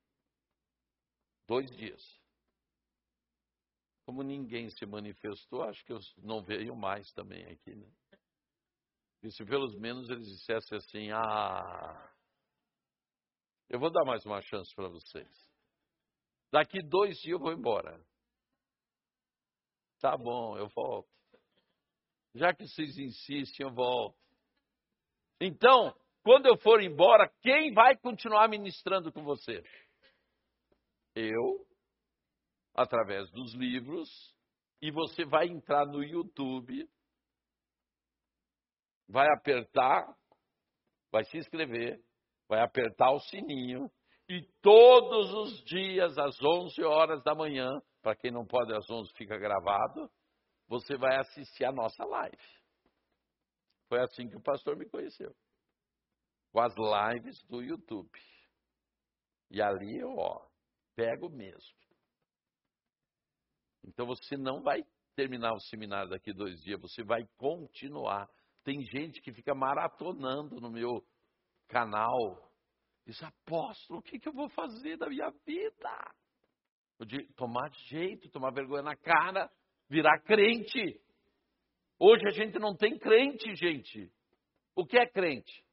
dois 1.46 1.70
dias. 1.76 2.02
Como 4.04 4.22
ninguém 4.22 4.68
se 4.70 4.84
manifestou, 4.86 5.62
acho 5.62 5.84
que 5.84 5.92
eu 5.92 6.00
não 6.18 6.42
veio 6.42 6.74
mais 6.74 7.10
também 7.12 7.44
aqui, 7.46 7.74
né? 7.74 7.90
E 9.22 9.30
se 9.30 9.44
pelo 9.44 9.68
menos 9.80 10.08
eles 10.08 10.26
dissessem 10.26 10.78
assim, 10.78 11.10
ah, 11.10 12.14
eu 13.68 13.78
vou 13.78 13.90
dar 13.90 14.04
mais 14.04 14.24
uma 14.24 14.40
chance 14.40 14.74
para 14.74 14.88
vocês. 14.88 15.28
Daqui 16.50 16.80
dois 16.82 17.16
dias 17.18 17.32
eu 17.32 17.38
vou 17.38 17.52
embora. 17.52 18.00
Tá 20.00 20.16
bom, 20.16 20.56
eu 20.56 20.68
volto. 20.68 21.08
Já 22.34 22.54
que 22.54 22.66
vocês 22.66 22.96
insistem, 22.96 23.66
eu 23.66 23.74
volto. 23.74 24.16
Então, 25.40 25.94
quando 26.22 26.46
eu 26.46 26.56
for 26.58 26.82
embora, 26.82 27.30
quem 27.42 27.72
vai 27.72 27.96
continuar 27.96 28.48
ministrando 28.48 29.12
com 29.12 29.22
você? 29.22 29.62
Eu, 31.14 31.66
através 32.74 33.30
dos 33.32 33.54
livros, 33.54 34.08
e 34.80 34.90
você 34.90 35.24
vai 35.24 35.48
entrar 35.48 35.84
no 35.86 36.02
YouTube, 36.02 36.88
vai 39.08 39.26
apertar, 39.36 40.06
vai 41.10 41.24
se 41.24 41.38
inscrever, 41.38 42.00
vai 42.48 42.60
apertar 42.60 43.10
o 43.12 43.20
sininho, 43.20 43.90
e 44.28 44.42
todos 44.60 45.32
os 45.32 45.64
dias, 45.64 46.18
às 46.18 46.36
11 46.42 46.82
horas 46.82 47.22
da 47.22 47.34
manhã, 47.34 47.80
para 48.02 48.14
quem 48.14 48.30
não 48.30 48.46
pode 48.46 48.74
às 48.74 48.88
11 48.88 49.12
fica 49.14 49.38
gravado, 49.38 50.10
você 50.66 50.96
vai 50.96 51.16
assistir 51.18 51.64
a 51.64 51.72
nossa 51.72 52.04
live. 52.04 52.58
Foi 53.88 54.00
assim 54.02 54.28
que 54.28 54.36
o 54.36 54.42
pastor 54.42 54.76
me 54.76 54.86
conheceu. 54.86 55.34
Com 56.52 56.60
as 56.60 56.74
lives 56.76 57.42
do 57.44 57.62
YouTube. 57.62 58.10
E 59.50 59.62
ali 59.62 59.98
eu, 59.98 60.14
ó, 60.16 60.46
pego 60.94 61.30
mesmo. 61.30 61.78
Então 63.84 64.06
você 64.06 64.36
não 64.36 64.62
vai 64.62 64.84
terminar 65.16 65.54
o 65.54 65.60
seminário 65.60 66.10
daqui 66.10 66.34
dois 66.34 66.60
dias, 66.60 66.80
você 66.80 67.02
vai 67.02 67.26
continuar. 67.38 68.28
Tem 68.62 68.82
gente 68.82 69.22
que 69.22 69.32
fica 69.32 69.54
maratonando 69.54 70.60
no 70.60 70.70
meu 70.70 71.02
canal. 71.68 72.50
Diz, 73.06 73.22
apóstolo, 73.22 74.00
o 74.00 74.02
que, 74.02 74.18
que 74.18 74.28
eu 74.28 74.32
vou 74.32 74.48
fazer 74.50 74.96
da 74.96 75.08
minha 75.08 75.30
vida? 75.46 76.14
Tomar 77.36 77.70
jeito, 77.86 78.28
tomar 78.30 78.50
vergonha 78.52 78.82
na 78.82 78.96
cara, 78.96 79.50
virar 79.88 80.20
crente. 80.22 81.00
Hoje 81.98 82.26
a 82.26 82.30
gente 82.30 82.58
não 82.58 82.76
tem 82.76 82.98
crente, 82.98 83.54
gente. 83.54 84.12
O 84.74 84.84
que 84.84 84.98
é 84.98 85.06
crente? 85.06 85.64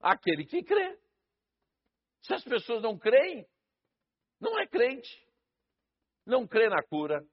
Aquele 0.00 0.44
que 0.44 0.62
crê. 0.62 0.98
Se 2.22 2.34
as 2.34 2.44
pessoas 2.44 2.82
não 2.82 2.98
creem, 2.98 3.46
não 4.40 4.58
é 4.58 4.66
crente. 4.66 5.26
Não 6.26 6.46
crê 6.46 6.68
na 6.68 6.82
cura, 6.82 7.24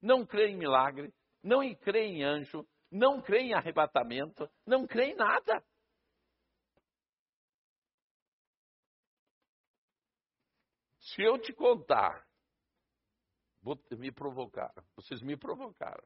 não 0.00 0.24
crê 0.24 0.48
em 0.48 0.56
milagre, 0.56 1.12
não 1.42 1.62
crê 1.74 2.06
em 2.06 2.22
anjo, 2.22 2.66
não 2.90 3.20
crê 3.20 3.40
em 3.40 3.54
arrebatamento, 3.54 4.48
não 4.66 4.86
crê 4.86 5.10
em 5.10 5.14
nada. 5.16 5.62
Se 11.06 11.22
eu 11.22 11.38
te 11.38 11.52
contar, 11.52 12.26
vou 13.62 13.78
me 13.92 14.10
provocar, 14.10 14.74
vocês 14.96 15.22
me 15.22 15.36
provocaram. 15.36 16.04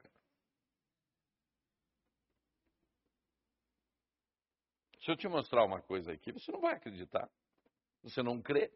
Se 5.01 5.11
eu 5.11 5.17
te 5.17 5.27
mostrar 5.27 5.65
uma 5.65 5.81
coisa 5.81 6.13
aqui, 6.13 6.31
você 6.31 6.53
não 6.53 6.61
vai 6.61 6.75
acreditar. 6.75 7.31
Você 8.03 8.23
não 8.23 8.43
crê. 8.43 8.71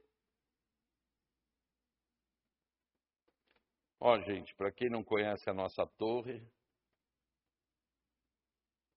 Ó, 4.00 4.18
gente, 4.20 4.54
para 4.54 4.72
quem 4.72 4.88
não 4.88 5.04
conhece 5.04 5.48
a 5.48 5.54
nossa 5.54 5.86
torre, 5.86 6.46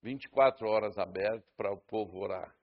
24 0.02 0.66
horas 0.68 0.98
aberto 0.98 1.52
para 1.58 1.74
o 1.74 1.82
povo 1.82 2.20
orar. 2.20 2.57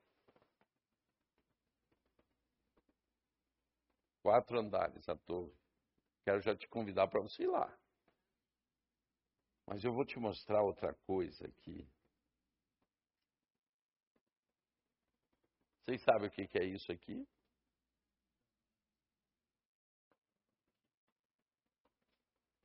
Quatro 4.25 4.57
andares 4.59 5.07
a 5.07 5.15
torre. 5.15 5.55
Quero 6.23 6.41
já 6.41 6.55
te 6.55 6.67
convidar 6.67 7.07
para 7.07 7.21
você 7.21 7.43
ir 7.43 7.47
lá. 7.47 7.71
Mas 9.67 9.83
eu 9.83 9.93
vou 9.93 10.03
te 10.03 10.17
mostrar 10.17 10.63
outra 10.63 10.95
coisa 11.05 11.45
aqui. 11.45 11.87
Vocês 15.77 16.01
sabem 16.01 16.27
o 16.27 16.31
que 16.31 16.57
é 16.57 16.63
isso 16.65 16.91
aqui? 16.91 17.23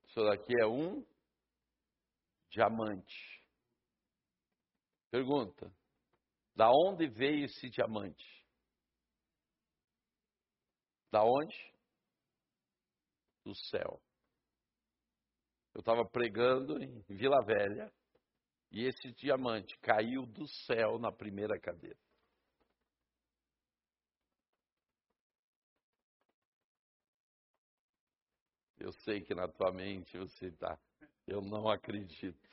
Isso 0.05 0.25
daqui 0.25 0.59
é 0.59 0.67
um 0.67 1.07
diamante. 2.49 3.45
Pergunta: 5.11 5.71
da 6.57 6.71
onde 6.71 7.07
veio 7.07 7.45
esse 7.45 7.69
diamante? 7.69 8.40
Da 11.11 11.25
onde? 11.25 11.57
Do 13.45 13.55
céu. 13.55 14.01
Eu 15.75 15.81
estava 15.81 16.05
pregando 16.05 16.83
em 16.83 17.01
Vila 17.09 17.45
Velha 17.45 17.93
e 18.71 18.85
esse 18.85 19.13
diamante 19.13 19.77
caiu 19.79 20.27
do 20.27 20.47
céu 20.67 20.99
na 20.99 21.11
primeira 21.11 21.59
cadeira. 21.59 21.99
Eu 28.79 28.93
sei 29.05 29.21
que 29.21 29.35
na 29.35 29.47
tua 29.47 29.71
mente 29.73 30.17
você 30.17 30.47
está. 30.47 30.79
Eu 31.27 31.43
não 31.43 31.69
acredito. 31.69 32.49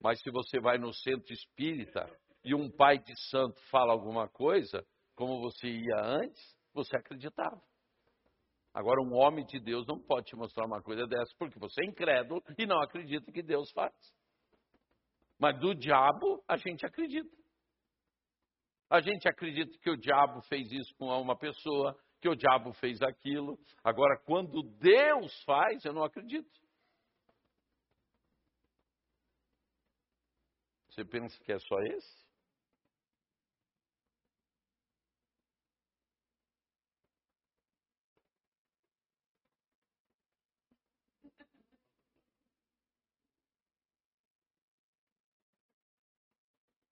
Mas 0.00 0.20
se 0.20 0.30
você 0.30 0.60
vai 0.60 0.78
no 0.78 0.94
centro 0.94 1.32
espírita 1.32 2.08
e 2.44 2.54
um 2.54 2.70
pai 2.70 2.98
de 2.98 3.12
santo 3.28 3.60
fala 3.70 3.92
alguma 3.92 4.28
coisa, 4.28 4.86
como 5.16 5.40
você 5.40 5.68
ia 5.68 6.00
antes, 6.00 6.57
você 6.78 6.96
acreditava. 6.96 7.60
Agora, 8.72 9.00
um 9.00 9.12
homem 9.14 9.44
de 9.44 9.58
Deus 9.58 9.86
não 9.86 9.98
pode 9.98 10.26
te 10.26 10.36
mostrar 10.36 10.64
uma 10.64 10.80
coisa 10.80 11.06
dessa, 11.06 11.34
porque 11.36 11.58
você 11.58 11.82
é 11.82 11.86
incrédulo 11.86 12.42
e 12.56 12.66
não 12.66 12.80
acredita 12.80 13.32
que 13.32 13.42
Deus 13.42 13.70
faz. 13.72 13.92
Mas 15.38 15.58
do 15.58 15.74
diabo, 15.74 16.42
a 16.46 16.56
gente 16.56 16.86
acredita. 16.86 17.36
A 18.88 19.00
gente 19.00 19.28
acredita 19.28 19.76
que 19.78 19.90
o 19.90 19.96
diabo 19.96 20.40
fez 20.42 20.70
isso 20.70 20.94
com 20.96 21.06
uma 21.06 21.36
pessoa, 21.36 21.98
que 22.20 22.28
o 22.28 22.36
diabo 22.36 22.72
fez 22.74 23.02
aquilo. 23.02 23.58
Agora, 23.82 24.18
quando 24.24 24.62
Deus 24.78 25.42
faz, 25.44 25.84
eu 25.84 25.92
não 25.92 26.04
acredito. 26.04 26.50
Você 30.88 31.04
pensa 31.04 31.38
que 31.44 31.52
é 31.52 31.58
só 31.58 31.80
esse? 31.80 32.27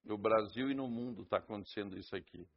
No 0.07 0.16
Brasil 0.16 0.70
e 0.70 0.74
no 0.74 0.88
mundo 0.88 1.22
está 1.22 1.38
acontecendo 1.38 1.98
isso 1.98 2.14
aqui. 2.14 2.48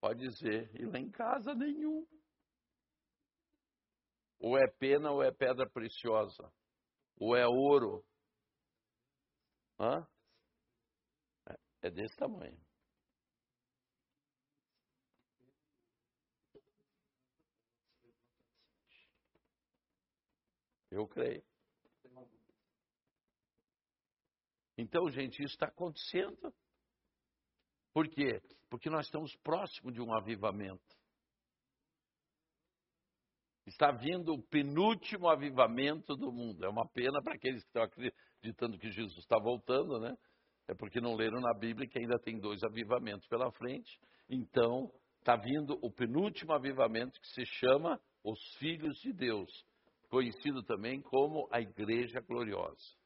Pode 0.00 0.18
dizer, 0.18 0.74
e 0.74 0.84
lá 0.86 0.98
em 0.98 1.08
casa 1.08 1.54
nenhum. 1.54 2.04
Ou 4.40 4.58
é 4.58 4.66
pena 4.66 5.12
ou 5.12 5.22
é 5.22 5.30
pedra 5.30 5.70
preciosa. 5.70 6.52
Ou 7.16 7.36
é 7.36 7.46
ouro. 7.46 8.04
Hã? 9.78 10.04
É, 11.48 11.54
é 11.82 11.90
desse 11.90 12.16
tamanho. 12.16 12.58
Eu 20.90 21.06
creio. 21.06 21.49
Então, 24.80 25.10
gente, 25.10 25.42
isso 25.42 25.54
está 25.54 25.66
acontecendo. 25.66 26.54
Por 27.92 28.08
quê? 28.08 28.40
Porque 28.70 28.88
nós 28.88 29.04
estamos 29.04 29.36
próximos 29.42 29.92
de 29.92 30.00
um 30.00 30.14
avivamento. 30.14 30.96
Está 33.66 33.92
vindo 33.92 34.32
o 34.32 34.42
penúltimo 34.42 35.28
avivamento 35.28 36.16
do 36.16 36.32
mundo. 36.32 36.64
É 36.64 36.68
uma 36.68 36.88
pena 36.88 37.22
para 37.22 37.34
aqueles 37.34 37.62
que 37.62 37.68
estão 37.68 37.82
acreditando 37.82 38.78
que 38.78 38.90
Jesus 38.90 39.18
está 39.18 39.38
voltando, 39.38 40.00
né? 40.00 40.16
É 40.66 40.74
porque 40.74 41.00
não 41.00 41.14
leram 41.14 41.40
na 41.40 41.52
Bíblia 41.52 41.86
que 41.86 41.98
ainda 41.98 42.18
tem 42.18 42.38
dois 42.38 42.62
avivamentos 42.64 43.26
pela 43.28 43.52
frente. 43.52 44.00
Então, 44.28 44.90
está 45.18 45.36
vindo 45.36 45.78
o 45.82 45.92
penúltimo 45.92 46.52
avivamento 46.52 47.20
que 47.20 47.28
se 47.28 47.44
chama 47.44 48.00
os 48.24 48.40
filhos 48.56 48.98
de 49.00 49.12
Deus. 49.12 49.50
conhecido 50.08 50.62
também 50.64 51.00
como 51.02 51.48
a 51.52 51.60
Igreja 51.60 52.20
Gloriosa. 52.20 52.99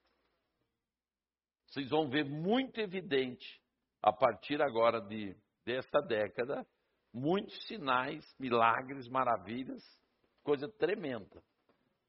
Vocês 1.74 1.90
vão 1.90 2.08
ver 2.08 2.24
muito 2.24 2.80
evidente, 2.80 3.60
a 4.00 4.12
partir 4.12 4.62
agora 4.62 5.00
de, 5.00 5.36
desta 5.64 6.00
década, 6.00 6.64
muitos 7.12 7.66
sinais, 7.66 8.24
milagres, 8.38 9.08
maravilhas, 9.08 9.82
coisa 10.44 10.68
tremenda, 10.68 11.42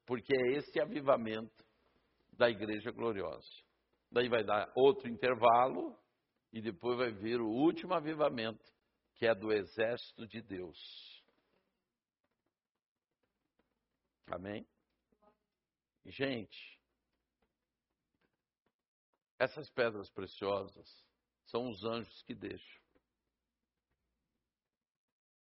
porque 0.06 0.36
é 0.36 0.58
esse 0.58 0.80
avivamento 0.80 1.66
da 2.34 2.48
Igreja 2.48 2.92
Gloriosa. 2.92 3.50
Daí 4.12 4.30
vai 4.30 4.44
dar 4.44 4.72
outro 4.76 5.10
intervalo 5.10 5.98
e 6.54 6.62
depois 6.62 7.00
vai 7.00 7.12
vir 7.12 7.42
o 7.42 7.50
último 7.50 7.96
avivamento, 7.96 8.64
que 9.16 9.26
é 9.26 9.34
do 9.34 9.52
exército 9.52 10.28
de 10.28 10.44
Deus. 10.44 10.78
Amém? 14.28 14.64
Gente, 16.06 16.75
essas 19.38 19.70
pedras 19.70 20.10
preciosas 20.10 21.06
são 21.46 21.70
os 21.70 21.84
anjos 21.84 22.22
que 22.24 22.34
deixam. 22.34 22.86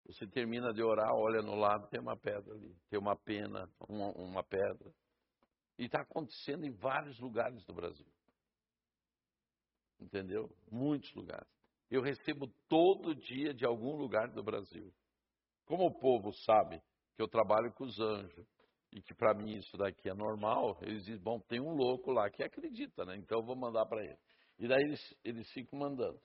Você 0.06 0.28
termina 0.28 0.72
de 0.72 0.84
orar, 0.84 1.14
olha 1.14 1.42
no 1.42 1.56
lado, 1.56 1.88
tem 1.90 2.00
uma 2.00 2.16
pedra 2.16 2.54
ali, 2.54 2.76
tem 2.90 3.00
uma 3.00 3.16
pena, 3.16 3.70
uma, 3.88 4.12
uma 4.12 4.44
pedra. 4.44 4.94
E 5.78 5.86
está 5.86 6.02
acontecendo 6.02 6.64
em 6.66 6.72
vários 6.72 7.20
lugares 7.20 7.64
do 7.66 7.74
Brasil. 7.74 8.08
Entendeu? 10.00 10.56
Muitos 10.72 11.12
lugares. 11.14 11.48
Eu 11.90 12.02
recebo 12.02 12.48
todo 12.68 13.16
dia 13.16 13.54
de 13.54 13.66
algum 13.66 13.96
lugar 13.96 14.30
do 14.30 14.44
Brasil. 14.44 14.94
Como 15.66 15.86
o 15.86 16.00
povo 16.00 16.32
sabe 16.34 16.82
que 17.16 17.22
eu 17.22 17.28
trabalho 17.28 17.74
com 17.74 17.86
os 17.86 18.00
anjos 18.00 18.48
e 18.96 19.02
que 19.02 19.14
para 19.14 19.34
mim 19.34 19.58
isso 19.58 19.76
daqui 19.76 20.10
é 20.10 20.14
normal, 20.14 20.80
eles 20.82 21.04
dizem, 21.04 21.22
bom, 21.22 21.38
tem 21.38 21.60
um 21.60 21.76
louco 21.76 22.12
lá 22.12 22.30
que 22.30 22.42
acredita, 22.42 23.04
né? 23.04 23.18
Então 23.18 23.40
eu 23.40 23.46
vou 23.46 23.54
mandar 23.54 23.86
para 23.86 24.02
ele. 24.02 24.18
E 24.58 24.70
daí 24.70 24.82
eles, 24.82 25.18
eles 25.22 25.52
ficam 25.52 25.78
mandando. 25.78 26.18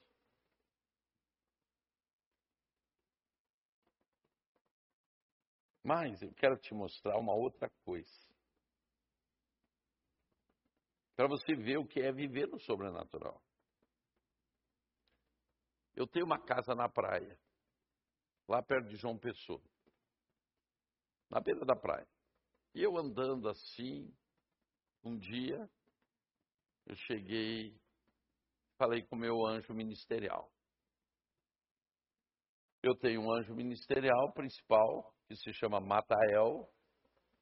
Mas 5.83 6.21
eu 6.21 6.33
quero 6.33 6.57
te 6.59 6.73
mostrar 6.73 7.17
uma 7.17 7.33
outra 7.33 7.69
coisa. 7.83 8.09
Para 11.17 11.27
você 11.27 11.53
ver 11.53 11.77
o 11.77 11.85
que 11.85 11.99
é 11.99 12.09
viver 12.13 12.47
no 12.47 12.59
sobrenatural. 12.61 13.43
Eu 15.93 16.07
tenho 16.07 16.25
uma 16.25 16.39
casa 16.39 16.73
na 16.73 16.87
praia, 16.87 17.37
lá 18.47 18.63
perto 18.63 18.87
de 18.87 18.95
João 18.95 19.17
Pessoa, 19.17 19.61
na 21.29 21.41
beira 21.41 21.65
da 21.65 21.75
praia. 21.75 22.07
E 22.73 22.81
eu 22.81 22.97
andando 22.97 23.49
assim, 23.49 24.13
um 25.03 25.17
dia, 25.17 25.69
eu 26.85 26.95
cheguei, 26.95 27.77
falei 28.77 29.01
com 29.03 29.15
meu 29.15 29.45
anjo 29.45 29.73
ministerial. 29.73 30.49
Eu 32.81 32.95
tenho 32.95 33.21
um 33.21 33.31
anjo 33.31 33.53
ministerial 33.53 34.31
principal, 34.33 35.13
que 35.27 35.35
se 35.35 35.53
chama 35.53 35.79
Matael. 35.79 36.67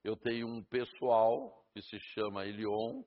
Eu 0.04 0.18
tenho 0.18 0.48
um 0.48 0.64
pessoal, 0.64 1.66
que 1.74 1.82
se 1.82 2.00
chama 2.14 2.46
Elion. 2.46 3.04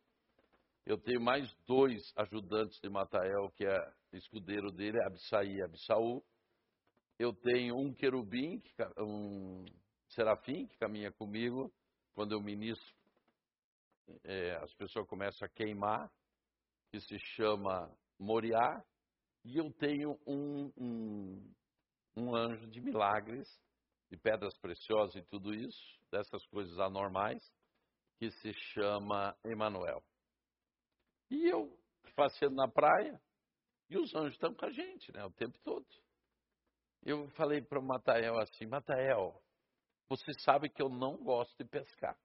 Eu 0.86 0.98
tenho 0.98 1.20
mais 1.20 1.52
dois 1.66 2.02
ajudantes 2.16 2.80
de 2.80 2.88
Matael, 2.88 3.50
que 3.56 3.66
é 3.66 3.94
escudeiro 4.12 4.70
dele, 4.70 5.02
Abissai 5.04 5.46
e 5.46 5.62
Abissaú. 5.62 6.24
Eu 7.18 7.34
tenho 7.34 7.76
um 7.76 7.92
querubim, 7.92 8.62
um 8.98 9.64
serafim, 10.08 10.66
que 10.66 10.78
caminha 10.78 11.12
comigo. 11.12 11.72
Quando 12.14 12.32
eu 12.32 12.40
ministro, 12.40 12.94
é, 14.24 14.56
as 14.56 14.72
pessoas 14.74 15.06
começam 15.08 15.46
a 15.46 15.48
queimar, 15.48 16.10
que 16.90 17.00
se 17.00 17.18
chama 17.36 17.90
Moriá. 18.18 18.84
E 19.44 19.56
eu 19.56 19.72
tenho 19.72 20.18
um, 20.26 20.72
um, 20.76 21.54
um 22.16 22.36
anjo 22.36 22.66
de 22.68 22.80
milagres, 22.80 23.48
de 24.10 24.16
pedras 24.16 24.56
preciosas 24.58 25.16
e 25.16 25.22
tudo 25.22 25.54
isso, 25.54 25.98
dessas 26.10 26.46
coisas 26.46 26.78
anormais, 26.78 27.42
que 28.18 28.30
se 28.30 28.52
chama 28.52 29.36
Emanuel. 29.44 30.02
E 31.30 31.48
eu 31.48 31.76
passeando 32.14 32.56
na 32.56 32.68
praia, 32.68 33.20
e 33.88 33.96
os 33.98 34.14
anjos 34.14 34.34
estão 34.34 34.54
com 34.54 34.66
a 34.66 34.70
gente, 34.70 35.10
né, 35.12 35.24
o 35.24 35.30
tempo 35.30 35.58
todo. 35.60 35.86
Eu 37.02 37.28
falei 37.30 37.60
para 37.60 37.80
o 37.80 37.82
Matael 37.82 38.38
assim, 38.38 38.66
Matael, 38.66 39.41
você 40.16 40.34
sabe 40.40 40.68
que 40.68 40.82
eu 40.82 40.90
não 40.90 41.16
gosto 41.16 41.56
de 41.56 41.64
pescar. 41.64 42.18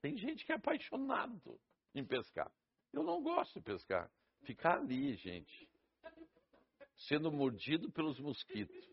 Tem 0.00 0.16
gente 0.16 0.46
que 0.46 0.52
é 0.52 0.54
apaixonado 0.54 1.60
em 1.94 2.02
pescar. 2.02 2.50
Eu 2.90 3.02
não 3.02 3.22
gosto 3.22 3.52
de 3.58 3.60
pescar. 3.60 4.10
Ficar 4.46 4.78
ali, 4.78 5.14
gente, 5.16 5.68
sendo 7.08 7.30
mordido 7.30 7.92
pelos 7.92 8.18
mosquitos, 8.18 8.88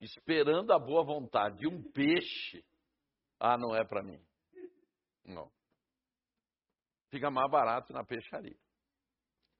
esperando 0.00 0.72
a 0.72 0.78
boa 0.78 1.04
vontade 1.04 1.58
de 1.58 1.68
um 1.68 1.82
peixe, 1.92 2.64
ah, 3.38 3.58
não 3.58 3.76
é 3.76 3.84
para 3.84 4.02
mim. 4.02 4.18
Não. 5.26 5.52
Fica 7.10 7.30
mais 7.30 7.50
barato 7.50 7.92
na 7.92 8.02
peixaria. 8.02 8.56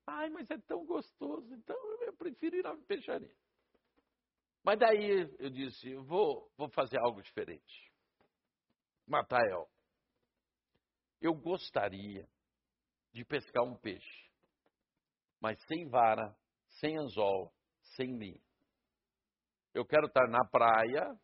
Ai, 0.06 0.30
mas 0.30 0.50
é 0.50 0.56
tão 0.56 0.86
gostoso, 0.86 1.52
então 1.52 1.76
eu 2.00 2.14
prefiro 2.14 2.56
ir 2.56 2.62
na 2.62 2.74
peixaria. 2.74 3.36
Mas 4.64 4.78
daí 4.78 5.28
eu 5.38 5.50
disse, 5.50 5.94
vou, 5.96 6.50
vou 6.56 6.70
fazer 6.70 6.98
algo 6.98 7.20
diferente. 7.20 7.92
Matael, 9.06 9.68
eu 11.20 11.34
gostaria 11.34 12.26
de 13.12 13.24
pescar 13.26 13.62
um 13.62 13.76
peixe, 13.76 14.30
mas 15.38 15.62
sem 15.66 15.86
vara, 15.86 16.34
sem 16.80 16.96
anzol, 16.96 17.52
sem 17.94 18.16
linha. 18.16 18.42
Eu 19.74 19.84
quero 19.84 20.06
estar 20.06 20.26
na 20.28 20.48
praia 20.50 21.14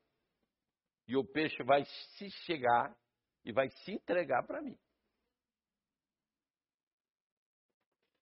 e 1.09 1.17
o 1.17 1.25
peixe 1.25 1.63
vai 1.65 1.83
se 1.87 2.31
chegar 2.45 2.95
e 3.43 3.53
vai 3.53 3.71
se 3.71 3.93
entregar 3.93 4.47
para 4.47 4.61
mim. 4.61 4.79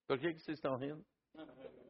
Por 0.07 0.17
que, 0.17 0.33
que 0.33 0.39
vocês 0.39 0.57
estão 0.57 0.77
rindo? 0.77 1.05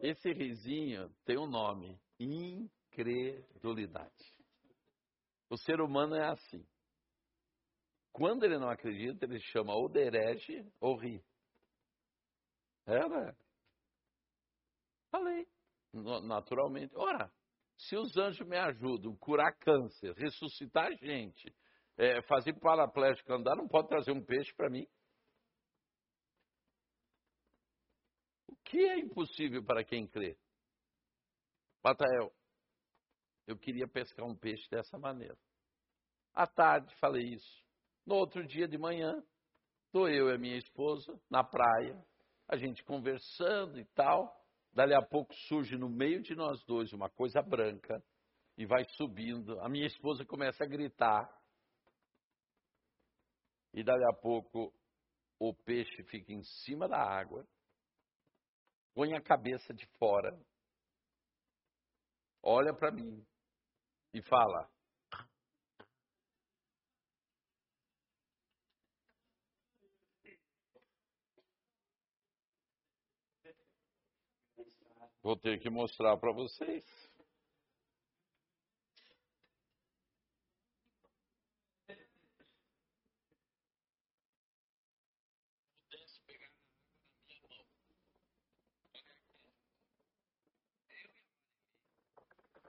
Esse 0.00 0.32
risinho 0.32 1.08
tem 1.24 1.38
um 1.38 1.46
nome: 1.46 1.98
incredulidade. 2.18 4.12
O 5.48 5.56
ser 5.56 5.80
humano 5.80 6.14
é 6.16 6.26
assim. 6.26 6.66
Quando 8.12 8.44
ele 8.44 8.58
não 8.58 8.68
acredita, 8.68 9.24
ele 9.26 9.38
chama 9.40 9.74
ou 9.74 9.88
de 9.88 10.10
ou 10.80 10.96
ri. 10.96 11.22
É, 12.86 13.08
né? 13.08 13.36
Falei. 15.10 15.46
Naturalmente. 15.92 16.94
Ora, 16.96 17.30
se 17.76 17.96
os 17.96 18.16
anjos 18.16 18.46
me 18.46 18.56
ajudam 18.56 19.12
a 19.12 19.18
curar 19.18 19.56
câncer, 19.58 20.14
ressuscitar 20.14 20.92
gente, 20.96 21.54
é, 21.96 22.22
fazer 22.22 22.54
paraplégico 22.54 23.32
andar, 23.32 23.56
não 23.56 23.68
pode 23.68 23.88
trazer 23.88 24.12
um 24.12 24.24
peixe 24.24 24.54
para 24.54 24.70
mim? 24.70 24.86
Que 28.66 28.78
é 28.78 28.98
impossível 28.98 29.64
para 29.64 29.84
quem 29.84 30.06
crê? 30.06 30.36
Matael, 31.82 32.32
eu 33.46 33.56
queria 33.56 33.86
pescar 33.86 34.26
um 34.26 34.34
peixe 34.34 34.68
dessa 34.68 34.98
maneira. 34.98 35.38
À 36.34 36.46
tarde 36.46 36.92
falei 36.96 37.22
isso. 37.34 37.64
No 38.04 38.16
outro 38.16 38.44
dia 38.44 38.66
de 38.66 38.76
manhã, 38.76 39.24
estou 39.86 40.08
eu 40.08 40.28
e 40.28 40.34
a 40.34 40.38
minha 40.38 40.58
esposa 40.58 41.18
na 41.30 41.44
praia, 41.44 42.04
a 42.48 42.56
gente 42.56 42.82
conversando 42.84 43.78
e 43.78 43.84
tal. 43.94 44.34
Dali 44.72 44.94
a 44.94 45.02
pouco 45.02 45.32
surge 45.48 45.76
no 45.76 45.88
meio 45.88 46.20
de 46.22 46.34
nós 46.34 46.62
dois 46.64 46.92
uma 46.92 47.08
coisa 47.08 47.40
branca 47.40 48.04
e 48.58 48.66
vai 48.66 48.84
subindo. 48.96 49.58
A 49.60 49.68
minha 49.68 49.86
esposa 49.86 50.24
começa 50.24 50.64
a 50.64 50.66
gritar. 50.66 51.32
E 53.72 53.82
dali 53.82 54.04
a 54.04 54.12
pouco 54.12 54.74
o 55.38 55.54
peixe 55.54 56.02
fica 56.04 56.32
em 56.32 56.42
cima 56.42 56.88
da 56.88 56.98
água 56.98 57.46
põe 58.96 59.12
a 59.12 59.20
cabeça 59.20 59.74
de 59.74 59.86
fora, 59.98 60.34
olha 62.42 62.72
para 62.72 62.90
mim 62.90 63.22
e 64.14 64.22
fala: 64.22 64.66
Vou 75.22 75.36
ter 75.36 75.60
que 75.60 75.68
mostrar 75.68 76.16
para 76.16 76.32
vocês. 76.32 77.05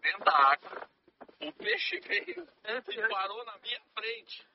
Dentro 0.08 0.24
da 0.24 0.32
água, 0.32 0.90
O 1.42 1.52
peixe 1.54 2.00
veio 2.00 2.48
e 2.66 3.10
parou 3.10 3.46
na 3.46 3.58
minha 3.60 3.82
frente. 3.94 4.48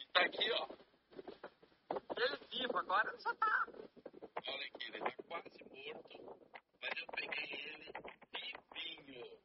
E 0.00 0.06
tá 0.12 0.22
aqui, 0.22 0.50
ó. 0.52 0.68
Ele 2.16 2.36
vivo, 2.50 2.78
agora 2.78 3.18
só 3.18 3.34
tá. 3.34 3.66
Olha 3.68 4.66
aqui, 4.66 4.86
ele 4.88 4.98
tá 4.98 5.12
quase 5.28 5.64
morto. 5.64 6.38
Mas 6.80 6.98
eu 6.98 7.06
peguei 7.14 7.52
ele 7.52 7.92
vivinho. 8.74 9.38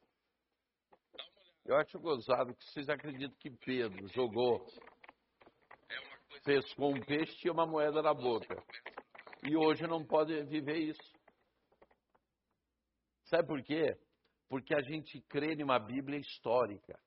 Dá 1.13 1.23
uma 1.25 1.41
olhada. 1.41 1.61
Eu 1.65 1.75
acho 1.77 1.99
gozado 1.99 2.55
que 2.55 2.65
vocês 2.65 2.89
acreditam 2.89 3.37
que 3.37 3.51
Pedro 3.51 4.07
jogou, 4.07 4.65
É 5.89 6.39
pescou 6.45 6.95
um 6.95 7.01
peixe 7.01 7.33
e 7.33 7.37
tinha 7.37 7.53
uma 7.53 7.67
moeda 7.67 8.01
na 8.01 8.13
boca. 8.13 8.55
E 9.43 9.55
hoje 9.55 9.85
não 9.85 10.03
pode 10.03 10.43
viver 10.45 10.77
isso. 10.77 11.13
Sabe 13.25 13.47
por 13.47 13.61
quê? 13.63 13.97
Porque 14.47 14.75
a 14.75 14.81
gente 14.81 15.21
crê 15.21 15.53
em 15.53 15.63
uma 15.63 15.79
Bíblia 15.79 16.19
histórica. 16.19 16.99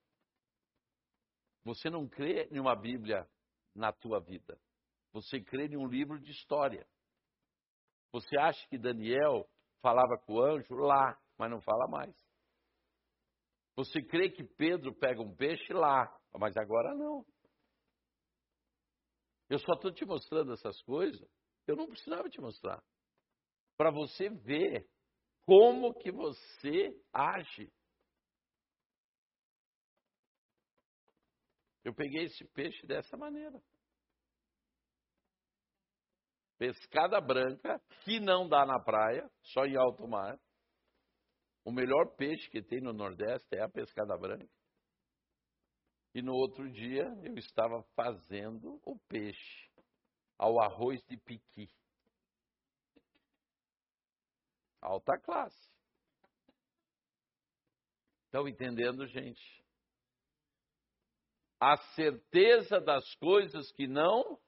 Você 1.64 1.90
não 1.90 2.08
crê 2.08 2.48
em 2.50 2.58
uma 2.58 2.74
Bíblia 2.74 3.28
na 3.74 3.92
tua 3.92 4.20
vida. 4.20 4.58
Você 5.12 5.40
crê 5.40 5.66
em 5.66 5.76
um 5.76 5.86
livro 5.86 6.18
de 6.18 6.30
história. 6.30 6.86
Você 8.12 8.38
acha 8.38 8.66
que 8.68 8.78
Daniel 8.78 9.48
falava 9.80 10.18
com 10.18 10.34
o 10.34 10.42
anjo 10.42 10.74
lá, 10.74 11.18
mas 11.36 11.50
não 11.50 11.60
fala 11.60 11.86
mais. 11.86 12.14
Você 13.76 14.02
crê 14.02 14.30
que 14.30 14.42
Pedro 14.42 14.94
pega 14.94 15.22
um 15.22 15.34
peixe 15.34 15.72
lá, 15.72 16.12
mas 16.36 16.56
agora 16.56 16.94
não. 16.94 17.24
Eu 19.48 19.58
só 19.60 19.74
estou 19.74 19.92
te 19.92 20.04
mostrando 20.04 20.52
essas 20.52 20.82
coisas. 20.82 21.26
Eu 21.66 21.76
não 21.76 21.86
precisava 21.86 22.28
te 22.28 22.40
mostrar. 22.40 22.82
Para 23.76 23.90
você 23.90 24.28
ver 24.28 24.88
como 25.48 25.94
que 25.94 26.12
você 26.12 26.94
age. 27.10 27.72
Eu 31.82 31.94
peguei 31.94 32.24
esse 32.24 32.44
peixe 32.48 32.86
dessa 32.86 33.16
maneira. 33.16 33.58
Pescada 36.58 37.18
branca, 37.18 37.80
que 38.04 38.20
não 38.20 38.46
dá 38.46 38.66
na 38.66 38.78
praia, 38.78 39.26
só 39.42 39.64
em 39.64 39.74
alto 39.74 40.06
mar. 40.06 40.38
O 41.64 41.72
melhor 41.72 42.14
peixe 42.18 42.50
que 42.50 42.62
tem 42.62 42.82
no 42.82 42.92
Nordeste 42.92 43.48
é 43.56 43.62
a 43.62 43.70
pescada 43.70 44.18
branca. 44.18 44.52
E 46.14 46.20
no 46.20 46.34
outro 46.34 46.70
dia 46.70 47.04
eu 47.24 47.34
estava 47.38 47.82
fazendo 47.96 48.78
o 48.84 48.98
peixe 49.08 49.70
ao 50.36 50.60
arroz 50.60 51.02
de 51.06 51.16
piqui. 51.16 51.70
Alta 54.80 55.18
classe. 55.18 55.68
Estão 58.26 58.46
entendendo, 58.46 59.06
gente? 59.06 59.64
A 61.60 61.76
certeza 61.94 62.80
das 62.80 63.14
coisas 63.16 63.72
que 63.72 63.86
não 63.86 64.38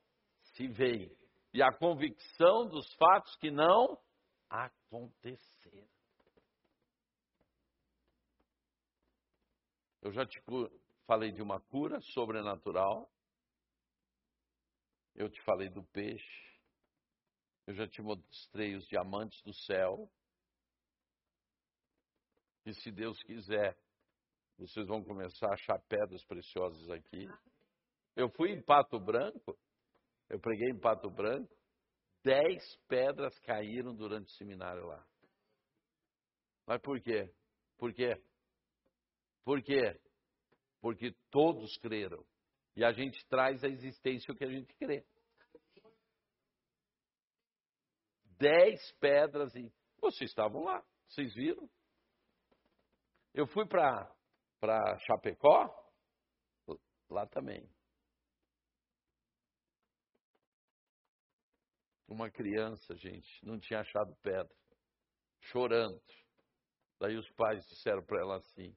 se 0.55 0.69
veem 0.69 1.11
e 1.52 1.62
a 1.62 1.73
convicção 1.73 2.69
dos 2.69 2.93
fatos 2.94 3.35
que 3.36 3.51
não 3.51 3.98
aconteceram. 4.48 5.89
Eu 10.02 10.12
já 10.12 10.24
te 10.24 10.43
falei 11.07 11.32
de 11.32 11.43
uma 11.43 11.61
cura 11.61 12.01
sobrenatural. 12.01 13.11
Eu 15.15 15.28
te 15.28 15.40
falei 15.43 15.69
do 15.69 15.82
peixe. 15.85 16.51
Eu 17.66 17.74
já 17.74 17.86
te 17.86 18.01
mostrei 18.01 18.74
os 18.77 18.86
diamantes 18.86 19.43
do 19.43 19.52
céu. 19.52 20.11
E 22.66 22.74
se 22.74 22.90
Deus 22.90 23.20
quiser, 23.22 23.76
vocês 24.58 24.86
vão 24.86 25.02
começar 25.02 25.48
a 25.48 25.54
achar 25.54 25.78
pedras 25.88 26.24
preciosas 26.24 26.90
aqui. 26.90 27.26
Eu 28.14 28.28
fui 28.30 28.50
em 28.50 28.62
Pato 28.62 29.00
Branco, 29.00 29.58
eu 30.28 30.38
preguei 30.38 30.68
em 30.68 30.78
Pato 30.78 31.10
Branco, 31.10 31.50
dez 32.22 32.76
pedras 32.86 33.38
caíram 33.40 33.94
durante 33.94 34.26
o 34.26 34.36
seminário 34.36 34.86
lá. 34.86 35.06
Mas 36.66 36.80
por 36.82 37.00
quê? 37.00 37.32
Por 37.78 37.94
quê? 37.94 38.22
Por 39.42 39.62
quê? 39.62 39.98
Porque 40.80 41.14
todos 41.30 41.76
creram. 41.78 42.24
E 42.76 42.84
a 42.84 42.92
gente 42.92 43.26
traz 43.26 43.64
à 43.64 43.68
existência 43.68 44.32
o 44.32 44.36
que 44.36 44.44
a 44.44 44.50
gente 44.50 44.72
crê. 44.74 45.04
Dez 48.38 48.92
pedras 49.00 49.54
e. 49.54 49.72
Vocês 50.00 50.30
estavam 50.30 50.62
lá, 50.64 50.84
vocês 51.08 51.34
viram? 51.34 51.68
Eu 53.32 53.47
fui 53.47 53.65
para 53.65 54.12
Chapecó, 55.07 55.73
lá 57.09 57.27
também. 57.27 57.69
Uma 62.09 62.28
criança, 62.28 62.97
gente, 62.97 63.47
não 63.47 63.59
tinha 63.61 63.81
achado 63.81 64.16
pedra, 64.16 64.52
chorando. 65.43 66.02
Daí 66.98 67.16
os 67.16 67.31
pais 67.31 67.65
disseram 67.69 68.05
para 68.05 68.20
ela 68.20 68.36
assim: 68.36 68.77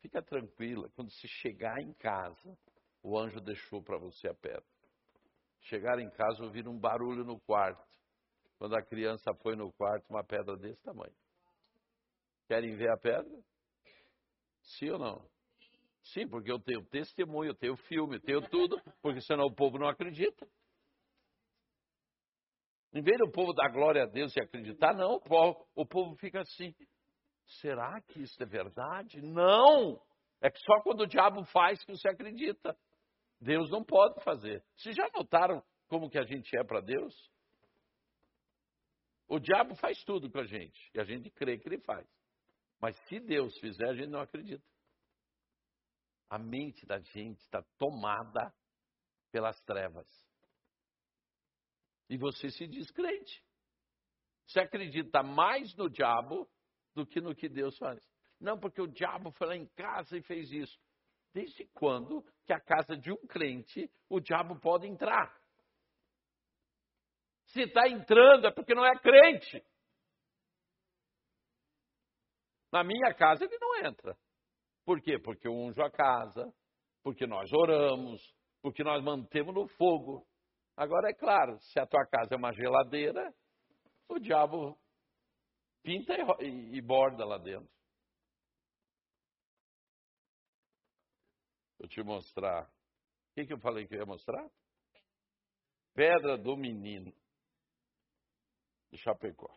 fica 0.00 0.20
tranquila, 0.20 0.90
quando 0.96 1.10
se 1.12 1.28
chegar 1.28 1.80
em 1.80 1.94
casa, 1.94 2.58
o 3.02 3.16
anjo 3.16 3.40
deixou 3.40 3.82
para 3.82 3.98
você 3.98 4.28
a 4.28 4.34
pedra. 4.34 4.66
Chegaram 5.60 6.02
em 6.02 6.10
casa, 6.10 6.42
ouviram 6.42 6.72
um 6.72 6.78
barulho 6.78 7.24
no 7.24 7.40
quarto. 7.40 7.88
Quando 8.58 8.74
a 8.74 8.82
criança 8.82 9.32
foi 9.42 9.54
no 9.54 9.72
quarto, 9.72 10.10
uma 10.10 10.24
pedra 10.24 10.56
desse 10.56 10.82
tamanho. 10.82 11.14
Querem 12.48 12.76
ver 12.76 12.90
a 12.90 12.96
pedra? 12.96 13.44
Sim 14.62 14.90
ou 14.90 14.98
não? 14.98 15.30
Sim, 16.04 16.28
porque 16.28 16.50
eu 16.50 16.58
tenho 16.58 16.84
testemunho, 16.86 17.50
eu 17.50 17.54
tenho 17.54 17.76
filme, 17.76 18.16
eu 18.16 18.20
tenho 18.20 18.48
tudo, 18.48 18.80
porque 19.00 19.20
senão 19.20 19.44
o 19.46 19.54
povo 19.54 19.78
não 19.78 19.88
acredita. 19.88 20.48
Em 22.92 23.00
vez 23.00 23.18
do 23.18 23.30
povo 23.30 23.52
dar 23.52 23.70
glória 23.70 24.02
a 24.02 24.06
Deus 24.06 24.34
e 24.36 24.40
acreditar, 24.40 24.94
não, 24.94 25.14
o 25.14 25.20
povo, 25.20 25.66
o 25.74 25.86
povo 25.86 26.14
fica 26.16 26.40
assim. 26.40 26.74
Será 27.60 28.00
que 28.02 28.22
isso 28.22 28.42
é 28.42 28.46
verdade? 28.46 29.22
Não! 29.22 30.00
É 30.40 30.50
que 30.50 30.58
só 30.58 30.80
quando 30.82 31.02
o 31.02 31.06
diabo 31.06 31.44
faz 31.46 31.82
que 31.84 31.92
você 31.92 32.08
acredita. 32.08 32.76
Deus 33.40 33.70
não 33.70 33.82
pode 33.84 34.22
fazer. 34.22 34.62
Vocês 34.76 34.94
já 34.94 35.08
notaram 35.14 35.62
como 35.88 36.10
que 36.10 36.18
a 36.18 36.24
gente 36.24 36.56
é 36.56 36.64
para 36.64 36.80
Deus? 36.80 37.14
O 39.28 39.38
diabo 39.38 39.74
faz 39.76 40.02
tudo 40.04 40.30
com 40.30 40.38
a 40.38 40.44
gente 40.44 40.90
e 40.94 41.00
a 41.00 41.04
gente 41.04 41.30
crê 41.30 41.58
que 41.58 41.68
ele 41.68 41.78
faz. 41.78 42.06
Mas 42.82 42.96
se 43.06 43.20
Deus 43.20 43.56
fizer, 43.60 43.88
a 43.88 43.94
gente 43.94 44.08
não 44.08 44.20
acredita. 44.20 44.64
A 46.28 46.36
mente 46.36 46.84
da 46.84 46.98
gente 46.98 47.38
está 47.38 47.62
tomada 47.78 48.52
pelas 49.30 49.60
trevas. 49.62 50.08
E 52.10 52.16
você 52.16 52.50
se 52.50 52.66
diz 52.66 52.90
crente. 52.90 53.44
Você 54.48 54.58
acredita 54.58 55.22
mais 55.22 55.72
no 55.76 55.88
diabo 55.88 56.50
do 56.92 57.06
que 57.06 57.20
no 57.20 57.36
que 57.36 57.48
Deus 57.48 57.78
faz. 57.78 58.02
Não, 58.40 58.58
porque 58.58 58.82
o 58.82 58.88
diabo 58.88 59.30
foi 59.30 59.46
lá 59.46 59.56
em 59.56 59.66
casa 59.68 60.18
e 60.18 60.22
fez 60.22 60.50
isso. 60.50 60.76
Desde 61.32 61.64
quando 61.74 62.22
que 62.44 62.52
a 62.52 62.60
casa 62.60 62.96
de 62.96 63.12
um 63.12 63.26
crente 63.28 63.88
o 64.08 64.18
diabo 64.18 64.58
pode 64.58 64.88
entrar? 64.88 65.32
Se 67.46 67.62
está 67.62 67.88
entrando 67.88 68.48
é 68.48 68.50
porque 68.50 68.74
não 68.74 68.84
é 68.84 68.98
crente. 68.98 69.64
Na 72.72 72.82
minha 72.82 73.14
casa 73.14 73.44
ele 73.44 73.58
não 73.58 73.86
entra. 73.86 74.16
Por 74.84 75.00
quê? 75.00 75.18
Porque 75.18 75.46
eu 75.46 75.52
unjo 75.52 75.82
a 75.82 75.90
casa, 75.90 76.52
porque 77.02 77.26
nós 77.26 77.52
oramos, 77.52 78.20
porque 78.62 78.82
nós 78.82 79.04
mantemos 79.04 79.54
no 79.54 79.68
fogo. 79.68 80.26
Agora 80.76 81.10
é 81.10 81.14
claro, 81.14 81.58
se 81.60 81.78
a 81.78 81.86
tua 81.86 82.06
casa 82.06 82.34
é 82.34 82.36
uma 82.36 82.52
geladeira, 82.52 83.32
o 84.08 84.18
diabo 84.18 84.78
pinta 85.82 86.14
e, 86.40 86.80
borda 86.80 87.24
lá 87.24 87.38
dentro. 87.38 87.70
Vou 91.78 91.88
te 91.88 92.02
mostrar. 92.02 92.64
O 92.64 93.34
que, 93.34 93.46
que 93.46 93.52
eu 93.52 93.58
falei 93.58 93.86
que 93.86 93.94
eu 93.94 93.98
ia 93.98 94.06
mostrar? 94.06 94.48
Pedra 95.94 96.38
do 96.38 96.56
menino. 96.56 97.12
De 98.90 98.98
Chapecó. 98.98 99.52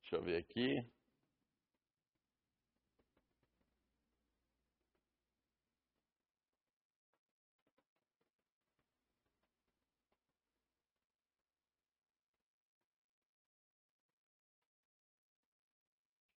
Deixa 0.00 0.16
eu 0.16 0.22
ver 0.22 0.38
aqui. 0.38 0.90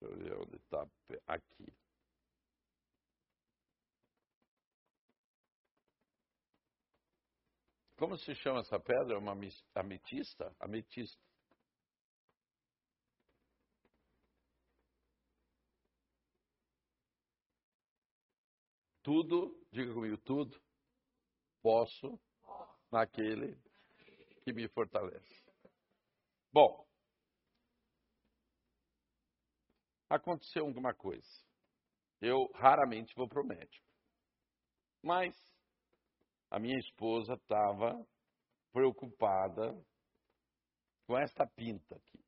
Deixa 0.06 0.32
eu 0.32 0.38
ver 0.38 0.40
onde 0.40 0.56
está. 0.56 0.86
Aqui. 1.26 1.72
Como 7.96 8.16
se 8.18 8.34
chama 8.34 8.60
essa 8.60 8.78
pedra? 8.78 9.14
É 9.14 9.18
uma 9.18 9.32
ametista? 9.74 10.54
Ametista. 10.60 11.26
tudo, 19.06 19.56
diga 19.70 19.94
comigo, 19.94 20.18
tudo 20.18 20.60
posso 21.62 22.18
naquele 22.90 23.56
que 24.42 24.52
me 24.52 24.66
fortalece. 24.66 25.44
Bom, 26.52 26.85
aconteceu 30.08 30.66
alguma 30.66 30.94
coisa. 30.94 31.28
Eu 32.20 32.50
raramente 32.54 33.14
vou 33.14 33.28
para 33.28 33.42
o 33.42 33.46
médico. 33.46 33.86
Mas 35.02 35.34
a 36.50 36.58
minha 36.58 36.78
esposa 36.78 37.34
estava 37.34 38.06
preocupada 38.72 39.74
com 41.06 41.18
esta 41.18 41.46
pinta 41.46 41.96
aqui. 41.96 42.26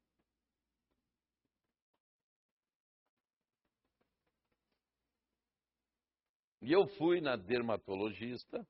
E 6.60 6.72
eu 6.72 6.86
fui 6.98 7.20
na 7.20 7.36
dermatologista 7.36 8.66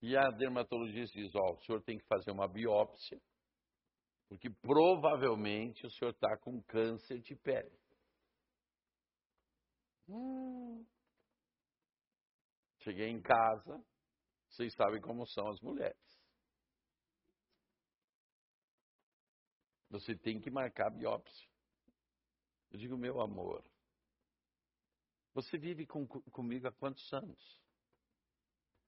e 0.00 0.16
a 0.16 0.30
dermatologista 0.30 1.18
diz: 1.18 1.34
Ó, 1.34 1.40
oh, 1.40 1.54
o 1.54 1.60
senhor 1.62 1.82
tem 1.82 1.98
que 1.98 2.06
fazer 2.06 2.30
uma 2.30 2.46
biópsia, 2.46 3.20
porque 4.28 4.50
provavelmente 4.50 5.86
o 5.86 5.90
senhor 5.90 6.10
está 6.10 6.36
com 6.38 6.62
câncer 6.62 7.20
de 7.20 7.34
pele. 7.36 7.78
Hum. 10.08 10.84
Cheguei 12.80 13.08
em 13.08 13.20
casa, 13.20 13.84
vocês 14.50 14.72
sabem 14.74 15.00
como 15.00 15.26
são 15.26 15.48
as 15.48 15.60
mulheres. 15.60 15.96
Você 19.90 20.16
tem 20.16 20.40
que 20.40 20.50
marcar 20.50 20.88
a 20.88 20.90
biópsia. 20.90 21.48
Eu 22.70 22.78
digo, 22.78 22.96
meu 22.96 23.20
amor, 23.20 23.64
você 25.32 25.56
vive 25.58 25.86
com, 25.86 26.06
comigo 26.06 26.66
há 26.66 26.72
quantos 26.72 27.12
anos? 27.12 27.60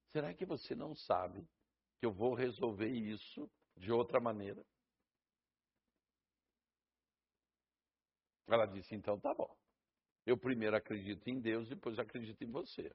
Será 0.08 0.34
que 0.34 0.46
você 0.46 0.74
não 0.74 0.94
sabe 0.94 1.46
que 1.98 2.06
eu 2.06 2.12
vou 2.12 2.34
resolver 2.34 2.88
isso 2.88 3.50
de 3.76 3.92
outra 3.92 4.20
maneira? 4.20 4.64
Ela 8.48 8.66
disse: 8.66 8.94
então 8.94 9.18
tá 9.20 9.32
bom. 9.34 9.54
Eu 10.26 10.38
primeiro 10.38 10.76
acredito 10.76 11.26
em 11.28 11.40
Deus, 11.40 11.68
depois 11.68 11.98
acredito 11.98 12.42
em 12.42 12.50
você. 12.50 12.94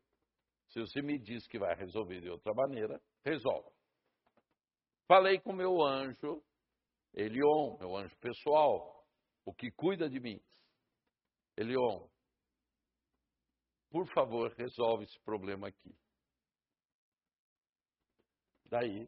Se 0.69 0.79
você 0.79 1.01
me 1.01 1.19
diz 1.19 1.47
que 1.47 1.59
vai 1.59 1.75
resolver 1.75 2.21
de 2.21 2.29
outra 2.29 2.53
maneira, 2.53 3.01
resolve. 3.23 3.69
Falei 5.07 5.39
com 5.39 5.53
meu 5.53 5.83
anjo, 5.83 6.43
Elion, 7.13 7.77
meu 7.79 7.95
anjo 7.95 8.15
pessoal, 8.17 9.05
o 9.45 9.53
que 9.53 9.71
cuida 9.71 10.09
de 10.09 10.19
mim. 10.19 10.41
Elion, 11.55 12.07
por 13.91 14.07
favor, 14.13 14.51
resolve 14.57 15.03
esse 15.03 15.19
problema 15.19 15.67
aqui. 15.67 15.95
Daí, 18.65 19.07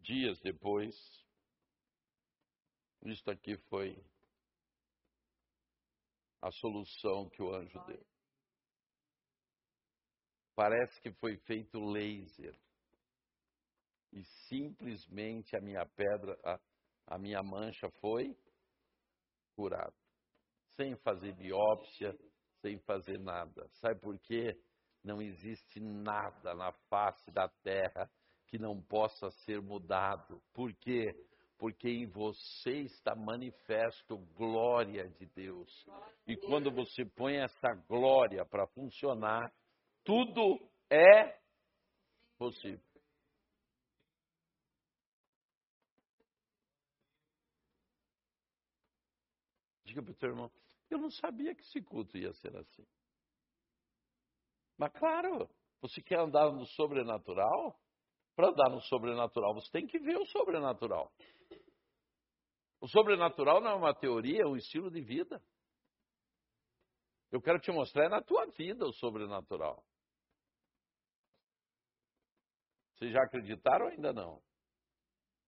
dias 0.00 0.38
depois, 0.40 0.94
isto 3.06 3.30
aqui 3.30 3.56
foi 3.70 3.96
a 6.40 6.50
solução 6.50 7.28
que 7.30 7.42
o 7.42 7.54
anjo 7.54 7.78
deu. 7.86 8.04
Parece 10.54 11.00
que 11.00 11.12
foi 11.12 11.36
feito 11.36 11.78
laser. 11.78 12.58
E 14.12 14.24
simplesmente 14.48 15.56
a 15.56 15.60
minha 15.60 15.84
pedra, 15.86 16.38
a, 16.44 16.60
a 17.14 17.18
minha 17.18 17.42
mancha 17.42 17.90
foi 18.00 18.36
curada. 19.54 19.94
Sem 20.76 20.96
fazer 20.96 21.34
biópsia, 21.34 22.16
sem 22.60 22.78
fazer 22.80 23.18
nada. 23.18 23.68
Sabe 23.74 24.00
por 24.00 24.18
quê? 24.18 24.58
Não 25.04 25.20
existe 25.22 25.80
nada 25.80 26.54
na 26.54 26.72
face 26.88 27.30
da 27.30 27.48
terra 27.48 28.10
que 28.46 28.58
não 28.58 28.80
possa 28.82 29.30
ser 29.30 29.60
mudado. 29.60 30.42
Por 30.52 30.74
quê? 30.74 31.06
Porque 31.58 31.88
em 31.88 32.06
você 32.06 32.82
está 32.82 33.16
manifesto 33.16 34.16
glória 34.36 35.08
de 35.08 35.26
Deus. 35.26 35.86
E 36.26 36.36
quando 36.36 36.70
você 36.70 37.04
põe 37.04 37.36
essa 37.36 37.74
glória 37.88 38.44
para 38.46 38.66
funcionar, 38.68 39.52
tudo 40.04 40.58
é 40.88 41.38
possível. 42.38 42.80
Diga 49.84 50.02
para 50.02 50.12
o 50.12 50.14
teu 50.14 50.28
irmão, 50.28 50.52
eu 50.90 50.98
não 50.98 51.10
sabia 51.10 51.54
que 51.54 51.62
esse 51.62 51.82
culto 51.82 52.16
ia 52.16 52.32
ser 52.34 52.56
assim. 52.56 52.86
Mas 54.76 54.92
claro, 54.92 55.50
você 55.80 56.00
quer 56.00 56.20
andar 56.20 56.52
no 56.52 56.66
sobrenatural? 56.66 57.76
Para 58.38 58.50
andar 58.50 58.70
no 58.70 58.80
sobrenatural, 58.82 59.52
você 59.52 59.68
tem 59.72 59.84
que 59.84 59.98
ver 59.98 60.16
o 60.16 60.24
sobrenatural. 60.26 61.12
O 62.80 62.86
sobrenatural 62.86 63.60
não 63.60 63.72
é 63.72 63.74
uma 63.74 63.92
teoria, 63.92 64.42
é 64.42 64.46
um 64.46 64.56
estilo 64.56 64.92
de 64.92 65.00
vida. 65.00 65.42
Eu 67.32 67.42
quero 67.42 67.58
te 67.58 67.72
mostrar 67.72 68.04
é 68.04 68.08
na 68.08 68.22
tua 68.22 68.46
vida 68.52 68.86
o 68.86 68.92
sobrenatural. 68.92 69.84
Vocês 72.94 73.12
já 73.12 73.24
acreditaram 73.24 73.86
ou 73.86 73.90
ainda 73.90 74.12
não? 74.12 74.40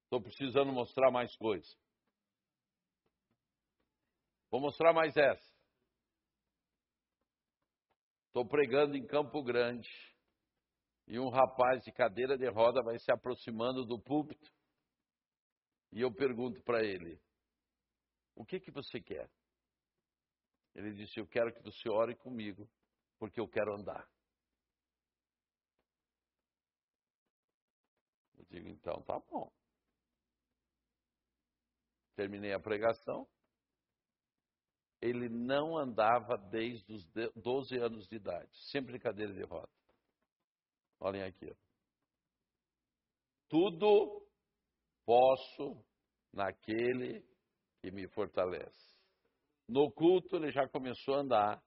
Estou 0.02 0.20
precisando 0.20 0.72
mostrar 0.72 1.12
mais 1.12 1.32
coisas. 1.36 1.72
Vou 4.50 4.60
mostrar 4.60 4.92
mais 4.92 5.16
essa. 5.16 5.56
Estou 8.26 8.44
pregando 8.48 8.96
em 8.96 9.06
Campo 9.06 9.44
Grande 9.44 9.88
e 11.10 11.18
um 11.18 11.28
rapaz 11.28 11.82
de 11.82 11.90
cadeira 11.90 12.38
de 12.38 12.48
roda 12.48 12.80
vai 12.84 12.96
se 13.00 13.10
aproximando 13.10 13.84
do 13.84 14.00
púlpito 14.00 14.48
e 15.90 16.00
eu 16.00 16.14
pergunto 16.14 16.62
para 16.62 16.84
ele: 16.84 17.20
O 18.36 18.44
que 18.44 18.60
que 18.60 18.70
você 18.70 19.00
quer? 19.00 19.28
Ele 20.72 20.94
disse: 20.94 21.18
Eu 21.18 21.26
quero 21.26 21.52
que 21.52 21.62
você 21.64 21.88
ore 21.88 22.14
comigo 22.14 22.70
porque 23.18 23.40
eu 23.40 23.48
quero 23.48 23.74
andar. 23.74 24.08
Eu 28.38 28.44
digo: 28.44 28.68
Então 28.68 29.02
tá 29.02 29.18
bom. 29.18 29.52
Terminei 32.14 32.52
a 32.52 32.60
pregação 32.60 33.28
ele 35.02 35.30
não 35.30 35.78
andava 35.78 36.36
desde 36.36 36.92
os 36.92 37.06
12 37.34 37.74
anos 37.78 38.06
de 38.06 38.16
idade, 38.16 38.50
sempre 38.70 38.96
em 38.96 39.00
cadeira 39.00 39.32
de 39.32 39.42
roda. 39.42 39.79
Olhem 41.00 41.22
aqui. 41.22 41.50
Tudo 43.48 44.28
posso 45.04 45.84
naquele 46.32 47.26
que 47.80 47.90
me 47.90 48.06
fortalece. 48.08 48.96
No 49.66 49.90
culto 49.90 50.36
ele 50.36 50.52
já 50.52 50.68
começou 50.68 51.14
a 51.14 51.20
andar. 51.20 51.64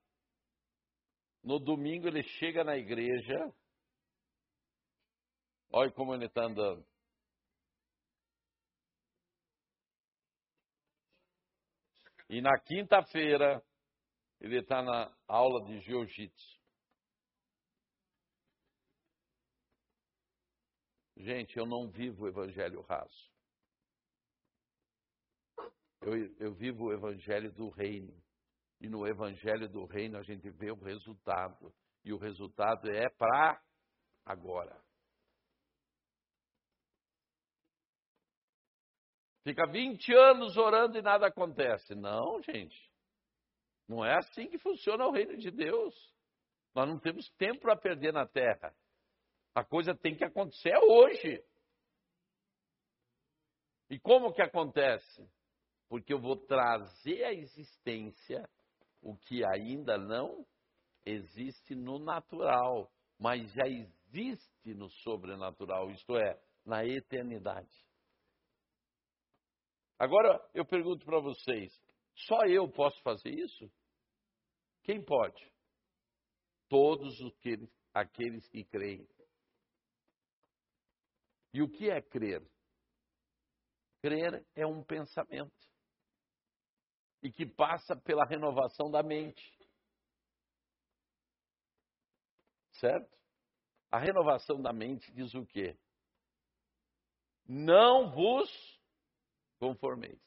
No 1.44 1.60
domingo 1.60 2.08
ele 2.08 2.24
chega 2.24 2.64
na 2.64 2.78
igreja. 2.78 3.54
Olha 5.72 5.92
como 5.92 6.14
ele 6.14 6.26
está 6.26 6.44
andando. 6.46 6.86
E 12.30 12.42
na 12.42 12.58
quinta-feira, 12.60 13.64
ele 14.40 14.60
está 14.60 14.82
na 14.82 15.16
aula 15.28 15.66
de 15.66 15.80
jiu-jitsu. 15.82 16.63
Gente, 21.24 21.58
eu 21.58 21.66
não 21.66 21.90
vivo 21.90 22.26
o 22.26 22.28
evangelho 22.28 22.82
raso. 22.82 23.32
Eu, 26.02 26.14
eu 26.38 26.54
vivo 26.54 26.84
o 26.84 26.94
evangelho 26.94 27.50
do 27.54 27.70
reino. 27.70 28.14
E 28.82 28.90
no 28.90 29.08
evangelho 29.08 29.70
do 29.70 29.86
reino 29.86 30.18
a 30.18 30.22
gente 30.22 30.50
vê 30.50 30.70
o 30.70 30.84
resultado. 30.84 31.74
E 32.04 32.12
o 32.12 32.18
resultado 32.18 32.92
é 32.92 33.08
para 33.08 33.58
agora. 34.26 34.78
Fica 39.46 39.66
20 39.66 40.14
anos 40.14 40.58
orando 40.58 40.98
e 40.98 41.02
nada 41.02 41.28
acontece. 41.28 41.96
Não, 41.96 42.42
gente. 42.42 42.92
Não 43.88 44.04
é 44.04 44.18
assim 44.18 44.50
que 44.50 44.58
funciona 44.58 45.08
o 45.08 45.12
reino 45.12 45.38
de 45.38 45.52
Deus. 45.52 45.96
Nós 46.76 46.86
não 46.86 47.00
temos 47.00 47.30
tempo 47.38 47.62
para 47.62 47.78
perder 47.78 48.12
na 48.12 48.28
terra. 48.28 48.76
A 49.54 49.64
coisa 49.64 49.96
tem 49.96 50.16
que 50.16 50.24
acontecer 50.24 50.76
hoje. 50.78 51.44
E 53.90 54.00
como 54.00 54.34
que 54.34 54.42
acontece? 54.42 55.30
Porque 55.88 56.14
eu 56.14 56.20
vou 56.20 56.36
trazer 56.36 57.24
à 57.24 57.34
existência 57.34 58.50
o 59.02 59.16
que 59.16 59.46
ainda 59.46 59.98
não 59.98 60.46
existe 61.06 61.76
no 61.76 62.00
natural, 62.00 62.92
mas 63.20 63.52
já 63.54 63.68
existe 63.68 64.74
no 64.74 64.90
sobrenatural, 64.90 65.92
isto 65.92 66.18
é, 66.18 66.42
na 66.66 66.86
eternidade. 66.86 67.70
Agora 70.00 70.44
eu 70.54 70.66
pergunto 70.66 71.06
para 71.06 71.20
vocês: 71.20 71.72
só 72.16 72.46
eu 72.48 72.68
posso 72.68 73.00
fazer 73.04 73.30
isso? 73.30 73.72
Quem 74.84 75.04
pode? 75.04 75.54
todos 76.74 77.20
os 77.22 77.38
que, 77.38 77.70
aqueles 77.94 78.48
que 78.50 78.64
creem. 78.64 79.08
E 81.54 81.62
o 81.62 81.70
que 81.70 81.90
é 81.90 82.02
crer? 82.02 82.42
Crer 84.02 84.46
é 84.56 84.66
um 84.66 84.84
pensamento 84.84 85.56
e 87.22 87.32
que 87.32 87.46
passa 87.46 87.96
pela 87.96 88.26
renovação 88.26 88.92
da 88.92 89.02
mente. 89.02 89.42
Certo? 92.74 93.10
A 93.92 94.00
renovação 94.00 94.62
da 94.62 94.74
mente 94.74 95.12
diz 95.14 95.34
o 95.36 95.46
quê? 95.46 95.78
Não 97.46 98.12
vos 98.12 98.50
conformeis. 99.60 100.22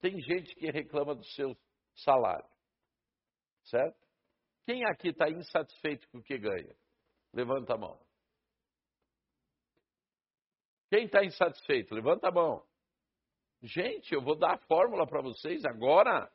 Tem 0.00 0.20
gente 0.20 0.54
que 0.54 0.70
reclama 0.70 1.14
do 1.14 1.24
seu 1.24 1.56
salário, 1.94 2.48
certo? 3.64 3.98
Quem 4.66 4.84
aqui 4.84 5.08
está 5.08 5.28
insatisfeito 5.30 6.08
com 6.10 6.18
o 6.18 6.22
que 6.22 6.38
ganha? 6.38 6.76
Levanta 7.32 7.74
a 7.74 7.78
mão. 7.78 7.98
Quem 10.90 11.06
está 11.06 11.24
insatisfeito? 11.24 11.94
Levanta 11.94 12.28
a 12.28 12.32
mão. 12.32 12.62
Gente, 13.62 14.12
eu 14.12 14.20
vou 14.20 14.36
dar 14.36 14.54
a 14.54 14.66
fórmula 14.66 15.06
para 15.06 15.22
vocês 15.22 15.64
agora. 15.64 16.30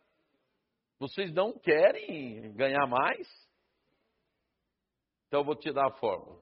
Vocês 0.97 1.31
não 1.31 1.59
querem 1.59 2.53
ganhar 2.53 2.87
mais? 2.87 3.27
Então 5.27 5.41
eu 5.41 5.45
vou 5.45 5.55
te 5.55 5.71
dar 5.71 5.87
a 5.87 5.97
fórmula. 5.97 6.41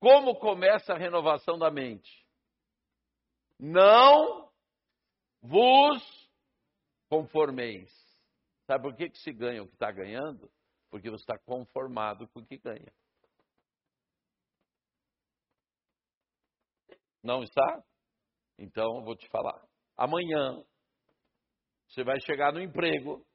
Como 0.00 0.38
começa 0.38 0.92
a 0.92 0.98
renovação 0.98 1.58
da 1.58 1.70
mente? 1.70 2.26
Não 3.58 4.50
vos 5.40 6.30
conformeis. 7.08 7.90
Sabe 8.66 8.84
por 8.84 8.96
que, 8.96 9.10
que 9.10 9.18
se 9.18 9.32
ganha 9.32 9.62
o 9.62 9.68
que 9.68 9.74
está 9.74 9.92
ganhando? 9.92 10.50
Porque 10.90 11.10
você 11.10 11.22
está 11.22 11.38
conformado 11.38 12.26
com 12.28 12.40
o 12.40 12.46
que 12.46 12.58
ganha. 12.58 12.92
Não 17.24 17.42
está? 17.42 17.82
Então 18.58 18.98
eu 18.98 19.02
vou 19.02 19.16
te 19.16 19.26
falar. 19.30 19.66
Amanhã 19.96 20.62
você 21.88 22.04
vai 22.04 22.20
chegar 22.20 22.52
no 22.52 22.60
emprego 22.60 23.26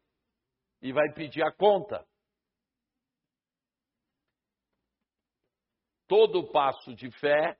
e 0.79 0.93
vai 0.93 1.11
pedir 1.13 1.41
a 1.41 1.51
conta. 1.51 2.07
Todo 6.07 6.51
passo 6.51 6.93
de 6.93 7.09
fé 7.19 7.59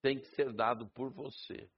tem 0.00 0.20
que 0.20 0.26
ser 0.36 0.52
dado 0.52 0.88
por 0.90 1.12
você. 1.12 1.68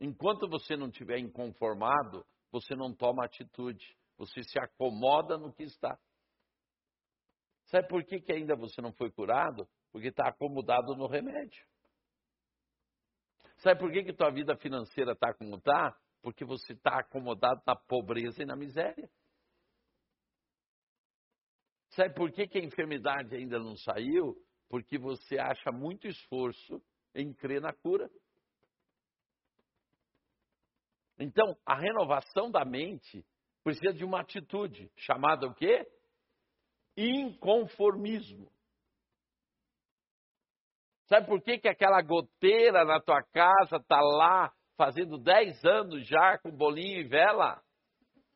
Enquanto 0.00 0.46
você 0.48 0.76
não 0.76 0.88
estiver 0.88 1.18
inconformado, 1.18 2.26
você 2.50 2.74
não 2.74 2.94
toma 2.94 3.24
atitude. 3.24 3.96
Você 4.18 4.42
se 4.42 4.58
acomoda 4.58 5.38
no 5.38 5.52
que 5.52 5.62
está. 5.62 5.98
Sabe 7.66 7.88
por 7.88 8.04
que, 8.04 8.20
que 8.20 8.32
ainda 8.32 8.54
você 8.54 8.82
não 8.82 8.92
foi 8.92 9.10
curado? 9.10 9.66
Porque 9.94 10.08
está 10.08 10.26
acomodado 10.26 10.96
no 10.96 11.06
remédio. 11.06 11.64
Sabe 13.58 13.78
por 13.78 13.92
que, 13.92 14.02
que 14.02 14.12
tua 14.12 14.28
vida 14.28 14.56
financeira 14.56 15.12
está 15.12 15.32
como 15.32 15.54
está? 15.54 15.96
Porque 16.20 16.44
você 16.44 16.72
está 16.72 16.98
acomodado 16.98 17.62
na 17.64 17.76
pobreza 17.76 18.42
e 18.42 18.44
na 18.44 18.56
miséria. 18.56 19.08
Sabe 21.90 22.12
por 22.12 22.32
que, 22.32 22.48
que 22.48 22.58
a 22.58 22.64
enfermidade 22.64 23.36
ainda 23.36 23.60
não 23.60 23.76
saiu? 23.76 24.36
Porque 24.68 24.98
você 24.98 25.38
acha 25.38 25.70
muito 25.70 26.08
esforço 26.08 26.82
em 27.14 27.32
crer 27.32 27.60
na 27.60 27.72
cura. 27.72 28.10
Então, 31.20 31.56
a 31.64 31.76
renovação 31.76 32.50
da 32.50 32.64
mente 32.64 33.24
precisa 33.62 33.94
de 33.94 34.04
uma 34.04 34.22
atitude 34.22 34.90
chamada 34.96 35.46
o 35.46 35.54
quê? 35.54 35.86
Inconformismo. 36.96 38.52
Sabe 41.06 41.26
por 41.26 41.42
que, 41.42 41.58
que 41.58 41.68
aquela 41.68 42.00
goteira 42.00 42.84
na 42.84 43.00
tua 43.00 43.22
casa 43.22 43.76
está 43.76 44.00
lá 44.00 44.52
fazendo 44.76 45.18
10 45.18 45.64
anos 45.64 46.06
já 46.06 46.38
com 46.38 46.50
bolinho 46.50 47.00
e 47.00 47.04
vela? 47.04 47.62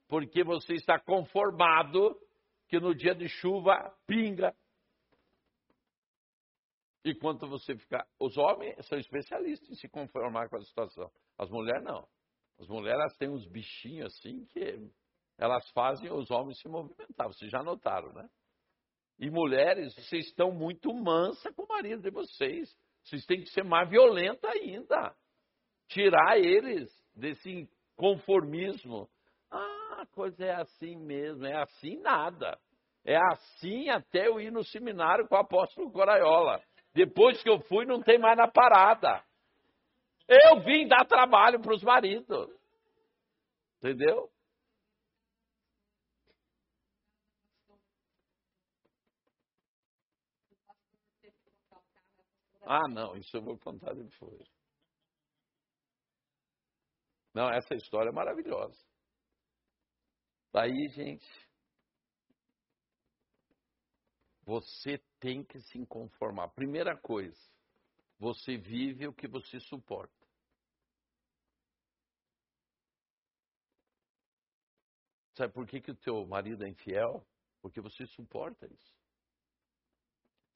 Porque 0.08 0.44
você 0.44 0.74
está 0.74 0.98
conformado 0.98 2.14
que 2.68 2.78
no 2.78 2.94
dia 2.94 3.14
de 3.14 3.28
chuva 3.28 3.94
pinga. 4.06 4.54
E 7.04 7.14
você 7.14 7.76
ficar. 7.76 8.06
Os 8.20 8.36
homens 8.36 8.86
são 8.86 8.98
especialistas 8.98 9.70
em 9.70 9.74
se 9.74 9.88
conformar 9.88 10.48
com 10.50 10.56
a 10.56 10.62
situação. 10.62 11.10
As 11.38 11.48
mulheres 11.48 11.82
não. 11.82 12.06
As 12.58 12.68
mulheres 12.68 13.16
têm 13.16 13.30
uns 13.30 13.46
bichinhos 13.46 14.14
assim 14.14 14.44
que 14.46 14.90
elas 15.38 15.70
fazem 15.70 16.12
os 16.12 16.30
homens 16.30 16.60
se 16.60 16.68
movimentar. 16.68 17.28
Vocês 17.28 17.50
já 17.50 17.62
notaram, 17.62 18.12
né? 18.12 18.28
E 19.18 19.30
mulheres, 19.30 19.94
vocês 19.94 20.26
estão 20.26 20.52
muito 20.52 20.92
mansa 20.94 21.52
com 21.52 21.64
o 21.64 21.68
marido 21.68 22.02
de 22.02 22.10
vocês. 22.10 22.68
Vocês 23.02 23.24
têm 23.26 23.40
que 23.40 23.50
ser 23.50 23.64
mais 23.64 23.88
violenta 23.88 24.48
ainda. 24.48 25.14
Tirar 25.88 26.38
eles 26.38 26.88
desse 27.16 27.68
conformismo. 27.96 29.08
Ah, 29.50 30.02
a 30.02 30.06
coisa 30.06 30.44
é 30.44 30.54
assim 30.54 30.96
mesmo. 30.96 31.44
É 31.44 31.56
assim 31.56 31.98
nada. 32.00 32.58
É 33.04 33.16
assim 33.16 33.88
até 33.88 34.28
eu 34.28 34.40
ir 34.40 34.52
no 34.52 34.62
seminário 34.62 35.26
com 35.26 35.34
o 35.34 35.38
apóstolo 35.38 35.90
Coraiola. 35.90 36.62
Depois 36.94 37.42
que 37.42 37.50
eu 37.50 37.60
fui, 37.60 37.84
não 37.86 38.02
tem 38.02 38.18
mais 38.18 38.36
na 38.36 38.46
parada. 38.46 39.22
Eu 40.28 40.60
vim 40.60 40.86
dar 40.86 41.06
trabalho 41.06 41.60
para 41.60 41.74
os 41.74 41.82
maridos. 41.82 42.50
Entendeu? 43.78 44.28
Ah, 52.70 52.86
não, 52.86 53.16
isso 53.16 53.34
eu 53.34 53.40
vou 53.40 53.58
contar 53.58 53.94
depois. 53.94 54.46
Não, 57.32 57.48
essa 57.50 57.74
história 57.74 58.10
é 58.10 58.12
maravilhosa. 58.12 58.78
Daí, 60.52 60.88
gente, 60.90 61.26
você 64.44 64.98
tem 65.18 65.42
que 65.42 65.58
se 65.62 65.86
conformar. 65.86 66.48
Primeira 66.48 66.94
coisa, 66.94 67.40
você 68.18 68.58
vive 68.58 69.08
o 69.08 69.14
que 69.14 69.26
você 69.26 69.58
suporta. 69.60 70.26
Sabe 75.38 75.54
por 75.54 75.66
que, 75.66 75.80
que 75.80 75.92
o 75.92 75.96
teu 75.96 76.26
marido 76.26 76.66
é 76.66 76.68
infiel? 76.68 77.26
Porque 77.62 77.80
você 77.80 78.06
suporta 78.08 78.66
isso. 78.66 78.97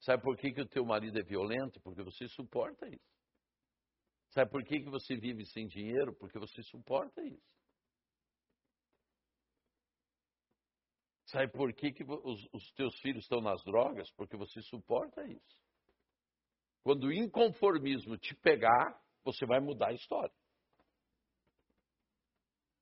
Sabe 0.03 0.21
por 0.21 0.35
que, 0.37 0.51
que 0.51 0.61
o 0.61 0.67
teu 0.67 0.85
marido 0.85 1.17
é 1.17 1.23
violento? 1.23 1.79
Porque 1.79 2.03
você 2.03 2.27
suporta 2.27 2.87
isso. 2.87 3.13
Sabe 4.31 4.51
por 4.51 4.63
que, 4.65 4.81
que 4.81 4.89
você 4.89 5.15
vive 5.15 5.45
sem 5.45 5.65
dinheiro? 5.65 6.13
Porque 6.15 6.37
você 6.37 6.61
suporta 6.63 7.23
isso. 7.23 7.53
Sabe 11.27 11.51
por 11.53 11.73
que, 11.73 11.93
que 11.93 12.03
os, 12.03 12.49
os 12.51 12.71
teus 12.73 12.99
filhos 12.99 13.23
estão 13.23 13.39
nas 13.39 13.63
drogas? 13.63 14.11
Porque 14.11 14.35
você 14.35 14.61
suporta 14.63 15.25
isso. 15.25 15.59
Quando 16.83 17.05
o 17.05 17.13
inconformismo 17.13 18.17
te 18.17 18.35
pegar, 18.35 19.01
você 19.23 19.45
vai 19.45 19.61
mudar 19.61 19.87
a 19.87 19.93
história. 19.93 20.35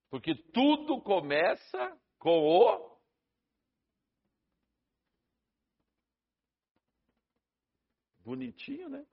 Porque 0.10 0.34
tudo 0.52 1.02
começa 1.04 2.02
com 2.18 2.32
o 2.32 2.91
Bonitinho, 8.24 8.90
né? 8.90 9.06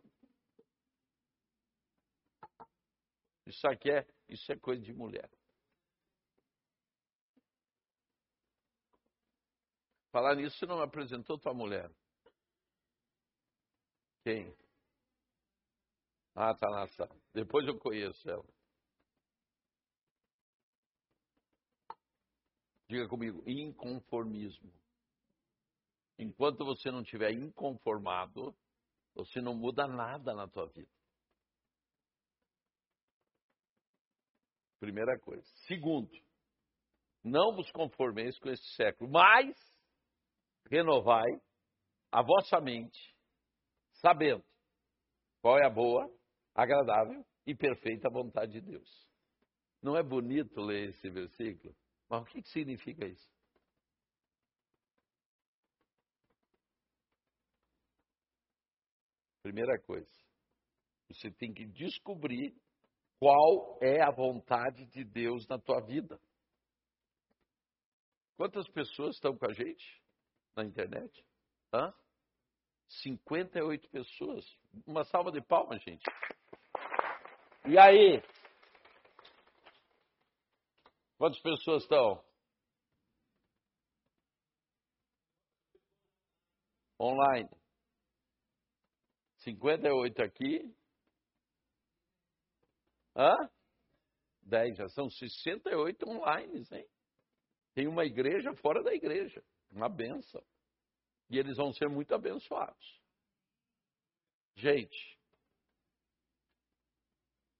Isso 3.47 3.67
aqui 3.67 3.91
é, 3.91 4.07
isso 4.29 4.53
é 4.53 4.57
coisa 4.57 4.83
de 4.83 4.93
mulher. 4.93 5.31
Falar 10.11 10.35
nisso, 10.35 10.59
você 10.59 10.67
não 10.67 10.81
apresentou 10.81 11.39
tua 11.39 11.55
mulher. 11.55 11.91
Quem? 14.23 14.55
Ah, 16.35 16.55
tá 16.55 16.69
na 16.71 16.87
sala. 16.89 17.15
Depois 17.33 17.67
eu 17.67 17.79
conheço 17.79 18.29
ela. 18.29 18.45
Diga 22.89 23.09
comigo, 23.09 23.43
inconformismo. 23.47 24.73
Enquanto 26.19 26.65
você 26.65 26.91
não 26.91 27.03
estiver 27.03 27.33
inconformado, 27.33 28.55
você 29.19 29.41
não 29.41 29.55
muda 29.55 29.87
nada 29.87 30.33
na 30.33 30.47
tua 30.47 30.67
vida. 30.67 30.91
Primeira 34.79 35.19
coisa. 35.19 35.45
Segundo, 35.67 36.11
não 37.25 37.55
vos 37.55 37.69
conformeis 37.73 38.39
com 38.39 38.49
esse 38.49 38.65
século, 38.75 39.11
mas 39.11 39.57
renovai 40.71 41.29
a 42.13 42.23
vossa 42.23 42.61
mente, 42.61 43.17
sabendo 43.95 44.45
qual 45.43 45.59
é 45.59 45.67
a 45.67 45.71
boa, 45.71 46.09
agradável 46.55 47.27
e 47.45 47.57
perfeita 47.57 48.09
vontade 48.09 48.53
de 48.53 48.61
Deus. 48.61 49.09
Não 49.83 49.97
é 49.97 50.03
bonito 50.03 50.61
ler 50.61 50.91
esse 50.91 51.11
versículo? 51.11 51.75
Mas 52.09 52.23
o 52.23 52.25
que 52.27 52.43
significa 52.43 53.05
isso? 53.05 53.38
Primeira 59.49 59.81
coisa, 59.81 60.07
você 61.09 61.31
tem 61.31 61.55
que 61.55 61.65
descobrir 61.65 62.55
qual 63.19 63.79
é 63.81 64.03
a 64.03 64.11
vontade 64.11 64.85
de 64.89 65.03
Deus 65.03 65.49
na 65.49 65.59
tua 65.59 65.81
vida. 65.81 66.21
Quantas 68.37 68.69
pessoas 68.69 69.15
estão 69.15 69.35
com 69.39 69.47
a 69.47 69.55
gente 69.55 70.03
na 70.55 70.65
internet? 70.67 71.25
Hã? 71.73 71.95
58 72.89 73.89
pessoas. 73.89 74.45
Uma 74.87 75.03
salva 75.05 75.33
de 75.33 75.41
palmas, 75.41 75.83
gente. 75.83 76.05
E 77.67 77.79
aí? 77.79 78.23
Quantas 81.17 81.41
pessoas 81.41 81.85
estão? 81.85 82.23
Online. 87.01 87.58
58 89.39 90.23
aqui. 90.23 90.75
Hã? 93.17 93.35
10, 94.43 94.77
já 94.77 94.89
são 94.89 95.11
68 95.11 96.09
online, 96.09 96.65
hein? 96.73 96.89
Tem 97.75 97.87
uma 97.87 98.05
igreja 98.05 98.55
fora 98.57 98.83
da 98.83 98.95
igreja. 98.95 99.43
Uma 99.71 99.89
benção. 99.89 100.43
E 101.31 101.39
eles 101.39 101.57
vão 101.57 101.73
ser 101.73 101.89
muito 101.89 102.15
abençoados. 102.15 103.03
Gente, 104.57 105.19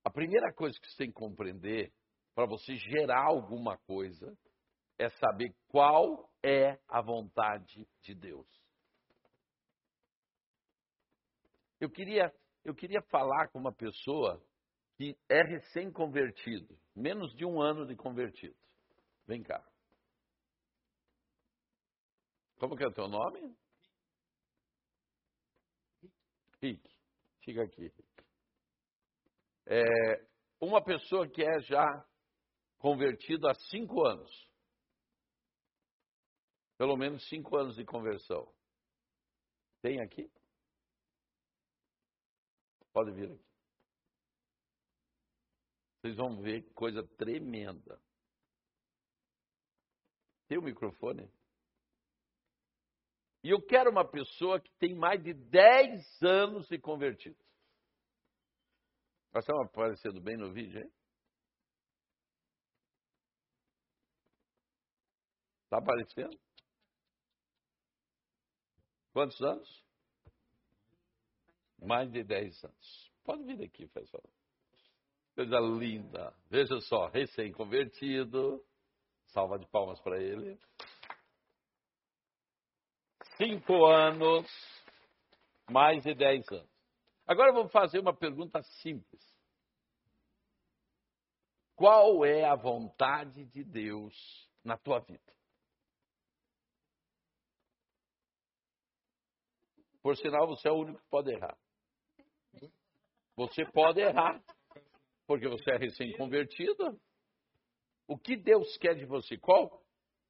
a 0.03 0.09
primeira 0.09 0.51
coisa 0.53 0.77
que 0.79 0.89
você 0.89 0.97
tem 0.97 1.07
que 1.07 1.13
compreender 1.13 1.93
para 2.33 2.45
você 2.45 2.75
gerar 2.75 3.25
alguma 3.25 3.77
coisa 3.77 4.37
é 4.97 5.09
saber 5.09 5.55
qual 5.67 6.29
é 6.43 6.79
a 6.87 7.01
vontade 7.01 7.87
de 8.01 8.13
Deus. 8.15 8.47
Eu 11.79 11.89
queria, 11.89 12.33
eu 12.63 12.75
queria 12.75 13.01
falar 13.03 13.47
com 13.49 13.59
uma 13.59 13.73
pessoa 13.73 14.43
que 14.95 15.17
é 15.29 15.41
recém-convertido, 15.41 16.77
menos 16.95 17.33
de 17.35 17.45
um 17.45 17.61
ano 17.61 17.85
de 17.85 17.95
convertido. 17.95 18.55
Vem 19.25 19.41
cá. 19.41 19.65
Como 22.57 22.75
que 22.75 22.83
é 22.83 22.87
o 22.87 22.93
teu 22.93 23.07
nome? 23.07 23.55
Rick. 26.61 26.83
Fica 27.41 27.63
aqui. 27.63 27.93
É, 29.65 30.27
uma 30.59 30.83
pessoa 30.83 31.29
que 31.29 31.41
é 31.41 31.61
já 31.61 31.85
convertida 32.77 33.51
há 33.51 33.55
cinco 33.69 34.05
anos. 34.05 34.49
Pelo 36.77 36.97
menos 36.97 37.25
cinco 37.29 37.55
anos 37.55 37.75
de 37.75 37.85
conversão. 37.85 38.53
Tem 39.81 40.01
aqui? 40.01 40.29
Pode 42.91 43.11
vir 43.11 43.31
aqui. 43.31 43.49
Vocês 46.01 46.15
vão 46.15 46.41
ver 46.41 46.63
coisa 46.73 47.03
tremenda. 47.17 48.01
Tem 50.47 50.57
o 50.57 50.61
microfone? 50.61 51.29
E 53.43 53.49
eu 53.49 53.61
quero 53.61 53.89
uma 53.89 54.09
pessoa 54.09 54.59
que 54.59 54.71
tem 54.77 54.95
mais 54.95 55.21
de 55.23 55.33
10 55.33 56.21
anos 56.21 56.67
de 56.67 56.79
convertido. 56.79 57.37
Estamos 59.35 59.67
aparecendo 59.67 60.19
bem 60.19 60.35
no 60.35 60.51
vídeo, 60.51 60.81
hein? 60.81 60.91
Está 65.65 65.77
aparecendo? 65.77 66.37
Quantos 69.13 69.39
anos? 69.41 69.88
Mais 71.81 72.11
de 72.11 72.23
10 72.23 72.63
anos. 72.63 73.11
Pode 73.23 73.43
vir 73.43 73.63
aqui, 73.63 73.87
pessoal. 73.87 74.23
Coisa 75.35 75.59
linda. 75.59 76.33
Veja 76.49 76.79
só, 76.81 77.07
recém-convertido. 77.07 78.63
Salva 79.27 79.59
de 79.59 79.67
palmas 79.67 79.99
para 80.01 80.21
ele 80.21 80.59
cinco 83.39 83.85
anos, 83.85 84.45
mais 85.71 86.03
de 86.03 86.13
dez 86.13 86.45
anos. 86.51 86.69
Agora 87.25 87.53
vamos 87.53 87.71
fazer 87.71 87.99
uma 87.99 88.13
pergunta 88.13 88.61
simples. 88.81 89.23
Qual 91.75 92.25
é 92.25 92.43
a 92.43 92.55
vontade 92.55 93.45
de 93.45 93.63
Deus 93.63 94.13
na 94.61 94.77
tua 94.77 94.99
vida? 94.99 95.33
Por 100.01 100.17
sinal, 100.17 100.45
você 100.47 100.67
é 100.67 100.71
o 100.71 100.79
único 100.79 100.99
que 100.99 101.09
pode 101.09 101.31
errar. 101.31 101.57
Você 103.39 103.63
pode 103.71 104.01
errar, 104.01 104.43
porque 105.25 105.47
você 105.47 105.71
é 105.71 105.77
recém-convertido. 105.77 106.99
O 108.05 108.17
que 108.17 108.35
Deus 108.35 108.75
quer 108.75 108.95
de 108.95 109.05
você? 109.05 109.37
Qual 109.37 109.81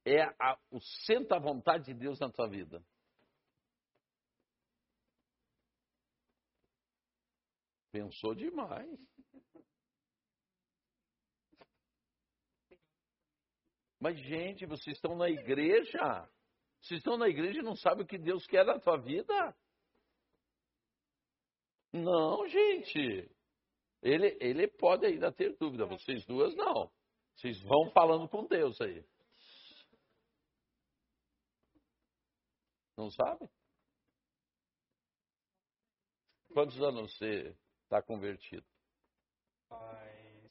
é 0.04 0.22
a, 0.22 0.56
o 0.70 0.78
centro 0.80 1.30
da 1.30 1.40
vontade 1.40 1.86
de 1.86 1.94
Deus 1.94 2.20
na 2.20 2.30
tua 2.30 2.48
vida? 2.48 2.80
Pensou 7.90 8.32
demais. 8.32 8.88
Mas, 13.98 14.20
gente, 14.20 14.66
vocês 14.66 14.94
estão 14.94 15.16
na 15.16 15.28
igreja. 15.28 16.30
Vocês 16.80 16.98
estão 16.98 17.18
na 17.18 17.28
igreja 17.28 17.58
e 17.58 17.64
não 17.64 17.74
sabem 17.74 18.04
o 18.04 18.06
que 18.06 18.18
Deus 18.18 18.46
quer 18.46 18.64
da 18.64 18.78
tua 18.78 18.98
vida? 18.98 19.56
Não, 21.92 22.46
gente. 22.48 23.30
Ele, 24.02 24.36
ele 24.40 24.68
pode 24.68 25.06
ainda 25.06 25.32
ter 25.32 25.56
dúvida. 25.56 25.86
Vocês 25.86 26.24
duas, 26.24 26.54
não. 26.54 26.90
Vocês 27.36 27.60
vão 27.62 27.90
falando 27.92 28.28
com 28.28 28.46
Deus 28.46 28.80
aí. 28.80 29.04
Não 32.96 33.10
sabe? 33.10 33.48
Quantos 36.52 36.80
anos 36.82 37.16
você 37.16 37.56
está 37.84 38.02
convertido? 38.02 38.66
Faz. 39.68 40.50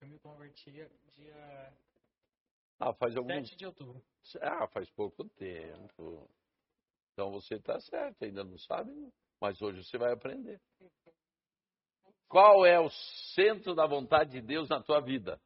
Eu 0.00 0.08
me 0.08 0.18
converti 0.18 0.70
dia. 0.70 0.90
Ah, 2.78 2.92
faz 2.92 3.16
alguns. 3.16 3.48
7 3.48 3.56
de 3.56 3.66
outubro. 3.66 4.04
Ah, 4.42 4.66
faz 4.68 4.90
pouco 4.90 5.24
tempo. 5.30 6.28
Então 7.12 7.30
você 7.30 7.54
está 7.54 7.80
certo, 7.80 8.24
ainda 8.24 8.42
não 8.42 8.58
sabe, 8.58 8.90
mas 9.44 9.60
hoje 9.60 9.84
você 9.84 9.98
vai 9.98 10.10
aprender. 10.10 10.58
Qual 12.26 12.64
é 12.64 12.80
o 12.80 12.88
centro 13.34 13.74
da 13.74 13.86
vontade 13.86 14.30
de 14.30 14.40
Deus 14.40 14.70
na 14.70 14.82
tua 14.82 15.02
vida? 15.02 15.38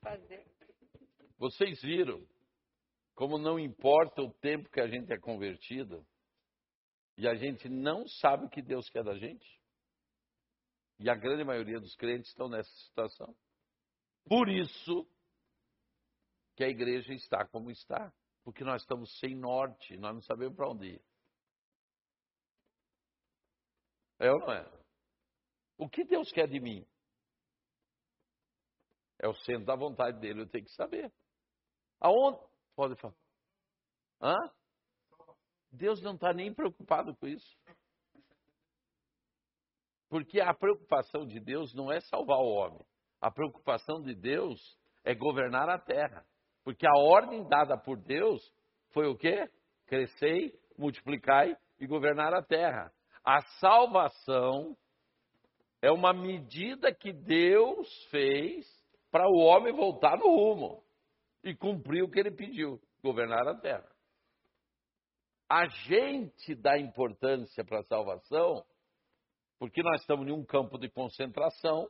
Fazer 0.00 0.46
vocês 1.36 1.82
viram 1.82 2.24
como 3.16 3.36
não 3.36 3.58
importa 3.58 4.22
o 4.22 4.32
tempo 4.34 4.70
que 4.70 4.80
a 4.80 4.86
gente 4.86 5.12
é 5.12 5.18
convertido 5.18 6.06
e 7.16 7.26
a 7.26 7.34
gente 7.34 7.68
não 7.68 8.06
sabe 8.06 8.44
o 8.44 8.48
que 8.48 8.62
Deus 8.62 8.88
quer 8.88 9.02
da 9.02 9.18
gente? 9.18 9.60
E 11.00 11.10
a 11.10 11.14
grande 11.16 11.42
maioria 11.42 11.80
dos 11.80 11.96
crentes 11.96 12.30
estão 12.30 12.48
nessa 12.48 12.70
situação. 12.86 13.34
Por 14.26 14.48
isso 14.48 15.08
que 16.60 16.64
a 16.64 16.68
igreja 16.68 17.14
está 17.14 17.46
como 17.46 17.70
está. 17.70 18.12
Porque 18.44 18.62
nós 18.64 18.82
estamos 18.82 19.18
sem 19.18 19.34
norte, 19.34 19.96
nós 19.96 20.12
não 20.12 20.20
sabemos 20.20 20.54
para 20.54 20.68
onde 20.68 20.88
ir. 20.88 21.02
É 24.18 24.30
ou 24.30 24.38
não 24.40 24.52
é? 24.52 24.70
O 25.78 25.88
que 25.88 26.04
Deus 26.04 26.30
quer 26.30 26.46
de 26.46 26.60
mim? 26.60 26.86
É 29.18 29.26
o 29.26 29.34
centro 29.36 29.64
da 29.64 29.74
vontade 29.74 30.20
dele, 30.20 30.42
eu 30.42 30.48
tenho 30.50 30.66
que 30.66 30.72
saber. 30.72 31.10
Aonde? 31.98 32.38
Pode 32.76 32.94
falar. 33.00 33.16
Hã? 34.20 34.36
Deus 35.72 36.02
não 36.02 36.14
está 36.14 36.34
nem 36.34 36.52
preocupado 36.52 37.16
com 37.16 37.26
isso. 37.26 37.58
Porque 40.10 40.42
a 40.42 40.52
preocupação 40.52 41.26
de 41.26 41.40
Deus 41.40 41.72
não 41.74 41.90
é 41.90 42.00
salvar 42.02 42.38
o 42.38 42.50
homem. 42.50 42.84
A 43.18 43.30
preocupação 43.30 44.02
de 44.02 44.14
Deus 44.14 44.60
é 45.04 45.14
governar 45.14 45.70
a 45.70 45.78
terra. 45.78 46.26
Porque 46.64 46.86
a 46.86 46.98
ordem 46.98 47.46
dada 47.48 47.76
por 47.76 47.98
Deus 47.98 48.40
foi 48.90 49.06
o 49.06 49.16
quê? 49.16 49.48
Crescei, 49.86 50.52
multiplicai 50.76 51.56
e 51.78 51.86
governar 51.86 52.34
a 52.34 52.42
terra. 52.42 52.92
A 53.24 53.40
salvação 53.60 54.76
é 55.82 55.90
uma 55.90 56.12
medida 56.12 56.94
que 56.94 57.12
Deus 57.12 57.88
fez 58.10 58.66
para 59.10 59.28
o 59.28 59.38
homem 59.38 59.72
voltar 59.72 60.16
no 60.18 60.28
rumo 60.28 60.82
e 61.42 61.54
cumpriu 61.54 62.06
o 62.06 62.10
que 62.10 62.20
ele 62.20 62.30
pediu: 62.30 62.80
governar 63.02 63.46
a 63.48 63.54
terra. 63.54 63.88
a 65.48 65.66
gente 65.66 66.54
dá 66.54 66.78
importância 66.78 67.64
para 67.64 67.80
a 67.80 67.84
salvação 67.84 68.64
porque 69.60 69.82
nós 69.82 70.00
estamos 70.00 70.26
em 70.26 70.32
um 70.32 70.42
campo 70.42 70.78
de 70.78 70.88
concentração 70.88 71.86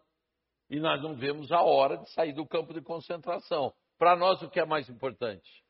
e 0.68 0.80
nós 0.80 1.00
não 1.00 1.14
vemos 1.14 1.52
a 1.52 1.62
hora 1.62 1.98
de 1.98 2.10
sair 2.10 2.32
do 2.32 2.44
campo 2.44 2.74
de 2.74 2.82
concentração. 2.82 3.72
Para 4.00 4.16
nós, 4.16 4.40
o 4.40 4.48
que 4.48 4.58
é 4.58 4.64
mais 4.64 4.88
importante? 4.88 5.62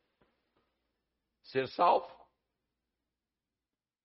Ser 1.43 1.67
salvo. 1.67 2.09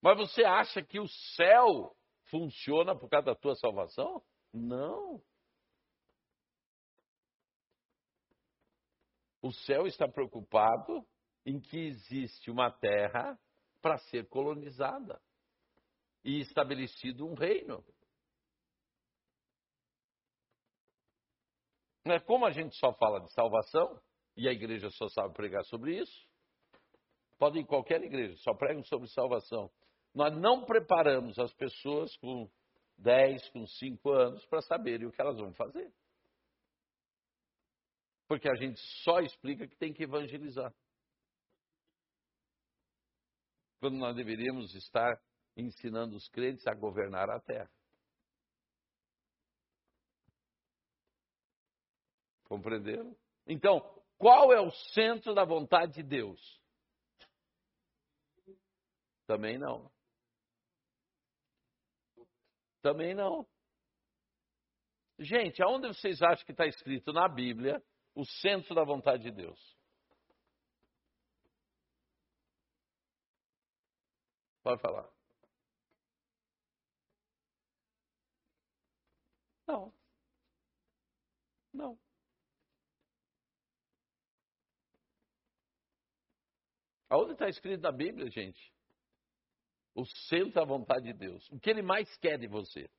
Mas 0.02 0.18
você 0.18 0.44
acha 0.44 0.82
que 0.82 1.00
o 1.00 1.08
céu 1.36 1.96
funciona 2.32 2.98
por 2.98 3.08
causa 3.08 3.28
da 3.28 3.36
tua 3.36 3.54
salvação? 3.54 4.26
Não. 4.52 5.24
O 9.44 9.52
céu 9.52 9.86
está 9.86 10.08
preocupado 10.08 11.08
em 11.46 11.60
que 11.60 11.78
existe 11.78 12.50
uma 12.50 12.72
terra 12.72 13.40
para 13.80 14.00
ser 14.00 14.28
colonizada 14.28 15.22
e 16.24 16.40
estabelecido 16.40 17.28
um 17.28 17.36
reino. 17.36 17.86
É 22.06 22.20
como 22.20 22.48
a 22.48 22.50
gente 22.50 22.76
só 22.78 22.92
fala 22.96 23.20
de 23.20 23.32
salvação 23.32 24.02
e 24.36 24.48
a 24.48 24.52
igreja 24.52 24.90
só 24.92 25.08
sabe 25.10 25.34
pregar 25.34 25.64
sobre 25.66 25.98
isso, 25.98 26.28
pode 27.38 27.60
ir 27.60 27.66
qualquer 27.66 28.02
igreja, 28.04 28.36
só 28.38 28.54
pregam 28.54 28.84
sobre 28.84 29.08
salvação. 29.10 29.72
Nós 30.14 30.36
não 30.38 30.66
preparamos 30.66 31.38
as 31.40 31.54
pessoas 31.54 32.16
com 32.18 32.50
10, 32.98 33.50
com 33.50 33.66
5 33.66 34.10
anos 34.12 34.46
para 34.46 34.62
saberem 34.62 35.08
o 35.08 35.12
que 35.12 35.22
elas 35.22 35.38
vão 35.38 35.54
fazer. 35.54 35.94
Porque 38.28 38.50
a 38.50 38.56
gente 38.56 38.80
só 39.04 39.20
explica 39.20 39.68
que 39.68 39.76
tem 39.76 39.94
que 39.94 40.04
evangelizar. 40.04 40.74
Quando 43.80 43.98
nós 43.98 44.16
deveríamos 44.16 44.74
estar 44.74 45.22
ensinando 45.56 46.16
os 46.16 46.28
crentes 46.30 46.66
a 46.66 46.74
governar 46.74 47.30
a 47.30 47.40
terra. 47.40 47.70
Compreenderam? 52.46 53.16
Então, 53.48 53.95
qual 54.18 54.54
é 54.54 54.62
o 54.62 54.72
centro 54.94 55.34
da 55.34 55.44
vontade 55.44 55.94
de 55.94 56.04
Deus? 56.04 56.40
Também 59.28 59.58
não. 59.58 59.92
Também 62.82 63.14
não. 63.16 63.48
Gente, 65.18 65.64
aonde 65.64 65.88
vocês 65.88 66.22
acham 66.22 66.46
que 66.46 66.52
está 66.52 66.66
escrito 66.66 67.12
na 67.12 67.28
Bíblia 67.28 67.82
o 68.14 68.24
centro 68.26 68.76
da 68.76 68.84
vontade 68.84 69.24
de 69.24 69.32
Deus. 69.32 69.60
Pode 74.64 74.82
falar. 74.82 75.10
Não. 79.68 79.94
Não. 81.74 82.05
Aonde 87.16 87.32
está 87.32 87.48
escrito 87.48 87.82
na 87.82 87.94
Bíblia, 87.94 88.30
gente? 88.30 88.74
O 89.96 90.06
centro 90.28 90.52
da 90.52 90.66
vontade 90.66 91.06
de 91.06 91.14
Deus. 91.14 91.50
O 91.50 91.58
que 91.58 91.70
ele 91.70 91.82
mais 91.82 92.14
quer 92.18 92.38
de 92.38 92.46
você. 92.46 92.90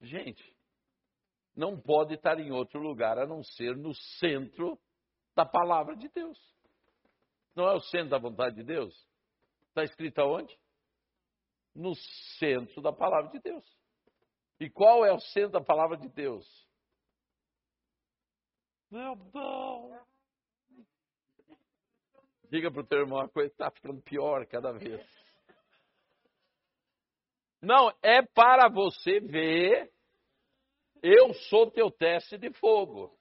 Gente, 0.00 0.56
não 1.54 1.78
pode 1.78 2.14
estar 2.14 2.40
em 2.40 2.50
outro 2.50 2.80
lugar 2.80 3.18
a 3.18 3.26
não 3.26 3.44
ser 3.44 3.76
no 3.76 3.94
centro 3.94 4.80
da 5.36 5.44
palavra 5.44 5.94
de 5.94 6.08
Deus. 6.08 6.38
Não 7.54 7.68
é 7.68 7.74
o 7.74 7.80
centro 7.80 8.08
da 8.08 8.18
vontade 8.18 8.56
de 8.56 8.64
Deus? 8.64 8.94
Está 9.68 9.84
escrito 9.84 10.18
aonde? 10.18 10.58
No 11.74 11.94
centro 12.38 12.80
da 12.80 12.90
palavra 12.90 13.32
de 13.32 13.38
Deus. 13.38 13.78
E 14.58 14.70
qual 14.70 15.04
é 15.04 15.12
o 15.12 15.20
centro 15.20 15.50
da 15.50 15.60
palavra 15.62 15.98
de 15.98 16.08
Deus? 16.08 16.46
Meu 18.90 19.14
Deus! 19.14 20.19
Diga 22.50 22.70
para 22.70 22.82
o 22.82 22.86
teu 22.86 22.98
irmão, 22.98 23.20
a 23.20 23.28
coisa 23.28 23.50
está 23.50 23.70
ficando 23.70 24.02
pior 24.02 24.44
cada 24.46 24.72
vez. 24.72 25.00
Não, 27.62 27.92
é 28.02 28.22
para 28.22 28.68
você 28.68 29.20
ver 29.20 29.92
eu 31.02 31.32
sou 31.48 31.70
teu 31.70 31.90
teste 31.90 32.36
de 32.36 32.52
fogo. 32.52 33.16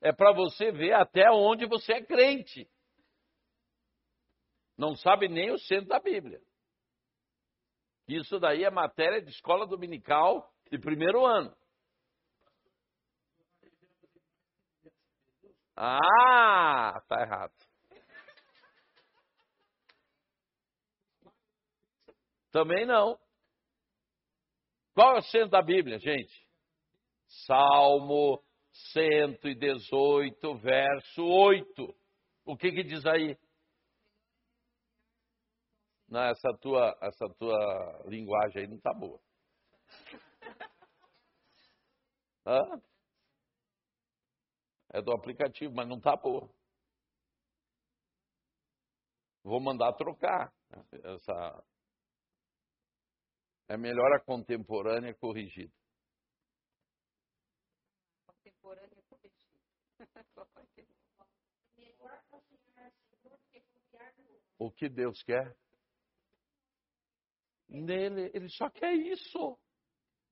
É 0.00 0.12
para 0.12 0.32
você 0.32 0.72
ver 0.72 0.94
até 0.94 1.30
onde 1.30 1.66
você 1.66 1.94
é 1.94 2.04
crente. 2.04 2.68
Não 4.76 4.96
sabe 4.96 5.28
nem 5.28 5.50
o 5.50 5.58
centro 5.58 5.88
da 5.88 6.00
Bíblia. 6.00 6.40
Isso 8.08 8.40
daí 8.40 8.64
é 8.64 8.70
matéria 8.70 9.20
de 9.20 9.30
escola 9.30 9.66
dominical 9.66 10.50
de 10.70 10.78
primeiro 10.78 11.24
ano. 11.24 11.54
Ah, 15.76 17.00
tá 17.06 17.20
errado. 17.20 17.69
Também 22.50 22.84
não. 22.86 23.18
Qual 24.94 25.16
é 25.16 25.18
o 25.18 25.22
centro 25.22 25.50
da 25.50 25.62
Bíblia, 25.62 25.98
gente? 25.98 26.46
Salmo 27.46 28.42
118, 28.92 30.54
verso 30.58 31.22
8. 31.22 31.94
O 32.44 32.56
que, 32.56 32.72
que 32.72 32.82
diz 32.82 33.06
aí? 33.06 33.38
Não, 36.08 36.22
essa 36.22 36.52
tua, 36.60 36.98
essa 37.00 37.28
tua 37.38 38.02
linguagem 38.06 38.62
aí 38.62 38.68
não 38.68 38.76
está 38.76 38.92
boa. 38.92 39.20
Hã? 42.44 42.82
É 44.92 45.00
do 45.00 45.12
aplicativo, 45.12 45.72
mas 45.72 45.86
não 45.86 45.98
está 45.98 46.16
boa. 46.16 46.50
Vou 49.44 49.60
mandar 49.60 49.92
trocar. 49.92 50.52
Essa 51.04 51.64
é 53.70 53.76
melhor 53.76 54.12
a 54.12 54.18
contemporânea 54.18 55.14
corrigida. 55.14 55.72
Contemporânea 58.26 59.00
corrigida. 59.08 59.48
O 64.58 64.72
que 64.72 64.88
Deus 64.88 65.22
quer? 65.22 65.56
Nele, 67.68 68.32
Ele 68.34 68.48
só 68.48 68.68
quer 68.68 68.92
isso. 68.92 69.56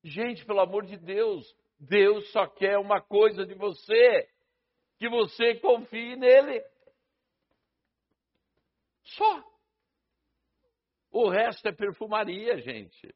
Gente, 0.02 0.44
pelo 0.44 0.58
amor 0.58 0.84
de 0.84 0.96
Deus, 0.96 1.46
Deus 1.78 2.28
só 2.32 2.44
quer 2.48 2.76
uma 2.76 3.00
coisa 3.00 3.46
de 3.46 3.54
você: 3.54 4.28
que 4.98 5.08
você 5.08 5.54
confie 5.60 6.16
nele. 6.16 6.60
Só. 9.04 9.58
O 11.12 11.28
resto 11.30 11.68
é 11.68 11.72
perfumaria, 11.72 12.60
gente. 12.60 13.14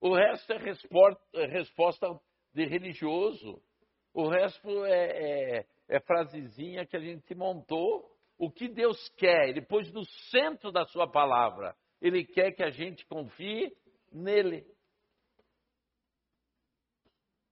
O 0.00 0.14
resto 0.14 0.52
é 0.52 0.58
resposta, 0.58 1.22
é 1.34 1.46
resposta 1.46 2.20
de 2.54 2.64
religioso. 2.64 3.60
O 4.14 4.28
resto 4.28 4.84
é, 4.84 5.58
é, 5.58 5.66
é 5.88 6.00
frasezinha 6.00 6.86
que 6.86 6.96
a 6.96 7.00
gente 7.00 7.34
montou. 7.34 8.08
O 8.38 8.50
que 8.50 8.68
Deus 8.68 9.08
quer, 9.16 9.48
Ele 9.48 9.62
pôs 9.62 9.92
no 9.92 10.04
centro 10.30 10.70
da 10.70 10.84
Sua 10.86 11.10
palavra. 11.10 11.76
Ele 12.00 12.24
quer 12.24 12.52
que 12.52 12.62
a 12.62 12.70
gente 12.70 13.04
confie 13.06 13.76
nele. 14.12 14.64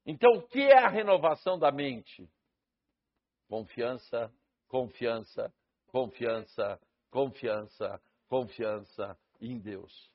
Então, 0.04 0.30
o 0.34 0.46
que 0.46 0.60
é 0.60 0.78
a 0.78 0.88
renovação 0.88 1.58
da 1.58 1.72
mente? 1.72 2.30
Confiança, 3.48 4.32
confiança, 4.68 5.52
confiança, 5.88 6.80
confiança, 7.10 8.00
confiança 8.28 9.18
em 9.40 9.58
Deus. 9.58 10.12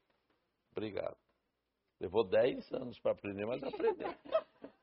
Obrigado. 0.71 1.17
Levou 2.01 2.23
10 2.23 2.73
anos 2.73 2.99
para 2.99 3.11
aprender, 3.11 3.45
mas 3.45 3.63
aprendeu. 3.63 4.09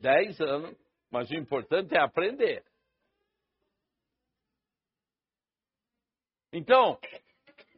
10 0.00 0.40
anos, 0.40 0.76
mas 1.08 1.30
o 1.30 1.36
importante 1.36 1.94
é 1.94 2.00
aprender. 2.00 2.64
Então, 6.52 6.98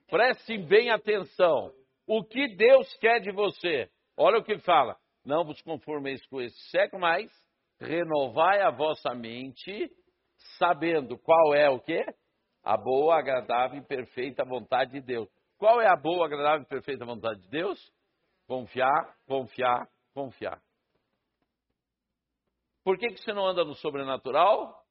prestem 0.09 0.67
bem 0.67 0.89
atenção. 0.89 1.75
O 2.07 2.25
que 2.25 2.57
Deus 2.57 2.91
quer 2.97 3.21
de 3.21 3.31
você? 3.31 3.91
Olha 4.17 4.39
o 4.39 4.45
que 4.45 4.59
fala. 4.61 4.99
Não 5.23 5.45
vos 5.45 5.61
conformeis 5.61 6.25
com 6.29 6.41
esse 6.41 6.59
século, 6.71 7.03
mas 7.03 7.31
renovai 7.79 8.63
a 8.63 8.71
vossa 8.71 9.15
mente, 9.15 9.91
sabendo 10.57 11.19
qual 11.19 11.55
é 11.55 11.69
o 11.69 11.81
que? 11.81 12.03
A 12.63 12.79
boa, 12.79 13.19
agradável 13.19 13.79
e 13.79 13.87
perfeita 13.87 14.43
vontade 14.43 14.93
de 14.93 15.03
Deus. 15.03 15.29
Qual 15.59 15.81
é 15.81 15.89
a 15.89 15.97
boa, 15.97 16.27
agradável 16.27 16.63
e 16.63 16.69
perfeita 16.69 17.05
vontade 17.05 17.41
de 17.41 17.49
Deus? 17.49 17.93
Confiar, 18.47 19.17
confiar, 19.27 19.89
confiar. 20.13 20.63
Por 22.85 22.99
que, 22.99 23.09
que 23.09 23.21
você 23.21 23.33
não 23.33 23.47
anda 23.47 23.65
no 23.65 23.75
sobrenatural? 23.75 24.85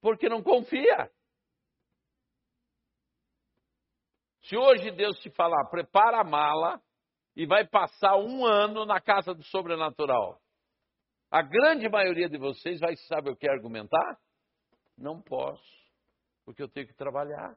Porque 0.00 0.28
não 0.28 0.42
confia. 0.42 1.10
Se 4.42 4.56
hoje 4.56 4.90
Deus 4.90 5.18
te 5.20 5.30
falar, 5.30 5.68
prepara 5.70 6.20
a 6.20 6.24
mala 6.24 6.80
e 7.36 7.46
vai 7.46 7.66
passar 7.66 8.16
um 8.16 8.44
ano 8.44 8.84
na 8.84 9.00
casa 9.00 9.34
do 9.34 9.42
sobrenatural, 9.44 10.40
a 11.30 11.42
grande 11.42 11.88
maioria 11.88 12.28
de 12.28 12.38
vocês 12.38 12.80
vai 12.80 12.96
saber 12.96 13.30
o 13.30 13.36
que 13.36 13.48
argumentar? 13.48 14.18
Não 14.96 15.20
posso, 15.20 15.62
porque 16.44 16.62
eu 16.62 16.68
tenho 16.68 16.86
que 16.86 16.94
trabalhar. 16.94 17.56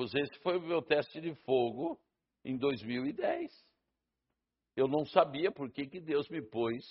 Pois 0.00 0.14
esse 0.14 0.34
foi 0.38 0.56
o 0.56 0.62
meu 0.62 0.80
teste 0.80 1.20
de 1.20 1.34
fogo 1.44 2.00
em 2.42 2.56
2010. 2.56 3.52
Eu 4.74 4.88
não 4.88 5.04
sabia 5.04 5.52
por 5.52 5.70
que, 5.70 5.86
que 5.86 6.00
Deus 6.00 6.26
me 6.30 6.40
pôs 6.40 6.82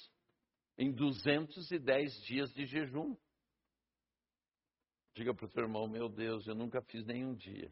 em 0.77 0.91
210 0.91 2.21
dias 2.25 2.53
de 2.53 2.67
jejum. 2.67 3.17
Diga 5.15 5.33
para 5.33 5.43
o 5.43 5.49
teu 5.49 5.63
irmão, 5.63 5.87
meu 5.87 6.07
Deus, 6.07 6.45
eu 6.45 6.53
nunca 6.53 6.83
fiz 6.83 7.03
nenhum 7.03 7.33
dia. 7.33 7.71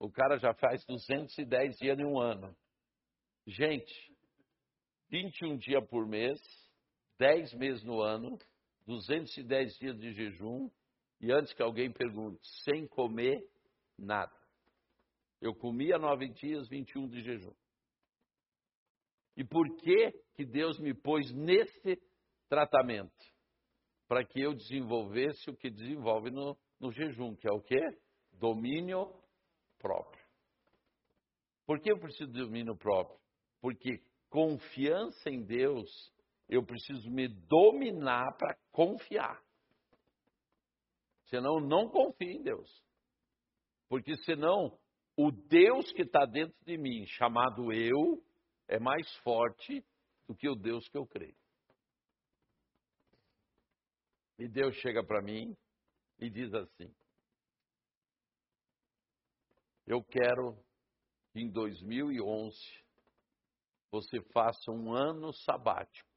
O 0.00 0.10
cara 0.10 0.36
já 0.36 0.52
faz 0.52 0.84
210 0.84 1.76
dias 1.76 1.96
em 1.96 2.04
um 2.04 2.18
ano. 2.18 2.56
Gente, 3.46 3.94
21 5.10 5.58
dias 5.58 5.88
por 5.88 6.08
mês, 6.08 6.40
10 7.20 7.54
meses 7.54 7.84
no 7.84 8.02
ano, 8.02 8.36
210 8.84 9.78
dias 9.78 9.96
de 9.96 10.12
jejum, 10.12 10.68
e 11.20 11.30
antes 11.30 11.52
que 11.52 11.62
alguém 11.62 11.92
pergunte, 11.92 12.44
sem 12.64 12.88
comer 12.88 13.53
nada. 13.98 14.32
Eu 15.40 15.54
comia 15.54 15.98
nove 15.98 16.28
dias, 16.28 16.68
21 16.68 17.08
de 17.08 17.22
jejum. 17.22 17.54
E 19.36 19.44
por 19.44 19.68
que 19.76 20.12
que 20.34 20.44
Deus 20.44 20.78
me 20.78 20.94
pôs 20.94 21.32
nesse 21.32 22.00
tratamento? 22.48 23.12
Para 24.06 24.24
que 24.24 24.40
eu 24.40 24.54
desenvolvesse 24.54 25.50
o 25.50 25.56
que 25.56 25.70
desenvolve 25.70 26.30
no, 26.30 26.56
no 26.78 26.92
jejum, 26.92 27.34
que 27.34 27.48
é 27.48 27.52
o 27.52 27.60
quê? 27.60 27.80
Domínio 28.32 29.12
próprio. 29.78 30.24
Por 31.66 31.80
que 31.80 31.90
eu 31.90 31.98
preciso 31.98 32.30
de 32.30 32.40
domínio 32.40 32.76
próprio? 32.76 33.18
Porque 33.60 34.02
confiança 34.28 35.30
em 35.30 35.42
Deus, 35.42 35.88
eu 36.48 36.64
preciso 36.64 37.10
me 37.10 37.28
dominar 37.28 38.36
para 38.36 38.56
confiar. 38.70 39.42
Senão, 41.26 41.58
não 41.60 41.88
confio 41.88 42.30
em 42.30 42.42
Deus. 42.42 42.84
Porque 43.94 44.16
senão, 44.24 44.76
o 45.16 45.30
Deus 45.30 45.92
que 45.92 46.02
está 46.02 46.26
dentro 46.26 46.56
de 46.64 46.76
mim, 46.76 47.06
chamado 47.06 47.72
eu, 47.72 48.20
é 48.66 48.76
mais 48.76 49.08
forte 49.18 49.86
do 50.26 50.34
que 50.34 50.48
o 50.48 50.56
Deus 50.56 50.88
que 50.88 50.98
eu 50.98 51.06
creio. 51.06 51.36
E 54.36 54.48
Deus 54.48 54.74
chega 54.78 55.04
para 55.04 55.22
mim 55.22 55.56
e 56.18 56.28
diz 56.28 56.52
assim: 56.52 56.92
Eu 59.86 60.02
quero 60.02 60.58
que 61.32 61.38
em 61.38 61.48
2011 61.48 62.56
você 63.92 64.20
faça 64.32 64.72
um 64.72 64.92
ano 64.92 65.32
sabático. 65.32 66.10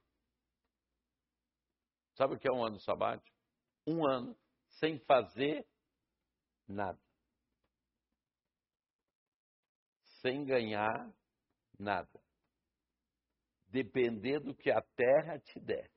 Sabe 2.16 2.34
o 2.34 2.38
que 2.40 2.48
é 2.48 2.52
um 2.52 2.64
ano 2.64 2.80
sabático? 2.80 3.38
Um 3.86 4.04
ano 4.04 4.36
sem 4.80 4.98
fazer 4.98 5.64
nada. 6.66 7.07
Sem 10.20 10.44
ganhar 10.44 11.12
nada 11.78 12.20
depender 13.70 14.40
do 14.40 14.54
que 14.54 14.70
a 14.70 14.80
terra 14.80 15.38
te 15.38 15.60
der. 15.60 15.90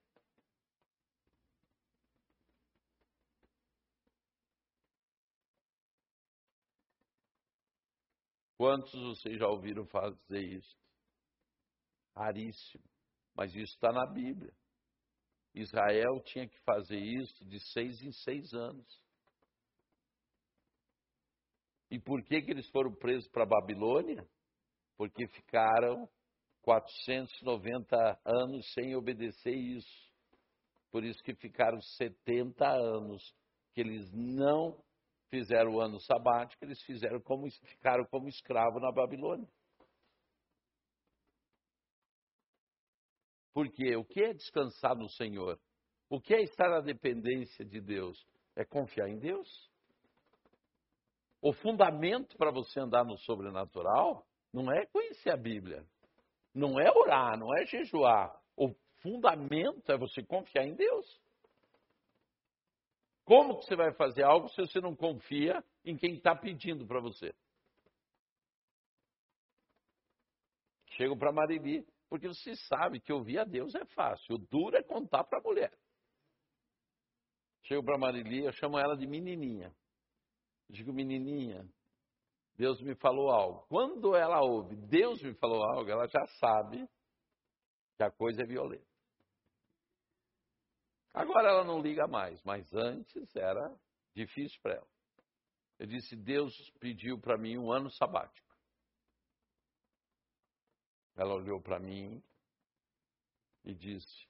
Quantos 8.58 8.92
vocês 8.92 9.40
já 9.40 9.48
ouviram 9.48 9.88
fazer 9.88 10.40
isso? 10.40 10.78
Raríssimo. 12.16 12.84
Mas 13.34 13.56
isso 13.56 13.74
está 13.74 13.92
na 13.92 14.06
Bíblia. 14.06 14.54
Israel 15.56 16.22
tinha 16.26 16.48
que 16.48 16.60
fazer 16.60 17.00
isso 17.00 17.44
de 17.46 17.60
seis 17.72 18.02
em 18.04 18.12
seis 18.12 18.54
anos. 18.54 19.01
E 21.92 22.00
por 22.00 22.24
que, 22.24 22.42
que 22.42 22.52
eles 22.52 22.70
foram 22.70 22.96
presos 22.96 23.28
para 23.28 23.44
a 23.44 23.46
Babilônia? 23.46 24.26
Porque 24.98 25.28
ficaram 25.28 26.10
490 26.62 28.22
anos 28.26 28.72
sem 28.74 28.96
obedecer 28.96 29.54
isso. 29.54 30.12
Por 30.90 31.04
isso 31.04 31.22
que 31.22 31.36
ficaram 31.36 31.82
70 31.82 32.66
anos 32.66 33.22
que 33.74 33.82
eles 33.82 34.10
não 34.14 34.82
fizeram 35.30 35.76
o 35.76 35.82
ano 35.82 36.00
sabático, 36.02 36.64
eles 36.64 36.82
fizeram 36.84 37.20
como 37.22 37.50
ficaram 37.50 38.06
como 38.06 38.28
escravo 38.30 38.80
na 38.80 38.92
Babilônia. 38.92 39.48
Porque 43.54 43.96
o 43.98 44.06
que 44.06 44.24
é 44.24 44.34
descansar 44.34 44.96
no 44.96 45.10
Senhor? 45.10 45.60
O 46.10 46.22
que 46.22 46.34
é 46.34 46.42
estar 46.42 46.70
na 46.70 46.80
dependência 46.80 47.66
de 47.66 47.82
Deus? 47.82 48.18
É 48.56 48.64
confiar 48.64 49.10
em 49.10 49.20
Deus. 49.20 49.71
O 51.42 51.54
fundamento 51.54 52.38
para 52.38 52.52
você 52.52 52.80
andar 52.80 53.04
no 53.04 53.18
sobrenatural 53.18 54.26
não 54.54 54.72
é 54.72 54.86
conhecer 54.86 55.32
a 55.32 55.38
Bíblia. 55.38 55.86
Não 56.54 56.80
é 56.80 56.92
orar, 56.92 57.38
não 57.38 57.56
é 57.58 57.66
jejuar. 57.66 58.40
O 58.56 58.76
fundamento 59.02 59.92
é 59.92 59.98
você 59.98 60.24
confiar 60.24 60.66
em 60.66 60.76
Deus. 60.76 61.20
Como 63.26 63.58
que 63.58 63.66
você 63.66 63.76
vai 63.76 63.94
fazer 63.94 64.24
algo 64.24 64.50
se 64.50 64.62
você 64.62 64.80
não 64.80 64.96
confia 64.96 65.64
em 65.84 65.98
quem 65.98 66.16
está 66.16 66.36
pedindo 66.36 66.86
para 66.86 67.00
você? 67.00 67.34
Chego 70.90 71.18
para 71.18 71.32
Marili, 71.32 71.88
porque 72.10 72.28
você 72.28 72.56
sabe 72.68 73.00
que 73.00 73.14
ouvir 73.14 73.40
a 73.40 73.46
Deus 73.46 73.74
é 73.74 73.86
fácil. 73.86 74.36
O 74.36 74.38
duro 74.38 74.76
é 74.76 74.84
contar 74.84 75.24
para 75.24 75.40
a 75.40 75.42
mulher. 75.42 75.72
Chego 77.64 77.84
para 77.84 77.98
Marili, 77.98 78.44
eu 78.44 78.52
chamo 78.52 78.78
ela 78.78 78.98
de 78.98 79.08
menininha. 79.08 79.74
Digo, 80.72 80.94
menininha, 80.94 81.70
Deus 82.56 82.82
me 82.82 82.96
falou 82.96 83.30
algo. 83.30 83.66
Quando 83.68 84.16
ela 84.16 84.42
ouve, 84.42 84.76
Deus 84.76 85.22
me 85.22 85.34
falou 85.36 85.64
algo, 85.64 85.90
ela 85.90 86.08
já 86.08 86.26
sabe 86.40 86.88
que 87.98 88.04
a 88.04 88.10
coisa 88.10 88.42
é 88.42 88.46
violenta. 88.46 88.90
Agora 91.14 91.50
ela 91.50 91.66
não 91.66 91.82
liga 91.82 92.08
mais, 92.08 92.42
mas 92.44 92.74
antes 92.74 93.36
era 93.36 93.78
difícil 94.16 94.58
para 94.62 94.76
ela. 94.76 94.88
Eu 95.78 95.88
disse: 95.88 96.16
Deus 96.16 96.54
pediu 96.80 97.20
para 97.20 97.38
mim 97.38 97.58
um 97.58 97.70
ano 97.70 97.92
sabático. 97.92 98.56
Ela 101.18 101.34
olhou 101.34 101.62
para 101.62 101.80
mim 101.80 102.24
e 103.66 103.74
disse: 103.74 104.26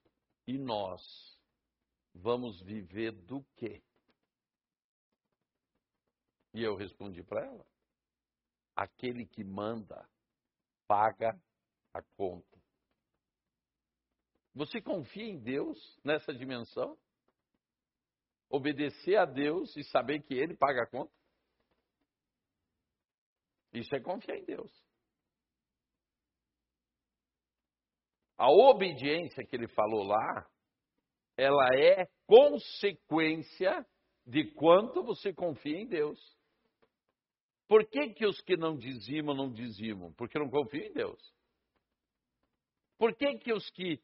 E 0.47 0.57
nós 0.57 1.01
vamos 2.15 2.59
viver 2.63 3.11
do 3.11 3.43
quê? 3.55 3.83
E 6.53 6.63
eu 6.63 6.75
respondi 6.75 7.23
para 7.23 7.45
ela: 7.45 7.65
aquele 8.75 9.25
que 9.25 9.43
manda 9.43 10.07
paga 10.87 11.39
a 11.93 12.01
conta. 12.17 12.61
Você 14.53 14.81
confia 14.81 15.23
em 15.23 15.39
Deus 15.39 15.77
nessa 16.03 16.33
dimensão? 16.33 16.97
Obedecer 18.49 19.15
a 19.17 19.25
Deus 19.25 19.75
e 19.77 19.83
saber 19.85 20.21
que 20.23 20.33
Ele 20.33 20.57
paga 20.57 20.83
a 20.83 20.87
conta? 20.87 21.13
Isso 23.73 23.95
é 23.95 24.01
confiar 24.01 24.37
em 24.37 24.43
Deus. 24.43 24.71
A 28.37 28.49
obediência 28.49 29.45
que 29.45 29.55
ele 29.55 29.67
falou 29.67 30.03
lá, 30.03 30.49
ela 31.37 31.75
é 31.75 32.07
consequência 32.25 33.85
de 34.25 34.51
quanto 34.55 35.03
você 35.03 35.31
confia 35.31 35.77
em 35.77 35.87
Deus. 35.87 36.19
Por 37.71 37.85
que, 37.85 38.09
que 38.09 38.25
os 38.25 38.41
que 38.41 38.57
não 38.57 38.75
dizimam, 38.75 39.33
não 39.33 39.49
dizimam? 39.49 40.11
Porque 40.17 40.37
não 40.37 40.49
confiam 40.49 40.87
em 40.87 40.91
Deus. 40.91 41.33
Por 42.97 43.15
que, 43.15 43.37
que 43.37 43.53
os 43.53 43.69
que 43.69 43.97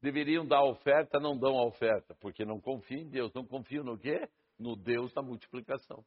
deveriam 0.00 0.46
dar 0.46 0.64
oferta 0.64 1.20
não 1.20 1.38
dão 1.38 1.58
a 1.58 1.66
oferta? 1.66 2.14
Porque 2.14 2.42
não 2.42 2.58
confiam 2.58 3.02
em 3.02 3.10
Deus. 3.10 3.30
Não 3.34 3.44
confiam 3.44 3.84
no 3.84 3.98
quê? 3.98 4.26
No 4.58 4.74
Deus 4.74 5.12
da 5.12 5.20
multiplicação. 5.20 6.02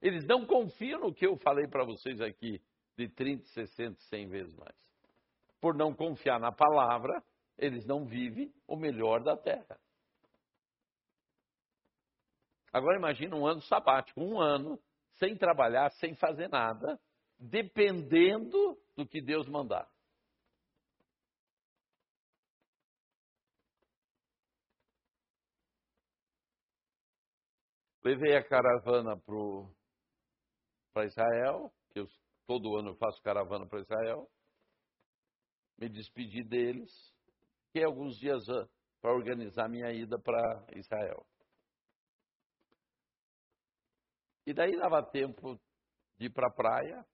Eles 0.00 0.24
não 0.26 0.46
confiam 0.46 1.00
no 1.00 1.12
que 1.12 1.26
eu 1.26 1.36
falei 1.38 1.66
para 1.66 1.84
vocês 1.84 2.20
aqui, 2.20 2.62
de 2.96 3.08
30, 3.08 3.46
60, 3.46 3.98
100 3.98 4.28
vezes 4.28 4.54
mais. 4.54 4.76
Por 5.60 5.74
não 5.74 5.92
confiar 5.92 6.38
na 6.38 6.52
palavra, 6.52 7.20
eles 7.58 7.84
não 7.84 8.04
vivem 8.04 8.54
o 8.64 8.76
melhor 8.76 9.24
da 9.24 9.36
terra. 9.36 9.76
Agora 12.72 12.96
imagina 12.96 13.34
um 13.34 13.46
ano 13.46 13.60
sabático, 13.62 14.20
um 14.20 14.40
ano 14.40 14.78
sem 15.14 15.36
trabalhar, 15.36 15.90
sem 15.92 16.14
fazer 16.14 16.48
nada, 16.48 17.00
dependendo 17.38 18.78
do 18.96 19.06
que 19.06 19.20
Deus 19.20 19.48
mandar. 19.48 19.88
Levei 28.04 28.36
a 28.36 28.42
caravana 28.42 29.20
para 30.92 31.04
Israel, 31.04 31.72
que 31.90 32.00
eu, 32.00 32.06
todo 32.46 32.76
ano 32.76 32.90
eu 32.90 32.96
faço 32.96 33.20
caravana 33.22 33.66
para 33.66 33.80
Israel. 33.80 34.30
Me 35.76 35.88
despedi 35.88 36.42
deles. 36.42 36.90
Fiquei 37.66 37.84
alguns 37.84 38.16
dias 38.18 38.44
para 39.00 39.12
organizar 39.12 39.68
minha 39.68 39.92
ida 39.92 40.18
para 40.18 40.64
Israel. 40.74 41.26
E 44.48 44.54
daí 44.54 44.78
dava 44.78 45.02
tempo 45.02 45.60
de 46.16 46.24
ir 46.24 46.30
para 46.30 46.48
a 46.48 46.50
praia. 46.50 47.06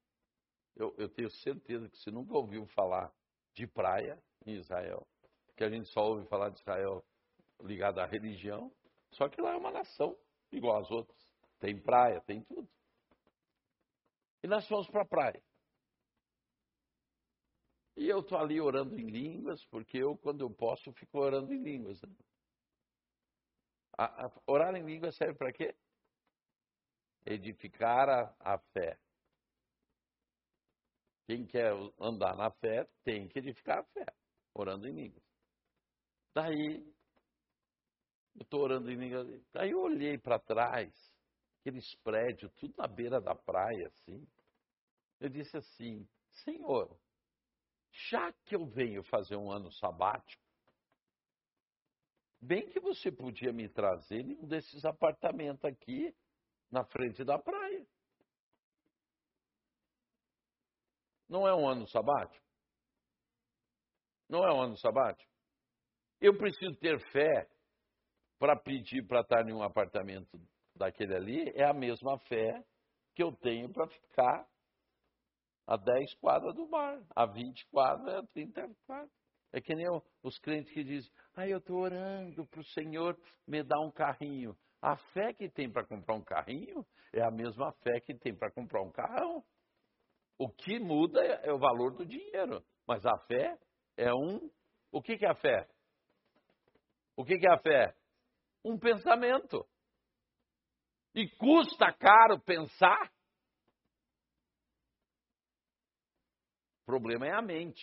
Eu, 0.76 0.94
eu, 0.96 1.08
tenho 1.08 1.28
certeza 1.28 1.88
que 1.88 1.98
você 1.98 2.08
nunca 2.08 2.32
ouviu 2.32 2.64
falar 2.68 3.12
de 3.54 3.66
praia 3.66 4.22
em 4.46 4.52
Israel, 4.52 5.04
que 5.56 5.64
a 5.64 5.68
gente 5.68 5.88
só 5.88 6.00
ouve 6.00 6.28
falar 6.28 6.50
de 6.50 6.60
Israel 6.60 7.04
ligado 7.60 7.98
à 7.98 8.06
religião, 8.06 8.72
só 9.14 9.28
que 9.28 9.40
lá 9.40 9.50
é 9.50 9.56
uma 9.56 9.72
nação 9.72 10.16
igual 10.52 10.80
às 10.80 10.88
outras. 10.92 11.20
Tem 11.58 11.76
praia, 11.76 12.20
tem 12.20 12.40
tudo. 12.44 12.70
E 14.44 14.46
nós 14.46 14.68
fomos 14.68 14.86
para 14.86 15.02
a 15.02 15.08
praia. 15.08 15.42
E 17.96 18.08
eu 18.08 18.20
estou 18.20 18.38
ali 18.38 18.60
orando 18.60 18.96
em 18.96 19.08
línguas, 19.08 19.64
porque 19.66 19.98
eu, 19.98 20.16
quando 20.18 20.42
eu 20.42 20.50
posso, 20.54 20.92
fico 20.92 21.18
orando 21.18 21.52
em 21.52 21.60
línguas. 21.60 22.00
Né? 22.00 22.14
A, 23.98 24.26
a, 24.26 24.42
orar 24.46 24.72
em 24.76 24.84
línguas 24.84 25.16
serve 25.16 25.34
para 25.34 25.52
quê? 25.52 25.74
Edificar 27.24 28.08
a, 28.08 28.36
a 28.40 28.58
fé. 28.58 28.98
Quem 31.26 31.46
quer 31.46 31.72
andar 31.98 32.36
na 32.36 32.50
fé 32.50 32.86
tem 33.02 33.28
que 33.28 33.38
edificar 33.38 33.78
a 33.78 33.84
fé, 33.84 34.06
orando 34.52 34.86
em 34.86 34.92
línguas. 34.92 35.24
Daí, 36.34 36.84
eu 38.34 38.42
estou 38.42 38.60
orando 38.60 38.90
em 38.90 38.96
línguas. 38.96 39.42
Daí 39.52 39.70
eu 39.70 39.80
olhei 39.80 40.18
para 40.18 40.38
trás, 40.38 40.92
aqueles 41.60 41.94
prédios, 41.96 42.52
tudo 42.56 42.74
na 42.76 42.86
beira 42.86 43.20
da 43.20 43.34
praia, 43.34 43.86
assim. 43.86 44.26
Eu 45.18 45.30
disse 45.30 45.56
assim: 45.56 46.06
Senhor, 46.44 46.98
já 48.10 48.32
que 48.44 48.54
eu 48.54 48.66
venho 48.66 49.02
fazer 49.04 49.36
um 49.36 49.50
ano 49.50 49.70
sabático, 49.72 50.42
bem 52.40 52.68
que 52.68 52.80
você 52.80 53.10
podia 53.10 53.52
me 53.52 53.68
trazer 53.68 54.20
em 54.20 54.36
um 54.36 54.46
desses 54.46 54.84
apartamentos 54.84 55.64
aqui 55.64 56.14
na 56.70 56.84
frente 56.84 57.24
da 57.24 57.38
praia. 57.38 57.86
Não 61.28 61.46
é 61.48 61.54
um 61.54 61.68
ano 61.68 61.86
sabático? 61.88 62.44
Não 64.28 64.44
é 64.44 64.52
um 64.52 64.62
ano 64.62 64.76
sabático? 64.78 65.30
Eu 66.20 66.36
preciso 66.36 66.74
ter 66.76 66.98
fé 67.10 67.48
para 68.38 68.56
pedir 68.56 69.06
para 69.06 69.20
estar 69.20 69.48
em 69.48 69.52
um 69.52 69.62
apartamento 69.62 70.38
daquele 70.74 71.14
ali, 71.14 71.50
é 71.54 71.64
a 71.64 71.72
mesma 71.72 72.18
fé 72.20 72.64
que 73.14 73.22
eu 73.22 73.32
tenho 73.36 73.72
para 73.72 73.86
ficar 73.88 74.46
a 75.66 75.76
10 75.76 76.14
quadras 76.16 76.54
do 76.54 76.68
mar, 76.68 77.00
a 77.14 77.26
20 77.26 77.66
quadras, 77.68 78.16
a 78.16 78.26
30 78.28 78.68
quadras. 78.86 79.10
É 79.52 79.60
que 79.60 79.74
nem 79.74 79.86
os 80.22 80.38
crentes 80.40 80.72
que 80.72 80.82
dizem, 80.82 81.10
ah, 81.36 81.46
eu 81.46 81.58
estou 81.58 81.78
orando 81.78 82.44
para 82.46 82.60
o 82.60 82.64
Senhor 82.64 83.16
me 83.46 83.62
dar 83.62 83.80
um 83.80 83.90
carrinho. 83.90 84.56
A 84.84 84.98
fé 85.14 85.32
que 85.32 85.48
tem 85.48 85.72
para 85.72 85.86
comprar 85.86 86.14
um 86.14 86.22
carrinho 86.22 86.86
é 87.10 87.22
a 87.22 87.30
mesma 87.30 87.72
fé 87.82 88.00
que 88.00 88.14
tem 88.14 88.36
para 88.36 88.52
comprar 88.52 88.82
um 88.82 88.92
carrão. 88.92 89.42
O 90.38 90.46
que 90.50 90.78
muda 90.78 91.24
é, 91.24 91.50
o 91.50 91.58
valor 91.58 91.96
do 91.96 92.04
dinheiro, 92.04 92.62
mas 92.86 93.02
a 93.06 93.16
fé 93.20 93.58
é 93.96 94.12
um. 94.12 94.50
O 94.92 95.00
que, 95.00 95.16
que 95.16 95.24
é 95.24 95.30
a 95.30 95.34
fé? 95.34 95.66
O 97.16 97.24
que, 97.24 97.38
que 97.38 97.46
é 97.48 97.50
a 97.50 97.58
fé? 97.58 97.96
Um 98.62 98.78
pensamento. 98.78 99.66
E 101.14 101.30
custa 101.38 101.90
caro 101.94 102.38
pensar. 102.40 103.10
O 106.82 106.84
problema 106.84 107.26
é 107.26 107.32
a 107.32 107.40
mente. 107.40 107.82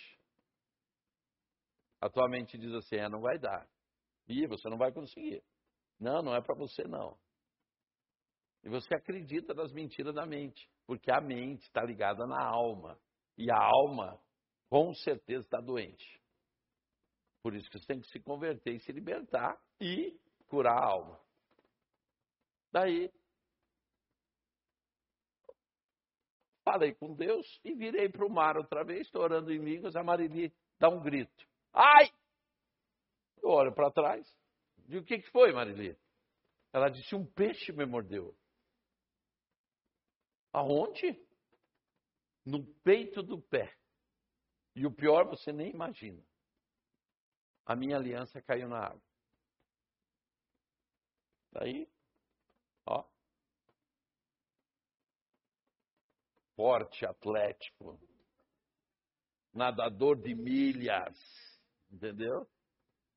A 2.00 2.08
tua 2.08 2.28
mente 2.28 2.56
diz 2.56 2.72
assim: 2.74 2.94
é, 2.94 3.08
não 3.08 3.20
vai 3.20 3.40
dar. 3.40 3.68
E 4.28 4.46
você 4.46 4.68
não 4.68 4.78
vai 4.78 4.92
conseguir. 4.92 5.42
Não, 6.02 6.20
não 6.20 6.34
é 6.34 6.40
para 6.40 6.56
você 6.56 6.82
não. 6.82 7.16
E 8.64 8.68
você 8.68 8.92
acredita 8.92 9.54
nas 9.54 9.72
mentiras 9.72 10.12
da 10.12 10.26
mente, 10.26 10.68
porque 10.84 11.12
a 11.12 11.20
mente 11.20 11.62
está 11.62 11.80
ligada 11.84 12.26
na 12.26 12.44
alma. 12.44 12.98
E 13.38 13.48
a 13.52 13.56
alma, 13.56 14.20
com 14.68 14.92
certeza, 14.94 15.44
está 15.44 15.60
doente. 15.60 16.20
Por 17.40 17.54
isso 17.54 17.70
que 17.70 17.78
você 17.78 17.86
tem 17.86 18.00
que 18.00 18.08
se 18.08 18.18
converter 18.18 18.74
e 18.74 18.80
se 18.80 18.90
libertar 18.90 19.56
e 19.80 20.18
curar 20.48 20.76
a 20.76 20.84
alma. 20.84 21.20
Daí, 22.72 23.08
falei 26.64 26.94
com 26.94 27.14
Deus 27.14 27.60
e 27.64 27.74
virei 27.74 28.08
para 28.08 28.26
o 28.26 28.30
mar 28.30 28.56
outra 28.56 28.82
vez, 28.82 29.02
estou 29.02 29.22
orando 29.22 29.52
em 29.52 29.58
línguas, 29.58 29.94
a 29.94 30.02
Marili 30.02 30.52
dá 30.80 30.88
um 30.88 31.00
grito. 31.00 31.46
Ai! 31.72 32.10
Eu 33.40 33.50
olho 33.50 33.72
para 33.72 33.90
trás, 33.90 34.41
digo, 34.86 35.02
o 35.02 35.06
que, 35.06 35.18
que 35.18 35.30
foi, 35.30 35.52
Marili? 35.52 35.98
Ela 36.72 36.88
disse, 36.88 37.14
um 37.14 37.26
peixe 37.26 37.72
me 37.72 37.84
mordeu. 37.84 38.36
Aonde? 40.52 41.18
No 42.44 42.64
peito 42.82 43.22
do 43.22 43.40
pé. 43.40 43.76
E 44.74 44.86
o 44.86 44.90
pior 44.90 45.26
você 45.26 45.52
nem 45.52 45.70
imagina. 45.70 46.22
A 47.64 47.76
minha 47.76 47.96
aliança 47.96 48.40
caiu 48.42 48.68
na 48.68 48.86
água. 48.86 49.02
Daí, 51.52 51.88
ó. 52.86 53.04
Forte, 56.56 57.04
atlético. 57.04 58.00
Nadador 59.52 60.16
de 60.16 60.34
milhas. 60.34 61.16
Entendeu? 61.90 62.48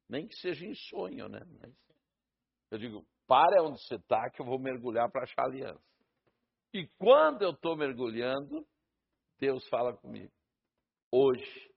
Nem 0.08 0.28
que 0.28 0.36
seja 0.36 0.66
em 0.66 0.76
sonho, 0.76 1.28
né? 1.28 1.40
Mas 1.60 1.74
eu 2.72 2.78
digo, 2.78 3.06
para 3.28 3.64
onde 3.64 3.82
você 3.82 3.96
está 3.96 4.30
que 4.30 4.42
eu 4.42 4.46
vou 4.46 4.60
mergulhar 4.60 5.10
para 5.12 5.24
achar 5.24 5.46
aliança. 5.46 5.84
E 6.74 6.88
quando 6.98 7.42
eu 7.42 7.52
estou 7.52 7.76
mergulhando, 7.76 8.68
Deus 9.40 9.68
fala 9.70 9.96
comigo. 9.96 10.32
Hoje 11.12 11.74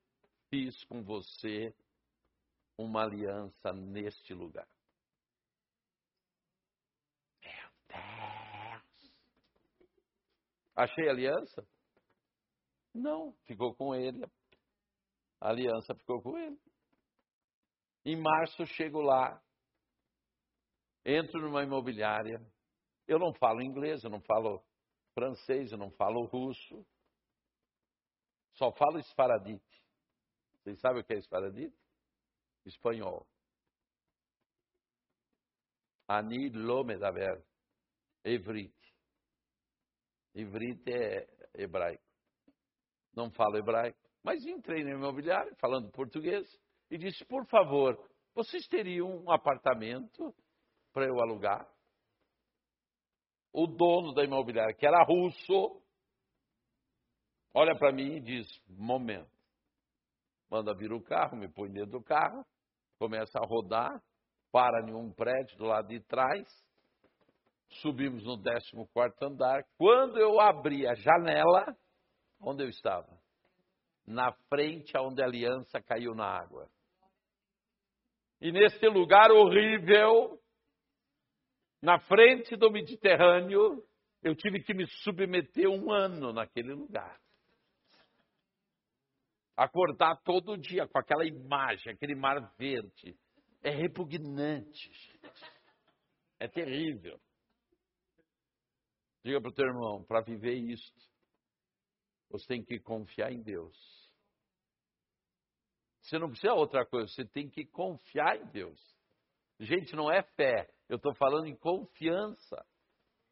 fiz 0.50 0.84
com 0.84 1.02
você 1.02 1.74
uma 2.76 3.02
aliança 3.04 3.72
neste 3.72 4.34
lugar. 4.34 4.68
Meu 7.42 7.70
Deus! 7.88 9.12
Achei 10.74 11.08
aliança? 11.08 11.66
Não, 12.94 13.32
ficou 13.46 13.74
com 13.74 13.94
ele. 13.94 14.24
A 15.40 15.50
aliança 15.50 15.94
ficou 15.94 16.20
com 16.20 16.36
ele. 16.36 16.58
Em 18.04 18.16
março 18.16 18.66
chego 18.66 19.00
lá, 19.00 19.42
entro 21.04 21.40
numa 21.40 21.62
imobiliária. 21.62 22.40
Eu 23.06 23.18
não 23.18 23.32
falo 23.34 23.62
inglês, 23.62 24.02
eu 24.04 24.10
não 24.10 24.20
falo 24.20 24.62
francês, 25.14 25.72
eu 25.72 25.78
não 25.78 25.90
falo 25.92 26.26
russo. 26.26 26.86
Só 28.54 28.72
falo 28.72 28.98
esfaradite. 28.98 29.64
Vocês 30.56 30.80
sabem 30.80 31.00
o 31.00 31.04
que 31.04 31.14
é 31.14 31.18
esfaradite? 31.18 31.76
Espanhol. 32.66 33.26
Ani 36.08 36.50
Lomedaber. 36.50 37.44
Evrite. 38.24 38.94
Evrite 40.34 40.92
é 40.92 41.26
hebraico. 41.54 42.04
Não 43.14 43.30
falo 43.30 43.56
hebraico. 43.56 43.98
Mas 44.22 44.44
entrei 44.44 44.84
no 44.84 44.90
imobiliário, 44.90 45.54
falando 45.56 45.90
português, 45.90 46.46
e 46.90 46.98
disse, 46.98 47.24
por 47.24 47.46
favor, 47.46 47.98
vocês 48.34 48.66
teriam 48.66 49.08
um 49.08 49.30
apartamento 49.30 50.34
para 50.92 51.06
eu 51.06 51.20
alugar? 51.20 51.68
O 53.52 53.66
dono 53.66 54.14
da 54.14 54.24
imobiliária, 54.24 54.74
que 54.74 54.86
era 54.86 55.02
russo, 55.04 55.82
olha 57.54 57.76
para 57.76 57.92
mim 57.92 58.16
e 58.16 58.20
diz: 58.20 58.46
momento. 58.68 59.30
Manda 60.50 60.74
vir 60.74 60.92
o 60.92 61.02
carro, 61.02 61.36
me 61.36 61.48
põe 61.48 61.70
dentro 61.70 61.98
do 61.98 62.02
carro, 62.02 62.44
começa 62.98 63.38
a 63.38 63.46
rodar, 63.46 64.02
para 64.52 64.88
em 64.88 64.94
um 64.94 65.12
prédio 65.12 65.58
do 65.58 65.64
lado 65.64 65.88
de 65.88 66.00
trás, 66.00 66.46
subimos 67.82 68.24
no 68.24 68.40
14 68.42 69.16
andar. 69.22 69.64
Quando 69.76 70.18
eu 70.18 70.40
abri 70.40 70.86
a 70.86 70.94
janela, 70.94 71.76
onde 72.40 72.64
eu 72.64 72.68
estava? 72.68 73.18
Na 74.06 74.32
frente 74.48 74.96
onde 74.96 75.22
a 75.22 75.26
aliança 75.26 75.82
caiu 75.82 76.14
na 76.14 76.24
água. 76.24 76.68
E 78.40 78.52
nesse 78.52 78.86
lugar 78.88 79.30
horrível, 79.30 80.40
na 81.82 81.98
frente 82.00 82.56
do 82.56 82.70
Mediterrâneo, 82.70 83.84
eu 84.22 84.34
tive 84.34 84.62
que 84.62 84.74
me 84.74 84.86
submeter 85.02 85.68
um 85.68 85.90
ano 85.90 86.32
naquele 86.32 86.72
lugar. 86.72 87.20
Acordar 89.56 90.16
todo 90.22 90.56
dia 90.56 90.86
com 90.86 90.98
aquela 90.98 91.24
imagem, 91.24 91.92
aquele 91.92 92.14
mar 92.14 92.54
verde. 92.56 93.18
É 93.62 93.70
repugnante. 93.70 94.90
É 96.38 96.46
terrível. 96.46 97.20
Diga 99.24 99.40
para 99.40 99.50
o 99.50 99.54
teu 99.54 99.66
irmão, 99.66 100.04
para 100.04 100.20
viver 100.20 100.54
isto, 100.54 101.08
você 102.30 102.46
tem 102.46 102.64
que 102.64 102.78
confiar 102.78 103.32
em 103.32 103.42
Deus. 103.42 103.76
Você 106.08 106.18
não 106.18 106.30
precisa 106.30 106.54
outra 106.54 106.86
coisa, 106.86 107.06
você 107.12 107.24
tem 107.26 107.50
que 107.50 107.66
confiar 107.66 108.40
em 108.40 108.46
Deus. 108.46 108.80
Gente, 109.60 109.94
não 109.94 110.10
é 110.10 110.22
fé, 110.22 110.66
eu 110.88 110.96
estou 110.96 111.14
falando 111.14 111.46
em 111.46 111.54
confiança. 111.54 112.64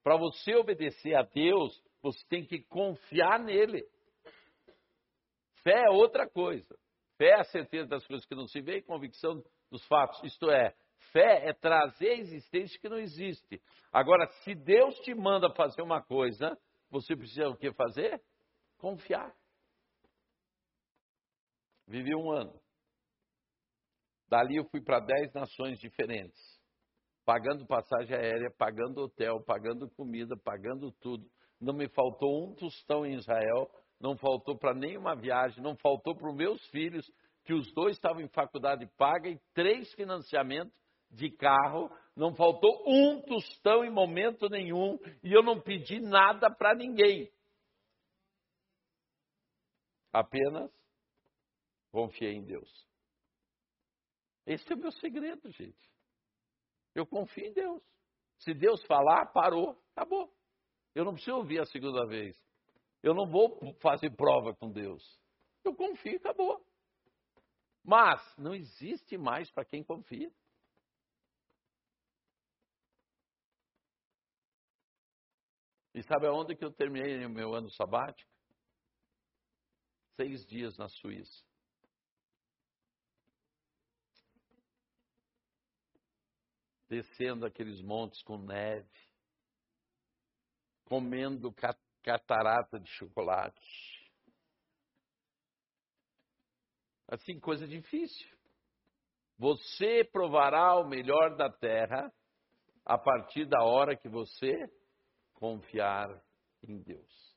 Para 0.02 0.18
você 0.18 0.54
obedecer 0.54 1.14
a 1.14 1.22
Deus, 1.22 1.82
você 2.02 2.22
tem 2.28 2.44
que 2.44 2.62
confiar 2.64 3.38
nele. 3.38 3.82
Fé 5.62 5.84
é 5.86 5.90
outra 5.90 6.28
coisa. 6.28 6.78
Fé 7.16 7.30
é 7.30 7.40
a 7.40 7.44
certeza 7.44 7.88
das 7.88 8.06
coisas 8.06 8.26
que 8.26 8.34
não 8.34 8.46
se 8.46 8.60
vê 8.60 8.76
e 8.76 8.82
convicção 8.82 9.42
dos 9.70 9.84
fatos. 9.86 10.22
Isto 10.22 10.50
é, 10.50 10.76
fé 11.12 11.48
é 11.48 11.54
trazer 11.54 12.10
a 12.10 12.18
existência 12.18 12.78
que 12.78 12.90
não 12.90 12.98
existe. 12.98 13.58
Agora, 13.90 14.26
se 14.44 14.54
Deus 14.54 14.94
te 14.96 15.14
manda 15.14 15.48
fazer 15.54 15.80
uma 15.80 16.02
coisa, 16.02 16.58
você 16.90 17.16
precisa 17.16 17.48
o 17.48 17.56
que 17.56 17.72
fazer? 17.72 18.22
Confiar. 18.76 19.34
Vivi 21.88 22.14
um 22.14 22.30
ano. 22.30 22.65
Dali 24.28 24.56
eu 24.56 24.64
fui 24.70 24.80
para 24.80 25.00
dez 25.00 25.32
nações 25.32 25.78
diferentes, 25.78 26.38
pagando 27.24 27.66
passagem 27.66 28.16
aérea, 28.16 28.50
pagando 28.58 29.02
hotel, 29.02 29.42
pagando 29.44 29.88
comida, 29.90 30.36
pagando 30.36 30.90
tudo. 31.00 31.24
Não 31.60 31.72
me 31.72 31.88
faltou 31.88 32.44
um 32.44 32.54
tostão 32.54 33.06
em 33.06 33.14
Israel, 33.14 33.70
não 34.00 34.16
faltou 34.16 34.58
para 34.58 34.74
nenhuma 34.74 35.14
viagem, 35.14 35.62
não 35.62 35.76
faltou 35.76 36.14
para 36.14 36.28
os 36.28 36.36
meus 36.36 36.64
filhos, 36.68 37.10
que 37.44 37.54
os 37.54 37.72
dois 37.72 37.96
estavam 37.96 38.20
em 38.20 38.28
faculdade 38.28 38.86
paga 38.96 39.28
e 39.28 39.38
três 39.54 39.92
financiamentos 39.94 40.74
de 41.10 41.30
carro, 41.30 41.88
não 42.16 42.34
faltou 42.34 42.82
um 42.86 43.22
tostão 43.22 43.84
em 43.84 43.90
momento 43.90 44.48
nenhum 44.48 44.98
e 45.22 45.32
eu 45.32 45.42
não 45.42 45.60
pedi 45.60 46.00
nada 46.00 46.50
para 46.50 46.74
ninguém. 46.74 47.30
Apenas 50.12 50.70
confiei 51.92 52.34
em 52.34 52.44
Deus. 52.44 52.85
Esse 54.47 54.73
é 54.73 54.77
o 54.77 54.78
meu 54.78 54.93
segredo, 54.93 55.51
gente. 55.51 55.90
Eu 56.94 57.06
confio 57.06 57.44
em 57.44 57.52
Deus. 57.52 57.82
Se 58.39 58.55
Deus 58.55 58.82
falar, 58.85 59.27
parou, 59.32 59.82
acabou. 59.94 60.32
Eu 60.94 61.05
não 61.05 61.14
preciso 61.14 61.36
ouvir 61.36 61.60
a 61.60 61.66
segunda 61.66 62.06
vez. 62.06 62.36
Eu 63.02 63.12
não 63.12 63.27
vou 63.27 63.74
fazer 63.81 64.10
prova 64.16 64.55
com 64.55 64.70
Deus. 64.70 65.02
Eu 65.64 65.74
confio, 65.74 66.16
acabou. 66.16 66.64
Mas 67.85 68.20
não 68.36 68.55
existe 68.55 69.18
mais 69.18 69.51
para 69.51 69.64
quem 69.64 69.82
confia. 69.82 70.32
E 75.94 76.02
sabe 76.02 76.27
aonde 76.27 76.55
que 76.55 76.64
eu 76.64 76.73
terminei 76.73 77.24
o 77.24 77.31
meu 77.31 77.55
ano 77.55 77.70
sabático? 77.70 78.31
Seis 80.16 80.44
dias 80.47 80.77
na 80.77 80.89
Suíça. 80.89 81.44
Descendo 86.88 87.46
aqueles 87.46 87.80
montes 87.82 88.22
com 88.22 88.38
neve, 88.38 88.88
comendo 90.84 91.54
catarata 92.02 92.78
de 92.78 92.88
chocolate. 92.90 93.60
Assim, 97.08 97.38
coisa 97.38 97.66
difícil. 97.66 98.36
Você 99.38 100.04
provará 100.04 100.76
o 100.76 100.88
melhor 100.88 101.36
da 101.36 101.50
terra 101.50 102.12
a 102.84 102.96
partir 102.96 103.46
da 103.46 103.62
hora 103.62 103.96
que 103.96 104.08
você 104.08 104.68
confiar 105.34 106.08
em 106.62 106.80
Deus. 106.80 107.36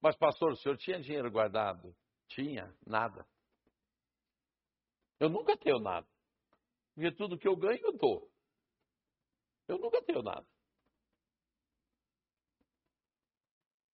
Mas, 0.00 0.16
pastor, 0.16 0.52
o 0.52 0.56
senhor 0.56 0.76
tinha 0.76 1.00
dinheiro 1.00 1.30
guardado? 1.30 1.96
Tinha, 2.28 2.72
nada. 2.86 3.26
Eu 5.18 5.28
nunca 5.28 5.56
tenho 5.56 5.78
nada. 5.78 6.06
Porque 6.96 7.12
tudo 7.12 7.38
que 7.38 7.46
eu 7.46 7.54
ganho, 7.54 7.78
eu 7.84 7.92
dou. 7.92 8.32
Eu 9.68 9.78
nunca 9.78 10.02
tenho 10.02 10.22
nada. 10.22 10.46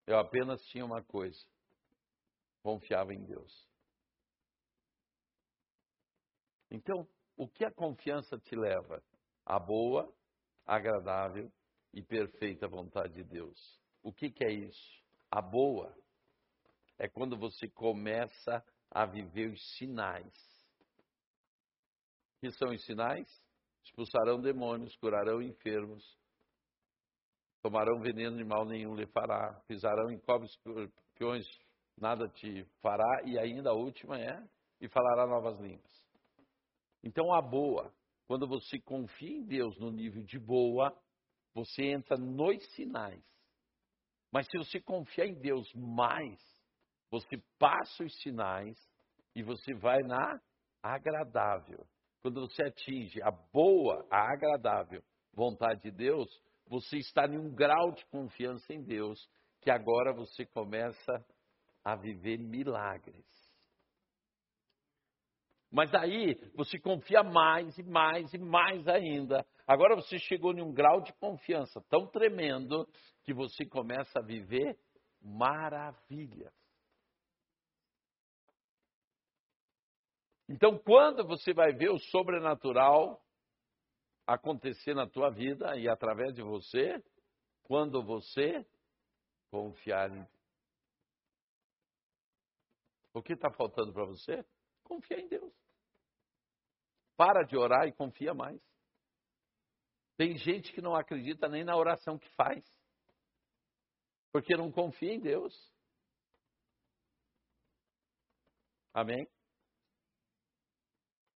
Eu 0.07 0.21
apenas 0.21 0.65
tinha 0.67 0.85
uma 0.85 1.03
coisa: 1.03 1.45
confiava 2.63 3.13
em 3.13 3.25
Deus. 3.25 3.69
Então, 6.71 7.09
o 7.37 7.49
que 7.49 7.65
a 7.65 7.73
confiança 7.73 8.39
te 8.39 8.55
leva? 8.55 9.03
A 9.45 9.59
boa, 9.59 10.15
agradável 10.65 11.53
e 11.93 12.01
perfeita 12.01 12.69
vontade 12.69 13.15
de 13.15 13.25
Deus. 13.25 13.81
O 14.01 14.13
que, 14.13 14.31
que 14.31 14.45
é 14.45 14.53
isso? 14.53 15.03
A 15.29 15.43
boa 15.43 15.93
é 16.99 17.09
quando 17.09 17.37
você 17.37 17.69
começa 17.69 18.65
a 18.89 19.05
viver 19.05 19.51
os 19.51 19.77
sinais 19.77 20.52
que 22.43 22.51
são 22.51 22.71
os 22.71 22.85
sinais? 22.85 23.29
Expulsarão 23.85 24.41
demônios, 24.41 24.97
curarão 24.97 25.41
enfermos, 25.41 26.05
tomarão 27.63 28.01
veneno 28.01 28.37
de 28.37 28.45
mal 28.45 28.65
nenhum 28.65 28.97
lhe 28.97 29.07
fará, 29.07 29.63
pisarão 29.69 30.11
em 30.11 30.19
cobras 30.19 30.51
escorpiões, 30.51 31.47
nada 31.97 32.29
te 32.29 32.65
fará, 32.81 33.23
e 33.25 33.39
ainda 33.39 33.71
a 33.71 33.75
última 33.75 34.19
é, 34.19 34.45
e 34.81 34.89
falará 34.89 35.25
novas 35.25 35.57
línguas. 35.61 36.05
Então 37.05 37.33
a 37.33 37.41
boa, 37.41 37.95
quando 38.27 38.49
você 38.49 38.81
confia 38.81 39.37
em 39.37 39.45
Deus 39.45 39.79
no 39.79 39.93
nível 39.93 40.25
de 40.25 40.41
boa, 40.41 40.93
você 41.55 41.85
entra 41.93 42.17
nos 42.17 42.61
sinais. 42.75 43.25
Mas 44.33 44.49
se 44.49 44.59
você 44.59 44.81
confiar 44.81 45.29
em 45.29 45.39
Deus 45.41 45.73
mais, 45.75 46.41
você 47.09 47.41
passa 47.57 48.03
os 48.03 48.21
sinais 48.21 48.77
e 49.33 49.45
você 49.45 49.75
vai 49.75 50.03
na 50.03 50.41
agradável 50.83 51.87
quando 52.23 52.41
você 52.41 52.63
atinge 52.63 53.21
a 53.23 53.31
boa, 53.31 54.07
a 54.11 54.33
agradável 54.33 55.03
vontade 55.35 55.83
de 55.83 55.91
Deus, 55.91 56.29
você 56.67 56.99
está 56.99 57.27
em 57.27 57.37
um 57.37 57.53
grau 57.53 57.91
de 57.93 58.05
confiança 58.07 58.73
em 58.73 58.83
Deus 58.83 59.29
que 59.61 59.71
agora 59.71 60.13
você 60.13 60.47
começa 60.47 61.13
a 61.85 61.97
viver 61.97 62.39
milagres. 62.39 63.27
Mas 65.71 65.93
aí 65.95 66.35
você 66.55 66.79
confia 66.79 67.23
mais 67.23 67.77
e 67.79 67.83
mais 67.83 68.33
e 68.35 68.39
mais 68.39 68.87
ainda. 68.87 69.45
Agora 69.67 69.97
você 69.97 70.19
chegou 70.19 70.53
em 70.53 70.61
um 70.61 70.73
grau 70.73 71.01
de 71.01 71.13
confiança 71.15 71.81
tão 71.89 72.07
tremendo 72.07 72.87
que 73.25 73.33
você 73.33 73.65
começa 73.65 74.19
a 74.19 74.23
viver 74.23 74.79
maravilhas. 75.21 76.53
Então, 80.53 80.79
quando 80.79 81.27
você 81.27 81.55
vai 81.55 81.73
ver 81.73 81.89
o 81.89 81.99
sobrenatural 81.99 83.25
acontecer 84.27 84.93
na 84.93 85.09
tua 85.09 85.31
vida 85.31 85.79
e 85.79 85.89
através 85.89 86.35
de 86.35 86.43
você, 86.43 87.03
quando 87.63 88.05
você 88.05 88.63
confiar 89.51 90.11
em 90.11 90.29
O 93.15 93.23
que 93.23 93.33
está 93.33 93.51
faltando 93.51 93.95
para 93.95 94.05
você? 94.05 94.45
Confia 94.85 95.21
em 95.21 95.29
Deus. 95.29 95.55
Para 97.17 97.45
de 97.45 97.57
orar 97.57 97.89
e 97.89 97.93
confia 97.93 98.35
mais. 98.35 98.61
Tem 100.19 100.37
gente 100.37 100.71
que 100.75 100.83
não 100.83 100.95
acredita 100.95 101.49
nem 101.49 101.65
na 101.65 101.75
oração 101.75 102.19
que 102.19 102.29
faz, 102.35 102.63
porque 104.31 104.55
não 104.55 104.71
confia 104.71 105.15
em 105.15 105.21
Deus. 105.21 105.55
Amém? 108.93 109.27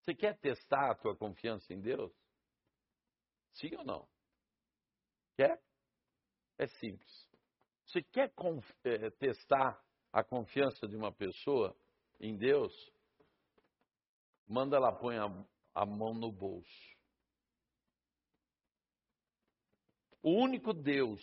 Você 0.07 0.15
quer 0.15 0.39
testar 0.39 0.93
a 0.93 0.95
tua 0.95 1.17
confiança 1.17 1.75
em 1.75 1.81
Deus? 1.81 2.13
Sim 3.55 3.75
ou 3.75 3.85
não? 3.85 4.09
Quer? 5.37 5.61
É 6.59 6.69
simples. 6.69 7.29
Você 7.85 8.05
quer 8.05 8.33
é, 8.85 9.11
testar 9.11 9.85
a 10.13 10.23
confiança 10.23 10.87
de 10.87 10.95
uma 10.95 11.13
pessoa 11.13 11.77
em 12.21 12.37
Deus? 12.37 12.73
Manda 14.47 14.77
ela 14.77 14.93
põe 14.93 15.19
a, 15.19 15.27
a 15.75 15.85
mão 15.85 16.15
no 16.15 16.31
bolso. 16.31 16.97
O 20.23 20.31
único 20.41 20.73
Deus 20.73 21.21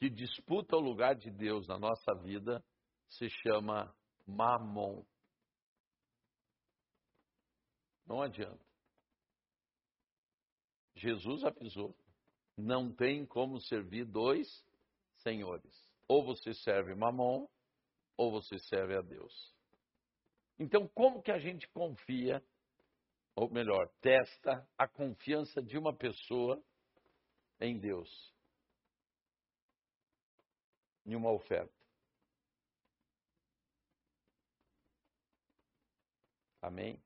que 0.00 0.10
disputa 0.10 0.76
o 0.76 0.80
lugar 0.80 1.14
de 1.14 1.30
Deus 1.30 1.68
na 1.68 1.78
nossa 1.78 2.12
vida 2.16 2.64
se 3.08 3.28
chama 3.30 3.94
Mamon. 4.26 5.04
Não 8.12 8.20
adianta. 8.20 8.62
Jesus 10.94 11.42
avisou: 11.44 11.96
não 12.58 12.92
tem 12.94 13.24
como 13.24 13.58
servir 13.58 14.04
dois 14.04 14.46
senhores. 15.22 15.88
Ou 16.06 16.22
você 16.22 16.52
serve 16.52 16.94
Mamon, 16.94 17.48
ou 18.14 18.30
você 18.30 18.58
serve 18.58 18.98
a 18.98 19.00
Deus. 19.00 19.56
Então, 20.58 20.86
como 20.88 21.22
que 21.22 21.30
a 21.30 21.38
gente 21.38 21.66
confia, 21.70 22.44
ou 23.34 23.50
melhor, 23.50 23.88
testa 24.02 24.68
a 24.76 24.86
confiança 24.86 25.62
de 25.62 25.78
uma 25.78 25.96
pessoa 25.96 26.62
em 27.58 27.78
Deus? 27.78 28.30
em 31.04 31.16
uma 31.16 31.32
oferta. 31.32 31.74
Amém? 36.60 37.02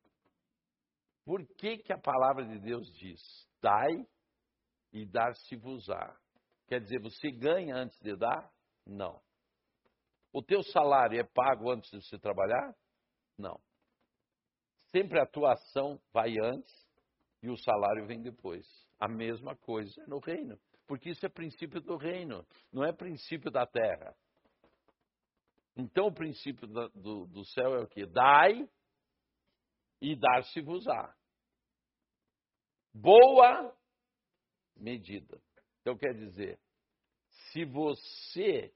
Por 1.26 1.44
que, 1.56 1.78
que 1.78 1.92
a 1.92 1.98
palavra 1.98 2.46
de 2.46 2.60
Deus 2.60 2.88
diz: 2.94 3.20
dai 3.60 4.06
e 4.92 5.04
dar-se-vos-á? 5.04 6.16
Quer 6.68 6.80
dizer, 6.80 7.00
você 7.00 7.32
ganha 7.32 7.74
antes 7.74 7.98
de 7.98 8.16
dar? 8.16 8.48
Não. 8.86 9.20
O 10.32 10.40
teu 10.40 10.62
salário 10.62 11.18
é 11.18 11.24
pago 11.24 11.70
antes 11.70 11.90
de 11.90 12.00
você 12.00 12.16
trabalhar? 12.18 12.72
Não. 13.36 13.60
Sempre 14.92 15.20
a 15.20 15.26
tua 15.26 15.54
ação 15.54 16.00
vai 16.12 16.34
antes 16.40 16.72
e 17.42 17.50
o 17.50 17.56
salário 17.56 18.06
vem 18.06 18.22
depois. 18.22 18.64
A 19.00 19.08
mesma 19.08 19.56
coisa 19.56 20.06
no 20.06 20.20
reino. 20.20 20.56
Porque 20.86 21.10
isso 21.10 21.26
é 21.26 21.28
princípio 21.28 21.80
do 21.80 21.96
reino, 21.96 22.46
não 22.72 22.84
é 22.84 22.92
princípio 22.92 23.50
da 23.50 23.66
terra. 23.66 24.14
Então 25.76 26.06
o 26.06 26.14
princípio 26.14 26.66
do, 26.68 27.26
do, 27.26 27.44
céu 27.46 27.74
é 27.74 27.80
o 27.80 27.88
que? 27.88 28.06
Dai 28.06 28.68
e 30.00 30.14
dar-se-vos-á. 30.14 31.15
Boa 32.98 33.76
medida. 34.74 35.38
Então 35.80 35.98
quer 35.98 36.14
dizer, 36.14 36.58
se 37.28 37.62
você 37.62 38.74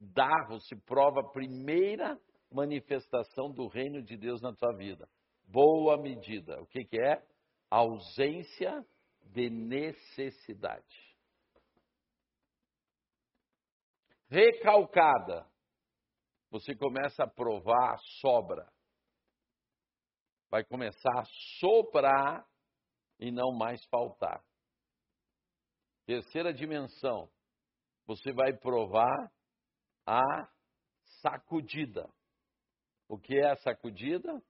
dá, 0.00 0.46
você 0.48 0.74
prova 0.74 1.20
a 1.20 1.30
primeira 1.30 2.20
manifestação 2.50 3.52
do 3.52 3.68
reino 3.68 4.02
de 4.02 4.16
Deus 4.16 4.42
na 4.42 4.52
tua 4.52 4.74
vida. 4.76 5.08
Boa 5.44 5.96
medida. 5.96 6.60
O 6.62 6.66
que, 6.66 6.84
que 6.84 7.00
é? 7.00 7.24
Ausência 7.70 8.84
de 9.22 9.48
necessidade. 9.48 11.16
Recalcada. 14.28 15.48
Você 16.50 16.74
começa 16.74 17.22
a 17.22 17.30
provar 17.30 17.94
a 17.94 17.98
sobra. 18.20 18.68
Vai 20.50 20.64
começar 20.64 21.20
a 21.20 21.24
sobrar 21.60 22.44
e 23.18 23.30
não 23.30 23.52
mais 23.52 23.84
faltar. 23.86 24.44
Terceira 26.06 26.52
dimensão. 26.52 27.30
Você 28.06 28.32
vai 28.32 28.52
provar 28.52 29.32
a 30.06 30.22
sacudida. 31.22 32.08
O 33.08 33.18
que 33.18 33.36
é 33.38 33.50
a 33.50 33.56
sacudida? 33.56 34.42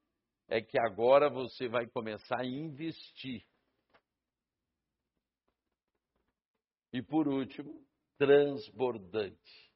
É 0.48 0.60
que 0.60 0.78
agora 0.78 1.30
você 1.30 1.68
vai 1.68 1.86
começar 1.86 2.40
a 2.40 2.46
investir. 2.46 3.46
E 6.92 7.02
por 7.02 7.28
último, 7.28 7.84
transbordante. 8.18 9.72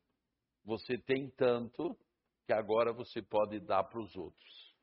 Você 0.64 0.98
tem 0.98 1.30
tanto 1.30 1.96
que 2.46 2.52
agora 2.52 2.92
você 2.92 3.22
pode 3.22 3.60
dar 3.60 3.84
para 3.84 4.00
os 4.00 4.14
outros. 4.16 4.76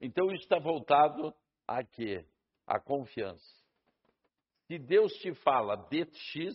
Então 0.00 0.26
isso 0.26 0.42
está 0.42 0.58
voltado 0.58 1.34
a 1.66 1.82
quê? 1.84 2.26
A 2.66 2.80
confiança. 2.80 3.66
Se 4.66 4.78
Deus 4.78 5.12
te 5.14 5.32
fala 5.34 5.76
de 5.76 6.04
X, 6.12 6.54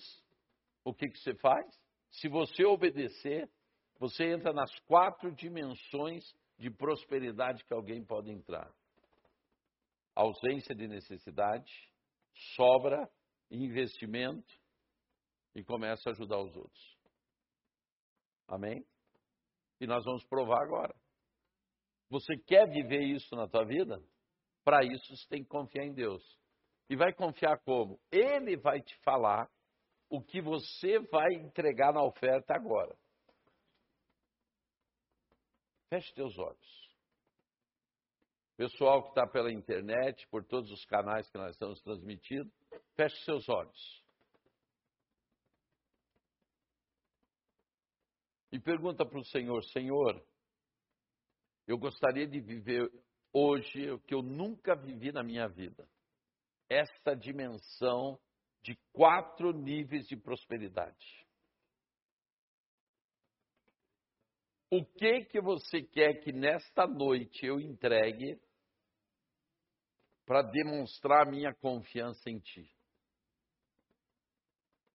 o 0.84 0.94
que, 0.94 1.08
que 1.08 1.20
você 1.20 1.34
faz? 1.36 1.66
Se 2.12 2.28
você 2.28 2.66
obedecer, 2.66 3.50
você 3.98 4.26
entra 4.26 4.52
nas 4.52 4.72
quatro 4.82 5.34
dimensões 5.34 6.24
de 6.58 6.70
prosperidade 6.70 7.64
que 7.64 7.74
alguém 7.74 8.04
pode 8.04 8.30
entrar: 8.30 8.72
ausência 10.14 10.76
de 10.76 10.88
necessidade, 10.88 11.72
sobra, 12.56 13.10
investimento 13.50 14.54
e 15.56 15.64
começa 15.64 16.10
a 16.10 16.14
ajudar 16.14 16.40
os 16.40 16.56
outros. 16.56 16.98
Amém? 18.48 18.86
E 19.80 19.88
nós 19.88 20.04
vamos 20.04 20.24
provar 20.26 20.62
agora. 20.64 20.96
Você 22.10 22.38
quer 22.46 22.70
viver 22.70 23.04
isso 23.04 23.36
na 23.36 23.48
tua 23.48 23.66
vida? 23.66 24.02
Para 24.64 24.84
isso 24.86 25.16
você 25.16 25.28
tem 25.28 25.44
que 25.44 25.50
confiar 25.50 25.86
em 25.86 25.94
Deus. 25.94 26.24
E 26.90 26.96
vai 26.96 27.14
confiar 27.14 27.58
como? 27.60 28.00
Ele 28.12 28.58
vai 28.58 28.82
te 28.82 28.96
falar 29.04 29.50
o 30.10 30.22
que 30.22 30.42
você 30.42 31.00
vai 31.00 31.34
entregar 31.36 31.94
na 31.94 32.04
oferta 32.04 32.54
agora. 32.54 32.96
Feche 35.90 36.14
teus 36.14 36.38
olhos. 36.38 36.82
Pessoal 38.58 39.04
que 39.04 39.10
está 39.10 39.26
pela 39.26 39.52
internet, 39.52 40.28
por 40.28 40.46
todos 40.46 40.70
os 40.70 40.86
canais 40.86 41.30
que 41.30 41.38
nós 41.38 41.52
estamos 41.52 41.82
transmitindo, 41.82 42.52
feche 42.96 43.18
seus 43.24 43.48
olhos. 43.50 44.04
E 48.52 48.60
pergunta 48.60 49.06
para 49.06 49.18
o 49.18 49.26
Senhor: 49.26 49.64
Senhor, 49.66 50.22
eu 51.66 51.78
gostaria 51.78 52.28
de 52.28 52.40
viver 52.40 52.92
hoje 53.34 53.92
o 53.92 54.00
que 54.00 54.14
eu 54.14 54.22
nunca 54.22 54.76
vivi 54.76 55.12
na 55.12 55.24
minha 55.24 55.48
vida. 55.48 55.88
Esta 56.70 57.16
dimensão 57.16 58.20
de 58.64 58.76
quatro 58.94 59.52
níveis 59.52 60.08
de 60.08 60.16
prosperidade. 60.16 61.28
O 64.70 64.86
que 64.86 65.26
que 65.26 65.42
você 65.42 65.82
quer 65.82 66.22
que 66.22 66.32
nesta 66.32 66.88
noite 66.88 67.46
eu 67.46 67.60
entregue 67.60 68.40
para 70.26 70.42
demonstrar 70.44 71.30
minha 71.30 71.54
confiança 71.54 72.30
em 72.30 72.40
ti? 72.40 72.74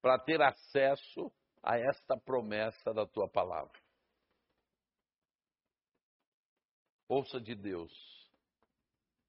Para 0.00 0.18
ter 0.18 0.40
acesso 0.40 1.30
a 1.62 1.76
esta 1.76 2.16
promessa 2.16 2.94
da 2.94 3.06
tua 3.06 3.28
palavra. 3.28 3.78
Ouça 7.08 7.38
de 7.38 7.54
Deus. 7.54 8.15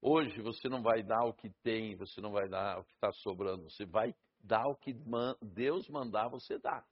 Hoje 0.00 0.40
você 0.40 0.68
não 0.68 0.82
vai 0.82 1.02
dar 1.02 1.24
o 1.24 1.34
que 1.34 1.50
tem, 1.62 1.96
você 1.96 2.20
não 2.20 2.30
vai 2.30 2.48
dar 2.48 2.78
o 2.78 2.84
que 2.84 2.92
está 2.92 3.12
sobrando, 3.12 3.68
você 3.68 3.84
vai 3.84 4.14
dar 4.40 4.66
o 4.68 4.76
que 4.76 4.94
Deus 5.42 5.88
mandar 5.88 6.28
você 6.28 6.58
dar. 6.58 6.86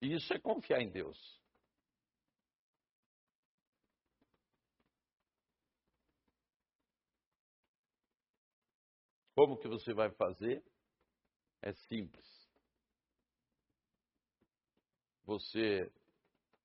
E 0.00 0.14
isso 0.14 0.32
é 0.32 0.38
confiar 0.38 0.80
em 0.80 0.90
Deus. 0.90 1.18
Como 9.34 9.56
que 9.56 9.68
você 9.68 9.94
vai 9.94 10.10
fazer? 10.10 10.64
É 11.62 11.72
simples. 11.72 12.26
Você 15.24 15.92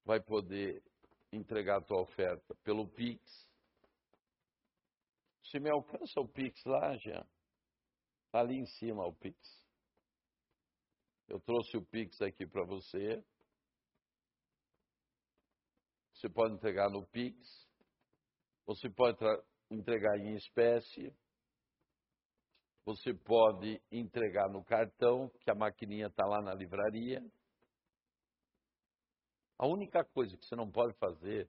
vai 0.04 0.20
poder 0.20 0.84
entregar 1.32 1.78
a 1.78 1.82
tua 1.82 2.02
oferta 2.02 2.56
pelo 2.64 2.88
Pix. 2.88 3.48
Se 5.54 5.60
me 5.60 5.70
alcança 5.70 6.20
o 6.20 6.28
Pix 6.28 6.64
lá, 6.66 6.98
já. 6.98 7.24
Está 8.26 8.40
ali 8.40 8.58
em 8.58 8.66
cima 8.66 9.06
o 9.06 9.14
Pix. 9.14 9.38
Eu 11.28 11.40
trouxe 11.42 11.78
o 11.78 11.86
Pix 11.86 12.20
aqui 12.24 12.48
para 12.48 12.66
você. 12.66 13.24
Você 16.12 16.28
pode 16.28 16.56
entregar 16.56 16.90
no 16.90 17.06
Pix. 17.06 17.38
Você 18.66 18.90
pode 18.90 19.20
entregar 19.70 20.18
em 20.18 20.34
espécie. 20.34 21.16
Você 22.86 23.14
pode 23.14 23.80
entregar 23.92 24.50
no 24.50 24.66
cartão, 24.66 25.30
que 25.42 25.52
a 25.52 25.56
maquininha 25.56 26.08
está 26.08 26.26
lá 26.26 26.42
na 26.42 26.56
livraria. 26.56 27.24
A 29.60 29.68
única 29.68 30.04
coisa 30.04 30.36
que 30.36 30.48
você 30.48 30.56
não 30.56 30.72
pode 30.72 30.98
fazer 30.98 31.48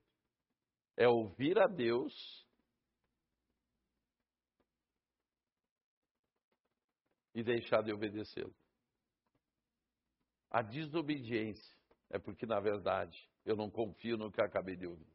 é 0.95 1.07
ouvir 1.07 1.57
a 1.57 1.65
Deus 1.65 2.44
e 7.35 7.43
deixar 7.43 7.83
de 7.83 7.91
obedecê-lo. 7.91 8.55
A 10.49 10.61
desobediência 10.61 11.75
é 12.09 12.17
porque, 12.17 12.45
na 12.45 12.61
verdade, 12.61 13.29
eu 13.45 13.57
não 13.57 13.69
confio 13.69 14.17
no 14.17 14.31
que 14.31 14.41
acabei 14.41 14.77
de 14.77 14.87
ouvir. 14.87 15.13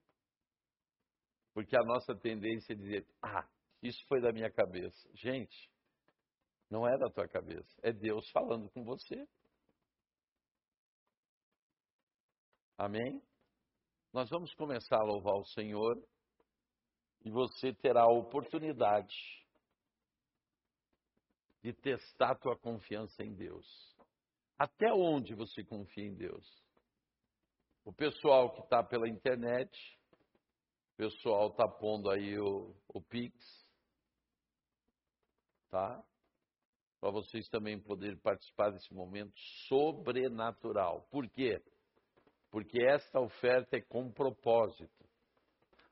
Porque 1.55 1.75
a 1.75 1.83
nossa 1.83 2.15
tendência 2.15 2.75
é 2.75 2.77
dizer: 2.77 3.07
ah, 3.23 3.49
isso 3.83 4.05
foi 4.07 4.21
da 4.21 4.33
minha 4.33 4.53
cabeça. 4.53 5.09
Gente, 5.15 5.71
não 6.71 6.87
é 6.87 6.97
da 6.99 7.09
tua 7.09 7.27
cabeça, 7.27 7.81
é 7.83 7.91
Deus 7.91 8.29
falando 8.31 8.71
com 8.71 8.85
você. 8.85 9.27
Amém? 12.77 13.23
Nós 14.13 14.29
vamos 14.29 14.55
começar 14.55 14.97
a 14.97 15.05
louvar 15.05 15.37
o 15.37 15.45
Senhor 15.47 15.97
e 17.23 17.31
você 17.31 17.75
terá 17.75 18.03
a 18.03 18.13
oportunidade 18.13 19.15
de 21.63 21.73
testar 21.73 22.35
tua 22.37 22.57
confiança 22.57 23.23
em 23.23 23.35
Deus. 23.35 23.67
Até 24.59 24.93
onde 24.93 25.35
você 25.35 25.65
confia 25.65 26.05
em 26.05 26.15
Deus? 26.15 26.47
O 27.85 27.93
pessoal 27.93 28.53
que 28.55 28.61
está 28.61 28.83
pela 28.83 29.09
internet, 29.09 29.99
o 30.93 30.97
pessoal 30.97 31.49
está 31.49 31.67
pondo 31.67 32.11
aí 32.11 32.39
o, 32.39 32.75
o 32.89 33.01
Pix, 33.01 33.35
tá? 35.71 36.05
para 37.01 37.11
vocês 37.11 37.49
também 37.49 37.81
poderem 37.81 38.19
participar 38.19 38.71
desse 38.71 38.93
momento 38.93 39.33
sobrenatural. 39.67 41.09
Por 41.11 41.29
quê? 41.31 41.63
Porque 42.51 42.83
esta 42.83 43.19
oferta 43.19 43.77
é 43.77 43.81
com 43.81 44.13
propósito. 44.13 45.09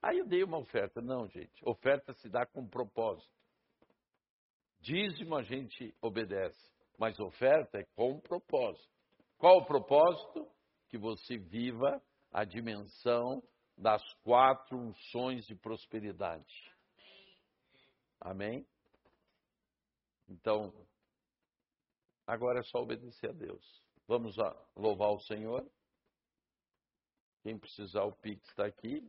Aí 0.03 0.19
eu 0.19 0.27
dei 0.27 0.45
uma 0.45 0.59
oferta. 0.59 1.01
Não, 1.01 1.27
gente. 1.29 1.65
Oferta 1.65 2.13
se 2.15 2.29
dá 2.29 2.45
com 2.45 2.69
propósito. 2.69 3.38
Dízimo 4.81 5.37
a 5.37 5.43
gente 5.43 5.95
obedece, 6.01 6.71
mas 6.99 7.19
oferta 7.19 7.79
é 7.79 7.85
com 7.95 8.21
propósito. 8.21 8.89
Qual 9.37 9.59
o 9.59 9.67
propósito? 9.67 10.49
Que 10.89 10.97
você 10.97 11.37
viva 11.37 12.03
a 12.33 12.45
dimensão 12.45 13.43
das 13.77 14.03
quatro 14.23 14.77
unções 14.77 15.47
de 15.47 15.55
prosperidade. 15.55 16.75
Amém? 18.21 18.67
Então, 20.29 20.73
agora 22.27 22.61
é 22.61 22.63
só 22.65 22.79
obedecer 22.79 23.31
a 23.31 23.33
Deus. 23.33 23.83
Vamos 24.07 24.37
louvar 24.75 25.11
o 25.11 25.21
Senhor. 25.21 25.65
Quem 27.43 27.59
precisar, 27.59 28.05
o 28.05 28.13
Pix 28.13 28.47
está 28.49 28.67
aqui. 28.67 29.09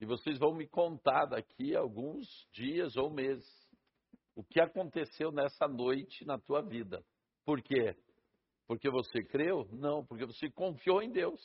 E 0.00 0.06
vocês 0.06 0.38
vão 0.38 0.54
me 0.54 0.66
contar 0.66 1.26
daqui 1.26 1.74
alguns 1.74 2.28
dias 2.52 2.96
ou 2.96 3.10
meses 3.10 3.67
o 4.38 4.44
que 4.44 4.60
aconteceu 4.60 5.32
nessa 5.32 5.66
noite 5.66 6.24
na 6.24 6.38
tua 6.38 6.62
vida. 6.62 7.04
Por 7.44 7.60
quê? 7.60 7.96
Porque 8.68 8.88
você 8.88 9.20
creu? 9.24 9.66
Não, 9.72 10.06
porque 10.06 10.24
você 10.24 10.48
confiou 10.48 11.02
em 11.02 11.10
Deus. 11.10 11.40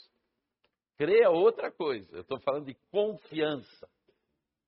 Crer 0.96 1.24
é 1.24 1.28
outra 1.28 1.72
coisa. 1.72 2.16
Eu 2.16 2.22
estou 2.22 2.40
falando 2.42 2.68
de 2.68 2.76
confiança. 2.92 3.90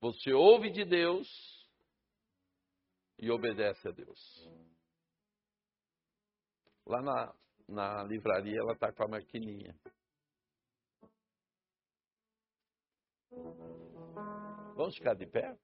Você 0.00 0.32
ouve 0.32 0.72
de 0.72 0.84
Deus 0.84 1.28
e 3.16 3.30
obedece 3.30 3.86
a 3.86 3.92
Deus. 3.92 4.18
Lá 6.84 7.00
na, 7.00 7.34
na 7.68 8.02
livraria 8.02 8.58
ela 8.58 8.72
está 8.72 8.92
com 8.92 9.04
a 9.04 9.08
maquininha. 9.08 9.72
Vamos 14.74 14.96
ficar 14.96 15.14
de 15.14 15.26
pé? 15.26 15.56